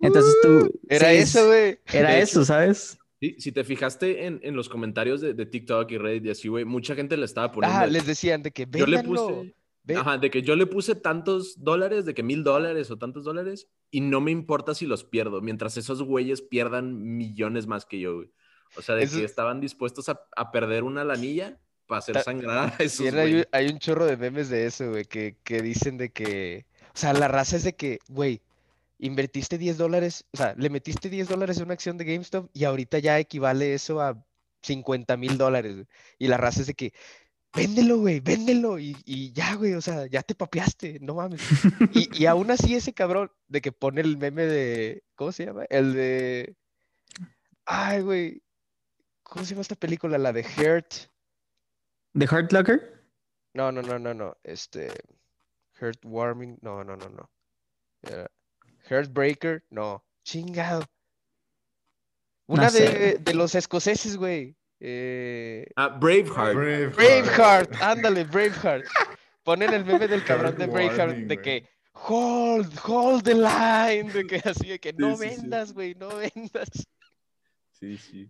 Entonces 0.00 0.34
tú... 0.42 0.80
era 0.88 1.10
sí, 1.10 1.16
eso, 1.16 1.46
güey. 1.46 1.78
Era 1.92 2.16
eso, 2.18 2.44
¿sabes? 2.44 2.98
Sí, 3.20 3.36
si 3.38 3.50
te 3.52 3.64
fijaste 3.64 4.26
en, 4.26 4.40
en 4.42 4.54
los 4.56 4.68
comentarios 4.68 5.20
de, 5.20 5.34
de 5.34 5.46
TikTok 5.46 5.90
y 5.90 5.98
Reddit 5.98 6.26
y 6.26 6.30
así, 6.30 6.48
güey, 6.48 6.64
mucha 6.64 6.94
gente 6.94 7.16
le 7.16 7.24
estaba 7.24 7.50
poniendo... 7.50 7.78
Ah, 7.78 7.86
les 7.86 8.06
decían 8.06 8.42
de 8.42 8.50
que 8.50 8.66
yo 8.70 8.86
le 8.86 9.02
puse... 9.02 9.54
ve- 9.86 9.96
Ajá, 9.96 10.18
de 10.18 10.30
que 10.30 10.42
yo 10.42 10.54
le 10.56 10.66
puse 10.66 10.94
tantos 10.94 11.62
dólares, 11.64 12.04
de 12.04 12.12
que 12.12 12.22
mil 12.22 12.44
dólares 12.44 12.90
o 12.90 12.98
tantos 12.98 13.24
dólares, 13.24 13.68
y 13.90 14.00
no 14.02 14.20
me 14.20 14.30
importa 14.32 14.74
si 14.74 14.84
los 14.86 15.04
pierdo, 15.04 15.40
mientras 15.40 15.76
esos 15.78 16.02
güeyes 16.02 16.42
pierdan 16.42 17.16
millones 17.16 17.66
más 17.66 17.86
que 17.86 18.00
yo, 18.00 18.16
güey. 18.16 18.30
O 18.76 18.82
sea, 18.82 18.94
de 18.96 19.04
Eso- 19.04 19.18
que 19.18 19.24
estaban 19.24 19.60
dispuestos 19.60 20.08
a, 20.08 20.20
a 20.36 20.50
perder 20.52 20.82
una 20.84 21.04
lanilla 21.04 21.58
para 21.86 22.00
hacer 22.00 22.14
Ta- 22.16 22.24
sangrar 22.24 22.74
a 22.78 22.82
esos 22.82 23.00
hay, 23.00 23.06
un- 23.06 23.14
güeyes. 23.14 23.48
hay 23.52 23.66
un 23.68 23.78
chorro 23.78 24.04
de 24.06 24.16
memes 24.16 24.48
de 24.50 24.66
eso, 24.66 24.90
güey, 24.90 25.04
que, 25.04 25.36
que 25.44 25.62
dicen 25.62 25.96
de 25.96 26.10
que, 26.10 26.66
o 26.94 26.98
sea, 26.98 27.12
la 27.12 27.28
raza 27.28 27.56
es 27.56 27.62
de 27.64 27.74
que, 27.76 28.00
güey, 28.08 28.42
invertiste 28.98 29.56
10 29.58 29.78
dólares, 29.78 30.24
o 30.32 30.36
sea, 30.38 30.54
le 30.56 30.70
metiste 30.70 31.08
10 31.10 31.28
dólares 31.28 31.58
en 31.58 31.64
una 31.64 31.74
acción 31.74 31.96
de 31.98 32.04
GameStop 32.06 32.48
y 32.54 32.64
ahorita 32.64 32.98
ya 32.98 33.18
equivale 33.18 33.74
eso 33.74 34.00
a 34.00 34.20
50 34.62 35.16
mil 35.16 35.38
dólares. 35.38 35.86
Y 36.18 36.26
la 36.28 36.38
raza 36.38 36.62
es 36.62 36.66
de 36.66 36.74
que, 36.74 36.92
véndelo, 37.56 37.98
güey, 37.98 38.20
véndelo 38.20 38.78
y, 38.78 38.96
y 39.04 39.32
ya, 39.32 39.54
güey, 39.54 39.74
o 39.74 39.80
sea, 39.80 40.06
ya 40.06 40.22
te 40.22 40.34
papeaste, 40.34 40.98
no 41.00 41.14
mames. 41.14 41.40
Y, 41.92 42.22
y 42.22 42.26
aún 42.26 42.50
así 42.50 42.74
ese 42.74 42.92
cabrón 42.92 43.30
de 43.48 43.60
que 43.60 43.72
pone 43.72 44.00
el 44.00 44.16
meme 44.16 44.44
de, 44.44 45.04
¿cómo 45.14 45.32
se 45.32 45.46
llama? 45.46 45.64
El 45.70 45.94
de, 45.94 46.56
ay, 47.64 48.02
güey, 48.02 48.42
¿cómo 49.22 49.44
se 49.44 49.50
llama 49.50 49.62
esta 49.62 49.74
película? 49.74 50.18
La 50.18 50.32
de 50.32 50.42
Hurt. 50.42 51.10
¿The 52.12 52.24
Hurt 52.24 52.52
Locker? 52.52 53.04
No, 53.54 53.72
no, 53.72 53.82
no, 53.82 53.98
no, 53.98 54.14
no. 54.14 54.36
Este. 54.44 54.90
Heartwarming. 55.80 56.58
No, 56.62 56.84
no, 56.84 56.96
no, 56.96 57.08
no. 57.08 57.30
Era 58.02 58.30
Heartbreaker. 58.88 59.64
No. 59.70 60.04
Chingado. 60.24 60.84
Una 62.46 62.70
sé. 62.70 62.88
de, 62.88 63.18
de 63.18 63.34
los 63.34 63.54
escoceses, 63.54 64.16
güey. 64.16 64.56
Eh, 64.80 65.66
Ah, 65.76 65.88
Braveheart. 65.88 66.54
Braveheart. 66.54 66.94
Braveheart. 66.96 67.82
Ándale, 67.82 68.24
Braveheart. 68.24 68.84
Ponen 69.42 69.72
el 69.72 69.84
meme 69.84 70.08
del 70.08 70.24
cabrón 70.24 70.56
de 70.56 70.66
Braveheart 70.66 71.16
de 71.28 71.40
que 71.40 71.68
hold, 72.08 72.72
hold 72.86 73.22
the 73.24 73.34
line. 73.34 74.12
De 74.12 74.26
que 74.26 74.36
así, 74.48 74.68
de 74.68 74.78
que 74.78 74.92
no 74.92 75.16
sí, 75.16 75.28
sí. 75.30 75.36
vendas, 75.40 75.72
güey, 75.72 75.94
no 75.94 76.08
vendas. 76.08 76.68
Sí, 77.72 77.96
sí. 77.96 78.28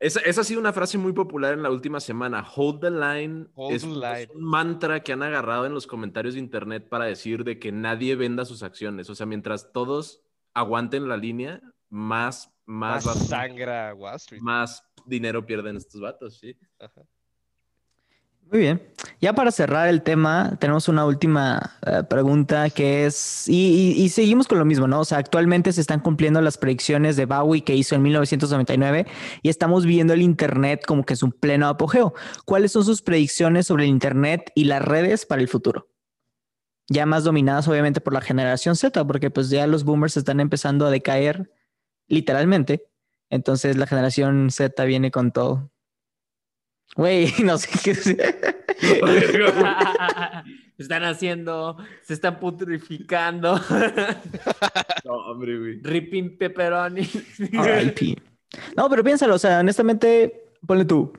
Esa, 0.00 0.20
esa 0.20 0.40
ha 0.42 0.44
sido 0.44 0.60
una 0.60 0.72
frase 0.72 0.98
muy 0.98 1.12
popular 1.12 1.54
en 1.54 1.62
la 1.62 1.70
última 1.70 2.00
semana. 2.00 2.44
Hold 2.56 2.80
the 2.80 2.90
line 2.90 3.46
Hold 3.54 3.74
es, 3.74 3.82
the 3.82 3.88
es 3.88 3.94
line. 3.94 4.28
un 4.34 4.44
mantra 4.44 5.02
que 5.02 5.12
han 5.12 5.22
agarrado 5.22 5.64
en 5.66 5.72
los 5.74 5.86
comentarios 5.86 6.34
de 6.34 6.40
internet 6.40 6.88
para 6.88 7.04
decir 7.06 7.44
de 7.44 7.58
que 7.58 7.72
nadie 7.72 8.16
venda 8.16 8.44
sus 8.44 8.62
acciones. 8.62 9.08
O 9.08 9.14
sea, 9.14 9.26
mientras 9.26 9.72
todos 9.72 10.22
aguanten 10.52 11.08
la 11.08 11.16
línea, 11.16 11.60
más, 11.88 12.50
más, 12.66 13.06
Más 13.06 13.16
va- 13.16 13.20
sangra 13.20 13.94
Wall 13.94 14.16
Street. 14.16 14.42
más 14.42 14.84
dinero 15.06 15.44
pierden 15.44 15.76
estos 15.76 16.00
vatos, 16.00 16.38
sí. 16.38 16.56
Ajá. 16.78 17.02
Muy 18.50 18.58
bien. 18.60 18.82
Ya 19.22 19.32
para 19.32 19.50
cerrar 19.50 19.88
el 19.88 20.02
tema, 20.02 20.56
tenemos 20.60 20.86
una 20.88 21.06
última 21.06 21.78
eh, 21.86 22.02
pregunta 22.08 22.68
que 22.68 23.06
es, 23.06 23.48
y, 23.48 23.94
y- 23.96 24.02
y 24.02 24.08
seguimos 24.10 24.46
con 24.46 24.58
lo 24.58 24.66
mismo, 24.66 24.86
¿no? 24.86 25.00
O 25.00 25.04
sea, 25.06 25.16
actualmente 25.16 25.72
se 25.72 25.80
están 25.80 26.00
cumpliendo 26.00 26.42
las 26.42 26.58
predicciones 26.58 27.16
de 27.16 27.24
Bowie 27.24 27.64
que 27.64 27.74
hizo 27.74 27.94
en 27.94 28.02
1999 28.02 29.06
y 29.42 29.48
estamos 29.48 29.86
viendo 29.86 30.12
el 30.12 30.20
Internet 30.20 30.82
como 30.86 31.04
que 31.04 31.14
es 31.14 31.22
un 31.22 31.32
pleno 31.32 31.68
apogeo. 31.68 32.12
¿Cuáles 32.44 32.72
son 32.72 32.84
sus 32.84 33.00
predicciones 33.00 33.66
sobre 33.66 33.84
el 33.84 33.90
Internet 33.90 34.52
y 34.54 34.64
las 34.64 34.82
redes 34.82 35.24
para 35.24 35.40
el 35.40 35.48
futuro? 35.48 35.88
Ya 36.90 37.06
más 37.06 37.24
dominadas 37.24 37.66
obviamente 37.66 38.02
por 38.02 38.12
la 38.12 38.20
generación 38.20 38.76
Z, 38.76 39.06
porque 39.06 39.30
pues 39.30 39.48
ya 39.48 39.66
los 39.66 39.84
boomers 39.84 40.18
están 40.18 40.38
empezando 40.40 40.84
a 40.84 40.90
decaer 40.90 41.50
literalmente. 42.08 42.84
Entonces 43.30 43.76
la 43.76 43.86
generación 43.86 44.50
Z 44.50 44.84
viene 44.84 45.10
con 45.10 45.32
todo. 45.32 45.70
Güey, 46.96 47.32
no 47.44 47.58
sé 47.58 47.68
qué 47.82 47.94
decir. 47.94 48.18
están 50.78 51.04
haciendo, 51.04 51.76
se 52.02 52.14
están 52.14 52.38
putrificando. 52.38 53.60
No, 55.04 55.12
hombre, 55.12 55.58
güey. 55.58 55.80
Ripping 55.82 56.36
pepperoni. 56.38 57.08
No, 58.76 58.88
pero 58.88 59.02
piénsalo, 59.02 59.34
o 59.34 59.38
sea, 59.38 59.60
honestamente, 59.60 60.43
ponle 60.66 60.84
tú, 60.84 61.12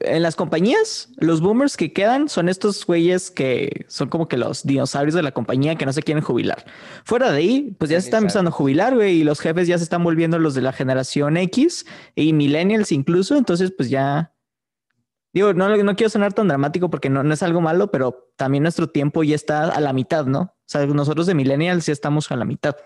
en 0.00 0.22
las 0.22 0.36
compañías, 0.36 1.10
los 1.16 1.40
boomers 1.40 1.76
que 1.76 1.92
quedan 1.92 2.28
son 2.28 2.48
estos 2.48 2.84
güeyes 2.84 3.30
que 3.30 3.84
son 3.88 4.08
como 4.08 4.28
que 4.28 4.36
los 4.36 4.64
dinosaurios 4.64 5.14
de 5.14 5.22
la 5.22 5.32
compañía 5.32 5.76
que 5.76 5.86
no 5.86 5.92
se 5.92 6.02
quieren 6.02 6.22
jubilar. 6.22 6.64
Fuera 7.04 7.30
de 7.30 7.38
ahí, 7.38 7.76
pues 7.78 7.90
ya 7.90 8.00
se 8.00 8.08
están 8.08 8.22
empezando 8.24 8.50
a 8.50 8.52
jubilar, 8.52 8.94
güey, 8.94 9.20
y 9.20 9.24
los 9.24 9.40
jefes 9.40 9.68
ya 9.68 9.78
se 9.78 9.84
están 9.84 10.04
volviendo 10.04 10.38
los 10.38 10.54
de 10.54 10.62
la 10.62 10.72
generación 10.72 11.36
X 11.36 11.86
y 12.14 12.32
millennials 12.32 12.92
incluso, 12.92 13.36
entonces 13.36 13.72
pues 13.76 13.90
ya... 13.90 14.34
Digo, 15.34 15.54
no, 15.54 15.74
no 15.74 15.96
quiero 15.96 16.10
sonar 16.10 16.34
tan 16.34 16.48
dramático 16.48 16.90
porque 16.90 17.08
no, 17.08 17.22
no 17.22 17.32
es 17.32 17.42
algo 17.42 17.62
malo, 17.62 17.90
pero 17.90 18.32
también 18.36 18.64
nuestro 18.64 18.90
tiempo 18.90 19.22
ya 19.22 19.34
está 19.34 19.64
a 19.70 19.80
la 19.80 19.94
mitad, 19.94 20.26
¿no? 20.26 20.40
O 20.40 20.54
sea, 20.66 20.84
nosotros 20.84 21.26
de 21.26 21.34
millennials 21.34 21.86
ya 21.86 21.92
estamos 21.94 22.30
a 22.30 22.36
la 22.36 22.44
mitad. 22.44 22.76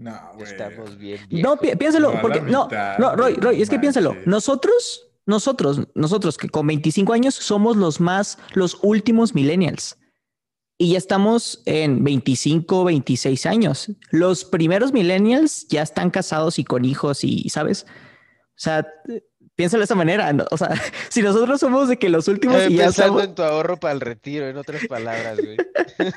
No, 0.00 0.18
güey. 0.34 0.46
Estamos 0.50 0.96
bien 0.96 1.20
No, 1.30 1.56
viejos. 1.56 1.58
pi- 1.60 1.76
piénsalo, 1.76 2.06
No, 2.08 2.12
a 2.12 2.14
la 2.16 2.22
porque 2.22 2.40
no, 2.40 2.64
mitad, 2.64 2.98
no, 2.98 3.14
Roy, 3.16 3.34
Roy, 3.34 3.60
es 3.60 3.68
que 3.68 3.78
piénsalo. 3.78 4.10
manches. 4.10 4.26
Nosotros, 4.26 5.10
nosotros, 5.26 5.80
nosotros 5.94 6.38
que 6.38 6.48
con 6.48 6.66
25 6.66 7.12
años 7.12 7.34
somos 7.34 7.76
los 7.76 8.00
más, 8.00 8.38
los 8.54 8.78
últimos 8.82 9.34
millennials. 9.34 9.98
Y 10.78 10.92
ya 10.92 10.98
estamos 10.98 11.62
en 11.66 12.02
25, 12.02 12.84
26 12.84 13.44
años. 13.44 13.90
Los 14.10 14.46
primeros 14.46 14.94
millennials 14.94 15.68
ya 15.68 15.82
están 15.82 16.10
casados 16.10 16.58
y 16.58 16.64
con 16.64 16.86
hijos 16.86 17.22
y, 17.22 17.50
¿sabes? 17.50 17.84
O 17.86 18.62
sea, 18.62 18.86
piénsalo 19.60 19.82
de 19.82 19.84
esa 19.84 19.94
manera. 19.94 20.32
¿no? 20.32 20.46
O 20.50 20.56
sea, 20.56 20.70
si 21.10 21.20
nosotros 21.20 21.60
somos 21.60 21.88
de 21.88 21.98
que 21.98 22.08
los 22.08 22.28
últimos 22.28 22.56
Eh, 22.56 22.68
y 22.70 22.76
ya 22.76 22.84
pensando 22.84 23.20
estamos... 23.20 23.24
en 23.24 23.34
tu 23.34 23.42
ahorro 23.42 23.76
para 23.78 23.92
el 23.92 24.00
retiro, 24.00 24.48
en 24.48 24.56
otras 24.56 24.86
palabras, 24.86 25.36
güey. 25.38 25.58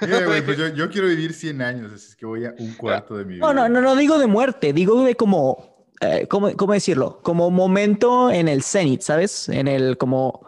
Mira, 0.02 0.26
güey, 0.26 0.46
pues 0.46 0.58
yo, 0.58 0.70
yo 0.70 0.90
quiero 0.90 1.08
vivir 1.08 1.34
100 1.34 1.62
años, 1.62 1.92
así 1.92 2.08
es 2.08 2.16
que 2.16 2.26
voy 2.26 2.46
a 2.46 2.56
un 2.58 2.74
cuarto 2.76 3.18
de 3.18 3.26
mi 3.26 3.36
vida. 3.36 3.46
No, 3.46 3.54
no, 3.54 3.68
no, 3.68 3.82
no 3.82 3.98
digo 3.98 4.18
de 4.18 4.28
muerte, 4.28 4.72
digo 4.72 5.04
de 5.04 5.16
como, 5.16 5.90
eh, 6.00 6.26
¿cómo, 6.30 6.56
cómo 6.56 6.72
decirlo? 6.72 7.20
Como 7.22 7.52
momento 7.52 8.32
en 8.32 8.48
el 8.48 8.64
cenit, 8.64 9.02
¿sabes? 9.02 9.50
En 9.50 9.68
el 9.68 9.98
como... 9.98 10.48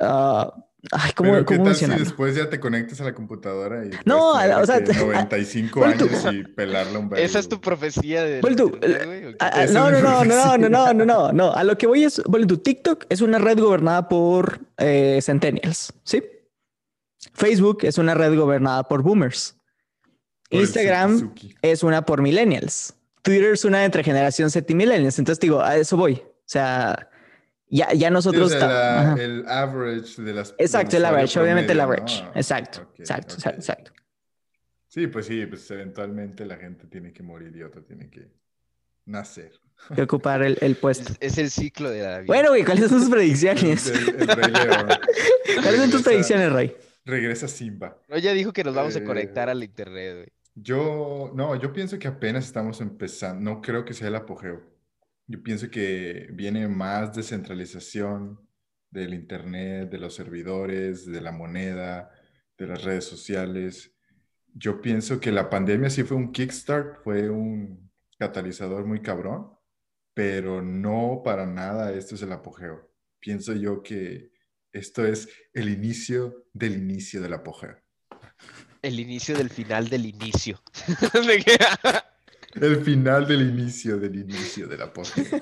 ah, 0.00 0.54
ay, 0.90 1.12
¿cómo, 1.14 1.32
Pero 1.32 1.46
¿qué 1.46 1.56
cómo 1.56 1.66
tal 1.68 1.76
si 1.76 1.86
después 1.86 2.34
ya 2.34 2.50
te 2.50 2.58
conectas 2.58 3.00
a 3.00 3.04
la 3.04 3.14
computadora 3.14 3.84
y 3.84 3.90
No, 4.04 4.32
o 4.32 4.66
sea, 4.66 4.80
de 4.80 4.92
que 4.92 4.98
95 4.98 5.80
pon 5.80 5.96
tú- 5.96 6.04
años 6.06 6.26
y 6.32 6.42
pelarle 6.44 6.98
un? 6.98 7.10
¿Esa 7.16 7.38
es 7.38 7.48
tu 7.48 7.60
profecía 7.60 8.24
de 8.24 8.40
Esa 8.40 9.72
no, 9.72 9.90
no, 9.90 10.00
no, 10.00 10.24
no, 10.24 10.58
no, 10.58 10.68
no, 10.68 10.92
no, 10.92 11.04
no, 11.04 11.32
no. 11.32 11.52
A 11.52 11.62
lo 11.64 11.78
que 11.78 11.86
voy 11.86 12.04
es, 12.04 12.20
bueno, 12.26 12.46
tu 12.46 12.58
TikTok 12.58 13.04
es 13.08 13.20
una 13.20 13.38
red 13.38 13.58
gobernada 13.58 14.08
por 14.08 14.60
eh, 14.78 15.20
centennials, 15.22 15.92
¿sí? 16.04 16.22
Facebook 17.34 17.78
es 17.82 17.98
una 17.98 18.14
red 18.14 18.36
gobernada 18.36 18.82
por 18.84 19.02
boomers. 19.02 19.56
Por 20.50 20.60
Instagram 20.60 21.32
es 21.62 21.82
una 21.82 22.04
por 22.04 22.20
millennials. 22.20 22.94
Twitter 23.22 23.52
es 23.52 23.64
una 23.64 23.84
entre 23.84 24.02
generación 24.02 24.50
Z 24.50 24.70
y 24.70 24.74
millennials. 24.74 25.18
Entonces 25.18 25.40
digo, 25.40 25.62
a 25.62 25.76
eso 25.76 25.96
voy. 25.96 26.14
O 26.14 26.44
sea, 26.52 27.08
ya, 27.72 27.92
ya 27.92 27.98
Sí, 27.98 28.04
o 28.06 28.10
nosotros... 28.10 28.50
sea, 28.50 28.60
ta- 28.60 28.68
la- 28.68 29.00
ajá. 29.12 29.22
el 29.22 29.44
average 29.48 30.22
de 30.22 30.32
las. 30.32 30.54
Exacto, 30.58 30.96
el 30.96 31.04
average, 31.04 31.40
obviamente 31.40 31.72
el 31.72 31.80
average. 31.80 32.22
¿no? 32.22 32.28
Exacto, 32.34 32.88
exacto, 32.98 33.34
exacto, 33.34 33.58
exacto. 33.60 33.92
Sí, 34.88 35.06
pues 35.06 35.26
sí, 35.26 35.46
pues 35.46 35.70
eventualmente 35.70 36.44
la 36.44 36.56
gente 36.56 36.86
tiene 36.86 37.12
que 37.12 37.22
morir 37.22 37.56
y 37.56 37.62
otro 37.62 37.82
tiene 37.82 38.10
que 38.10 38.28
nacer. 39.06 39.52
Que 39.94 40.02
ocupar 40.02 40.42
el, 40.42 40.58
el 40.60 40.76
puesto. 40.76 41.12
Es, 41.14 41.32
es 41.32 41.38
el 41.38 41.50
ciclo 41.50 41.90
de 41.90 42.02
la 42.02 42.18
vida. 42.20 42.26
Bueno, 42.26 42.50
güey, 42.50 42.62
¿cuáles 42.64 42.88
son 42.90 43.00
tus 43.00 43.08
predicciones? 43.10 43.88
El, 43.90 44.20
el 44.20 44.28
Rey 44.28 44.52
León. 44.52 44.88
¿Cuáles 45.62 45.80
son 45.80 45.90
tus 45.90 46.02
predicciones, 46.02 46.52
Rey? 46.52 46.76
Regresa 47.04 47.48
Simba. 47.48 47.96
No, 48.06 48.16
ya 48.18 48.32
dijo 48.32 48.52
que 48.52 48.62
nos 48.62 48.74
vamos 48.76 48.94
a 48.94 49.00
Eh, 49.00 49.04
conectar 49.04 49.48
al 49.48 49.64
internet, 49.64 50.14
güey. 50.14 50.28
Yo, 50.54 51.32
no, 51.34 51.56
yo 51.56 51.72
pienso 51.72 51.98
que 51.98 52.06
apenas 52.06 52.44
estamos 52.44 52.80
empezando. 52.82 53.40
No 53.50 53.60
creo 53.62 53.84
que 53.84 53.94
sea 53.94 54.06
el 54.08 54.14
apogeo. 54.14 54.62
Yo 55.26 55.42
pienso 55.42 55.70
que 55.70 56.28
viene 56.32 56.68
más 56.68 57.14
descentralización 57.14 58.40
del 58.90 59.14
Internet, 59.14 59.90
de 59.90 59.98
los 59.98 60.14
servidores, 60.14 61.06
de 61.06 61.20
la 61.20 61.32
moneda, 61.32 62.10
de 62.58 62.66
las 62.66 62.84
redes 62.84 63.04
sociales. 63.04 63.94
Yo 64.54 64.80
pienso 64.82 65.18
que 65.20 65.32
la 65.32 65.48
pandemia 65.48 65.90
sí 65.90 66.02
fue 66.02 66.16
un 66.16 66.32
kickstart, 66.32 67.02
fue 67.02 67.30
un 67.30 67.90
catalizador 68.18 68.84
muy 68.84 69.00
cabrón, 69.00 69.50
pero 70.14 70.60
no 70.60 71.22
para 71.24 71.46
nada 71.46 71.92
esto 71.92 72.14
es 72.14 72.22
el 72.22 72.32
apogeo. 72.32 72.90
Pienso 73.18 73.54
yo 73.54 73.82
que 73.82 74.30
esto 74.72 75.06
es 75.06 75.28
el 75.54 75.68
inicio 75.68 76.46
del 76.52 76.76
inicio 76.76 77.22
del 77.22 77.34
apogeo. 77.34 77.76
El 78.82 78.98
inicio 78.98 79.36
del 79.36 79.48
final 79.48 79.88
del 79.88 80.06
inicio. 80.06 80.60
El 82.54 82.82
final 82.84 83.26
del 83.26 83.42
inicio 83.48 83.98
del 83.98 84.16
inicio 84.16 84.66
del 84.66 84.82
apogeo. 84.82 85.24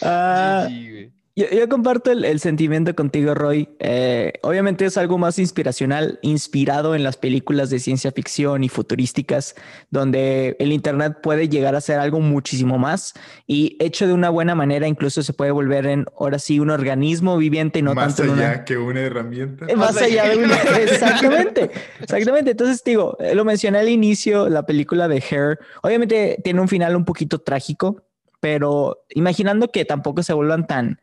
Ah, 0.00 0.66
GG, 0.68 0.90
güey. 0.90 1.12
Yo, 1.38 1.46
yo 1.56 1.68
comparto 1.68 2.10
el, 2.10 2.24
el 2.24 2.40
sentimiento 2.40 2.92
contigo, 2.96 3.32
Roy. 3.32 3.68
Eh, 3.78 4.32
obviamente 4.42 4.84
es 4.84 4.98
algo 4.98 5.18
más 5.18 5.38
inspiracional, 5.38 6.18
inspirado 6.22 6.96
en 6.96 7.04
las 7.04 7.16
películas 7.16 7.70
de 7.70 7.78
ciencia 7.78 8.10
ficción 8.10 8.64
y 8.64 8.68
futurísticas, 8.68 9.54
donde 9.88 10.56
el 10.58 10.72
Internet 10.72 11.18
puede 11.22 11.48
llegar 11.48 11.76
a 11.76 11.80
ser 11.80 12.00
algo 12.00 12.18
muchísimo 12.18 12.76
más 12.76 13.14
y 13.46 13.76
hecho 13.78 14.08
de 14.08 14.14
una 14.14 14.30
buena 14.30 14.56
manera, 14.56 14.88
incluso 14.88 15.22
se 15.22 15.32
puede 15.32 15.52
volver 15.52 15.86
en, 15.86 16.06
ahora 16.18 16.40
sí, 16.40 16.58
un 16.58 16.70
organismo 16.70 17.36
viviente 17.38 17.78
y 17.78 17.82
no 17.82 17.94
Más 17.94 18.16
tanto 18.16 18.32
en 18.32 18.38
allá 18.40 18.48
una... 18.56 18.64
que 18.64 18.76
una 18.76 19.00
herramienta. 19.00 19.66
Eh, 19.68 19.76
Más 19.76 19.94
Más 19.94 20.02
allá 20.02 20.24
allá 20.24 20.30
de 20.32 20.38
que 20.38 20.44
una... 20.44 20.54
una- 20.60 20.76
Exactamente, 20.82 21.70
exactamente. 22.00 22.50
Entonces 22.50 22.82
digo, 22.82 23.16
eh, 23.20 23.36
lo 23.36 23.44
mencioné 23.44 23.78
al 23.78 23.88
inicio, 23.88 24.48
la 24.48 24.66
película 24.66 25.06
de 25.06 25.22
Hair, 25.30 25.60
obviamente 25.84 26.40
tiene 26.42 26.60
un 26.60 26.66
final 26.66 26.96
un 26.96 27.04
poquito 27.04 27.38
trágico, 27.38 28.02
pero 28.40 29.04
imaginando 29.10 29.68
que 29.68 29.84
tampoco 29.84 30.24
se 30.24 30.32
vuelvan 30.32 30.66
tan, 30.66 31.00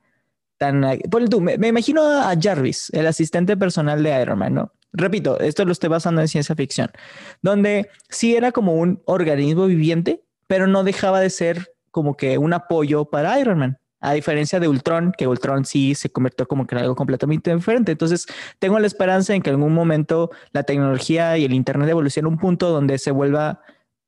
tan, 0.58 0.84
tú, 1.30 1.42
me, 1.42 1.58
me 1.58 1.68
imagino 1.68 2.04
a 2.04 2.34
Jarvis, 2.40 2.90
el 2.94 3.08
asistente 3.08 3.58
personal 3.58 4.02
de 4.04 4.22
Iron 4.22 4.40
Man, 4.40 4.54
¿no? 4.54 4.72
Repito, 4.94 5.40
esto 5.40 5.66
lo 5.66 5.74
estoy 5.74 5.90
basando 5.90 6.22
en 6.22 6.28
ciencia 6.28 6.56
ficción, 6.56 6.90
donde 7.42 7.90
sí 8.10 8.36
era 8.36 8.52
como 8.52 8.76
un 8.76 9.02
organismo 9.06 9.66
viviente, 9.66 10.24
pero 10.48 10.68
no 10.68 10.84
dejaba 10.84 11.20
de 11.20 11.30
ser 11.30 11.74
como 11.92 12.16
que 12.16 12.38
un 12.38 12.54
apoyo 12.54 13.06
para 13.06 13.40
Iron 13.40 13.60
Man. 13.60 13.78
A 14.00 14.14
diferencia 14.14 14.60
de 14.60 14.68
Ultron, 14.68 15.14
que 15.18 15.28
Ultron 15.28 15.66
sí 15.66 15.96
se 15.96 16.10
convirtió 16.10 16.48
como 16.48 16.68
que 16.68 16.76
en 16.76 16.82
algo 16.82 16.96
completamente 16.96 17.54
diferente. 17.54 17.94
Entonces, 17.94 18.28
tengo 18.60 18.78
la 18.80 18.86
esperanza 18.86 19.34
en 19.34 19.42
que 19.42 19.50
en 19.50 19.56
algún 19.56 19.74
momento 19.74 20.30
la 20.52 20.64
tecnología 20.64 21.38
y 21.38 21.46
el 21.46 21.54
Internet 21.54 21.90
evolucione 21.90 22.28
a 22.28 22.30
un 22.30 22.38
punto 22.38 22.70
donde 22.70 23.00
se 23.00 23.12
vuelva 23.12 23.62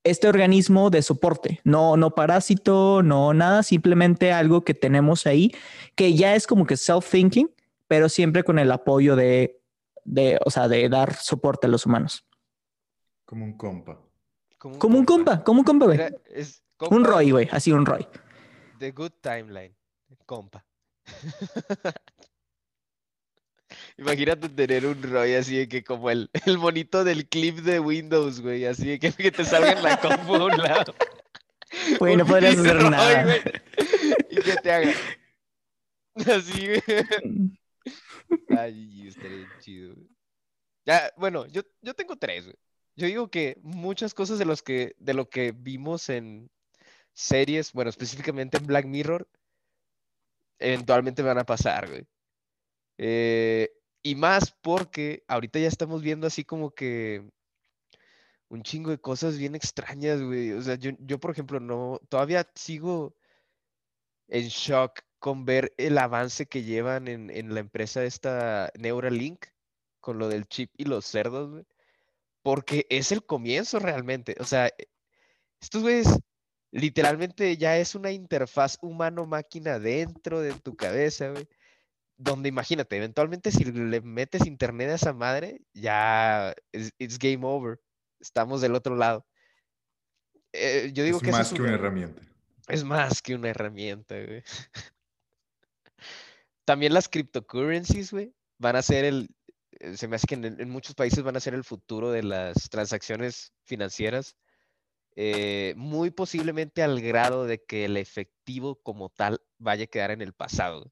este 0.10 0.28
organismo 0.28 0.90
de 0.90 1.02
soporte, 1.02 1.62
no, 1.64 1.98
no 1.98 2.12
parásito, 2.12 3.04
no 3.04 3.34
nada, 3.34 3.64
simplemente 3.64 4.32
algo 4.32 4.64
que 4.64 4.74
tenemos 4.74 5.26
ahí, 5.26 5.52
que 5.96 6.14
ya 6.16 6.36
es 6.36 6.48
como 6.48 6.66
que 6.66 6.76
self-thinking, 6.76 7.50
pero 7.88 8.10
siempre 8.10 8.44
con 8.44 8.60
el 8.60 8.72
apoyo 8.72 9.16
de, 9.16 9.60
de, 10.04 10.40
o 10.46 10.50
sea, 10.50 10.68
de 10.68 10.90
dar 10.90 11.16
soporte 11.16 11.68
a 11.68 11.70
los 11.70 11.86
humanos. 11.86 12.26
Como 13.26 13.46
un 13.46 13.58
compa. 13.58 14.00
Como 14.58 14.98
un 14.98 15.06
compa, 15.06 15.44
como 15.44 15.60
un 15.60 15.66
compa, 15.66 15.86
güey. 15.86 16.00
Un 16.90 17.04
Roy, 17.04 17.32
güey, 17.32 17.48
así 17.52 17.72
un 17.72 17.86
Roy. 17.86 18.08
The 18.80 18.92
Good 18.92 19.14
Timeline. 19.22 19.76
Compa. 20.26 20.66
Imagínate 23.98 24.50
tener 24.50 24.86
un 24.86 25.02
Roy 25.02 25.34
así 25.36 25.58
de 25.58 25.68
que 25.68 25.84
como 25.84 26.10
el, 26.12 26.30
el 26.46 26.58
monito 26.58 27.04
del 27.04 27.28
clip 27.28 27.58
de 27.60 27.80
Windows, 27.80 28.42
güey. 28.42 28.66
Así 28.66 28.88
de 28.90 29.00
que, 29.00 29.12
que 29.12 29.32
te 29.32 29.44
salga 29.44 29.72
en 29.72 29.84
la 29.84 30.00
compu 30.00 30.36
a 30.36 30.46
un 30.46 30.58
lado. 30.58 30.94
Güey, 32.00 32.16
no 32.16 32.26
podrías 32.26 32.58
hacer 32.58 32.78
Roy, 32.78 32.90
nada. 32.90 33.24
güey, 33.26 33.42
Y 34.30 34.38
que 34.38 34.56
te 34.56 34.72
haga. 34.72 34.94
Así, 36.16 36.66
güey. 36.66 36.82
Ay, 38.50 39.08
estaría 39.08 39.48
chido. 39.60 39.94
güey. 39.96 40.08
Ya, 40.86 41.12
bueno, 41.18 41.46
yo, 41.48 41.62
yo 41.82 41.94
tengo 41.94 42.16
tres, 42.16 42.46
güey. 42.46 42.56
Yo 42.96 43.08
digo 43.08 43.30
que 43.30 43.58
muchas 43.62 44.14
cosas 44.14 44.40
de 44.40 44.46
los 44.46 44.64
que, 44.64 44.96
de 44.98 45.14
lo 45.14 45.30
que 45.30 45.52
vimos 45.52 46.10
en 46.10 46.50
series, 47.14 47.74
bueno, 47.74 47.90
específicamente 47.90 48.58
en 48.58 48.66
Black 48.66 48.86
Mirror, 48.86 49.28
eventualmente 50.60 51.22
van 51.22 51.38
a 51.38 51.46
pasar, 51.46 51.88
güey. 51.90 52.08
Eh, 52.98 53.70
y 54.04 54.16
más 54.16 54.52
porque 54.62 55.24
ahorita 55.28 55.60
ya 55.60 55.68
estamos 55.68 56.02
viendo 56.02 56.28
así 56.28 56.44
como 56.44 56.72
que 56.72 57.30
un 58.50 58.64
chingo 58.64 58.92
de 58.92 59.00
cosas 59.00 59.38
bien 59.38 59.56
extrañas, 59.56 60.22
güey. 60.22 60.52
O 60.54 60.62
sea, 60.62 60.76
yo, 60.76 60.92
yo 61.00 61.20
por 61.20 61.32
ejemplo, 61.32 61.60
no, 61.60 62.00
todavía 62.10 62.50
sigo 62.56 63.16
en 64.28 64.48
shock 64.48 65.02
con 65.20 65.46
ver 65.46 65.74
el 65.78 65.98
avance 65.98 66.46
que 66.46 66.64
llevan 66.64 67.08
en, 67.08 67.30
en 67.30 67.54
la 67.54 67.60
empresa 67.60 68.04
esta 68.04 68.72
Neuralink 68.78 69.46
con 70.00 70.20
lo 70.20 70.30
del 70.30 70.48
chip 70.48 70.72
y 70.78 70.86
los 70.86 71.06
cerdos, 71.06 71.50
güey. 71.52 71.66
Porque 72.44 72.88
es 72.90 73.12
el 73.12 73.26
comienzo 73.26 73.80
realmente. 73.80 74.36
O 74.40 74.46
sea, 74.46 74.68
e- 74.68 74.90
estos 75.62 75.84
güeyes 75.84 76.08
literalmente 76.72 77.58
ya 77.58 77.78
es 77.78 77.96
una 77.96 78.12
interfaz 78.12 78.78
humano-máquina 78.82 79.80
dentro 79.80 80.42
de 80.42 80.54
tu 80.54 80.76
cabeza, 80.76 81.30
güey. 81.32 81.48
Donde 82.18 82.50
imagínate, 82.50 82.98
eventualmente 82.98 83.52
si 83.52 83.64
le 83.64 84.02
metes 84.02 84.46
internet 84.48 84.90
a 84.90 84.96
esa 84.96 85.14
madre, 85.14 85.62
ya 85.74 86.54
es 86.72 86.92
it's 86.98 87.20
game 87.20 87.42
over. 87.46 87.80
Estamos 88.20 88.60
del 88.62 88.74
otro 88.76 88.96
lado. 88.96 89.26
Eh, 90.52 90.92
yo 90.94 91.04
digo 91.04 91.18
es 91.18 91.24
que 91.24 91.32
más 91.32 91.48
es 91.52 91.54
que 91.54 91.62
un- 91.62 91.68
una 91.68 91.76
herramienta. 91.78 92.22
es 92.70 92.84
más 92.84 93.22
que 93.22 93.36
una 93.36 93.50
herramienta, 93.50 94.16
güey. 94.20 94.44
También 96.66 96.94
las 96.94 97.08
cryptocurrencies, 97.08 98.12
güey, 98.12 98.34
van 98.58 98.76
a 98.76 98.82
ser 98.82 99.06
el, 99.06 99.30
eh, 99.80 99.96
se 99.96 100.08
me 100.08 100.16
hace 100.16 100.28
que 100.28 100.36
en, 100.36 100.46
en 100.46 100.70
muchos 100.70 100.96
países 100.96 101.24
van 101.24 101.38
a 101.38 101.40
ser 101.40 101.54
el 101.54 101.64
futuro 101.64 102.12
de 102.12 102.24
las 102.24 102.70
transacciones 102.70 103.54
financieras, 103.64 104.36
eh, 105.16 105.74
muy 105.78 106.12
posiblemente 106.12 106.84
al 106.84 107.02
grado 107.02 107.46
de 107.46 107.64
que 107.64 107.86
el 107.86 107.96
efectivo 107.98 108.76
como 108.82 109.10
tal 109.10 109.40
vaya 109.58 109.86
a 109.86 109.88
quedar 109.88 110.12
en 110.12 110.22
el 110.22 110.34
pasado. 110.34 110.92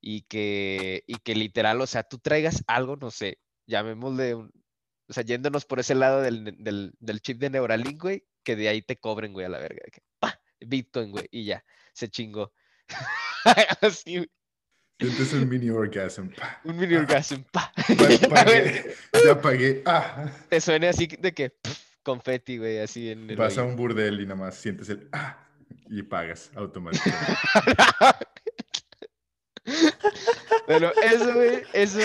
Y 0.00 0.22
que, 0.22 1.04
y 1.06 1.16
que 1.16 1.34
literal, 1.34 1.80
o 1.80 1.86
sea, 1.86 2.02
tú 2.04 2.18
traigas 2.18 2.64
algo, 2.66 2.96
no 2.96 3.10
sé, 3.10 3.38
llamémosle, 3.66 4.34
un- 4.34 4.50
o 5.08 5.12
sea, 5.12 5.24
yéndonos 5.24 5.64
por 5.66 5.80
ese 5.80 5.94
lado 5.94 6.22
del, 6.22 6.56
del, 6.58 6.92
del 6.98 7.20
chip 7.20 7.38
de 7.38 7.50
Neuralink, 7.50 8.00
güey, 8.00 8.24
que 8.44 8.56
de 8.56 8.68
ahí 8.68 8.80
te 8.80 8.96
cobren, 8.96 9.32
güey, 9.32 9.46
a 9.46 9.50
la 9.50 9.58
verga. 9.58 9.82
que, 9.92 10.00
¡pa! 10.18 10.40
Bitcoin, 10.60 11.10
güey, 11.10 11.26
y 11.30 11.44
ya, 11.44 11.64
se 11.92 12.08
chingó. 12.08 12.52
Así, 13.82 14.16
güey, 14.18 14.30
Sientes 15.00 15.32
un 15.32 15.48
mini 15.48 15.70
orgasm. 15.70 16.28
Pa, 16.28 16.60
un 16.64 16.76
mini 16.76 16.94
orgasm, 16.94 17.42
pa. 17.50 17.72
pa- 18.28 18.28
pagué, 18.44 18.94
ya 19.24 19.40
pagué. 19.40 19.82
Ah. 19.86 20.30
Te 20.50 20.60
suene 20.60 20.88
así 20.88 21.06
de 21.06 21.32
que 21.32 21.48
pf, 21.50 21.96
confeti, 22.02 22.58
güey, 22.58 22.78
así 22.80 23.08
en 23.10 23.30
el 23.30 23.36
Vas 23.36 23.56
a 23.56 23.62
un 23.64 23.76
burdel 23.76 24.20
y 24.20 24.24
nada 24.24 24.36
más 24.36 24.56
sientes 24.56 24.90
el 24.90 25.08
ah 25.12 25.46
y 25.88 26.02
pagas 26.02 26.50
automáticamente. 26.54 27.32
Bueno, 30.66 30.90
eso, 31.02 31.34
güey, 31.34 31.62
eso, 31.72 31.98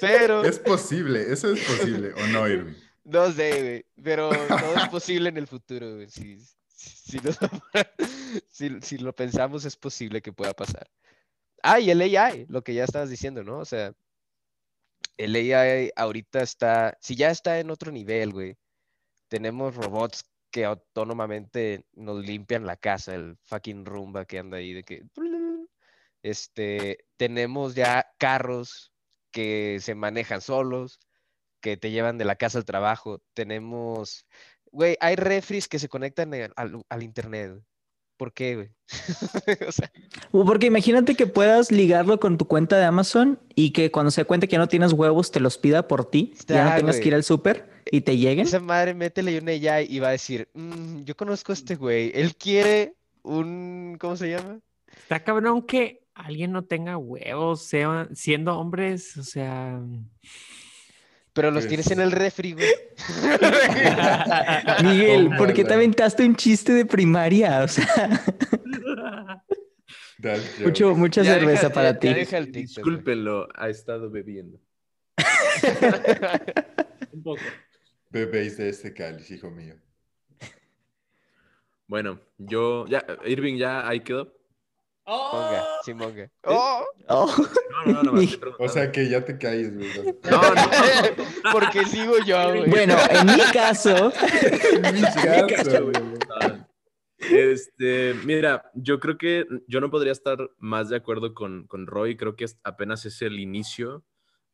pero 0.00 0.44
es 0.44 0.58
posible, 0.58 1.32
eso 1.32 1.52
es 1.52 1.60
posible, 1.64 2.12
¿o 2.14 2.26
no, 2.28 2.48
Irving? 2.48 2.74
no 3.04 3.30
sé, 3.32 3.62
güey, 3.62 3.86
pero 4.02 4.30
todo 4.30 4.76
es 4.76 4.88
posible 4.88 5.28
en 5.28 5.36
el 5.36 5.46
futuro, 5.46 5.94
güey. 5.96 6.08
Si, 6.10 6.38
si, 6.68 7.18
lo, 7.20 7.30
si- 8.50 8.80
si 8.80 8.98
lo 8.98 9.14
pensamos, 9.14 9.64
es 9.64 9.76
posible 9.76 10.20
que 10.22 10.32
pueda 10.32 10.52
pasar. 10.52 10.88
Ah, 11.62 11.78
y 11.80 11.90
el 11.90 12.00
AI, 12.00 12.46
lo 12.48 12.62
que 12.62 12.74
ya 12.74 12.84
estabas 12.84 13.08
diciendo, 13.10 13.44
¿no? 13.44 13.58
O 13.58 13.64
sea, 13.64 13.92
el 15.16 15.34
AI 15.36 15.90
ahorita 15.94 16.40
está, 16.42 16.96
si 17.00 17.14
ya 17.14 17.30
está 17.30 17.60
en 17.60 17.70
otro 17.70 17.92
nivel, 17.92 18.32
güey. 18.32 18.56
Tenemos 19.28 19.76
robots 19.76 20.24
que 20.50 20.64
autónomamente 20.64 21.86
nos 21.94 22.24
limpian 22.24 22.66
la 22.66 22.76
casa, 22.76 23.14
el 23.14 23.36
fucking 23.44 23.86
Roomba 23.86 24.24
que 24.26 24.38
anda 24.38 24.58
ahí 24.58 24.72
de 24.74 24.82
que... 24.82 25.02
Este, 26.22 27.04
tenemos 27.16 27.74
ya 27.74 28.06
carros 28.18 28.92
que 29.30 29.78
se 29.80 29.94
manejan 29.94 30.40
solos, 30.40 31.00
que 31.60 31.76
te 31.76 31.90
llevan 31.90 32.18
de 32.18 32.24
la 32.24 32.36
casa 32.36 32.58
al 32.58 32.64
trabajo. 32.64 33.20
Tenemos, 33.34 34.26
güey, 34.70 34.96
hay 35.00 35.16
refris 35.16 35.68
que 35.68 35.78
se 35.78 35.88
conectan 35.88 36.34
al, 36.34 36.84
al- 36.88 37.02
internet. 37.02 37.54
¿Por 38.16 38.32
qué, 38.32 38.54
güey? 38.54 38.70
o 39.68 39.72
sea, 39.72 39.90
Porque 40.30 40.66
imagínate 40.66 41.14
que 41.16 41.26
puedas 41.26 41.72
ligarlo 41.72 42.20
con 42.20 42.38
tu 42.38 42.46
cuenta 42.46 42.76
de 42.78 42.84
Amazon 42.84 43.40
y 43.54 43.72
que 43.72 43.90
cuando 43.90 44.10
se 44.10 44.24
cuente 44.24 44.48
que 44.48 44.58
no 44.58 44.68
tienes 44.68 44.92
huevos 44.92 45.30
te 45.32 45.40
los 45.40 45.58
pida 45.58 45.88
por 45.88 46.08
ti, 46.08 46.34
ya 46.46 46.64
no 46.64 46.76
tengas 46.76 47.00
que 47.00 47.08
ir 47.08 47.14
al 47.14 47.24
súper 47.24 47.68
y 47.90 48.02
te 48.02 48.16
lleguen. 48.16 48.46
esa 48.46 48.60
madre 48.60 48.94
métele 48.94 49.38
un 49.38 49.48
AI 49.48 49.86
y 49.88 49.98
va 49.98 50.08
a 50.08 50.12
decir, 50.12 50.48
"Mm, 50.54 51.02
yo 51.02 51.16
conozco 51.16 51.52
a 51.52 51.54
este 51.54 51.74
güey, 51.74 52.12
él 52.14 52.36
quiere 52.36 52.94
un, 53.22 53.96
¿cómo 53.98 54.16
se 54.16 54.30
llama? 54.30 54.60
Está 54.94 55.24
cabrón 55.24 55.62
que 55.62 56.01
alguien 56.14 56.52
no 56.52 56.64
tenga 56.64 56.96
huevos, 56.98 57.62
sea, 57.66 58.08
siendo 58.14 58.58
hombres, 58.58 59.16
o 59.16 59.22
sea, 59.24 59.80
Pero 61.34 61.50
los 61.50 61.62
Pues- 61.64 61.68
tienes 61.68 61.90
en 61.90 62.00
el 62.00 62.12
refri, 62.12 62.52
güey. 62.52 62.68
Miguel, 64.84 65.30
¿por 65.38 65.54
qué 65.54 65.64
te 65.64 65.72
aventaste 65.72 66.24
un 66.26 66.36
chiste 66.36 66.72
de 66.74 66.84
primaria? 66.84 67.62
O 67.64 67.68
sea, 67.68 67.86
mucho, 70.62 70.94
mucha 70.94 71.22
Ya 71.22 71.34
cerveza 71.34 71.68
deja- 71.68 71.74
para 71.74 71.98
ti. 71.98 72.12
Discúlpenlo, 72.50 73.48
ha 73.54 73.68
estado 73.70 74.10
bebiendo. 74.10 74.58
Un 77.12 77.22
poco. 77.22 77.40
Bebéis 78.10 78.58
de 78.58 78.68
este 78.68 78.92
cáliz, 78.92 79.30
hijo 79.30 79.50
mío. 79.50 79.76
Bueno, 81.86 82.20
yo, 82.38 82.86
ya, 82.86 83.04
Irving, 83.26 83.56
ya 83.56 83.88
ahí 83.88 84.00
quedó. 84.00 84.34
Monga, 85.06 85.64
sí, 85.84 85.94
monga. 85.94 86.30
¡Oh! 86.44 86.84
Oh, 87.08 87.34
No, 87.86 87.92
no, 87.92 88.02
no, 88.04 88.12
me 88.12 88.28
O 88.58 88.68
sea 88.68 88.92
que 88.92 89.08
ya 89.08 89.24
te 89.24 89.36
caes, 89.36 89.74
güey. 89.74 89.88
No, 90.30 90.40
no, 90.40 90.62
Porque 91.52 91.84
sigo 91.86 92.18
yo, 92.24 92.36
güey. 92.50 92.70
Bueno, 92.70 92.96
en 93.10 93.26
mi 93.26 93.42
caso, 93.52 94.12
En 94.82 94.94
mi 94.94 95.00
caso, 95.02 95.82
güey. 95.84 96.62
Este, 97.18 98.14
mira, 98.24 98.70
yo 98.74 98.98
creo 98.98 99.16
que 99.16 99.46
yo 99.68 99.80
no 99.80 99.90
podría 99.90 100.12
estar 100.12 100.38
más 100.58 100.88
de 100.88 100.96
acuerdo 100.96 101.34
con, 101.34 101.66
con 101.66 101.86
Roy. 101.86 102.16
Creo 102.16 102.34
que 102.36 102.44
es- 102.44 102.58
apenas 102.64 103.04
es 103.04 103.22
el 103.22 103.38
inicio 103.38 104.04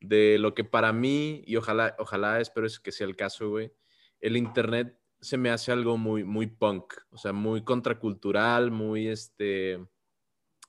de 0.00 0.38
lo 0.38 0.54
que 0.54 0.64
para 0.64 0.92
mí, 0.92 1.42
y 1.46 1.56
ojalá, 1.56 1.96
ojalá 1.98 2.40
espero 2.40 2.66
es 2.66 2.78
que 2.78 2.92
sea 2.92 3.06
el 3.06 3.16
caso, 3.16 3.48
güey, 3.50 3.72
el 4.20 4.36
Internet 4.36 4.96
se 5.20 5.36
me 5.36 5.50
hace 5.50 5.72
algo 5.72 5.96
muy, 5.96 6.22
muy 6.22 6.46
punk, 6.46 6.94
o 7.10 7.16
sea, 7.18 7.32
muy 7.32 7.64
contracultural, 7.64 8.70
muy 8.70 9.08
este, 9.08 9.84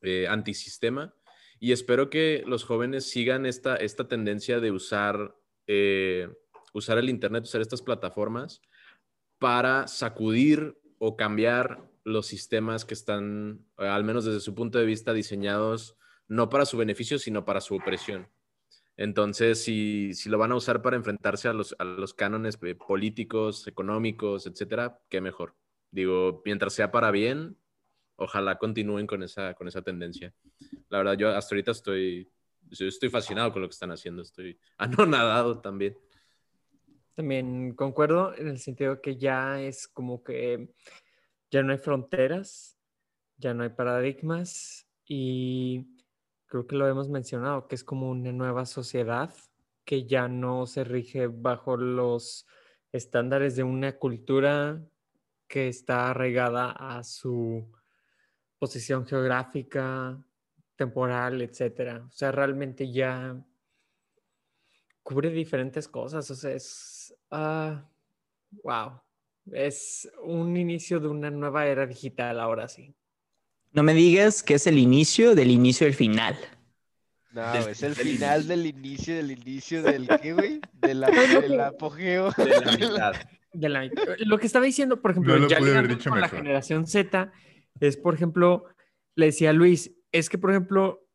eh, 0.01 0.27
antisistema. 0.27 1.13
Y 1.59 1.71
espero 1.71 2.09
que 2.09 2.43
los 2.47 2.63
jóvenes 2.63 3.09
sigan 3.09 3.45
esta, 3.45 3.75
esta 3.75 4.07
tendencia 4.07 4.59
de 4.59 4.71
usar, 4.71 5.35
eh, 5.67 6.29
usar 6.73 6.97
el 6.97 7.09
Internet, 7.09 7.43
usar 7.43 7.61
estas 7.61 7.81
plataformas 7.81 8.61
para 9.39 9.87
sacudir 9.87 10.79
o 10.99 11.17
cambiar 11.17 11.89
los 12.03 12.27
sistemas 12.27 12.85
que 12.85 12.93
están, 12.93 13.65
eh, 13.77 13.87
al 13.87 14.03
menos 14.03 14.25
desde 14.25 14.39
su 14.39 14.55
punto 14.55 14.79
de 14.79 14.85
vista, 14.85 15.13
diseñados 15.13 15.97
no 16.27 16.49
para 16.49 16.65
su 16.65 16.77
beneficio, 16.77 17.19
sino 17.19 17.43
para 17.43 17.59
su 17.59 17.75
opresión. 17.75 18.29
Entonces, 18.95 19.63
si, 19.63 20.13
si 20.13 20.29
lo 20.29 20.37
van 20.37 20.51
a 20.51 20.55
usar 20.55 20.81
para 20.81 20.95
enfrentarse 20.95 21.47
a 21.47 21.53
los, 21.53 21.75
a 21.79 21.85
los 21.85 22.13
cánones 22.13 22.57
políticos, 22.85 23.65
económicos, 23.67 24.45
etcétera, 24.45 24.99
qué 25.09 25.21
mejor. 25.21 25.55
Digo, 25.91 26.41
mientras 26.45 26.73
sea 26.73 26.91
para 26.91 27.09
bien, 27.09 27.57
ojalá 28.19 28.57
continúen 28.57 29.07
con 29.07 29.23
esa, 29.23 29.53
con 29.53 29.67
esa 29.67 29.81
tendencia. 29.81 30.33
La 30.89 30.99
verdad, 30.99 31.17
yo 31.17 31.29
hasta 31.29 31.55
ahorita 31.55 31.71
estoy, 31.71 32.29
estoy 32.69 33.09
fascinado 33.09 33.51
con 33.51 33.61
lo 33.61 33.67
que 33.67 33.73
están 33.73 33.91
haciendo, 33.91 34.21
estoy 34.21 34.59
anonadado 34.77 35.59
también. 35.59 35.97
También 37.15 37.73
concuerdo 37.75 38.35
en 38.35 38.47
el 38.47 38.59
sentido 38.59 39.01
que 39.01 39.17
ya 39.17 39.61
es 39.61 39.87
como 39.87 40.23
que 40.23 40.73
ya 41.51 41.63
no 41.63 41.73
hay 41.73 41.77
fronteras, 41.77 42.77
ya 43.37 43.53
no 43.53 43.63
hay 43.63 43.69
paradigmas 43.69 44.87
y 45.05 45.87
creo 46.45 46.65
que 46.65 46.75
lo 46.75 46.87
hemos 46.87 47.09
mencionado, 47.09 47.67
que 47.67 47.75
es 47.75 47.83
como 47.83 48.09
una 48.09 48.31
nueva 48.31 48.65
sociedad 48.65 49.33
que 49.83 50.05
ya 50.05 50.27
no 50.27 50.65
se 50.65 50.83
rige 50.83 51.27
bajo 51.27 51.75
los 51.75 52.45
estándares 52.91 53.55
de 53.55 53.63
una 53.63 53.97
cultura 53.97 54.81
que 55.47 55.67
está 55.67 56.11
arraigada 56.11 56.71
a 56.71 57.03
su 57.03 57.71
posición 58.59 59.07
geográfica, 59.07 60.21
temporal, 60.75 61.41
etcétera. 61.41 62.05
O 62.07 62.11
sea, 62.11 62.31
realmente 62.31 62.91
ya 62.91 63.35
cubre 65.03 65.29
diferentes 65.29 65.87
cosas. 65.87 66.29
O 66.29 66.35
sea, 66.35 66.51
es. 66.51 67.15
ah, 67.31 67.83
wow. 68.63 69.01
Es 69.51 70.09
un 70.23 70.55
inicio 70.57 70.99
de 70.99 71.07
una 71.07 71.31
nueva 71.31 71.65
era 71.65 71.87
digital 71.87 72.39
ahora 72.39 72.67
sí. 72.67 72.93
no 73.71 73.81
me 73.81 73.93
digas 73.95 74.43
que 74.43 74.55
es 74.55 74.67
el 74.67 74.77
inicio 74.77 75.33
del 75.33 75.49
inicio 75.49 75.85
del 75.87 75.95
final. 75.95 76.35
No, 77.31 77.51
Del- 77.53 77.69
es 77.69 77.81
el 77.83 77.93
del 77.95 78.07
final 78.07 78.47
del 78.47 78.65
inicio, 78.67 79.15
del 79.15 79.31
inicio 79.31 79.81
del 79.83 80.07
qué, 80.21 80.33
güey? 80.33 80.61
Del, 80.73 81.03
ap- 81.03 81.13
del 81.13 81.59
apogeo. 81.61 82.31
De 82.37 82.45
la 82.59 82.71
mitad. 82.71 83.13
De 83.53 83.69
la- 83.69 83.89
lo 84.19 84.37
que 84.37 84.45
estaba 84.47 84.65
diciendo, 84.65 85.01
por 85.01 85.11
ejemplo, 85.11 85.35
lo 85.37 85.47
ya 85.47 85.57
con 85.59 86.19
la 86.21 86.29
generación 86.29 86.85
Z, 86.87 87.31
es, 87.79 87.97
por 87.97 88.13
ejemplo, 88.13 88.65
le 89.15 89.27
decía 89.27 89.51
a 89.51 89.53
Luis, 89.53 89.95
es 90.11 90.29
que, 90.29 90.37
por 90.37 90.51
ejemplo, 90.51 91.07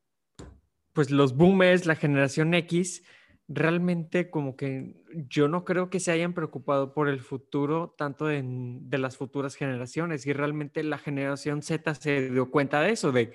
pues 0.93 1.11
los 1.11 1.36
boomers, 1.36 1.86
la 1.86 1.97
generación 1.97 2.55
X, 2.55 3.03
realmente 3.49 4.31
como 4.31 4.57
que 4.57 4.95
yo 5.28 5.49
no 5.49 5.65
creo 5.65 5.91
que 5.91 6.01
se 6.01 6.12
hayan 6.12 6.32
preocupado 6.32 6.95
por 6.95 7.09
el 7.09 7.20
futuro 7.20 7.95
tanto 7.99 8.31
en- 8.31 8.89
de 8.89 8.99
las 8.99 9.16
futuras 9.19 9.55
generaciones 9.55 10.27
y 10.27 10.32
realmente 10.32 10.82
la 10.82 10.97
generación 10.99 11.61
Z 11.62 11.95
se 11.95 12.31
dio 12.31 12.51
cuenta 12.51 12.81
de 12.81 12.93
eso, 12.93 13.12
de 13.12 13.35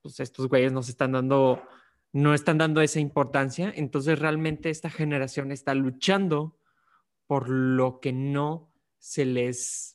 pues 0.00 0.20
estos 0.20 0.48
güeyes 0.48 0.72
nos 0.72 0.88
están 0.88 1.12
dando, 1.12 1.62
no 2.12 2.34
están 2.34 2.58
dando 2.58 2.80
esa 2.82 3.00
importancia, 3.00 3.72
entonces 3.74 4.18
realmente 4.18 4.70
esta 4.70 4.90
generación 4.90 5.50
está 5.50 5.74
luchando 5.74 6.58
por 7.26 7.48
lo 7.48 7.98
que 8.00 8.12
no 8.12 8.72
se 8.98 9.24
les 9.24 9.91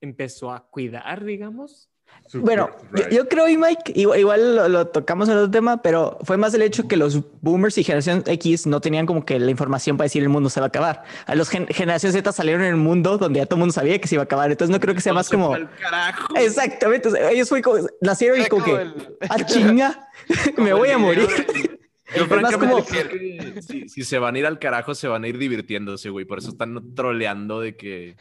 empezó 0.00 0.52
a 0.52 0.66
cuidar, 0.68 1.24
digamos. 1.24 1.88
Su 2.26 2.40
Bueno, 2.40 2.70
yo, 2.96 3.06
yo 3.10 3.28
creo, 3.28 3.48
y 3.50 3.58
Mike, 3.58 3.92
igual, 3.94 4.18
igual 4.18 4.56
lo, 4.56 4.68
lo 4.70 4.86
tocamos 4.88 5.28
en 5.28 5.36
otro 5.36 5.50
tema, 5.50 5.82
pero 5.82 6.16
fue 6.22 6.38
más 6.38 6.54
el 6.54 6.62
hecho 6.62 6.88
que 6.88 6.96
los 6.96 7.22
boomers 7.42 7.76
y 7.76 7.84
generación 7.84 8.22
X 8.26 8.66
no 8.66 8.80
tenían 8.80 9.04
como 9.04 9.26
que 9.26 9.38
la 9.38 9.50
información 9.50 9.98
para 9.98 10.06
decir 10.06 10.22
el 10.22 10.30
mundo 10.30 10.48
se 10.48 10.58
va 10.58 10.66
a 10.66 10.68
acabar. 10.68 11.04
A 11.26 11.34
los 11.34 11.50
gen- 11.50 11.66
generación 11.66 12.12
Z 12.12 12.32
salieron 12.32 12.62
en 12.62 12.68
el 12.70 12.76
mundo 12.76 13.18
donde 13.18 13.40
ya 13.40 13.46
todo 13.46 13.56
el 13.56 13.60
mundo 13.60 13.74
sabía 13.74 14.00
que 14.00 14.08
se 14.08 14.14
iba 14.14 14.22
a 14.22 14.24
acabar. 14.24 14.50
Entonces 14.50 14.72
no 14.72 14.80
creo 14.80 14.94
que 14.94 15.02
sea 15.02 15.12
más 15.12 15.28
como... 15.28 15.50
carajo. 15.80 16.34
Exactamente. 16.36 17.08
o 17.08 17.10
sea, 17.10 17.30
ellos 17.30 17.46
fue 17.48 17.60
como, 17.60 17.86
nacieron 18.00 18.40
y 18.40 18.46
como 18.46 18.64
que, 18.64 18.72
el- 18.72 18.94
ah, 19.28 19.44
chinga, 19.44 20.08
me 20.56 20.72
voy 20.72 20.88
a 20.90 20.96
morir. 20.98 21.28
Yo 22.16 22.24
francamente 22.24 22.56
como- 22.58 23.60
si, 23.60 23.86
si 23.90 24.02
se 24.02 24.18
van 24.18 24.34
a 24.34 24.38
ir 24.38 24.46
al 24.46 24.58
carajo, 24.58 24.94
se 24.94 25.08
van 25.08 25.24
a 25.24 25.28
ir 25.28 25.36
divirtiéndose, 25.36 26.08
güey. 26.08 26.24
Por 26.24 26.38
eso 26.38 26.48
están 26.48 26.94
troleando 26.94 27.60
de 27.60 27.76
que 27.76 28.16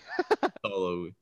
todo, 0.62 1.00
güey. 1.00 1.14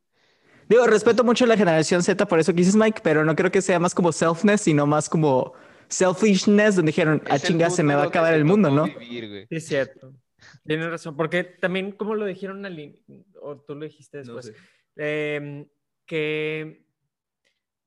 Digo, 0.68 0.88
respeto 0.88 1.24
mucho 1.24 1.46
a 1.46 1.48
la 1.48 1.58
generación 1.58 2.02
Z, 2.02 2.26
por 2.28 2.40
eso 2.40 2.52
que 2.54 2.58
dices 2.58 2.76
Mike, 2.76 3.02
pero 3.04 3.24
no 3.24 3.36
creo 3.36 3.52
que 3.52 3.62
sea 3.62 3.80
más 3.80 3.94
como 3.94 4.12
selfness, 4.12 4.62
sino 4.62 4.88
más 4.88 5.10
como 5.10 5.54
selfishness, 5.88 6.76
donde 6.76 6.90
dijeron, 6.90 7.22
ah, 7.26 7.36
es 7.36 7.44
el 7.44 7.50
chinga, 7.50 7.70
se 7.70 7.84
me 7.84 7.94
va 7.96 8.04
a 8.04 8.08
acabar 8.08 8.34
el 8.34 8.46
mundo, 8.46 8.70
¿no? 8.72 8.86
vivir. 8.86 9.46
Sí, 9.50 9.56
es 9.56 9.68
cierto. 9.68 10.14
Tienes 10.66 10.90
razón, 10.90 11.16
porque 11.16 11.44
también, 11.44 11.92
como 11.92 12.16
lo 12.16 12.26
dijeron 12.26 12.66
al 12.66 12.80
in- 12.80 13.00
o 13.42 13.58
tú 13.58 13.76
lo 13.76 13.86
dijiste 13.86 14.24
No 14.24 14.36
después, 14.36 14.46
sé. 14.48 15.36
em, 15.36 15.68
que 16.06 16.86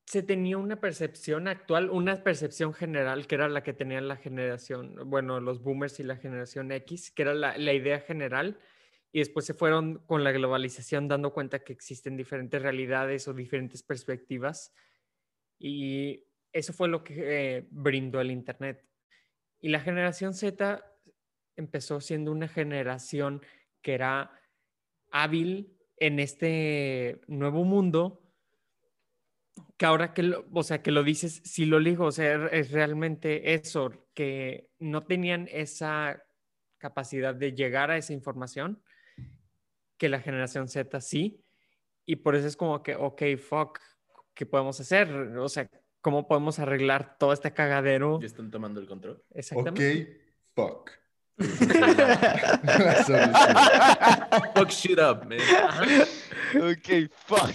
se 0.05 0.23
tenía 0.23 0.57
una 0.57 0.79
percepción 0.79 1.47
actual, 1.47 1.89
una 1.91 2.23
percepción 2.23 2.73
general, 2.73 3.27
que 3.27 3.35
era 3.35 3.47
la 3.47 3.61
que 3.61 3.73
tenía 3.73 4.01
la 4.01 4.15
generación, 4.15 4.95
bueno, 5.05 5.39
los 5.39 5.61
boomers 5.61 5.99
y 5.99 6.03
la 6.03 6.15
generación 6.17 6.71
X, 6.71 7.11
que 7.11 7.21
era 7.21 7.33
la, 7.33 7.57
la 7.57 7.73
idea 7.73 7.99
general, 7.99 8.57
y 9.11 9.19
después 9.19 9.45
se 9.45 9.53
fueron 9.53 9.99
con 10.05 10.23
la 10.23 10.31
globalización 10.31 11.07
dando 11.07 11.33
cuenta 11.33 11.59
que 11.59 11.73
existen 11.73 12.15
diferentes 12.15 12.61
realidades 12.61 13.27
o 13.27 13.33
diferentes 13.33 13.83
perspectivas, 13.83 14.73
y 15.57 16.23
eso 16.53 16.73
fue 16.73 16.87
lo 16.87 17.03
que 17.03 17.15
eh, 17.17 17.67
brindó 17.69 18.21
el 18.21 18.31
Internet. 18.31 18.83
Y 19.59 19.69
la 19.69 19.81
generación 19.81 20.33
Z 20.33 20.83
empezó 21.55 21.99
siendo 21.99 22.31
una 22.31 22.47
generación 22.47 23.41
que 23.81 23.93
era 23.93 24.31
hábil 25.11 25.75
en 25.97 26.19
este 26.19 27.19
nuevo 27.27 27.65
mundo, 27.65 28.21
que 29.77 29.85
ahora 29.85 30.13
que 30.13 30.23
lo, 30.23 30.45
o 30.53 30.63
sea, 30.63 30.81
que 30.81 30.91
lo 30.91 31.03
dices, 31.03 31.41
si 31.43 31.65
lo 31.65 31.79
digo, 31.79 32.05
o 32.05 32.11
sea, 32.11 32.47
es 32.47 32.71
realmente 32.71 33.53
eso, 33.53 34.07
que 34.13 34.69
no 34.79 35.03
tenían 35.03 35.47
esa 35.51 36.23
capacidad 36.77 37.35
de 37.35 37.53
llegar 37.53 37.91
a 37.91 37.97
esa 37.97 38.13
información, 38.13 38.81
que 39.99 40.09
la 40.09 40.19
generación 40.21 40.67
Z 40.67 40.99
sí, 41.01 41.43
y 42.07 42.15
por 42.15 42.35
eso 42.35 42.47
es 42.47 42.57
como 42.57 42.81
que, 42.81 42.95
ok, 42.95 43.21
fuck, 43.37 43.77
¿qué 44.33 44.47
podemos 44.47 44.79
hacer? 44.79 45.11
O 45.37 45.47
sea, 45.49 45.69
¿cómo 46.01 46.27
podemos 46.27 46.57
arreglar 46.57 47.17
todo 47.19 47.33
este 47.33 47.53
cagadero? 47.53 48.19
¿Ya 48.19 48.25
están 48.25 48.49
tomando 48.49 48.79
el 48.79 48.87
control? 48.87 49.21
Exactamente. 49.35 50.23
Ok, 50.55 50.55
fuck. 50.55 50.89
La 51.39 53.03
solución. 53.05 53.33
Fuck 54.55 54.69
shit 54.69 54.99
up, 54.99 55.25
man. 55.25 55.39
Ok, 56.61 57.09
fuck. 57.25 57.51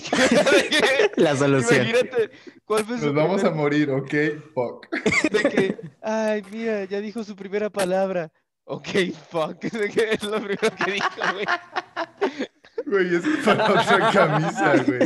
La 1.17 1.37
solución. 1.37 1.87
Imagínate, 1.89 2.31
¿cuál 2.65 2.85
fue 2.85 2.99
su 2.99 3.07
Nos 3.07 3.15
vamos 3.15 3.41
a 3.45 3.51
primer- 3.53 3.57
morir, 3.57 3.91
ok, 3.91 4.15
fuck. 4.55 4.87
de 5.31 5.43
que, 5.51 5.79
ay, 6.03 6.43
mira, 6.51 6.85
ya 6.85 7.01
dijo 7.01 7.25
su 7.25 7.35
primera 7.37 7.69
palabra. 7.71 8.31
Ok, 8.67 8.89
fuck. 9.31 9.65
Es 9.65 10.23
lo 10.23 10.37
primero 10.37 10.77
que 10.85 10.93
dijo, 10.93 11.09
güey. 11.33 11.47
Güey, 12.87 13.15
es 13.17 13.23
para 13.45 13.71
otra 13.71 14.11
camisa, 14.13 14.75
güey. 14.85 15.03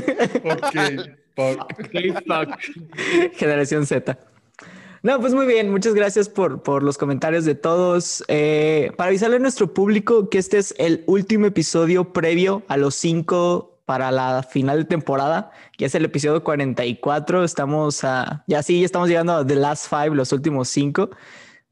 Ok, 0.52 1.10
fuck. 1.36 1.60
Ok, 1.70 1.97
fuck. 2.26 3.35
Generación 3.35 3.86
Z. 3.86 4.18
No, 5.02 5.20
pues 5.20 5.32
muy 5.32 5.47
bien. 5.47 5.70
Muchas 5.70 5.94
gracias 5.94 6.28
por, 6.28 6.62
por 6.62 6.82
los 6.82 6.98
comentarios 6.98 7.44
de 7.44 7.55
todos. 7.55 8.24
Eh, 8.26 8.90
para 8.97 9.09
avisarle 9.09 9.36
a 9.36 9.39
nuestro 9.39 9.72
público 9.72 10.28
que 10.28 10.39
este 10.39 10.59
es 10.59 10.74
el 10.78 11.05
último 11.06 11.47
episodio 11.47 12.12
previo 12.12 12.64
a 12.66 12.76
los 12.76 12.97
cinco 12.97 13.78
para 13.85 14.10
la 14.10 14.43
final 14.43 14.80
de 14.80 14.85
temporada, 14.85 15.51
que 15.76 15.85
es 15.85 15.94
el 15.94 16.05
episodio 16.05 16.43
44. 16.43 17.44
Estamos 17.44 18.02
a, 18.02 18.44
ya 18.47 18.62
sí, 18.62 18.82
estamos 18.82 19.09
llegando 19.09 19.35
a 19.35 19.47
The 19.47 19.55
Last 19.55 19.89
Five, 19.89 20.16
los 20.16 20.32
últimos 20.32 20.68
cinco. 20.68 21.10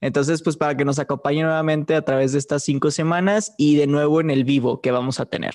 Entonces, 0.07 0.41
pues 0.43 0.57
para 0.57 0.77
que 0.77 0.85
nos 0.85 1.01
acompañe 1.01 1.43
nuevamente 1.43 1.97
a 1.97 2.03
través 2.03 2.33
de 2.33 2.39
estas 2.39 2.63
cinco 2.63 2.93
semanas 2.93 3.55
y 3.59 3.77
de 3.77 3.89
nuevo 3.89 4.21
en 4.21 4.31
el 4.31 4.45
vivo 4.45 4.81
que 4.81 4.93
vamos 4.93 5.19
a 5.19 5.27
tener. 5.27 5.55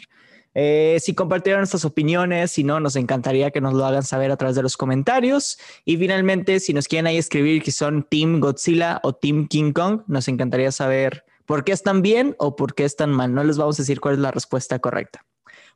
Eh, 0.53 0.97
si 0.99 1.15
compartieron 1.15 1.61
nuestras 1.61 1.85
opiniones, 1.85 2.51
si 2.51 2.65
no, 2.65 2.81
nos 2.81 2.97
encantaría 2.97 3.51
que 3.51 3.61
nos 3.61 3.73
lo 3.73 3.85
hagan 3.85 4.03
saber 4.03 4.29
a 4.29 4.35
través 4.35 4.57
de 4.57 4.61
los 4.61 4.75
comentarios. 4.75 5.57
Y 5.85 5.95
finalmente, 5.95 6.59
si 6.59 6.73
nos 6.73 6.89
quieren 6.89 7.07
ahí 7.07 7.17
escribir 7.17 7.63
que 7.63 7.71
son 7.71 8.03
Team 8.03 8.41
Godzilla 8.41 8.99
o 9.03 9.13
Team 9.13 9.47
King 9.47 9.71
Kong, 9.71 10.01
nos 10.07 10.27
encantaría 10.27 10.73
saber 10.73 11.23
por 11.45 11.63
qué 11.63 11.71
están 11.71 12.01
bien 12.01 12.35
o 12.37 12.57
por 12.57 12.75
qué 12.75 12.83
están 12.83 13.11
mal. 13.11 13.33
No 13.33 13.43
les 13.45 13.57
vamos 13.57 13.79
a 13.79 13.83
decir 13.83 14.01
cuál 14.01 14.15
es 14.15 14.19
la 14.19 14.31
respuesta 14.31 14.79
correcta. 14.79 15.25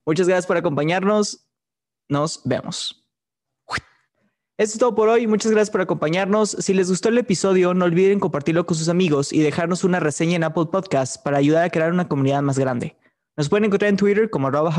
Muchas 0.06 0.28
gracias 0.28 0.48
por 0.48 0.58
acompañarnos. 0.58 1.48
Nos 2.10 2.42
vemos. 2.44 3.05
Esto 4.58 4.76
es 4.76 4.80
todo 4.80 4.96
por 4.96 5.10
hoy. 5.10 5.28
Muchas 5.28 5.52
gracias 5.52 5.70
por 5.70 5.82
acompañarnos. 5.82 6.52
Si 6.52 6.74
les 6.74 6.90
gustó 6.90 7.10
el 7.10 7.18
episodio, 7.18 7.74
no 7.74 7.84
olviden 7.84 8.22
compartirlo 8.22 8.66
con 8.66 8.78
sus 8.78 8.88
amigos 8.88 9.34
y 9.34 9.42
dejarnos 9.42 9.84
una 9.84 10.00
reseña 10.00 10.38
en 10.38 10.46
Apple 10.46 10.68
Podcast 10.72 11.22
para 11.22 11.40
ayudar 11.40 11.66
a 11.66 11.70
crear 11.70 11.92
una 11.92 12.08
comunidad 12.08 12.42
más 12.42 12.58
grande. 12.58 12.96
Nos 13.36 13.50
pueden 13.50 13.66
encontrar 13.66 13.90
en 13.90 13.98
Twitter 13.98 14.30
como 14.30 14.48
arroba 14.48 14.74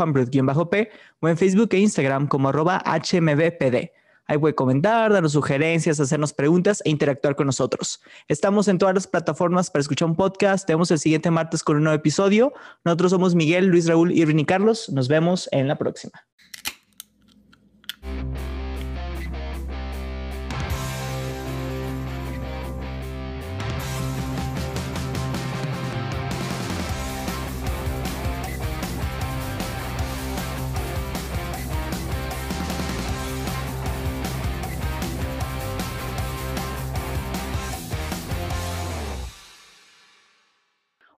p 0.71 0.91
o 1.21 1.29
en 1.29 1.37
Facebook 1.37 1.69
e 1.73 1.79
Instagram 1.79 2.27
como 2.27 2.49
arroba 2.49 2.83
hmbpd. 2.87 3.91
Ahí 4.29 4.39
pueden 4.39 4.55
comentar, 4.55 5.13
darnos 5.13 5.33
sugerencias, 5.33 6.01
hacernos 6.01 6.33
preguntas 6.33 6.83
e 6.87 6.89
interactuar 6.89 7.37
con 7.37 7.45
nosotros. 7.45 8.01
Estamos 8.29 8.69
en 8.69 8.79
todas 8.79 8.95
las 8.95 9.07
plataformas 9.07 9.71
para 9.71 9.83
escuchar 9.83 10.09
un 10.09 10.17
podcast. 10.17 10.67
Tenemos 10.67 10.91
el 10.91 10.99
siguiente 10.99 11.31
martes 11.31 11.63
con 11.63 11.77
un 11.77 11.85
nuevo 11.85 11.99
episodio. 11.99 12.55
Nosotros 12.83 13.11
somos 13.11 13.35
Miguel, 13.35 13.67
Luis 13.67 13.87
Raúl, 13.87 14.11
Irving 14.11 14.39
y 14.39 14.47
Carlos. 14.47 14.89
Nos 14.89 15.09
vemos 15.09 15.51
en 15.53 15.69
la 15.69 15.77
próxima. 15.77 16.25